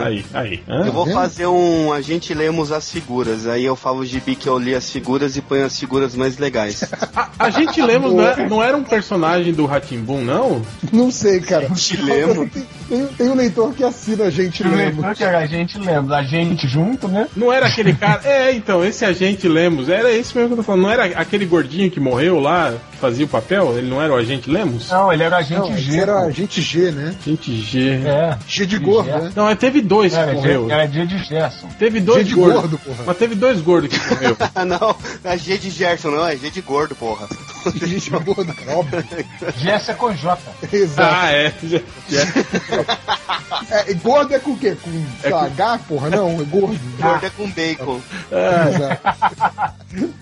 Aí, 0.03 0.25
aí. 0.33 0.63
Hã? 0.67 0.85
Eu 0.85 0.91
vou 0.93 1.05
vendo? 1.05 1.13
fazer 1.15 1.47
um 1.47 1.91
Agente 1.91 2.33
Lemos 2.33 2.71
as 2.71 2.91
figuras. 2.91 3.47
Aí 3.47 3.65
eu 3.65 3.75
falo 3.75 3.99
o 3.99 4.05
gibi 4.05 4.35
que 4.35 4.47
eu 4.47 4.57
li 4.57 4.73
as 4.75 4.89
figuras 4.89 5.35
e 5.37 5.41
ponho 5.41 5.65
as 5.65 5.79
figuras 5.79 6.15
mais 6.15 6.37
legais. 6.37 6.83
A, 7.15 7.29
a 7.39 7.49
gente 7.49 7.81
Lemos 7.81 8.13
não, 8.13 8.27
é- 8.27 8.47
não 8.49 8.63
era 8.63 8.75
um 8.77 8.83
personagem 8.83 9.53
do 9.53 9.65
Ratimbun, 9.65 10.21
não? 10.21 10.61
Não 10.91 11.11
sei, 11.11 11.39
cara. 11.39 11.69
Te 11.69 11.97
lembro. 11.97 12.49
Tem- 12.49 12.65
Tem, 12.89 13.05
tem 13.07 13.29
um 13.29 13.35
leitor 13.35 13.73
que 13.73 13.83
assina 13.83 14.25
a 14.25 14.29
gente 14.31 14.63
Eu 14.63 14.71
lembra. 14.71 14.85
lembro 14.85 15.15
que 15.15 15.23
a 15.23 15.45
gente 15.45 15.77
lembra, 15.77 16.17
a 16.17 16.23
gente 16.23 16.67
junto, 16.67 17.07
né? 17.07 17.27
Não 17.35 17.53
era 17.53 17.67
aquele 17.67 17.93
cara. 17.93 18.21
É, 18.25 18.51
então, 18.51 18.83
esse 18.83 19.05
agente 19.05 19.47
Lemos, 19.47 19.87
era 19.89 20.11
esse 20.11 20.35
mesmo 20.35 20.49
que 20.49 20.53
eu 20.53 20.57
tô 20.57 20.63
falando. 20.63 20.81
Não 20.83 20.91
era 20.91 21.05
aquele 21.05 21.45
gordinho 21.45 21.89
que 21.91 21.99
morreu 21.99 22.39
lá, 22.39 22.73
que 22.91 22.97
fazia 22.97 23.25
o 23.25 23.29
papel? 23.29 23.77
Ele 23.77 23.87
não 23.89 24.01
era 24.01 24.11
o 24.11 24.15
agente 24.15 24.49
Lemos? 24.49 24.89
Não, 24.89 25.13
ele 25.13 25.21
era 25.23 25.37
a 25.37 25.41
gente 25.43 25.59
Não, 25.59 25.77
G. 25.77 25.99
era 25.99 26.19
a 26.21 26.31
gente 26.31 26.61
G, 26.61 26.91
né? 26.91 27.15
Gente 27.23 27.55
G. 27.61 28.01
É. 28.05 28.37
G 28.47 28.65
de 28.65 28.77
gordo, 28.79 29.09
né? 29.09 29.31
Não, 29.35 29.45
mas 29.45 29.57
teve 29.59 29.81
dois 29.81 30.11
que 30.13 30.19
Era, 30.19 30.33
morreu. 30.33 30.65
dia, 30.65 30.73
era 30.73 30.87
dia 30.87 31.05
de 31.05 31.17
Gerson. 31.19 31.67
Teve 31.77 31.99
dois 31.99 32.19
G 32.19 32.23
de 32.23 32.35
gordos. 32.35 32.61
gordo, 32.61 32.77
porra. 32.79 33.03
Mas 33.05 33.17
teve 33.17 33.35
dois 33.35 33.61
gordos 33.61 33.95
que 33.95 34.09
morreu. 34.09 34.37
Ah, 34.55 34.65
não, 34.65 34.95
é 35.23 35.37
G 35.37 35.57
de 35.57 35.69
Gerson, 35.69 36.09
não, 36.09 36.25
é 36.27 36.35
G 36.35 36.49
de 36.49 36.61
gordo, 36.61 36.95
porra. 36.95 37.27
G 37.75 37.99
de 37.99 38.09
gordo, 38.09 38.53
óbvio. 38.69 39.03
Gerson 39.57 39.91
é 39.91 39.95
com 39.95 40.11
J. 40.13 40.41
Exato. 40.73 41.15
ah, 41.15 41.31
é. 41.31 41.53
É, 43.69 43.93
gordo 43.93 44.33
é 44.33 44.39
com 44.39 44.51
o 44.51 44.57
quê? 44.57 44.75
Com 44.81 44.91
sei 45.21 45.31
lá, 45.31 45.45
H, 45.45 45.79
porra? 45.87 46.09
Não, 46.09 46.41
é 46.41 46.43
gordo. 46.43 46.79
Gordo 46.99 47.25
é 47.25 47.29
com 47.29 47.49
bacon. 47.49 48.01
Exato. 48.31 49.75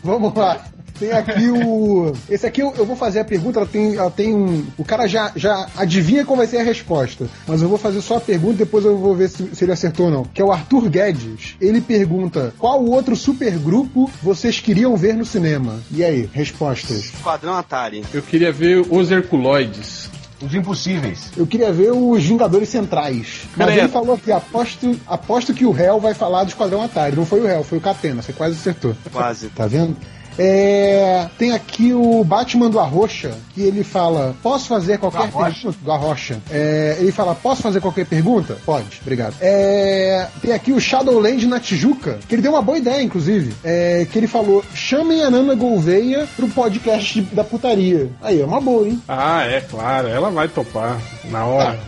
Vamos 0.04 0.34
lá. 0.34 0.66
Tem 1.00 1.12
aqui 1.12 1.50
o. 1.50 2.14
Esse 2.30 2.46
aqui 2.48 2.62
eu, 2.62 2.74
eu 2.76 2.86
vou 2.86 2.96
fazer 2.96 3.20
a 3.20 3.26
pergunta, 3.26 3.60
ela 3.60 3.68
tem, 3.68 3.96
ela 3.96 4.10
tem 4.10 4.34
um. 4.34 4.66
O 4.78 4.84
cara 4.84 5.08
já, 5.08 5.32
já 5.36 5.68
adivinha 5.76 6.26
qual 6.26 6.38
vai 6.38 6.48
ser 6.48 6.58
a 6.58 6.64
resposta. 6.64 7.28
Mas 7.48 7.62
eu 7.62 7.70
vou 7.70 7.78
fazer 7.78 8.02
só 8.02 8.18
a 8.18 8.22
pergunta 8.22 8.56
e 8.56 8.58
depois 8.66 8.84
eu 8.84 8.98
vou 8.98 9.16
ver 9.16 9.30
se, 9.30 9.56
se 9.56 9.64
ele 9.64 9.72
acertou 9.72 10.08
ou 10.08 10.12
não. 10.12 10.24
Que 10.24 10.42
é 10.42 10.46
o 10.46 10.52
Arthur 10.52 10.90
Guedes. 10.90 11.56
Ele 11.62 11.82
pergunta: 11.82 12.54
qual 12.58 12.84
outro 12.84 13.16
supergrupo 13.16 14.10
vocês 14.22 14.60
queriam 14.60 14.98
ver 14.98 15.16
no 15.16 15.26
cinema? 15.26 15.80
E 15.92 16.04
aí, 16.04 16.30
respostas. 16.34 17.06
Esquadrão 17.06 17.56
Atari. 17.56 18.04
Eu 18.14 18.22
queria 18.22 18.52
ver 18.52 18.86
os 18.90 19.12
Herculoides. 19.12 20.10
Os 20.42 20.54
impossíveis. 20.54 21.32
Eu 21.36 21.48
queria 21.48 21.72
ver 21.74 21.92
os 21.92 22.24
Vingadores 22.24 22.70
Centrais. 22.70 23.48
Mas 23.56 23.70
ele 23.70 23.80
é- 23.82 23.88
falou 23.88 24.16
aqui: 24.16 24.32
aposto, 24.32 25.00
aposto 25.08 25.54
que 25.54 25.66
o 25.66 25.72
réu 25.72 26.00
vai 26.00 26.14
falar 26.14 26.44
do 26.44 26.50
Esquadrão 26.50 26.82
Atari. 26.82 27.16
Não 27.16 27.26
foi 27.26 27.40
o 27.42 27.46
réu, 27.48 27.64
foi 27.64 27.78
o 27.80 27.82
Catena. 27.82 28.22
Você 28.22 28.34
quase 28.34 28.56
acertou. 28.56 28.96
Quase. 29.12 29.50
Tá 29.50 29.66
vendo? 29.66 29.96
É, 30.38 31.28
tem 31.38 31.52
aqui 31.52 31.94
o 31.94 32.24
Batman 32.24 32.70
do 32.70 32.80
Arrocha, 32.80 33.34
que 33.54 33.62
ele 33.62 33.84
fala: 33.84 34.36
Posso 34.44 34.68
fazer 34.68 34.98
qualquer 34.98 35.32
pergunta? 35.32 35.78
Do 35.82 35.92
Arrocha. 35.92 36.40
É, 36.50 36.98
ele 37.00 37.12
fala: 37.12 37.36
Posso 37.36 37.62
fazer 37.62 37.82
qualquer 37.82 38.06
pergunta? 38.06 38.58
Pode, 38.66 39.00
obrigado. 39.02 39.36
É, 39.42 40.28
tem 40.42 40.54
aqui 40.54 40.72
o 40.72 40.80
Shadowland 40.80 41.48
na 41.48 41.60
Tijuca, 41.60 42.20
que 42.28 42.36
ele 42.36 42.42
deu 42.42 42.52
uma 42.52 42.62
boa 42.62 42.78
ideia, 42.78 43.02
inclusive. 43.02 43.54
É, 43.64 44.06
que 44.12 44.18
ele 44.18 44.28
falou: 44.28 44.64
Chamem 44.74 45.24
a 45.24 45.30
Nana 45.30 45.56
Gouveia 45.56 46.28
pro 46.36 46.48
podcast 46.50 47.22
da 47.34 47.44
putaria. 47.44 48.10
Aí, 48.22 48.42
é 48.42 48.46
uma 48.46 48.62
boa, 48.62 48.88
hein? 48.88 49.02
Ah, 49.08 49.44
é, 49.44 49.62
claro. 49.62 50.08
Ela 50.08 50.30
vai 50.30 50.48
topar 50.48 51.00
na 51.26 51.46
hora. 51.46 51.80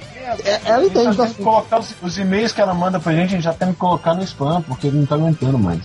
É, 0.46 0.62
ela 0.66 0.86
entende 0.86 1.16
que 1.16 1.22
assunto. 1.22 1.44
colocar 1.44 1.80
os, 1.80 1.94
os 2.02 2.18
e-mails 2.18 2.52
que 2.52 2.62
ela 2.62 2.74
manda 2.74 3.00
pra 3.00 3.14
gente, 3.14 3.28
a 3.28 3.32
gente 3.32 3.44
já 3.44 3.54
tem 3.54 3.70
que 3.70 3.78
colocar 3.78 4.14
no 4.14 4.24
spam, 4.24 4.62
porque 4.62 4.88
ele 4.88 4.98
não 4.98 5.06
tá 5.06 5.16
aguentando 5.16 5.58
mais. 5.58 5.80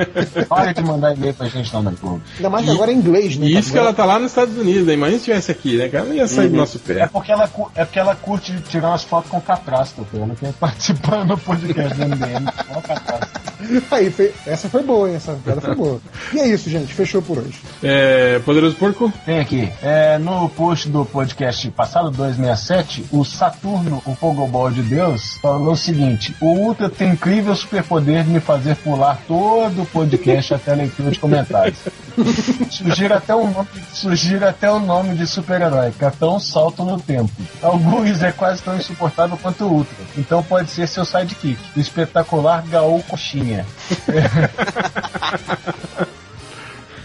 Para 0.48 0.72
de 0.72 0.82
mandar 0.82 1.16
e-mail 1.16 1.34
pra 1.34 1.48
gente 1.48 1.74
lá 1.74 1.82
na 1.82 1.90
Globo. 1.92 2.20
Ainda 2.36 2.50
mais 2.50 2.64
que 2.64 2.70
agora 2.72 2.90
é 2.90 2.94
inglês, 2.94 3.36
né? 3.36 3.46
E 3.46 3.58
isso 3.58 3.72
que 3.72 3.78
ela 3.78 3.92
tá 3.92 4.04
lá 4.04 4.18
nos 4.18 4.30
Estados 4.30 4.56
Unidos, 4.56 4.86
né? 4.86 4.94
Imagina 4.94 5.18
se 5.18 5.30
estivesse 5.30 5.50
aqui, 5.52 5.76
né? 5.76 5.88
Que 5.88 5.96
ela 5.96 6.06
não 6.06 6.14
ia 6.14 6.26
sair 6.26 6.48
do 6.48 6.56
nosso 6.56 6.80
É 6.88 6.94
pé. 6.94 7.06
porque, 7.06 7.32
ela, 7.32 7.50
é 7.74 7.84
porque 7.84 7.98
ela 7.98 8.14
curte 8.16 8.52
tirar 8.68 8.88
umas 8.88 9.04
fotos 9.04 9.30
com 9.30 9.40
catrasta, 9.40 10.02
pô. 10.10 10.18
ela 10.18 10.34
quer 10.34 10.52
participar 10.54 11.24
do 11.24 11.36
podcast 11.38 11.94
do 11.96 12.06
MDM. 12.06 12.46
Ó, 12.74 12.80
catrasta. 12.80 13.44
Aí, 13.92 14.12
essa 14.46 14.68
foi 14.68 14.82
boa, 14.82 15.08
hein? 15.08 15.16
Essa 15.16 15.32
piada 15.42 15.60
foi 15.60 15.74
boa. 15.74 16.00
E 16.34 16.38
é 16.38 16.48
isso, 16.48 16.68
gente. 16.68 16.92
Fechou 16.92 17.22
por 17.22 17.38
hoje. 17.38 17.60
É, 17.82 18.38
Poderoso 18.40 18.76
Porco? 18.76 19.12
Tem 19.24 19.40
aqui, 19.40 19.70
é, 19.82 20.18
no 20.18 20.48
post 20.50 20.88
do 20.88 21.04
podcast 21.06 21.70
passado 21.70 22.10
267, 22.10 23.06
o 23.10 23.24
Saturno, 23.24 23.83
o 23.92 24.16
Pogobol 24.16 24.70
de 24.70 24.82
Deus, 24.82 25.38
falou 25.40 25.72
o 25.72 25.76
seguinte: 25.76 26.34
o 26.40 26.46
Ultra 26.46 26.88
tem 26.88 27.12
incrível 27.12 27.54
superpoder 27.54 28.24
de 28.24 28.30
me 28.30 28.40
fazer 28.40 28.76
pular 28.76 29.18
todo 29.26 29.82
o 29.82 29.86
podcast 29.86 30.54
até 30.54 30.72
a 30.72 30.76
leitura 30.76 31.10
de 31.10 31.18
comentários. 31.18 31.78
Sugira 32.70 33.16
até 33.16 33.34
o 33.34 33.48
nome, 33.48 33.68
sugira 33.92 34.50
até 34.50 34.70
o 34.70 34.78
nome 34.78 35.16
de 35.16 35.26
super-herói, 35.26 35.90
Capitão 35.92 36.38
Salto 36.38 36.84
no 36.84 37.00
Tempo. 37.00 37.32
Alguns 37.60 38.22
é 38.22 38.30
quase 38.30 38.62
tão 38.62 38.76
insuportável 38.76 39.36
quanto 39.36 39.64
o 39.64 39.72
Ultra, 39.72 39.96
então 40.16 40.42
pode 40.42 40.70
ser 40.70 40.86
seu 40.86 41.04
sidekick, 41.04 41.58
o 41.76 41.80
espetacular 41.80 42.62
Gaul 42.68 43.02
Coxinha. 43.02 43.66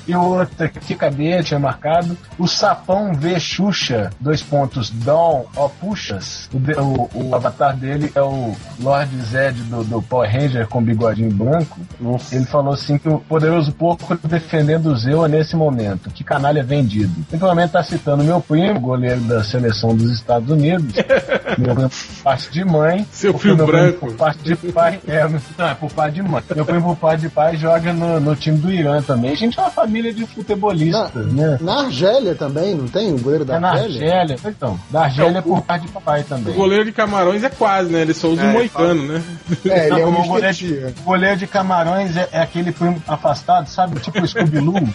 E 0.09 0.15
o 0.15 0.21
outro 0.23 0.65
aqui, 0.65 0.95
cadê? 0.95 1.43
Tinha 1.43 1.59
marcado. 1.59 2.17
O 2.37 2.47
Sapão 2.47 3.13
V 3.13 3.39
Xuxa, 3.39 4.09
dois 4.19 4.41
pontos, 4.41 4.89
Dawn, 4.89 5.43
ó 5.55 5.67
Puxas. 5.67 6.49
O, 6.53 6.59
de- 6.59 6.73
o- 6.73 7.09
o 7.13 7.35
avatar 7.35 7.75
dele 7.75 8.11
é 8.15 8.21
o 8.21 8.55
Lord 8.79 9.15
Zed 9.21 9.61
do, 9.63 9.83
do 9.83 10.01
Power 10.01 10.29
Ranger 10.31 10.67
com 10.67 10.81
bigodinho 10.81 11.31
branco. 11.31 11.79
Ele 12.31 12.45
falou 12.45 12.73
assim 12.73 12.97
que 12.97 13.07
o 13.07 13.19
poderoso 13.19 13.71
porco 13.71 14.17
defendendo 14.27 14.87
o 14.87 14.97
Zewa 14.97 15.27
nesse 15.27 15.55
momento. 15.55 16.09
Que 16.09 16.23
canalha 16.23 16.63
vendido. 16.63 17.13
Provavelmente 17.29 17.71
tá 17.71 17.83
citando 17.83 18.23
meu 18.23 18.41
primo, 18.41 18.79
goleiro 18.79 19.21
da 19.21 19.43
seleção 19.43 19.95
dos 19.95 20.11
Estados 20.11 20.49
Unidos. 20.49 20.95
meu 21.57 21.75
primo 21.75 21.89
por 21.89 22.23
parte 22.23 22.51
de 22.51 22.65
mãe. 22.65 23.07
Seu 23.11 23.39
meu 23.43 23.55
branco. 23.65 23.99
Por 24.07 24.13
parte 24.15 24.39
de 24.43 24.55
pai. 24.71 24.99
É, 25.07 25.27
não, 25.57 25.67
é 25.67 25.73
por 25.75 25.91
parte 25.91 26.15
de 26.15 26.21
mãe. 26.23 26.41
Meu 26.55 26.65
primo 26.65 26.95
por 26.95 26.95
parte 26.95 27.21
de 27.21 27.29
pai 27.29 27.55
joga 27.57 27.93
no, 27.93 28.19
no 28.19 28.35
time 28.35 28.57
do 28.57 28.71
Irã 28.71 29.01
também. 29.01 29.31
A 29.31 29.35
gente 29.35 29.59
é 29.59 29.61
uma 29.61 29.69
família 29.71 29.98
de 30.13 30.25
futebolistas, 30.25 31.25
né? 31.33 31.57
Na 31.61 31.81
Argélia 31.81 32.33
também, 32.35 32.73
não 32.75 32.87
tem? 32.87 33.13
O 33.13 33.19
goleiro 33.19 33.45
da 33.45 33.55
É 33.55 33.59
na 33.59 33.69
Argélia? 33.71 34.13
Argélia. 34.21 34.35
Então, 34.45 34.79
da 34.89 35.01
Argélia 35.03 35.37
é 35.39 35.41
por 35.41 35.61
parte 35.61 35.85
de 35.85 35.91
papai 35.91 36.21
O 36.21 36.23
também. 36.23 36.53
goleiro 36.55 36.85
de 36.85 36.91
Camarões 36.91 37.43
é 37.43 37.49
quase, 37.49 37.91
né? 37.91 38.01
Ele 38.01 38.13
só 38.13 38.27
usa 38.29 38.41
É, 38.43 38.45
um 38.47 38.51
moicano, 38.53 39.03
né? 39.07 39.23
É, 39.65 39.87
ele 39.87 39.99
é 39.99 40.03
Não, 40.05 40.09
o 40.11 40.21
o 40.21 40.27
goleiro, 40.27 40.53
de, 40.55 40.67
T. 40.75 40.93
o 41.01 41.03
goleiro 41.03 41.37
de 41.37 41.47
Camarões 41.47 42.15
é, 42.17 42.29
é 42.31 42.39
aquele 42.41 42.71
primo 42.71 43.01
afastado, 43.07 43.67
sabe? 43.67 43.99
Tipo 43.99 44.21
o 44.21 44.27
Scooby-Doo. 44.27 44.77
Ele 44.77 44.93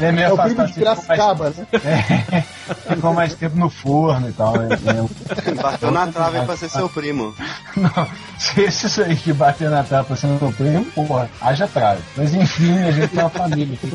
é 0.00 0.12
meio 0.12 0.26
É 0.26 0.30
o 0.30 0.34
afastado. 0.34 0.66
primo 0.68 0.84
de 0.84 0.88
assim, 0.88 1.02
ficou 1.02 1.26
mais- 1.36 1.54
Piracicaba, 1.54 1.54
né? 1.56 1.66
É, 1.84 2.40
ficou 2.94 3.14
mais 3.14 3.34
tempo 3.34 3.56
no 3.56 3.70
forno 3.70 4.28
e 4.28 4.32
tal. 4.32 4.54
É, 4.56 4.68
é- 4.74 5.54
Bateu 5.54 5.90
na 5.90 6.06
trave 6.06 6.40
pra 6.44 6.56
ser 6.56 6.68
seu 6.70 6.88
primo. 6.88 7.34
Não, 7.76 8.06
se 8.38 8.60
esses 8.62 8.98
aí 8.98 9.14
que 9.16 9.32
bater 9.32 9.70
na 9.70 9.82
trave 9.82 10.06
pra 10.08 10.16
ser 10.16 10.26
meu 10.26 10.52
primo, 10.52 10.84
porra, 10.86 11.28
haja 11.40 11.66
trave. 11.68 12.00
Mas 12.16 12.34
enfim, 12.34 12.78
a 12.78 12.90
gente 12.90 13.08
tem 13.08 13.20
uma 13.20 13.30
família 13.30 13.74
aqui 13.74 13.86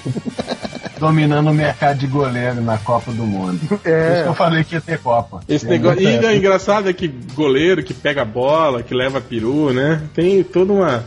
dominando 1.08 1.50
o 1.50 1.54
mercado 1.54 1.98
de 1.98 2.08
goleiro 2.08 2.62
na 2.62 2.78
Copa 2.78 3.12
do 3.12 3.24
Mundo. 3.26 3.60
Por 3.68 3.76
isso 3.76 4.24
que 4.24 4.28
eu 4.28 4.34
falei 4.34 4.64
que 4.64 4.76
ia 4.76 4.82
ter 4.82 5.00
Copa. 5.00 5.42
Esse 5.48 5.66
É, 5.66 5.70
negócio. 5.70 6.02
E 6.02 6.18
o 6.20 6.32
engraçado 6.36 6.90
é 6.90 6.94
que 6.94 7.08
goleiro 7.34 7.84
que 7.84 7.94
pega 7.94 8.22
a 8.24 8.26
bola, 8.26 8.82
que 8.84 8.94
leva 8.94 9.22
peru, 9.22 9.72
né? 9.74 10.02
Tem 10.14 10.44
toda 10.44 10.74
uma. 10.74 11.04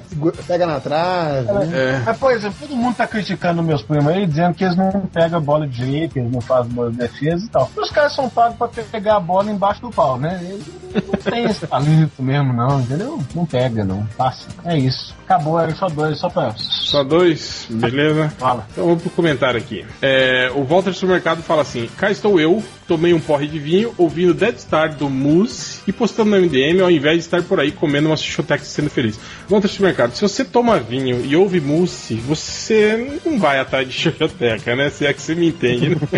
Pega 0.47 0.66
na 0.66 0.81
trave, 0.81 1.51
né? 1.53 1.70
É. 1.73 2.03
Mas, 2.05 2.16
por 2.19 2.33
exemplo, 2.33 2.57
todo 2.61 2.77
mundo 2.77 2.97
tá 2.97 3.07
criticando 3.07 3.62
meus 3.62 3.83
primos 3.83 4.07
aí, 4.09 4.27
dizendo 4.27 4.55
que 4.55 4.65
eles 4.65 4.77
não 4.77 4.91
pegam 5.12 5.39
a 5.39 5.41
bola 5.41 5.66
de 5.66 5.77
jeito, 5.85 6.12
que 6.15 6.19
eles 6.20 6.31
não 6.33 6.41
fazem 6.41 6.73
boa 6.73 6.91
defesa 6.91 7.45
e 7.45 7.49
tal. 7.49 7.70
Os 7.77 7.91
caras 7.91 8.15
são 8.15 8.29
pagos 8.29 8.57
pra 8.57 8.69
pegar 8.69 9.16
a 9.16 9.20
bola 9.20 9.51
embaixo 9.51 9.81
do 9.81 9.91
pau, 9.91 10.19
né? 10.19 10.39
Eles 10.43 10.65
não 11.07 11.33
tem 11.33 11.45
esse 11.45 11.66
talento 11.66 12.23
mesmo, 12.23 12.53
não, 12.53 12.81
entendeu? 12.81 13.19
Não 13.35 13.45
pega, 13.47 13.85
não. 13.85 14.07
Passa. 14.16 14.47
É 14.65 14.77
isso. 14.77 15.15
Acabou, 15.25 15.61
era 15.61 15.75
só 15.75 15.89
dois, 15.89 16.19
só 16.19 16.29
pra. 16.31 16.55
Só 16.57 17.05
dois, 17.05 17.66
beleza? 17.69 18.31
Fala. 18.39 18.66
Então 18.73 18.85
vamos 18.87 19.03
pro 19.03 19.11
comentário 19.11 19.59
aqui. 19.59 19.85
É, 20.01 20.51
o 20.55 20.65
Walter 20.65 20.93
Supermercado 20.93 21.43
fala 21.43 21.62
assim: 21.62 21.89
Cá 21.97 22.10
estou 22.10 22.40
eu, 22.40 22.62
tomei 22.86 23.12
um 23.12 23.20
porre 23.20 23.47
de 23.47 23.59
vinho, 23.59 23.93
ouvindo 23.98 24.32
Dead 24.32 24.56
Star 24.59 24.94
do 24.94 25.10
Mousse 25.10 25.81
e 25.86 25.93
postando 25.93 26.31
no 26.31 26.40
MDM 26.40 26.81
ao 26.81 26.90
invés 26.90 27.16
de 27.16 27.24
estar 27.24 27.43
por 27.43 27.60
aí 27.60 27.73
comendo 27.73 28.09
uma 28.09 28.16
chuchotex 28.16 28.62
e 28.62 28.70
sendo 28.70 28.90
feliz. 28.90 29.19
Walter 29.48 29.69
Supermercado, 29.69 30.15
se 30.15 30.23
você 30.23 30.44
toma 30.44 30.78
vinho 30.78 31.24
e 31.24 31.36
ouve 31.36 31.60
mousse, 31.60 32.15
você 32.15 33.20
não 33.24 33.39
vai 33.39 33.59
atrás 33.59 33.89
de 33.89 33.94
chuchoteca, 33.94 34.77
né? 34.77 34.90
Se 34.90 35.06
é 35.06 35.12
que 35.12 35.20
você 35.20 35.35
me 35.35 35.48
entende, 35.48 35.90
né? 35.90 35.97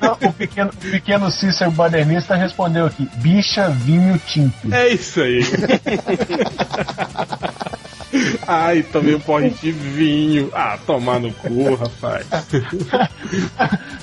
Não, 0.00 0.28
o, 0.28 0.32
pequeno, 0.32 0.70
o 0.70 0.90
pequeno 0.90 1.30
Cícero 1.30 1.70
Badernista 1.70 2.34
respondeu 2.34 2.86
aqui: 2.86 3.08
bicha, 3.16 3.68
vinho, 3.68 4.20
tinto. 4.26 4.72
É 4.72 4.88
isso 4.88 5.20
aí. 5.20 5.42
Ai, 8.46 8.82
tomei 8.82 9.14
um 9.14 9.20
porre 9.20 9.50
de 9.50 9.72
vinho. 9.72 10.50
Ah, 10.52 10.78
tomar 10.86 11.18
no 11.18 11.32
cu, 11.32 11.74
rapaz. 11.74 12.26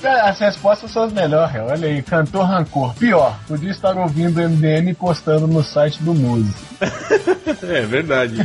As 0.01 0.39
respostas 0.39 0.91
são 0.91 1.03
as 1.03 1.13
melhores, 1.13 1.55
olha 1.55 1.87
aí. 1.87 2.01
Cantor 2.01 2.45
Rancor. 2.45 2.93
Pior, 2.95 3.37
podia 3.47 3.69
estar 3.69 3.97
ouvindo 3.97 4.39
o 4.39 4.49
MDM 4.49 4.91
e 4.91 4.93
postando 4.93 5.45
no 5.45 5.61
site 5.61 6.01
do 6.01 6.13
Muse. 6.13 6.53
É 7.61 7.81
verdade. 7.81 8.35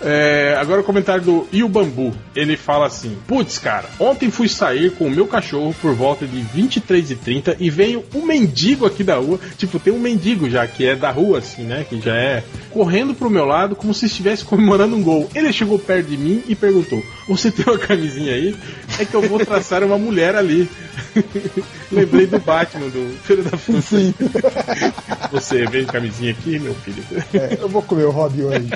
É, 0.00 0.56
agora 0.58 0.80
o 0.80 0.84
comentário 0.84 1.22
do 1.22 1.48
Il 1.52 1.68
Bambu. 1.68 2.12
Ele 2.34 2.56
fala 2.56 2.86
assim: 2.86 3.16
Putz, 3.26 3.58
cara, 3.58 3.86
ontem 3.98 4.30
fui 4.30 4.48
sair 4.48 4.92
com 4.92 5.06
o 5.06 5.10
meu 5.10 5.26
cachorro 5.26 5.74
por 5.80 5.94
volta 5.94 6.26
de 6.26 6.38
23h30 6.54 7.56
e 7.58 7.70
veio 7.70 8.04
um 8.14 8.24
mendigo 8.24 8.86
aqui 8.86 9.02
da 9.02 9.16
rua. 9.16 9.40
Tipo, 9.56 9.80
tem 9.80 9.92
um 9.92 9.98
mendigo 9.98 10.48
já, 10.48 10.66
que 10.66 10.86
é 10.86 10.94
da 10.94 11.10
rua, 11.10 11.38
assim, 11.38 11.62
né? 11.62 11.84
Que 11.88 12.00
já 12.00 12.14
é 12.14 12.44
correndo 12.70 13.14
pro 13.14 13.30
meu 13.30 13.44
lado 13.44 13.74
como 13.74 13.94
se 13.94 14.06
estivesse 14.06 14.44
comemorando 14.46 14.96
um 14.96 15.02
gol. 15.02 15.28
Ele 15.34 15.52
chegou 15.52 15.78
perto 15.78 16.08
de 16.08 16.16
mim 16.16 16.42
e 16.48 16.54
perguntou: 16.54 17.02
Você 17.28 17.50
tem 17.50 17.64
uma 17.66 17.78
camisinha 17.78 18.32
aí? 18.32 18.56
É 18.98 19.04
que 19.04 19.14
eu 19.14 19.22
vou 19.22 19.38
traçar 19.44 19.82
uma 19.84 19.98
mulher 19.98 20.34
ali. 20.34 20.68
Lembrei 21.92 22.26
do 22.26 22.38
Batman, 22.38 22.88
do 22.88 23.16
Filho 23.22 23.42
da 23.44 23.50
Puta. 23.56 23.80
Sim. 23.80 24.14
Você 25.32 25.64
vende 25.66 25.86
camisinha 25.86 26.32
aqui, 26.32 26.58
meu 26.58 26.74
filho? 26.74 27.02
É, 27.34 27.58
eu 27.60 27.68
vou 27.68 27.82
comer 27.82 28.04
o 28.04 28.10
Rob 28.10 28.42
hoje. 28.42 28.68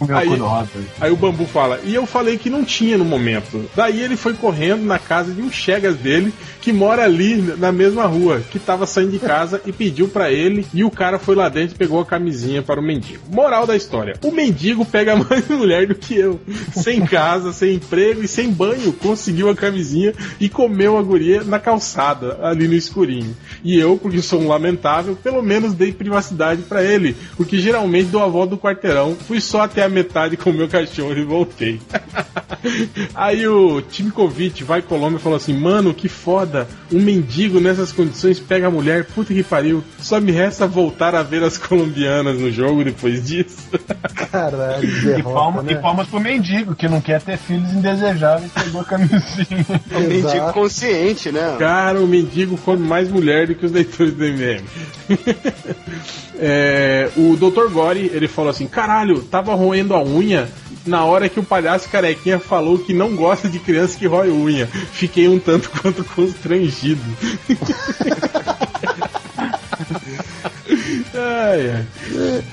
O 0.00 0.12
Aí- 0.14 0.28
Robert. 0.28 0.68
Aí 1.00 1.10
o 1.10 1.16
Bambu 1.16 1.46
fala, 1.46 1.80
e 1.84 1.94
eu 1.94 2.06
falei 2.06 2.36
que 2.38 2.50
não 2.50 2.64
tinha 2.64 2.96
no 2.98 3.04
momento. 3.04 3.64
Daí 3.74 4.00
ele 4.00 4.16
foi 4.16 4.34
correndo 4.34 4.84
na 4.84 4.98
casa 4.98 5.32
de 5.32 5.40
um 5.40 5.50
chegas 5.50 5.96
dele, 5.96 6.32
que 6.60 6.72
mora 6.72 7.04
ali 7.04 7.36
na 7.58 7.72
mesma 7.72 8.06
rua, 8.06 8.40
que 8.50 8.58
tava 8.58 8.86
saindo 8.86 9.12
de 9.12 9.18
casa 9.18 9.60
e 9.66 9.72
pediu 9.72 10.08
pra 10.08 10.30
ele, 10.30 10.66
e 10.72 10.84
o 10.84 10.90
cara 10.90 11.18
foi 11.18 11.34
lá 11.34 11.48
dentro 11.48 11.74
e 11.74 11.78
pegou 11.78 12.00
a 12.00 12.06
camisinha 12.06 12.62
para 12.62 12.80
o 12.80 12.82
mendigo. 12.82 13.22
Moral 13.30 13.66
da 13.66 13.76
história: 13.76 14.14
o 14.22 14.30
mendigo 14.30 14.84
pega 14.84 15.16
mais 15.28 15.46
mulher 15.48 15.86
do 15.86 15.94
que 15.94 16.16
eu. 16.16 16.40
Sem 16.72 17.04
casa, 17.04 17.52
sem 17.52 17.74
emprego 17.74 18.22
e 18.22 18.28
sem 18.28 18.50
banho, 18.50 18.92
conseguiu 18.92 19.48
a 19.48 19.54
camisinha 19.54 20.12
e 20.40 20.48
comeu 20.48 20.96
a 20.98 21.02
guria 21.02 21.42
na 21.52 21.60
calçada, 21.60 22.38
ali 22.42 22.66
no 22.66 22.74
escurinho. 22.74 23.36
E 23.64 23.78
eu, 23.78 23.96
porque 23.96 24.20
sou 24.22 24.40
um 24.40 24.48
lamentável, 24.48 25.16
pelo 25.16 25.42
menos 25.42 25.74
dei 25.74 25.92
privacidade 25.92 26.62
pra 26.62 26.82
ele, 26.82 27.16
porque 27.36 27.58
geralmente 27.58 28.08
dou 28.08 28.22
a 28.22 28.26
volta 28.26 28.50
do 28.50 28.58
quarteirão, 28.58 29.14
fui 29.14 29.40
só 29.40 29.62
até 29.62 29.82
a 29.84 29.88
metade 29.88 30.36
com 30.36 30.50
o 30.50 30.54
meu 30.54 30.68
cachorro 30.68 31.16
e 31.16 31.24
voltei. 31.24 31.80
Aí 33.14 33.46
o 33.46 33.80
Timkovic 33.80 34.62
vai 34.62 34.82
Colômbia 34.82 35.18
e 35.18 35.20
falou 35.20 35.36
assim: 35.36 35.54
Mano, 35.54 35.94
que 35.94 36.08
foda, 36.08 36.68
um 36.92 37.00
mendigo 37.00 37.60
nessas 37.60 37.92
condições 37.92 38.38
pega 38.38 38.66
a 38.68 38.70
mulher, 38.70 39.04
puta 39.06 39.34
que 39.34 39.42
pariu. 39.42 39.82
Só 39.98 40.20
me 40.20 40.32
resta 40.32 40.66
voltar 40.66 41.14
a 41.14 41.22
ver 41.22 41.42
as 41.42 41.58
colombianas 41.58 42.38
no 42.38 42.50
jogo 42.50 42.84
depois 42.84 43.26
disso. 43.26 43.58
Caralho, 44.30 44.84
E, 44.84 45.04
derrota, 45.04 45.34
palma, 45.34 45.62
né? 45.62 45.72
e 45.72 45.76
palmas 45.76 46.08
pro 46.08 46.20
mendigo, 46.20 46.74
que 46.74 46.88
não 46.88 47.00
quer 47.00 47.20
ter 47.20 47.36
filhos 47.36 47.72
indesejáveis, 47.72 48.50
pegou 48.52 48.80
a 48.80 48.84
camisinha. 48.84 49.12
É 49.92 49.98
um 49.98 50.08
mendigo 50.08 50.52
consciente, 50.52 51.30
né? 51.30 51.56
Cara, 51.58 52.00
o 52.00 52.06
mendigo 52.06 52.56
come 52.58 52.86
mais 52.86 53.10
mulher 53.10 53.51
que 53.54 53.66
os 53.66 53.72
leitores 53.72 54.14
do 54.14 54.24
MDM. 54.24 54.64
É, 56.44 57.08
o 57.16 57.36
Dr. 57.36 57.70
Gore, 57.70 58.10
ele 58.12 58.26
falou 58.26 58.50
assim: 58.50 58.66
caralho, 58.66 59.22
tava 59.22 59.54
roendo 59.54 59.94
a 59.94 60.02
unha 60.02 60.48
na 60.84 61.04
hora 61.04 61.28
que 61.28 61.38
o 61.38 61.44
palhaço 61.44 61.88
carequinha 61.88 62.40
falou 62.40 62.78
que 62.78 62.92
não 62.92 63.14
gosta 63.14 63.48
de 63.48 63.58
criança 63.58 63.96
que 63.96 64.06
rói 64.06 64.30
unha. 64.30 64.66
Fiquei 64.66 65.28
um 65.28 65.38
tanto 65.38 65.70
quanto 65.80 66.02
constrangido. 66.02 67.02
ai, 71.14 71.70
ai. 71.70 71.86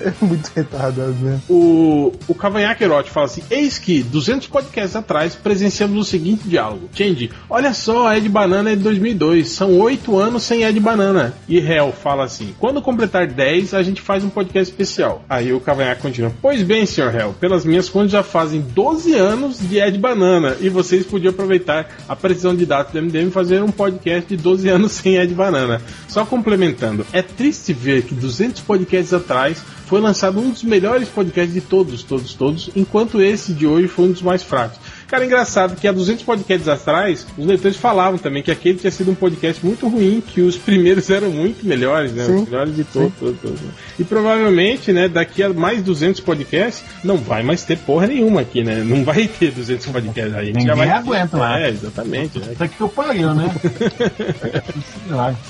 É 0.01 0.13
muito 0.21 0.51
retardado, 0.55 1.13
né? 1.13 1.39
O, 1.49 2.13
o 2.27 2.35
Cavanhaque 2.35 2.83
Erote 2.83 3.09
fala 3.09 3.25
assim: 3.25 3.43
Eis 3.49 3.77
que, 3.77 4.03
200 4.03 4.47
podcasts 4.47 4.95
atrás, 4.95 5.35
presenciamos 5.35 5.97
o 5.97 6.09
seguinte 6.09 6.47
diálogo: 6.47 6.89
Change, 6.93 7.31
olha 7.49 7.73
só, 7.73 8.13
Ed 8.15 8.27
Banana 8.29 8.71
é 8.71 8.75
de 8.75 8.83
2002, 8.83 9.49
são 9.49 9.79
oito 9.79 10.17
anos 10.17 10.43
sem 10.43 10.63
Ed 10.63 10.79
Banana. 10.79 11.33
E 11.47 11.57
Hell 11.57 11.91
fala 11.91 12.23
assim: 12.23 12.53
Quando 12.59 12.81
completar 12.81 13.27
10, 13.27 13.73
a 13.73 13.83
gente 13.83 14.01
faz 14.01 14.23
um 14.23 14.29
podcast 14.29 14.71
especial. 14.71 15.23
Aí 15.29 15.53
o 15.53 15.59
Cavanhaque 15.59 16.01
continua: 16.01 16.31
Pois 16.41 16.61
bem, 16.63 16.85
Sr. 16.85 17.15
Hell, 17.15 17.35
pelas 17.39 17.65
minhas 17.65 17.89
contas 17.89 18.11
já 18.11 18.23
fazem 18.23 18.61
12 18.61 19.13
anos 19.15 19.59
de 19.59 19.79
Ed 19.79 19.97
Banana 19.97 20.55
e 20.59 20.69
vocês 20.69 21.05
podiam 21.05 21.31
aproveitar 21.31 21.89
a 22.07 22.15
precisão 22.15 22.55
de 22.55 22.65
dados 22.65 22.91
do 22.91 23.01
MDM 23.01 23.27
e 23.27 23.31
fazer 23.31 23.61
um 23.61 23.71
podcast 23.71 24.27
de 24.27 24.41
12 24.41 24.69
anos 24.69 24.91
sem 24.93 25.15
Ed 25.15 25.33
Banana. 25.33 25.81
Só 26.07 26.25
complementando, 26.25 27.05
é 27.11 27.21
triste 27.21 27.73
ver 27.73 28.03
que 28.03 28.13
200 28.13 28.48
podcasts 28.61 29.13
atrás 29.13 29.61
foi 29.85 29.99
lançado 29.99 30.39
um 30.39 30.49
dos 30.49 30.63
melhores 30.63 31.09
podcasts 31.09 31.53
de 31.53 31.61
todos, 31.61 32.03
todos, 32.03 32.33
todos, 32.33 32.69
enquanto 32.75 33.21
esse 33.21 33.53
de 33.53 33.65
hoje 33.65 33.87
foi 33.87 34.05
um 34.05 34.11
dos 34.11 34.21
mais 34.21 34.43
fracos. 34.43 34.79
Cara, 35.09 35.25
engraçado 35.25 35.75
que 35.75 35.87
há 35.87 35.91
200 35.91 36.23
podcasts 36.23 36.67
atrás, 36.67 37.25
os 37.35 37.45
leitores 37.45 37.75
falavam 37.75 38.19
também 38.19 38.43
que 38.43 38.51
aquele 38.51 38.77
tinha 38.77 38.91
sido 38.91 39.09
um 39.09 39.15
podcast 39.15 39.65
muito 39.65 39.87
ruim, 39.87 40.21
que 40.21 40.39
os 40.39 40.55
primeiros 40.55 41.09
eram 41.11 41.31
muito 41.31 41.65
melhores, 41.65 42.13
né? 42.13 42.25
Sim. 42.25 42.35
Os 42.35 42.49
melhores 42.49 42.75
de 42.75 42.83
todos, 42.83 43.13
todos, 43.19 43.41
todos. 43.41 43.59
E 43.97 44.03
provavelmente, 44.03 44.93
né, 44.93 45.07
daqui 45.07 45.41
a 45.41 45.49
mais 45.49 45.81
200 45.81 46.21
podcasts, 46.21 46.85
não 47.03 47.17
vai 47.17 47.41
mais 47.41 47.63
ter 47.63 47.75
porra 47.79 48.05
nenhuma 48.05 48.41
aqui, 48.41 48.63
né? 48.63 48.83
Não 48.83 49.03
vai 49.03 49.27
ter 49.27 49.51
200 49.51 49.87
podcasts 49.87 50.35
aí. 50.35 50.47
Ninguém 50.47 50.67
já 50.67 50.75
vai 50.75 50.89
aguenta 50.89 51.37
lá. 51.37 51.59
É, 51.59 51.69
exatamente. 51.69 52.37
né? 52.37 52.51
Isso 52.53 52.63
aqui 52.63 52.75
que 52.75 52.81
eu 52.81 52.89
pariu, 52.89 53.33
né? 53.33 53.49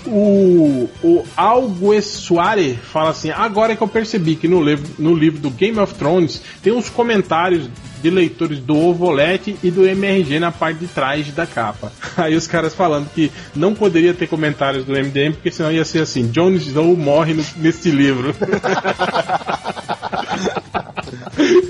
O, 0.06 0.90
o 1.03 1.26
Alguesuare 1.36 2.80
fala 2.81 3.10
assim: 3.10 3.30
agora 3.30 3.73
é 3.73 3.76
que 3.76 3.84
eu 3.84 3.88
percebi 3.88 4.36
que 4.36 4.48
no 4.48 4.64
livro, 4.64 4.90
no 4.98 5.14
livro 5.14 5.40
do 5.40 5.49
Game 5.49 5.77
of 5.80 5.94
Thrones 5.95 6.41
tem 6.64 6.72
uns 6.73 6.90
comentários 6.90 7.69
de 8.02 8.10
leitores 8.10 8.60
do 8.60 8.78
Ovolete 8.78 9.58
e 9.64 9.72
do 9.72 9.86
MRG 9.86 10.40
na 10.40 10.52
parte 10.52 10.80
de 10.80 10.88
trás 10.88 11.28
da 11.32 11.46
capa. 11.46 11.92
Aí 12.18 12.36
os 12.36 12.48
caras 12.48 12.74
falando 12.74 13.10
que 13.10 13.32
não 13.56 13.74
poderia 13.74 14.14
ter 14.14 14.28
comentários 14.28 14.86
do 14.86 14.94
MDM 14.94 15.34
porque 15.34 15.52
senão 15.52 15.72
ia 15.72 15.86
ser 15.86 16.00
assim: 16.00 16.30
Jon 16.32 16.52
Snow 16.52 16.96
morre 16.96 17.36
neste 17.58 17.92
livro. 17.92 18.34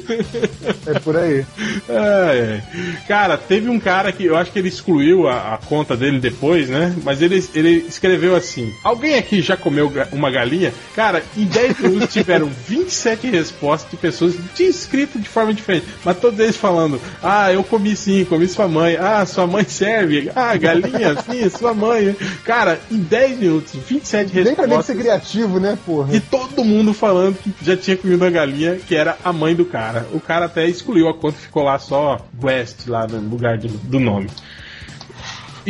É 0.85 0.99
por 0.99 1.15
aí. 1.17 1.45
Ai, 1.87 2.41
ai. 2.41 2.63
Cara, 3.07 3.37
teve 3.37 3.69
um 3.69 3.79
cara 3.79 4.11
que 4.11 4.25
eu 4.25 4.35
acho 4.35 4.51
que 4.51 4.59
ele 4.59 4.67
excluiu 4.69 5.27
a, 5.27 5.53
a 5.53 5.57
conta 5.57 5.95
dele 5.95 6.19
depois, 6.19 6.69
né? 6.69 6.95
Mas 7.03 7.21
ele, 7.21 7.43
ele 7.53 7.85
escreveu 7.87 8.35
assim: 8.35 8.73
Alguém 8.83 9.15
aqui 9.17 9.41
já 9.41 9.55
comeu 9.57 9.91
uma 10.11 10.29
galinha? 10.31 10.73
Cara, 10.95 11.23
em 11.37 11.45
10 11.45 11.79
minutos 11.79 12.13
tiveram 12.13 12.49
27 12.67 13.27
respostas 13.27 13.91
de 13.91 13.97
pessoas 13.97 14.33
de 14.55 14.63
inscrito 14.63 15.19
de 15.19 15.27
forma 15.29 15.53
diferente. 15.53 15.85
Mas 16.03 16.17
todos 16.17 16.39
eles 16.39 16.55
falando: 16.57 16.99
Ah, 17.21 17.51
eu 17.51 17.63
comi 17.63 17.95
sim, 17.95 18.25
comi 18.25 18.47
sua 18.47 18.67
mãe. 18.67 18.97
Ah, 18.97 19.25
sua 19.25 19.45
mãe 19.47 19.63
serve. 19.67 20.31
Ah, 20.35 20.55
galinha, 20.55 21.15
sim, 21.29 21.49
sua 21.49 21.73
mãe. 21.73 22.15
Cara, 22.43 22.79
em 22.91 22.97
10 22.97 23.39
minutos, 23.39 23.73
27 23.87 24.33
Nem 24.33 24.55
pra 24.55 24.65
nem 24.67 24.77
respostas. 24.77 24.85
ser 24.85 25.01
criativo, 25.01 25.59
né, 25.59 25.77
porra? 25.85 26.15
E 26.15 26.19
todo 26.19 26.63
mundo 26.63 26.93
falando 26.93 27.35
que 27.37 27.53
já 27.61 27.75
tinha 27.77 27.97
comido 27.97 28.23
a 28.25 28.29
galinha, 28.29 28.75
que 28.75 28.95
era 28.95 29.17
a 29.23 29.31
mãe 29.31 29.55
do 29.55 29.65
cara. 29.65 29.98
O 30.13 30.19
cara 30.19 30.45
até 30.45 30.67
excluiu 30.67 31.09
a 31.09 31.13
conta, 31.13 31.37
ficou 31.37 31.63
lá 31.63 31.77
só 31.79 32.25
West, 32.41 32.87
lá 32.87 33.07
no 33.07 33.29
lugar 33.29 33.57
do, 33.57 33.67
do 33.67 33.99
nome. 33.99 34.29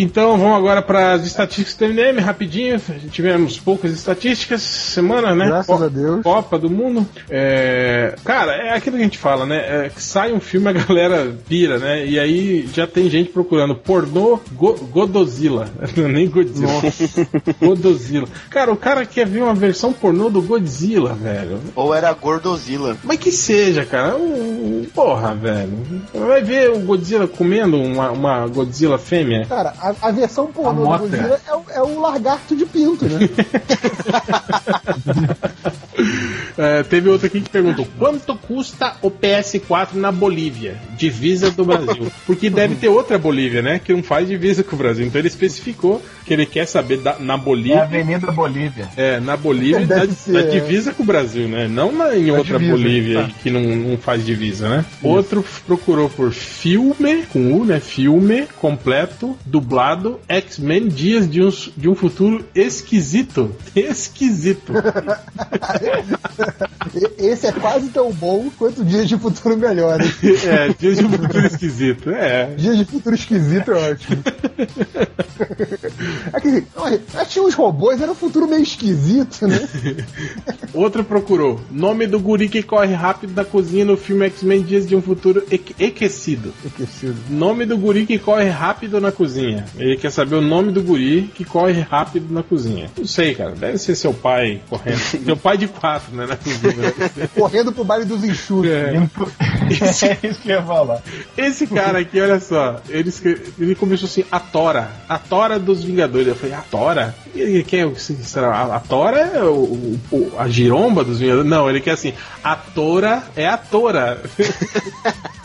Então 0.01 0.37
vamos 0.37 0.57
agora 0.57 0.81
para 0.81 1.13
as 1.13 1.25
estatísticas 1.25 1.75
do 1.75 1.93
MDM, 1.93 2.19
rapidinho. 2.21 2.79
Tivemos 3.11 3.59
poucas 3.59 3.91
estatísticas 3.91 4.61
semana, 4.61 5.35
né? 5.35 5.47
Graças 5.47 5.81
a 5.81 5.87
Deus. 5.87 6.23
Copa 6.23 6.57
do 6.57 6.69
Mundo. 6.69 7.05
É, 7.29 8.15
Cara, 8.23 8.53
é 8.53 8.73
aquilo 8.75 8.95
que 8.95 9.01
a 9.01 9.05
gente 9.05 9.17
fala, 9.17 9.45
né? 9.45 9.85
É 9.85 9.91
que 9.93 10.01
sai 10.01 10.31
um 10.31 10.39
filme, 10.39 10.69
a 10.69 10.71
galera 10.73 11.35
pira, 11.47 11.77
né? 11.79 12.05
E 12.05 12.17
aí 12.17 12.67
já 12.73 12.87
tem 12.87 13.09
gente 13.09 13.29
procurando 13.31 13.75
pornô 13.75 14.39
Go 14.53 14.73
Godozilla. 14.91 15.69
Nem 15.97 16.29
Godzilla. 16.29 16.81
Godozilla. 17.59 18.27
Cara, 18.49 18.71
o 18.71 18.77
cara 18.77 19.05
quer 19.05 19.25
ver 19.27 19.43
uma 19.43 19.53
versão 19.53 19.91
pornô 19.91 20.29
do 20.29 20.41
Godzilla, 20.41 21.13
velho. 21.13 21.59
Ou 21.75 21.93
era 21.93 22.11
Gordozilla. 22.13 22.95
Mas 23.03 23.17
que 23.19 23.31
seja, 23.31 23.85
cara. 23.85 24.15
Um- 24.15 24.85
Porra, 24.93 25.35
velho. 25.35 25.77
Vai 26.13 26.41
ver 26.41 26.71
o 26.71 26.79
Godzilla 26.79 27.27
comendo 27.27 27.77
uma, 27.77 28.11
uma 28.11 28.47
Godzilla 28.47 28.97
fêmea? 28.97 29.45
Cara, 29.45 29.73
a, 29.79 29.88
a 30.01 30.11
versão 30.11 30.47
pornô 30.47 30.83
do 30.83 30.87
Godzilla 30.99 31.39
é, 31.47 31.53
o- 31.55 31.63
é 31.69 31.81
o 31.81 31.99
lagarto 31.99 32.55
de 32.55 32.65
pinto, 32.65 33.05
né? 33.05 33.19
É, 36.57 36.83
teve 36.83 37.07
outro 37.07 37.27
aqui 37.27 37.39
que 37.39 37.49
perguntou: 37.49 37.87
quanto 37.97 38.35
custa 38.35 38.97
o 39.01 39.09
PS4 39.09 39.93
na 39.93 40.11
Bolívia, 40.11 40.75
divisa 40.97 41.49
do 41.49 41.63
Brasil? 41.63 42.11
Porque 42.27 42.49
deve 42.49 42.75
ter 42.75 42.89
outra 42.89 43.17
Bolívia, 43.17 43.61
né? 43.61 43.79
Que 43.79 43.93
não 43.93 44.03
faz 44.03 44.27
divisa 44.27 44.61
com 44.61 44.75
o 44.75 44.79
Brasil. 44.79 45.05
Então 45.05 45.19
ele 45.21 45.29
especificou 45.29 46.01
que 46.25 46.33
ele 46.33 46.45
quer 46.45 46.65
saber 46.65 46.97
da- 46.97 47.17
na 47.17 47.33
É 47.33 47.35
a 47.35 47.37
Bolívia. 47.37 47.83
Avenida 47.83 48.31
Bolívia. 48.31 48.89
É, 48.97 49.21
na 49.21 49.37
Bolívia, 49.37 49.87
da, 49.87 50.05
ser, 50.07 50.33
da 50.33 50.39
é. 50.41 50.43
divisa 50.47 50.93
com 50.93 51.03
o 51.03 51.05
Brasil, 51.05 51.47
né? 51.47 51.67
Não 51.69 51.93
na, 51.93 52.15
em 52.17 52.29
outra 52.29 52.59
divisa, 52.59 52.71
Bolívia 52.77 53.21
tá. 53.23 53.29
que 53.41 53.49
não, 53.49 53.61
não 53.61 53.97
faz 53.97 54.25
divisa, 54.25 54.67
né? 54.67 54.85
Outro 55.01 55.45
procurou 55.65 56.09
por 56.09 56.31
filme, 56.31 57.23
com 57.31 57.53
U, 57.53 57.63
né? 57.63 57.79
Filme 57.79 58.47
completo, 58.57 59.37
dublado, 59.45 60.19
X-Men 60.27 60.89
Dias 60.89 61.29
de 61.29 61.41
um, 61.41 61.49
de 61.77 61.87
um 61.87 61.95
futuro 61.95 62.45
esquisito. 62.53 63.55
Esquisito. 63.73 64.73
Esse 67.17 67.47
é 67.47 67.51
quase 67.51 67.89
tão 67.89 68.11
bom 68.11 68.49
quanto 68.57 68.83
Dias 68.83 69.07
de 69.07 69.17
Futuro 69.17 69.57
Melhor. 69.57 70.01
hein? 70.01 70.11
é, 70.45 70.73
Dias 70.79 70.97
de 70.97 71.03
futuro 71.03 71.45
esquisito. 71.45 72.09
É. 72.11 72.45
Dias 72.55 72.77
de 72.77 72.85
Futuro 72.85 73.15
Esquisito 73.15 73.71
é 73.71 73.91
ótimo. 73.91 74.23
É 76.33 76.39
que, 76.39 76.63
olha, 76.75 77.01
tinha 77.27 77.43
uns 77.43 77.53
robôs, 77.53 78.01
era 78.01 78.11
um 78.11 78.15
futuro 78.15 78.47
meio 78.47 78.61
esquisito, 78.63 79.47
né? 79.47 79.67
Outro 80.73 81.03
procurou. 81.03 81.59
Nome 81.71 82.07
do 82.07 82.19
guri 82.19 82.47
que 82.49 82.61
corre 82.63 82.93
rápido 82.93 83.33
da 83.33 83.43
cozinha 83.45 83.85
no 83.85 83.97
filme 83.97 84.25
X-Men 84.27 84.61
Dias 84.63 84.87
de 84.87 84.95
um 84.95 85.01
Futuro 85.01 85.43
Eque- 85.51 85.75
Equecido. 85.79 86.53
Esquecido. 86.65 87.15
Nome 87.29 87.65
do 87.65 87.77
guri 87.77 88.05
que 88.05 88.17
corre 88.17 88.49
rápido 88.49 88.99
na 88.99 89.11
cozinha. 89.11 89.65
Ele 89.77 89.97
quer 89.97 90.11
saber 90.11 90.35
o 90.35 90.41
nome 90.41 90.71
do 90.71 90.81
guri 90.81 91.29
que 91.33 91.43
corre 91.45 91.79
rápido 91.81 92.33
na 92.33 92.43
cozinha. 92.43 92.89
Não 92.97 93.05
sei, 93.07 93.33
cara. 93.35 93.51
Deve 93.51 93.77
ser 93.77 93.95
seu 93.95 94.13
pai 94.13 94.61
correndo. 94.69 94.97
seu 94.99 95.37
pai 95.37 95.57
de 95.57 95.67
quatro, 95.79 96.15
né? 96.15 96.27
Correndo 97.35 97.71
pro 97.71 97.83
baile 97.83 98.05
dos 98.05 98.23
enxutos. 98.23 98.69
É. 98.69 98.93
É 99.69 100.27
isso 100.27 100.41
que 100.41 100.49
eu 100.51 100.55
ia 100.57 100.63
falar. 100.63 100.99
Esse 101.37 101.67
cara 101.67 101.99
aqui, 101.99 102.19
olha 102.19 102.39
só, 102.39 102.81
ele, 102.89 103.09
escre- 103.09 103.39
ele 103.59 103.75
começou 103.75 104.07
assim, 104.07 104.25
a 104.31 104.39
Tora. 104.39 104.89
A 105.07 105.19
Tora 105.19 105.59
dos 105.59 105.83
Vingadores. 105.83 106.27
Eu 106.27 106.35
falei, 106.35 106.55
a 106.55 106.61
Tora? 106.61 107.15
E 107.35 107.63
quer, 107.63 107.85
o- 107.85 107.95
será, 107.95 108.49
a, 108.55 108.75
a 108.77 108.79
Tora 108.79 109.19
é 109.19 109.43
o, 109.43 109.53
o- 109.53 109.99
o- 110.11 110.31
a 110.39 110.47
giromba 110.49 111.03
dos 111.03 111.19
Vingadores? 111.19 111.49
Não, 111.49 111.69
ele 111.69 111.81
quer 111.81 111.91
assim, 111.91 112.13
a 112.43 112.55
Tora 112.55 113.21
é 113.35 113.47
a 113.47 113.57
Tora. 113.57 114.21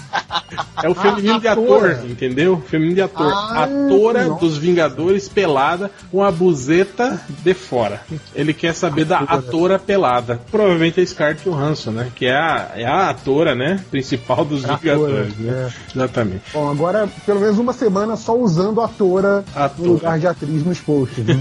É 0.83 0.89
o 0.89 0.95
feminino 0.95 1.37
a 1.37 1.39
de 1.39 1.49
ator, 1.49 1.99
entendeu? 2.09 2.63
Feminino 2.69 2.97
de 2.97 3.03
ator. 3.03 3.33
Ah, 3.33 3.65
a 3.65 3.89
Tora 3.89 4.25
nossa. 4.25 4.41
dos 4.41 4.59
Vingadores 4.59 5.29
pelada 5.29 5.91
com 6.11 6.23
a 6.23 6.31
buzeta 6.31 7.21
de 7.43 7.55
fora. 7.55 8.03
Ele 8.35 8.53
quer 8.53 8.75
saber 8.75 9.05
da 9.05 9.21
atora 9.21 9.79
pelada. 9.79 10.41
Provavelmente 10.51 11.01
é 11.01 11.07
Scarlett 11.07 11.49
Johansson, 11.49 11.91
né? 11.93 12.13
Que 12.15 12.27
é 12.27 12.37
a, 12.37 12.73
é 12.77 12.85
a 12.85 13.09
atora, 13.11 13.55
né? 13.55 13.83
Principal 13.91 14.45
dos 14.45 14.65
É 14.65 14.77
Vingadores, 14.77 15.33
atora, 15.33 15.53
né? 15.53 15.73
Exatamente. 15.95 16.43
Bom, 16.53 16.71
agora 16.71 17.09
pelo 17.25 17.41
menos 17.41 17.59
uma 17.59 17.73
semana 17.73 18.17
só 18.17 18.37
usando 18.37 18.81
a 18.81 18.89
Tora 18.89 19.45
Atora. 19.55 19.89
no 19.89 19.93
lugar 19.95 20.19
de 20.19 20.27
atriz 20.27 20.65
nos 20.65 20.81
posts. 20.81 21.25
Né? 21.25 21.35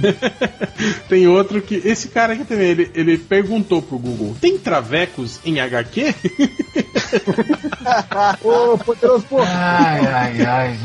Tem 1.10 1.28
outro 1.28 1.62
que. 1.62 1.76
Esse 1.84 2.08
cara 2.08 2.34
aqui 2.34 2.46
também, 2.46 2.70
ele, 2.70 2.92
ele 2.94 3.18
perguntou 3.18 3.82
pro 3.82 3.98
Google: 3.98 4.36
tem 4.40 4.58
travecos 4.58 5.40
em 5.44 5.60
HQ? 5.60 6.16
Ô, 8.44 8.63
poderoso 8.78 9.26
porra, 9.26 9.50
Ai, 9.54 10.08
ai, 10.08 10.42
ai. 10.46 10.78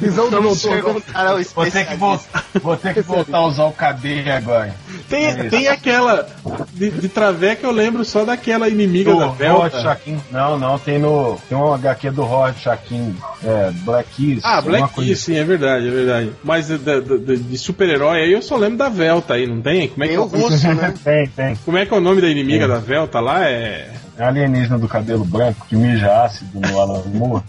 visão 0.00 0.30
do 0.30 0.40
doutor. 0.40 0.70
Perguntaram 0.70 1.30
ao 1.30 1.42
Vou 1.42 1.70
ter 1.70 1.86
que 1.86 1.96
voltar, 1.96 2.44
vou 2.62 2.76
ter 2.76 2.94
que 2.94 3.00
voltar 3.02 3.38
a 3.38 3.46
usar 3.46 3.64
o 3.64 3.72
KD 3.72 4.30
agora. 4.30 4.74
Tem, 5.08 5.48
tem 5.48 5.68
aquela. 5.68 6.28
De, 6.72 6.90
de 6.90 7.08
traveca 7.08 7.66
eu 7.66 7.70
lembro 7.72 8.04
só 8.04 8.24
daquela 8.24 8.68
inimiga 8.68 9.12
Do 9.12 9.18
da 9.18 9.28
Velta. 9.28 10.00
Não, 10.30 10.58
não, 10.58 10.78
tem 10.78 10.98
no. 10.98 11.38
Tem 11.48 11.56
um 11.56 11.72
HQ 11.72 12.10
do 12.10 12.22
Howard 12.22 12.58
Shaquin. 12.60 13.16
É, 13.44 13.70
Black 13.84 14.08
Keys. 14.16 14.40
Ah, 14.44 14.60
Black 14.60 14.92
Keys, 14.94 15.20
sim, 15.20 15.36
é 15.36 15.44
verdade, 15.44 15.88
é 15.88 15.90
verdade. 15.90 16.32
Mas 16.42 16.66
de, 16.68 16.78
de- 16.78 17.36
de- 17.36 17.58
super-herói 17.58 18.22
aí 18.22 18.32
eu 18.32 18.42
só 18.42 18.56
lembro 18.56 18.78
da 18.78 18.88
Velta 18.88 19.34
aí, 19.34 19.46
não 19.46 19.60
tem? 19.60 19.88
Como 19.88 20.04
é 20.04 20.08
que, 20.08 20.14
Tem 20.14 20.22
é, 20.22 20.24
o 20.24 20.26
russo, 20.28 20.68
né? 20.74 20.94
Tem, 21.04 21.26
tem. 21.28 21.56
como 21.64 21.78
é, 21.78 21.86
que 21.86 21.94
é 21.94 21.96
o 21.96 22.00
nome 22.00 22.20
da 22.20 22.28
inimiga 22.28 22.66
da 22.68 22.78
Velta 22.78 23.20
lá? 23.20 23.44
É. 23.48 23.90
É 24.18 24.24
alienígena 24.24 24.78
do 24.78 24.88
cabelo 24.88 25.24
branco 25.24 25.64
que 25.68 25.76
mija 25.76 26.24
ácido 26.24 26.60
no 26.60 26.80
Alan 26.80 27.04
Moore. 27.06 27.44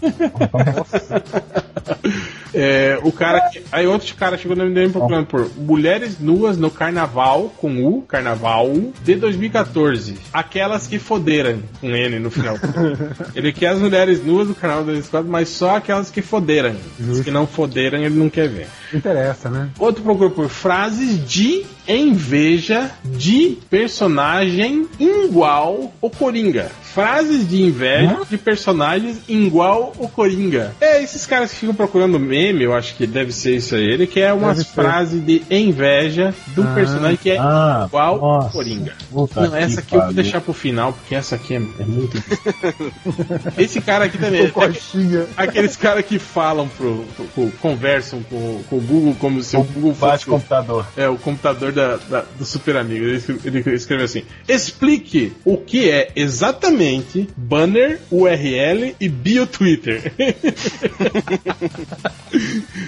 É, 2.52 2.98
o 3.02 3.12
cara 3.12 3.48
que, 3.48 3.62
aí 3.70 3.86
outro 3.86 4.12
cara 4.16 4.36
chegou 4.36 4.56
no 4.56 4.64
MDM 4.64 4.90
procurando 4.90 5.26
por 5.26 5.48
mulheres 5.56 6.18
nuas 6.18 6.56
no 6.56 6.70
carnaval 6.70 7.52
com 7.56 7.84
U, 7.84 8.02
carnaval 8.02 8.68
de 9.02 9.14
2014. 9.14 10.18
Aquelas 10.32 10.86
que 10.86 10.98
foderam 10.98 11.60
com 11.80 11.94
N 11.94 12.18
no 12.18 12.30
final. 12.30 12.56
ele 13.36 13.52
quer 13.52 13.68
as 13.68 13.78
mulheres 13.78 14.24
nuas 14.24 14.48
do 14.48 14.54
carnaval 14.54 14.84
de 14.84 14.92
2014, 14.92 15.30
mas 15.30 15.48
só 15.48 15.76
aquelas 15.76 16.10
que 16.10 16.22
foderam. 16.22 16.74
As 17.10 17.20
que 17.20 17.30
não 17.30 17.46
foderam 17.46 17.98
ele 17.98 18.18
não 18.18 18.28
quer 18.28 18.48
ver. 18.48 18.66
Interessa, 18.92 19.48
né? 19.48 19.70
Outro 19.78 20.02
procura 20.02 20.30
por 20.30 20.48
frases 20.48 21.24
de 21.28 21.64
inveja 21.96 22.90
de 23.04 23.58
personagem 23.68 24.86
igual 24.98 25.92
o 26.00 26.10
Coringa. 26.10 26.70
Frases 26.82 27.48
de 27.48 27.62
inveja 27.62 28.18
de 28.28 28.36
personagens 28.36 29.18
igual 29.28 29.92
o 29.98 30.08
Coringa. 30.08 30.74
É, 30.80 31.00
esses 31.02 31.24
caras 31.24 31.50
que 31.52 31.58
ficam 31.58 31.74
procurando 31.74 32.18
meme, 32.18 32.64
eu 32.64 32.74
acho 32.74 32.96
que 32.96 33.06
deve 33.06 33.30
ser 33.32 33.56
isso 33.56 33.76
aí. 33.76 33.84
Ele 33.84 34.08
quer 34.08 34.32
umas 34.32 34.56
Deve 34.56 34.68
ser. 34.68 34.74
frases 34.74 35.24
de 35.24 35.42
inveja 35.48 36.34
de 36.48 36.60
um 36.60 36.74
personagem 36.74 37.16
que 37.16 37.30
é 37.30 37.38
Ah, 37.38 37.84
igual 37.86 38.18
nossa. 38.18 38.48
o 38.48 38.50
Coringa. 38.50 38.92
Não, 39.12 39.26
que 39.28 39.38
essa 39.56 39.80
aqui 39.80 39.94
eu 39.94 40.00
vou 40.02 40.12
deixar 40.12 40.40
pro 40.40 40.52
final, 40.52 40.92
porque 40.92 41.14
essa 41.14 41.36
aqui 41.36 41.54
é, 41.54 41.58
é 41.58 41.84
muito. 41.86 42.20
Esse 43.56 43.80
cara 43.80 44.06
aqui 44.06 44.18
também. 44.18 44.46
O 44.46 44.52
coxinha. 44.52 45.26
Aqueles 45.36 45.76
caras 45.76 46.04
que 46.04 46.18
falam 46.18 46.68
pro, 46.68 47.04
pro- 47.16 47.24
pro- 47.26 47.52
conversam 47.60 48.22
com, 48.24 48.62
com 48.68 48.76
o 48.76 48.80
Google 48.80 49.16
como 49.18 49.42
se 49.42 49.56
o 49.56 49.62
Google 49.62 49.92
Bate 49.94 50.24
fosse 50.24 50.28
o- 50.28 50.32
computador. 50.32 50.86
é, 50.96 51.08
o 51.08 51.16
computador 51.16 51.72
da, 51.72 51.79
da- 52.08 52.24
do 52.38 52.44
Super 52.44 52.76
Amigo. 52.76 53.04
Ele, 53.04 53.22
ele 53.44 53.74
escreve 53.74 54.04
assim: 54.04 54.22
explique 54.48 55.32
o 55.44 55.56
que 55.56 55.88
é 55.90 56.10
exatamente 56.14 57.28
banner, 57.36 58.00
URL 58.10 58.94
e 59.00 59.08
bio 59.08 59.46
Twitter. 59.46 60.12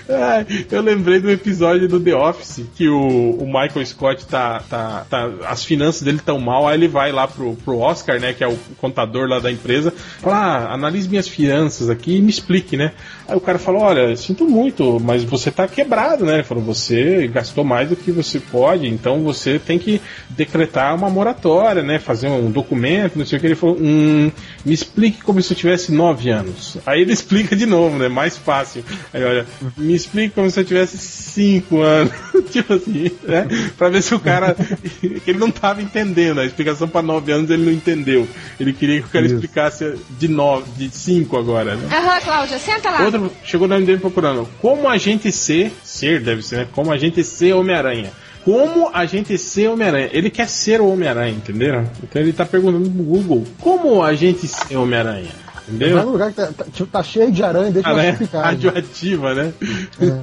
Ai, 0.08 0.46
eu 0.70 0.80
lembrei 0.80 1.20
do 1.20 1.30
episódio 1.30 1.88
do 1.88 1.98
The 2.00 2.14
Office 2.14 2.64
que 2.74 2.88
o, 2.88 3.30
o 3.32 3.46
Michael 3.46 3.84
Scott 3.86 4.26
tá, 4.26 4.62
tá, 4.68 5.06
tá. 5.08 5.30
As 5.46 5.64
finanças 5.64 6.02
dele 6.02 6.20
tão 6.24 6.38
mal, 6.38 6.66
aí 6.68 6.76
ele 6.76 6.88
vai 6.88 7.12
lá 7.12 7.26
pro, 7.26 7.54
pro 7.56 7.78
Oscar, 7.78 8.20
né? 8.20 8.32
Que 8.32 8.44
é 8.44 8.48
o 8.48 8.56
contador 8.78 9.28
lá 9.28 9.38
da 9.38 9.50
empresa, 9.50 9.92
fala: 10.20 10.36
ah, 10.36 10.74
analise 10.74 11.08
minhas 11.08 11.28
finanças 11.28 11.88
aqui 11.90 12.16
e 12.16 12.22
me 12.22 12.30
explique, 12.30 12.76
né? 12.76 12.92
Aí 13.26 13.36
o 13.36 13.40
cara 13.40 13.58
falou: 13.58 13.82
olha, 13.82 14.14
sinto 14.16 14.44
muito, 14.48 14.98
mas 15.00 15.24
você 15.24 15.50
tá 15.50 15.66
quebrado, 15.66 16.24
né? 16.24 16.34
Ele 16.34 16.42
falou: 16.44 16.62
você 16.62 17.28
gastou 17.28 17.64
mais 17.64 17.88
do 17.88 17.96
que 17.96 18.10
você 18.12 18.38
pode, 18.38 18.81
então 18.88 19.22
você 19.22 19.58
tem 19.58 19.78
que 19.78 20.00
decretar 20.30 20.94
uma 20.94 21.10
moratória, 21.10 21.82
né? 21.82 21.98
Fazer 21.98 22.28
um 22.28 22.50
documento, 22.50 23.18
não 23.18 23.26
sei 23.26 23.38
o 23.38 23.40
que. 23.40 23.46
Ele 23.46 23.54
falou: 23.54 23.76
hum, 23.80 24.30
me 24.64 24.74
explique 24.74 25.22
como 25.22 25.40
se 25.40 25.52
eu 25.52 25.56
tivesse 25.56 25.92
nove 25.92 26.30
anos. 26.30 26.78
Aí 26.86 27.02
ele 27.02 27.12
explica 27.14 27.54
de 27.54 27.66
novo, 27.66 27.98
né? 27.98 28.08
Mais 28.08 28.36
fácil. 28.36 28.84
Aí 29.12 29.24
olha, 29.24 29.46
me 29.76 29.94
explique 29.94 30.34
como 30.34 30.50
se 30.50 30.60
eu 30.60 30.64
tivesse 30.64 30.98
cinco 30.98 31.80
anos. 31.80 32.12
tipo 32.50 32.74
assim, 32.74 33.10
né? 33.22 33.46
Pra 33.76 33.88
ver 33.88 34.02
se 34.02 34.14
o 34.14 34.20
cara. 34.20 34.56
ele 35.26 35.38
não 35.38 35.50
tava 35.50 35.82
entendendo. 35.82 36.40
A 36.40 36.44
explicação 36.44 36.88
pra 36.88 37.02
nove 37.02 37.32
anos 37.32 37.50
ele 37.50 37.64
não 37.64 37.72
entendeu. 37.72 38.26
Ele 38.58 38.72
queria 38.72 39.00
que 39.00 39.06
o 39.06 39.10
cara 39.10 39.24
Isso. 39.24 39.34
explicasse 39.34 39.94
de 40.18 40.28
nove, 40.28 40.70
de 40.76 40.94
cinco 40.94 41.36
agora, 41.36 41.74
né? 41.74 41.88
Aham, 41.90 42.20
Cláudia, 42.20 42.58
senta 42.58 42.90
lá. 42.90 43.04
Outro 43.04 43.32
chegou 43.44 43.68
no 43.68 43.78
MDM 43.78 43.98
procurando 43.98 44.48
como 44.60 44.88
a 44.88 44.96
gente 44.96 45.30
ser, 45.32 45.72
ser 45.82 46.20
deve 46.20 46.42
ser, 46.42 46.56
né? 46.56 46.68
Como 46.72 46.92
a 46.92 46.96
gente 46.96 47.22
ser 47.24 47.52
Homem-Aranha. 47.52 48.12
Como 48.44 48.90
a 48.92 49.06
gente 49.06 49.36
ser 49.38 49.68
Homem-Aranha. 49.68 50.10
Ele 50.12 50.28
quer 50.30 50.48
ser 50.48 50.80
o 50.80 50.88
Homem-Aranha, 50.92 51.30
entenderam? 51.32 51.84
Então 52.02 52.20
ele 52.20 52.32
tá 52.32 52.44
perguntando 52.44 52.90
pro 52.90 53.02
Google 53.04 53.44
como 53.60 54.02
a 54.02 54.14
gente 54.14 54.46
ser 54.48 54.76
Homem-Aranha. 54.76 55.30
Vai 55.68 55.74
Entendeu? 55.76 56.04
num 56.04 56.10
lugar 56.12 56.30
que 56.30 56.36
tá, 56.36 56.48
tá- 56.48 56.64
tipo, 56.72 56.86
tá 56.90 57.02
cheio 57.04 57.30
de 57.30 57.42
aranha, 57.42 57.70
deixa 57.70 57.88
eu 57.88 57.92
Aranha 57.94 58.10
explicar. 58.10 58.42
radioativa, 58.44 59.32
né? 59.34 59.52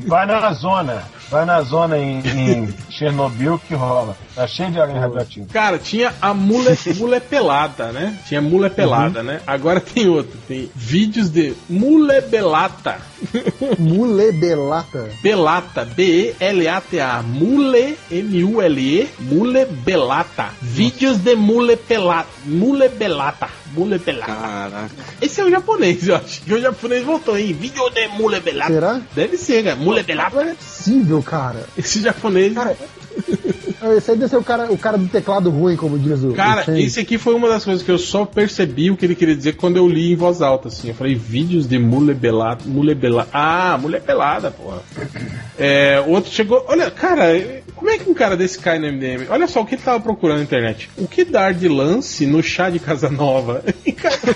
Vai 0.05 0.25
na 0.27 0.51
zona. 0.53 1.01
Vai 1.29 1.45
na 1.45 1.61
zona 1.61 1.97
em, 1.97 2.19
em 2.19 2.73
Chernobyl 2.89 3.59
que 3.67 3.75
rola. 3.75 4.17
Tá 4.35 4.47
cheio 4.47 4.71
de 4.71 4.79
aranha 4.79 4.99
radioativa. 5.01 5.45
Cara, 5.51 5.77
tinha 5.77 6.13
a 6.21 6.33
mula, 6.33 6.71
mula 6.97 7.19
pelada, 7.21 7.91
né? 7.91 8.17
Tinha 8.27 8.41
mula 8.41 8.69
pelada, 8.69 9.21
né? 9.21 9.41
Agora 9.45 9.79
tem 9.79 10.07
outro. 10.07 10.37
Tem 10.47 10.69
vídeos 10.75 11.29
de 11.29 11.53
mule 11.69 12.21
belata. 12.21 12.97
Mulebelata. 13.77 15.09
Belata, 15.21 15.85
B-E-L-A-T-A, 15.85 17.21
Mule, 17.21 17.97
M-U-L-E, 18.09 19.09
Mule 19.19 19.65
Belata. 19.65 20.49
Vídeos 20.61 21.17
de 21.17 21.35
Mule 21.35 21.75
Pelata, 21.75 22.29
Mule 22.45 22.87
Belata, 22.89 23.49
Mule 23.73 23.97
Belata. 23.97 24.33
Caraca. 24.33 24.89
Esse 25.21 25.41
é 25.41 25.45
o 25.45 25.49
japonês, 25.49 26.07
eu 26.07 26.15
acho 26.15 26.41
que 26.41 26.53
o 26.53 26.61
japonês 26.61 27.03
voltou, 27.03 27.37
hein? 27.37 27.53
Vídeo 27.53 27.89
de 27.89 28.07
Mule 28.09 28.39
Belata. 28.39 28.73
Será? 28.73 29.01
Deve 29.13 29.37
ser, 29.37 29.63
cara, 29.63 29.75
Mule 29.75 29.89
Não 29.91 29.99
é 29.99 30.03
Belata. 30.03 30.55
possível, 30.55 31.18
cara. 31.23 31.65
Esse 31.77 32.01
japonês... 32.01 32.53
Cara, 32.53 32.75
esse 33.97 34.11
aí 34.11 34.17
deve 34.17 34.29
ser 34.29 34.37
o 34.37 34.43
cara, 34.43 34.71
o 34.71 34.77
cara 34.77 34.97
do 34.97 35.07
teclado 35.07 35.49
ruim, 35.49 35.75
como 35.75 35.97
diz 35.97 36.23
o. 36.23 36.29
o 36.29 36.33
Cara, 36.33 36.63
Shane. 36.63 36.83
esse 36.83 36.99
aqui 36.99 37.17
foi 37.17 37.33
uma 37.33 37.47
das 37.47 37.63
coisas 37.63 37.83
que 37.83 37.91
eu 37.91 37.97
só 37.97 38.25
percebi 38.25 38.91
o 38.91 38.97
que 38.97 39.05
ele 39.05 39.15
queria 39.15 39.35
dizer 39.35 39.53
quando 39.53 39.77
eu 39.77 39.87
li 39.87 40.11
em 40.11 40.15
voz 40.15 40.41
alta, 40.41 40.67
assim. 40.67 40.89
Eu 40.89 40.95
falei, 40.95 41.15
vídeos 41.15 41.67
de 41.67 41.77
mule 41.79 42.13
belata, 42.13 42.63
mule 42.65 42.93
belata. 42.93 43.29
Ah, 43.33 43.77
mulher 43.79 44.01
pelada, 44.01 44.51
porra. 44.51 44.81
É, 45.57 46.03
o 46.05 46.11
outro 46.11 46.31
chegou. 46.31 46.63
Olha, 46.67 46.89
cara, 46.91 47.63
como 47.75 47.89
é 47.89 47.97
que 47.97 48.09
um 48.09 48.13
cara 48.13 48.35
desse 48.35 48.59
cai 48.59 48.77
no 48.77 48.91
MDM? 48.91 49.27
Olha 49.29 49.47
só 49.47 49.61
o 49.61 49.65
que 49.65 49.75
ele 49.75 49.81
tava 49.81 49.99
procurando 49.99 50.37
na 50.37 50.43
internet. 50.43 50.89
O 50.97 51.07
que 51.07 51.23
dar 51.23 51.53
de 51.53 51.67
lance 51.67 52.25
no 52.25 52.43
chá 52.43 52.69
de 52.69 52.79
Casa 52.79 53.09
Nova? 53.09 53.63
Cara, 53.99 54.35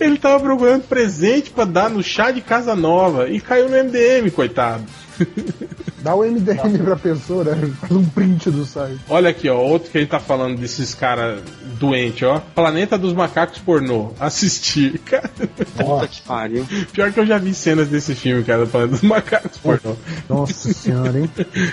ele 0.00 0.18
tava 0.18 0.40
procurando 0.40 0.82
presente 0.82 1.50
pra 1.50 1.64
dar 1.64 1.90
no 1.90 2.02
chá 2.02 2.30
de 2.30 2.40
Casa 2.40 2.74
Nova 2.76 3.28
e 3.28 3.40
caiu 3.40 3.68
no 3.68 3.76
MDM, 3.76 4.30
coitado. 4.30 4.84
Dá 6.02 6.14
o 6.14 6.22
MDM 6.22 6.78
pra 6.82 6.96
pessoa, 6.96 7.44
né? 7.44 7.70
Faz 7.80 7.92
um 7.92 8.04
print 8.04 8.50
do 8.50 8.64
site. 8.64 8.98
Olha 9.08 9.30
aqui, 9.30 9.48
ó, 9.48 9.58
outro 9.58 9.90
que 9.90 9.98
a 9.98 10.00
gente 10.00 10.10
tá 10.10 10.20
falando 10.20 10.58
desses 10.58 10.94
caras 10.94 11.40
doentes, 11.78 12.22
ó. 12.22 12.38
Planeta 12.54 12.96
dos 12.96 13.12
Macacos 13.12 13.58
Pornô. 13.58 14.12
Assistir. 14.18 14.98
Cara, 15.04 15.30
Puta 15.76 16.08
que 16.08 16.22
pariu. 16.22 16.66
pior 16.92 17.12
que 17.12 17.20
eu 17.20 17.26
já 17.26 17.38
vi 17.38 17.52
cenas 17.54 17.88
desse 17.88 18.14
filme, 18.14 18.42
cara, 18.44 18.64
do 18.64 18.70
Planeta 18.70 18.92
dos 18.92 19.02
Macacos 19.02 19.58
Pornô. 19.58 19.96
Nossa 20.28 20.72
senhora, 20.74 21.18
hein? 21.18 21.30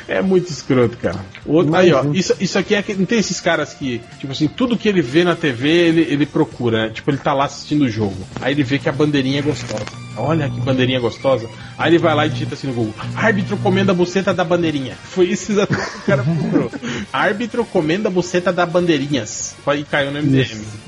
É 0.08 0.22
muito 0.22 0.50
escroto, 0.50 0.98
cara. 0.98 1.20
Outro, 1.46 1.76
aí, 1.76 1.94
ó, 1.94 2.04
isso, 2.14 2.36
isso 2.40 2.58
aqui 2.58 2.76
é 2.76 2.82
que 2.82 2.94
não 2.96 3.06
tem 3.06 3.20
esses 3.20 3.40
caras 3.40 3.74
que, 3.74 4.02
tipo 4.20 4.32
assim, 4.32 4.48
tudo 4.48 4.78
que 4.78 4.88
ele 4.90 5.02
vê 5.02 5.24
na 5.24 5.36
TV, 5.36 5.70
ele, 5.70 6.02
ele 6.02 6.26
procura, 6.26 6.88
né? 6.88 6.90
Tipo, 6.94 7.12
ele 7.12 7.18
tá 7.18 7.34
lá 7.34 7.46
assistindo 7.46 7.84
o 7.84 7.90
jogo. 7.90 8.16
Aí 8.42 8.54
ele 8.54 8.64
vê 8.64 8.80
que 8.80 8.90
a 8.90 8.92
bandeirinha 8.92 9.40
é 9.40 9.42
gostosa. 9.42 9.86
Olha 10.18 10.50
que 10.50 10.60
bandeirinha 10.62 11.00
gostosa. 11.00 11.48
Aí 11.78 11.92
ele 11.92 12.00
vai 12.00 12.16
lá 12.16 12.26
e 12.26 12.30
digita 12.30 12.56
assim 12.56 12.68
no 12.68 12.74
Google: 12.74 12.94
Árbitro 13.16 13.56
comenda 13.58 13.92
a 13.92 13.96
buceta 14.18 14.34
da 14.34 14.44
bandeirinha. 14.44 14.96
Foi 14.96 15.26
isso 15.26 15.52
exatamente 15.52 15.92
que 15.92 15.98
o 15.98 16.02
cara 16.02 16.24
procurou. 16.24 16.72
Árbitro 17.12 17.66
comenda 17.66 18.10
a 18.10 18.12
buceta 18.12 18.52
da 18.52 18.66
bandeirinhas. 18.66 19.56
E 19.76 19.84
caiu 19.84 20.12
no 20.12 20.20
MDM. 20.22 20.38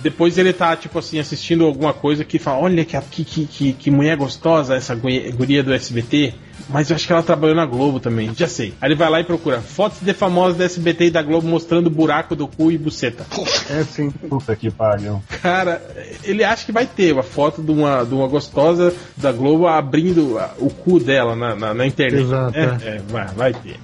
Depois 0.02 0.38
ele 0.38 0.54
tá, 0.54 0.76
tipo 0.76 0.98
assim, 1.00 1.20
assistindo 1.20 1.66
alguma 1.66 1.94
coisa 1.94 2.24
que 2.24 2.40
fala: 2.40 2.60
Olha 2.64 2.84
que, 2.86 2.98
que, 3.02 3.24
que, 3.24 3.46
que, 3.46 3.74
mulher 3.92 4.18
gostosa 4.18 4.76
essa 4.76 4.96
guri- 4.96 5.32
guria 5.32 5.64
do 5.64 5.74
SBT. 5.74 6.34
Mas 6.72 6.90
eu 6.90 6.96
acho 6.96 7.08
que 7.08 7.12
ela 7.12 7.24
trabalhou 7.24 7.56
na 7.56 7.66
Globo 7.66 8.00
também, 8.00 8.32
já 8.36 8.48
sei. 8.48 8.74
Aí 8.80 8.90
ele 8.90 8.96
vai 8.96 9.10
lá 9.10 9.20
e 9.20 9.24
procura 9.24 9.60
fotos 9.60 9.98
de 10.02 10.14
famosos 10.14 10.56
da 10.58 10.66
SBT 10.66 11.06
e 11.06 11.10
da 11.12 11.22
Globo 11.24 11.48
mostrando 11.48 11.90
buraco 11.90 12.36
do 12.36 12.48
cu 12.48 12.72
e 12.72 12.78
buceta. 12.78 13.26
É 13.70 13.84
sim. 13.84 14.12
Puta 14.12 14.56
que 14.56 14.70
pariu. 14.70 15.22
Cara, 15.42 15.82
ele 16.24 16.44
acha 16.44 16.66
que 16.66 16.72
vai 16.72 16.86
ter 16.86 17.12
uma 17.14 17.24
foto 17.24 17.64
de 17.64 17.72
uma, 17.72 18.04
de 18.04 18.14
uma 18.14 18.28
gostosa 18.28 18.94
da 19.18 19.32
Globo 19.32 19.68
abrindo 19.68 20.38
a- 20.38 20.54
o 20.60 20.70
cu 20.70 21.00
dela 21.00 21.36
na, 21.36 21.56
na, 21.56 21.74
na 21.74 21.86
internet. 21.88 22.22
Exato, 22.22 22.58
né? 22.58 22.78
É, 22.84 23.02
vai, 23.10 23.28
vai 23.30 23.54
ter. 23.54 23.80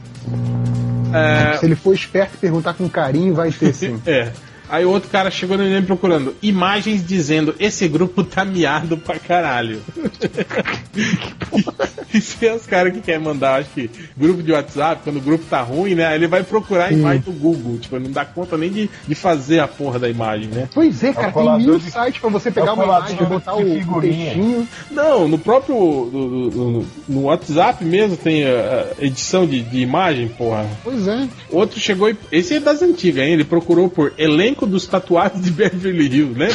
É, 1.14 1.58
Se 1.58 1.66
ele 1.66 1.76
for 1.76 1.94
esperto 1.94 2.36
e 2.36 2.38
perguntar 2.38 2.74
com 2.74 2.90
carinho, 2.90 3.34
vai 3.34 3.52
ter 3.52 3.74
sim. 3.74 4.00
é. 4.06 4.32
Aí 4.70 4.86
o 4.86 4.90
outro 4.90 5.10
cara 5.10 5.30
chegou 5.32 5.58
no 5.58 5.64
MDM 5.64 5.86
procurando 5.86 6.36
imagens 6.42 7.06
dizendo 7.06 7.56
esse 7.60 7.88
grupo 7.88 8.24
tá 8.24 8.44
miado 8.46 8.98
pra 8.98 9.18
caralho. 9.20 9.82
e 12.14 12.22
se 12.22 12.46
é 12.48 12.54
os 12.54 12.66
caras 12.66 12.94
que 12.94 13.02
querem 13.02 13.22
mandar, 13.22 13.60
acho 13.62 13.70
que 13.72 13.90
grupo 14.16 14.42
de 14.42 14.52
WhatsApp, 14.52 15.02
quando 15.04 15.18
o 15.18 15.22
grupo 15.22 15.44
tá 15.50 15.62
ruim, 15.62 15.96
né? 15.96 16.06
aí 16.08 16.16
Ele 16.16 16.28
vai 16.28 16.44
procurar 16.44 16.86
a 16.86 16.92
imagem 16.92 17.22
do 17.22 17.32
Google. 17.32 17.78
Tipo, 17.78 18.00
não 18.00 18.12
dá 18.12 18.26
conta 18.26 18.58
nem 18.58 18.72
de, 18.72 18.90
de 19.08 19.16
fazer 19.16 19.60
a 19.60 19.68
porra 19.68 20.00
da 20.00 20.10
imagem, 20.10 20.48
né? 20.48 20.70
Pois 20.74 21.04
é, 21.04 21.14
cara, 21.14 21.32
tem 21.32 21.58
mil 21.58 21.80
de- 21.80 21.92
sites 21.92 22.20
pra 22.20 22.30
você 22.30 22.52
pegar 22.52 22.70
é 22.70 22.74
uma 22.74 22.84
imagem, 22.86 23.18
botar 23.26 23.54
de 23.56 23.64
o, 23.64 24.02
textinho. 24.02 24.68
Não, 24.92 25.28
no 25.28 25.38
próprio. 25.38 25.76
No, 25.76 26.50
no- 26.50 26.86
no 27.08 27.22
WhatsApp 27.24 27.84
mesmo 27.84 28.16
tem 28.18 28.46
a, 28.46 28.88
a 29.00 29.06
edição 29.06 29.46
de, 29.46 29.62
de 29.62 29.80
imagem, 29.80 30.28
porra. 30.30 30.66
Pois 30.84 31.08
é. 31.08 31.28
Outro 31.50 31.80
chegou 31.80 32.10
e. 32.10 32.16
Esse 32.32 32.56
é 32.56 32.60
das 32.60 32.82
antigas, 32.82 33.26
hein? 33.26 33.34
Ele 33.34 33.44
procurou 33.44 33.90
por 33.90 34.14
elenco 34.18 34.55
dos 34.64 34.86
tatuados 34.88 35.42
de 35.42 35.50
Beverly 35.50 36.06
Hills, 36.08 36.38
né? 36.38 36.48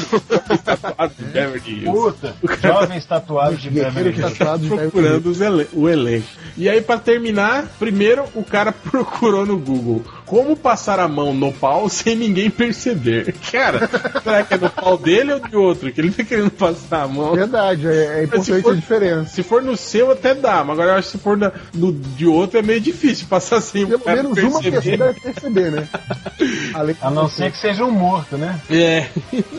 Os 0.52 0.60
tatuados 0.62 1.16
de 1.16 1.24
Beverly 1.24 1.70
Hills. 1.84 1.90
Puta, 1.90 2.34
jovens 2.62 3.04
tatuados 3.04 3.60
de 3.60 3.68
Beverly 3.70 4.10
Hills. 4.18 4.38
tatuados 4.38 4.62
de 4.62 4.68
Procurando 4.76 5.26
os 5.28 5.40
ele- 5.40 5.68
o 5.72 5.88
elenco. 5.88 6.26
E 6.56 6.68
aí, 6.68 6.80
pra 6.80 6.98
terminar, 6.98 7.66
primeiro 7.78 8.24
o 8.34 8.44
cara 8.44 8.70
procurou 8.90 9.44
no 9.44 9.58
Google 9.58 10.04
como 10.30 10.54
passar 10.54 11.00
a 11.00 11.08
mão 11.08 11.34
no 11.34 11.52
pau 11.52 11.88
sem 11.90 12.14
ninguém 12.14 12.48
perceber. 12.48 13.34
Cara, 13.50 13.90
será 14.22 14.44
que 14.44 14.54
é 14.54 14.58
no 14.58 14.70
pau 14.70 14.96
dele 14.96 15.32
ou 15.32 15.40
de 15.40 15.56
outro? 15.56 15.90
Que 15.92 16.00
ele 16.00 16.12
tá 16.12 16.22
querendo 16.22 16.52
passar 16.52 17.02
a 17.02 17.08
mão. 17.08 17.34
Verdade, 17.34 17.88
é, 17.88 18.20
é 18.20 18.24
importante 18.24 18.62
for- 18.62 18.72
a 18.72 18.76
diferença. 18.76 19.24
Se 19.34 19.42
for 19.42 19.60
no 19.60 19.76
seu, 19.76 20.12
até 20.12 20.32
dá, 20.32 20.62
mas 20.62 20.78
agora 20.78 20.92
eu 20.92 20.98
acho 21.00 21.10
que 21.10 21.18
se 21.18 21.22
for 21.24 21.36
na- 21.36 21.50
no 21.74 21.92
de 21.92 22.26
outro 22.26 22.60
é 22.60 22.62
meio 22.62 22.80
difícil 22.80 23.26
passar 23.28 23.60
sem 23.60 23.84
Pelo 23.84 23.98
cara 23.98 24.22
menos 24.22 24.38
uma 24.38 24.62
perceber. 24.62 24.80
pessoa 24.92 25.12
deve 25.12 25.20
perceber, 25.20 25.70
né? 25.72 25.88
A 27.02 27.10
não 27.10 27.28
ser 27.28 27.50
que 27.50 27.58
seja 27.58 27.84
um 27.84 27.90
morto, 27.90 28.36
né? 28.36 28.60
É. 28.70 29.08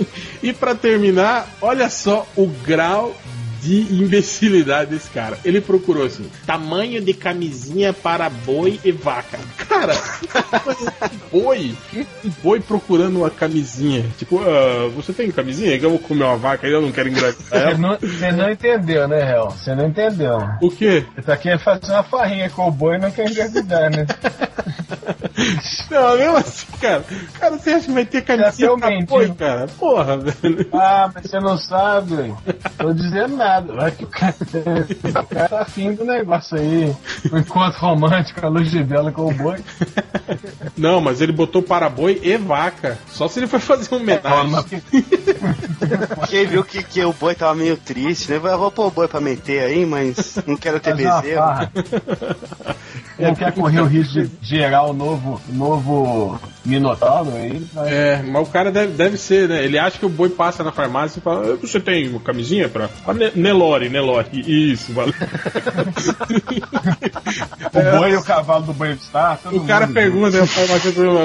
E 0.42 0.52
pra 0.54 0.74
terminar, 0.74 1.48
olha 1.62 1.88
só 1.90 2.26
o 2.36 2.48
grau 2.48 3.16
de 3.62 3.94
imbecilidade 3.94 4.92
desse 4.92 5.10
cara. 5.10 5.38
Ele 5.46 5.62
procurou 5.62 6.06
assim: 6.06 6.30
tamanho 6.46 7.00
de 7.00 7.14
camisinha 7.14 7.94
para 7.94 8.30
boi 8.30 8.80
e 8.84 8.92
vaca. 8.92 9.40
Cara, 9.70 9.94
boi, 11.32 11.76
boi 12.42 12.60
procurando 12.60 13.20
uma 13.20 13.30
camisinha. 13.30 14.06
Tipo, 14.18 14.40
ah, 14.40 14.90
você 14.96 15.14
tem 15.14 15.32
camisinha? 15.32 15.76
Eu 15.76 15.92
vou 15.92 16.00
comer 16.00 16.24
uma 16.24 16.38
vaca 16.38 16.68
e 16.68 16.72
eu 16.72 16.82
não 16.82 16.92
quero 16.92 17.10
engravidar 17.10 17.72
Você 17.72 17.78
não, 17.78 17.98
você 17.98 18.32
não 18.32 18.50
entendeu, 18.50 19.08
né, 19.08 19.24
Real? 19.24 19.52
Você 19.52 19.76
não 19.76 19.88
entendeu. 19.88 20.40
O 20.62 20.70
quê? 20.70 21.06
Você 21.16 21.22
tá 21.22 21.38
querendo 21.38 21.60
fazer 21.60 21.92
uma 21.92 22.04
farrinha 22.04 22.50
com 22.50 22.68
o 22.68 22.72
boi 22.72 22.96
e 22.96 23.00
não 23.00 23.12
quer 23.12 23.30
engravidar, 23.30 23.92
né? 23.92 24.06
Não, 25.90 26.18
mesmo 26.18 26.38
assim, 26.38 26.68
cara. 26.80 27.04
Cara, 27.40 27.58
você 27.58 27.72
acha 27.72 27.86
que 27.86 27.92
vai 27.92 28.06
ter 28.06 28.22
camisinha 28.22 28.70
é 28.70 28.78
pra 28.78 29.06
boi, 29.06 29.34
cara? 29.34 29.68
Porra, 29.68 30.18
velho. 30.18 30.68
Ah, 30.74 31.12
mas 31.14 31.26
você 31.26 31.40
não 31.40 31.58
sabe, 31.58 32.16
velho. 32.16 32.38
Tô 32.78 32.94
dizendo 32.94 33.36
nada. 33.36 33.51
Vai 33.60 33.92
que 33.92 34.04
o 34.04 34.08
cara, 34.08 34.34
tá 35.50 35.62
afim 35.62 35.94
do 35.94 36.06
negócio 36.06 36.58
aí. 36.58 36.96
Um 37.32 37.38
encontro 37.40 37.80
romântico, 37.80 38.46
a 38.46 38.50
luz 38.50 38.72
de 38.72 38.82
vela 38.84 39.12
com 39.12 39.26
o 39.28 39.34
boi. 39.34 39.58
Não, 40.78 41.02
mas 41.02 41.22
ele 41.22 41.32
botou 41.32 41.62
para 41.62 41.90
boi 41.90 42.20
e 42.24 42.38
vaca. 42.38 42.98
Só 43.08 43.28
se 43.28 43.40
ele 43.40 43.48
foi 43.48 43.60
fazer 43.60 43.88
uma 43.92 44.02
homenagem. 44.02 44.82
Quem 46.30 46.46
viu 46.48 46.64
que, 46.64 46.84
que 46.84 47.04
o 47.04 47.14
boi 47.14 47.36
tava 47.36 47.56
meio 47.56 47.78
triste, 47.78 48.32
né? 48.32 48.38
Eu 48.38 48.58
vou 48.58 48.72
pôr 48.72 48.88
o 48.88 48.92
boi 48.92 49.08
pra 49.08 49.20
meter 49.20 49.60
aí, 49.64 49.86
mas 49.86 50.38
não 50.46 50.56
quero 50.56 50.80
ter 50.80 50.94
uma 50.94 51.22
bezerro. 51.22 51.42
farra. 51.42 51.72
Não 53.20 53.36
quer 53.36 53.52
correr 53.54 53.82
o 53.82 53.86
risco 53.86 54.14
de 54.14 54.30
gerar 54.42 54.84
o 54.84 54.94
novo, 54.94 55.40
novo 55.50 56.40
Minotauro 56.66 57.36
aí? 57.36 57.60
Vai. 57.74 57.94
É, 57.94 58.24
mas 58.24 58.48
o 58.48 58.52
cara 58.52 58.72
deve, 58.72 58.94
deve 58.94 59.18
ser, 59.18 59.48
né? 59.50 59.64
Ele 59.64 59.78
acha 59.78 59.98
que 60.00 60.06
o 60.06 60.10
boi 60.10 60.30
passa 60.30 60.64
na 60.64 60.72
farmácia 60.72 61.20
e 61.20 61.22
fala: 61.22 61.54
"Ah, 61.54 61.58
Você 61.62 61.80
tem 61.80 62.08
uma 62.10 62.20
camisinha 62.20 62.68
pra. 62.70 62.90
Ne- 63.42 63.52
Nelore, 63.52 63.90
Nelore. 63.90 64.28
Isso, 64.34 64.94
valeu. 64.94 65.14
O 67.74 67.98
boi 67.98 68.12
e 68.12 68.16
o 68.16 68.24
cavalo 68.24 68.66
do 68.66 68.74
Brave 68.74 69.00
Star. 69.00 69.40
todo 69.42 69.56
O 69.56 69.66
cara 69.66 69.88
mundo 69.88 69.96
pergunta, 69.96 70.42
né, 70.42 70.48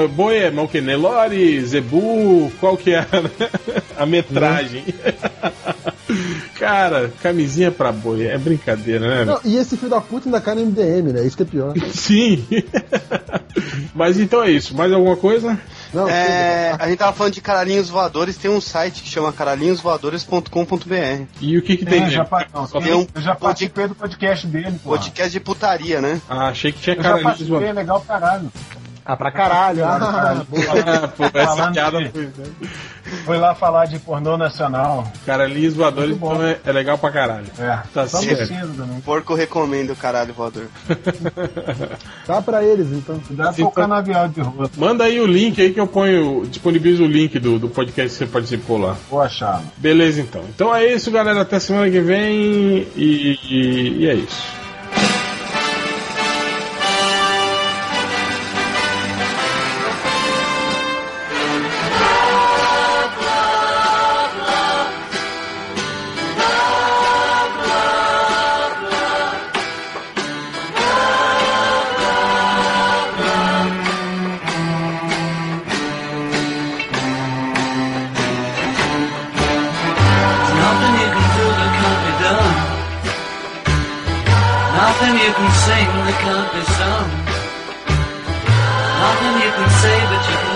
boi 0.07 0.37
é 0.37 0.51
mas 0.51 0.65
o 0.65 0.67
que? 0.67 0.79
Nelore, 0.79 1.65
Zebu, 1.65 2.51
qual 2.59 2.77
que 2.77 2.91
é 2.91 2.99
a, 2.99 3.07
a 3.97 4.05
metragem? 4.05 4.85
cara, 6.55 7.11
camisinha 7.21 7.69
pra 7.71 7.91
boi, 7.91 8.27
é 8.27 8.37
brincadeira, 8.37 9.07
né? 9.07 9.25
Não, 9.25 9.39
e 9.43 9.57
esse 9.57 9.75
filho 9.75 9.89
da 9.89 9.99
puta 9.99 10.27
ainda 10.27 10.39
cai 10.39 10.55
no 10.55 10.65
MDM, 10.65 11.11
né? 11.13 11.25
Isso 11.25 11.35
que 11.35 11.43
é 11.43 11.45
pior. 11.45 11.73
Sim. 11.91 12.45
Mas 13.93 14.19
então 14.19 14.43
é 14.43 14.51
isso. 14.51 14.75
Mais 14.75 14.91
alguma 14.93 15.17
coisa? 15.17 15.59
Não, 15.97 16.09
É, 16.09 16.75
a 16.79 16.87
gente 16.87 16.97
tava 16.99 17.13
falando 17.13 17.33
de 17.33 17.41
caralhinhos 17.41 17.89
voadores, 17.89 18.37
tem 18.37 18.49
um 18.51 18.61
site 18.61 19.01
que 19.03 19.09
chama 19.09 19.31
caralhinhosvoadores.com.br. 19.33 21.23
E 21.41 21.57
o 21.57 21.61
que 21.61 21.77
que 21.77 21.83
É, 21.85 21.87
tem 21.87 22.09
já, 22.09 22.27
não, 22.53 22.67
Tem 22.67 22.93
um 22.93 23.07
eu 23.15 23.21
já 23.21 23.31
pod- 23.33 23.39
participei 23.47 23.87
do 23.87 23.95
podcast 23.95 24.47
dele, 24.47 24.79
pô. 24.83 24.89
Podcast 24.91 25.31
de 25.31 25.39
putaria, 25.39 26.01
né? 26.01 26.21
Ah, 26.29 26.49
achei 26.49 26.71
que 26.71 26.79
tinha 26.79 26.95
Eu 26.95 27.01
já 27.03 27.09
cara 27.11 27.23
participei, 27.23 27.67
é 27.67 27.73
legal 27.73 28.01
pra 29.15 29.31
caralho. 29.31 29.85
Ah, 29.85 29.97
pra 29.97 30.11
caralho. 30.11 30.47
Ah, 30.51 31.01
Ah, 31.03 31.07
pô, 31.07 31.23
essa 31.39 31.71
piada 31.71 31.99
de- 32.03 32.09
foi. 32.09 32.29
Foi 33.23 33.37
lá 33.37 33.55
falar 33.55 33.85
de 33.85 33.99
pornô 33.99 34.35
nacional. 34.37 35.09
Caralhinhos 35.25 35.73
voadores 35.75 36.09
Muito 36.09 36.19
bom. 36.19 36.33
então 36.33 36.45
é, 36.45 36.57
é 36.65 36.71
legal 36.73 36.97
pra 36.97 37.09
caralho. 37.09 37.45
É, 37.57 37.79
Tá 37.93 38.05
só 38.05 38.17
certo. 38.17 38.49
também. 38.49 38.99
Porco 38.99 39.33
recomenda 39.33 39.93
o 39.93 39.95
caralho 39.95 40.33
voador. 40.33 40.65
Dá 42.27 42.41
pra 42.41 42.63
eles, 42.65 42.91
então. 42.91 43.17
Cuidado 43.19 43.55
com 43.55 43.63
o 43.63 43.71
canavial 43.71 44.27
de 44.27 44.41
rua. 44.41 44.69
Manda 44.75 45.05
aí 45.05 45.21
o 45.21 45.25
link 45.25 45.61
aí 45.61 45.71
que 45.73 45.79
eu 45.79 45.87
ponho, 45.87 46.45
disponibilizo 46.47 47.03
o 47.03 47.07
link 47.07 47.39
do, 47.39 47.57
do 47.57 47.69
podcast 47.69 48.11
que 48.17 48.25
você 48.25 48.25
participou 48.29 48.77
lá. 48.77 48.97
Vou 49.09 49.21
achar. 49.21 49.61
Beleza, 49.77 50.19
então. 50.19 50.41
Então 50.53 50.75
é 50.75 50.85
isso, 50.93 51.09
galera. 51.09 51.41
Até 51.41 51.59
semana 51.59 51.89
que 51.89 52.01
vem. 52.01 52.85
E, 52.95 53.39
e- 53.45 53.95
e 54.01 54.07
é 54.09 54.13
isso. 54.15 54.56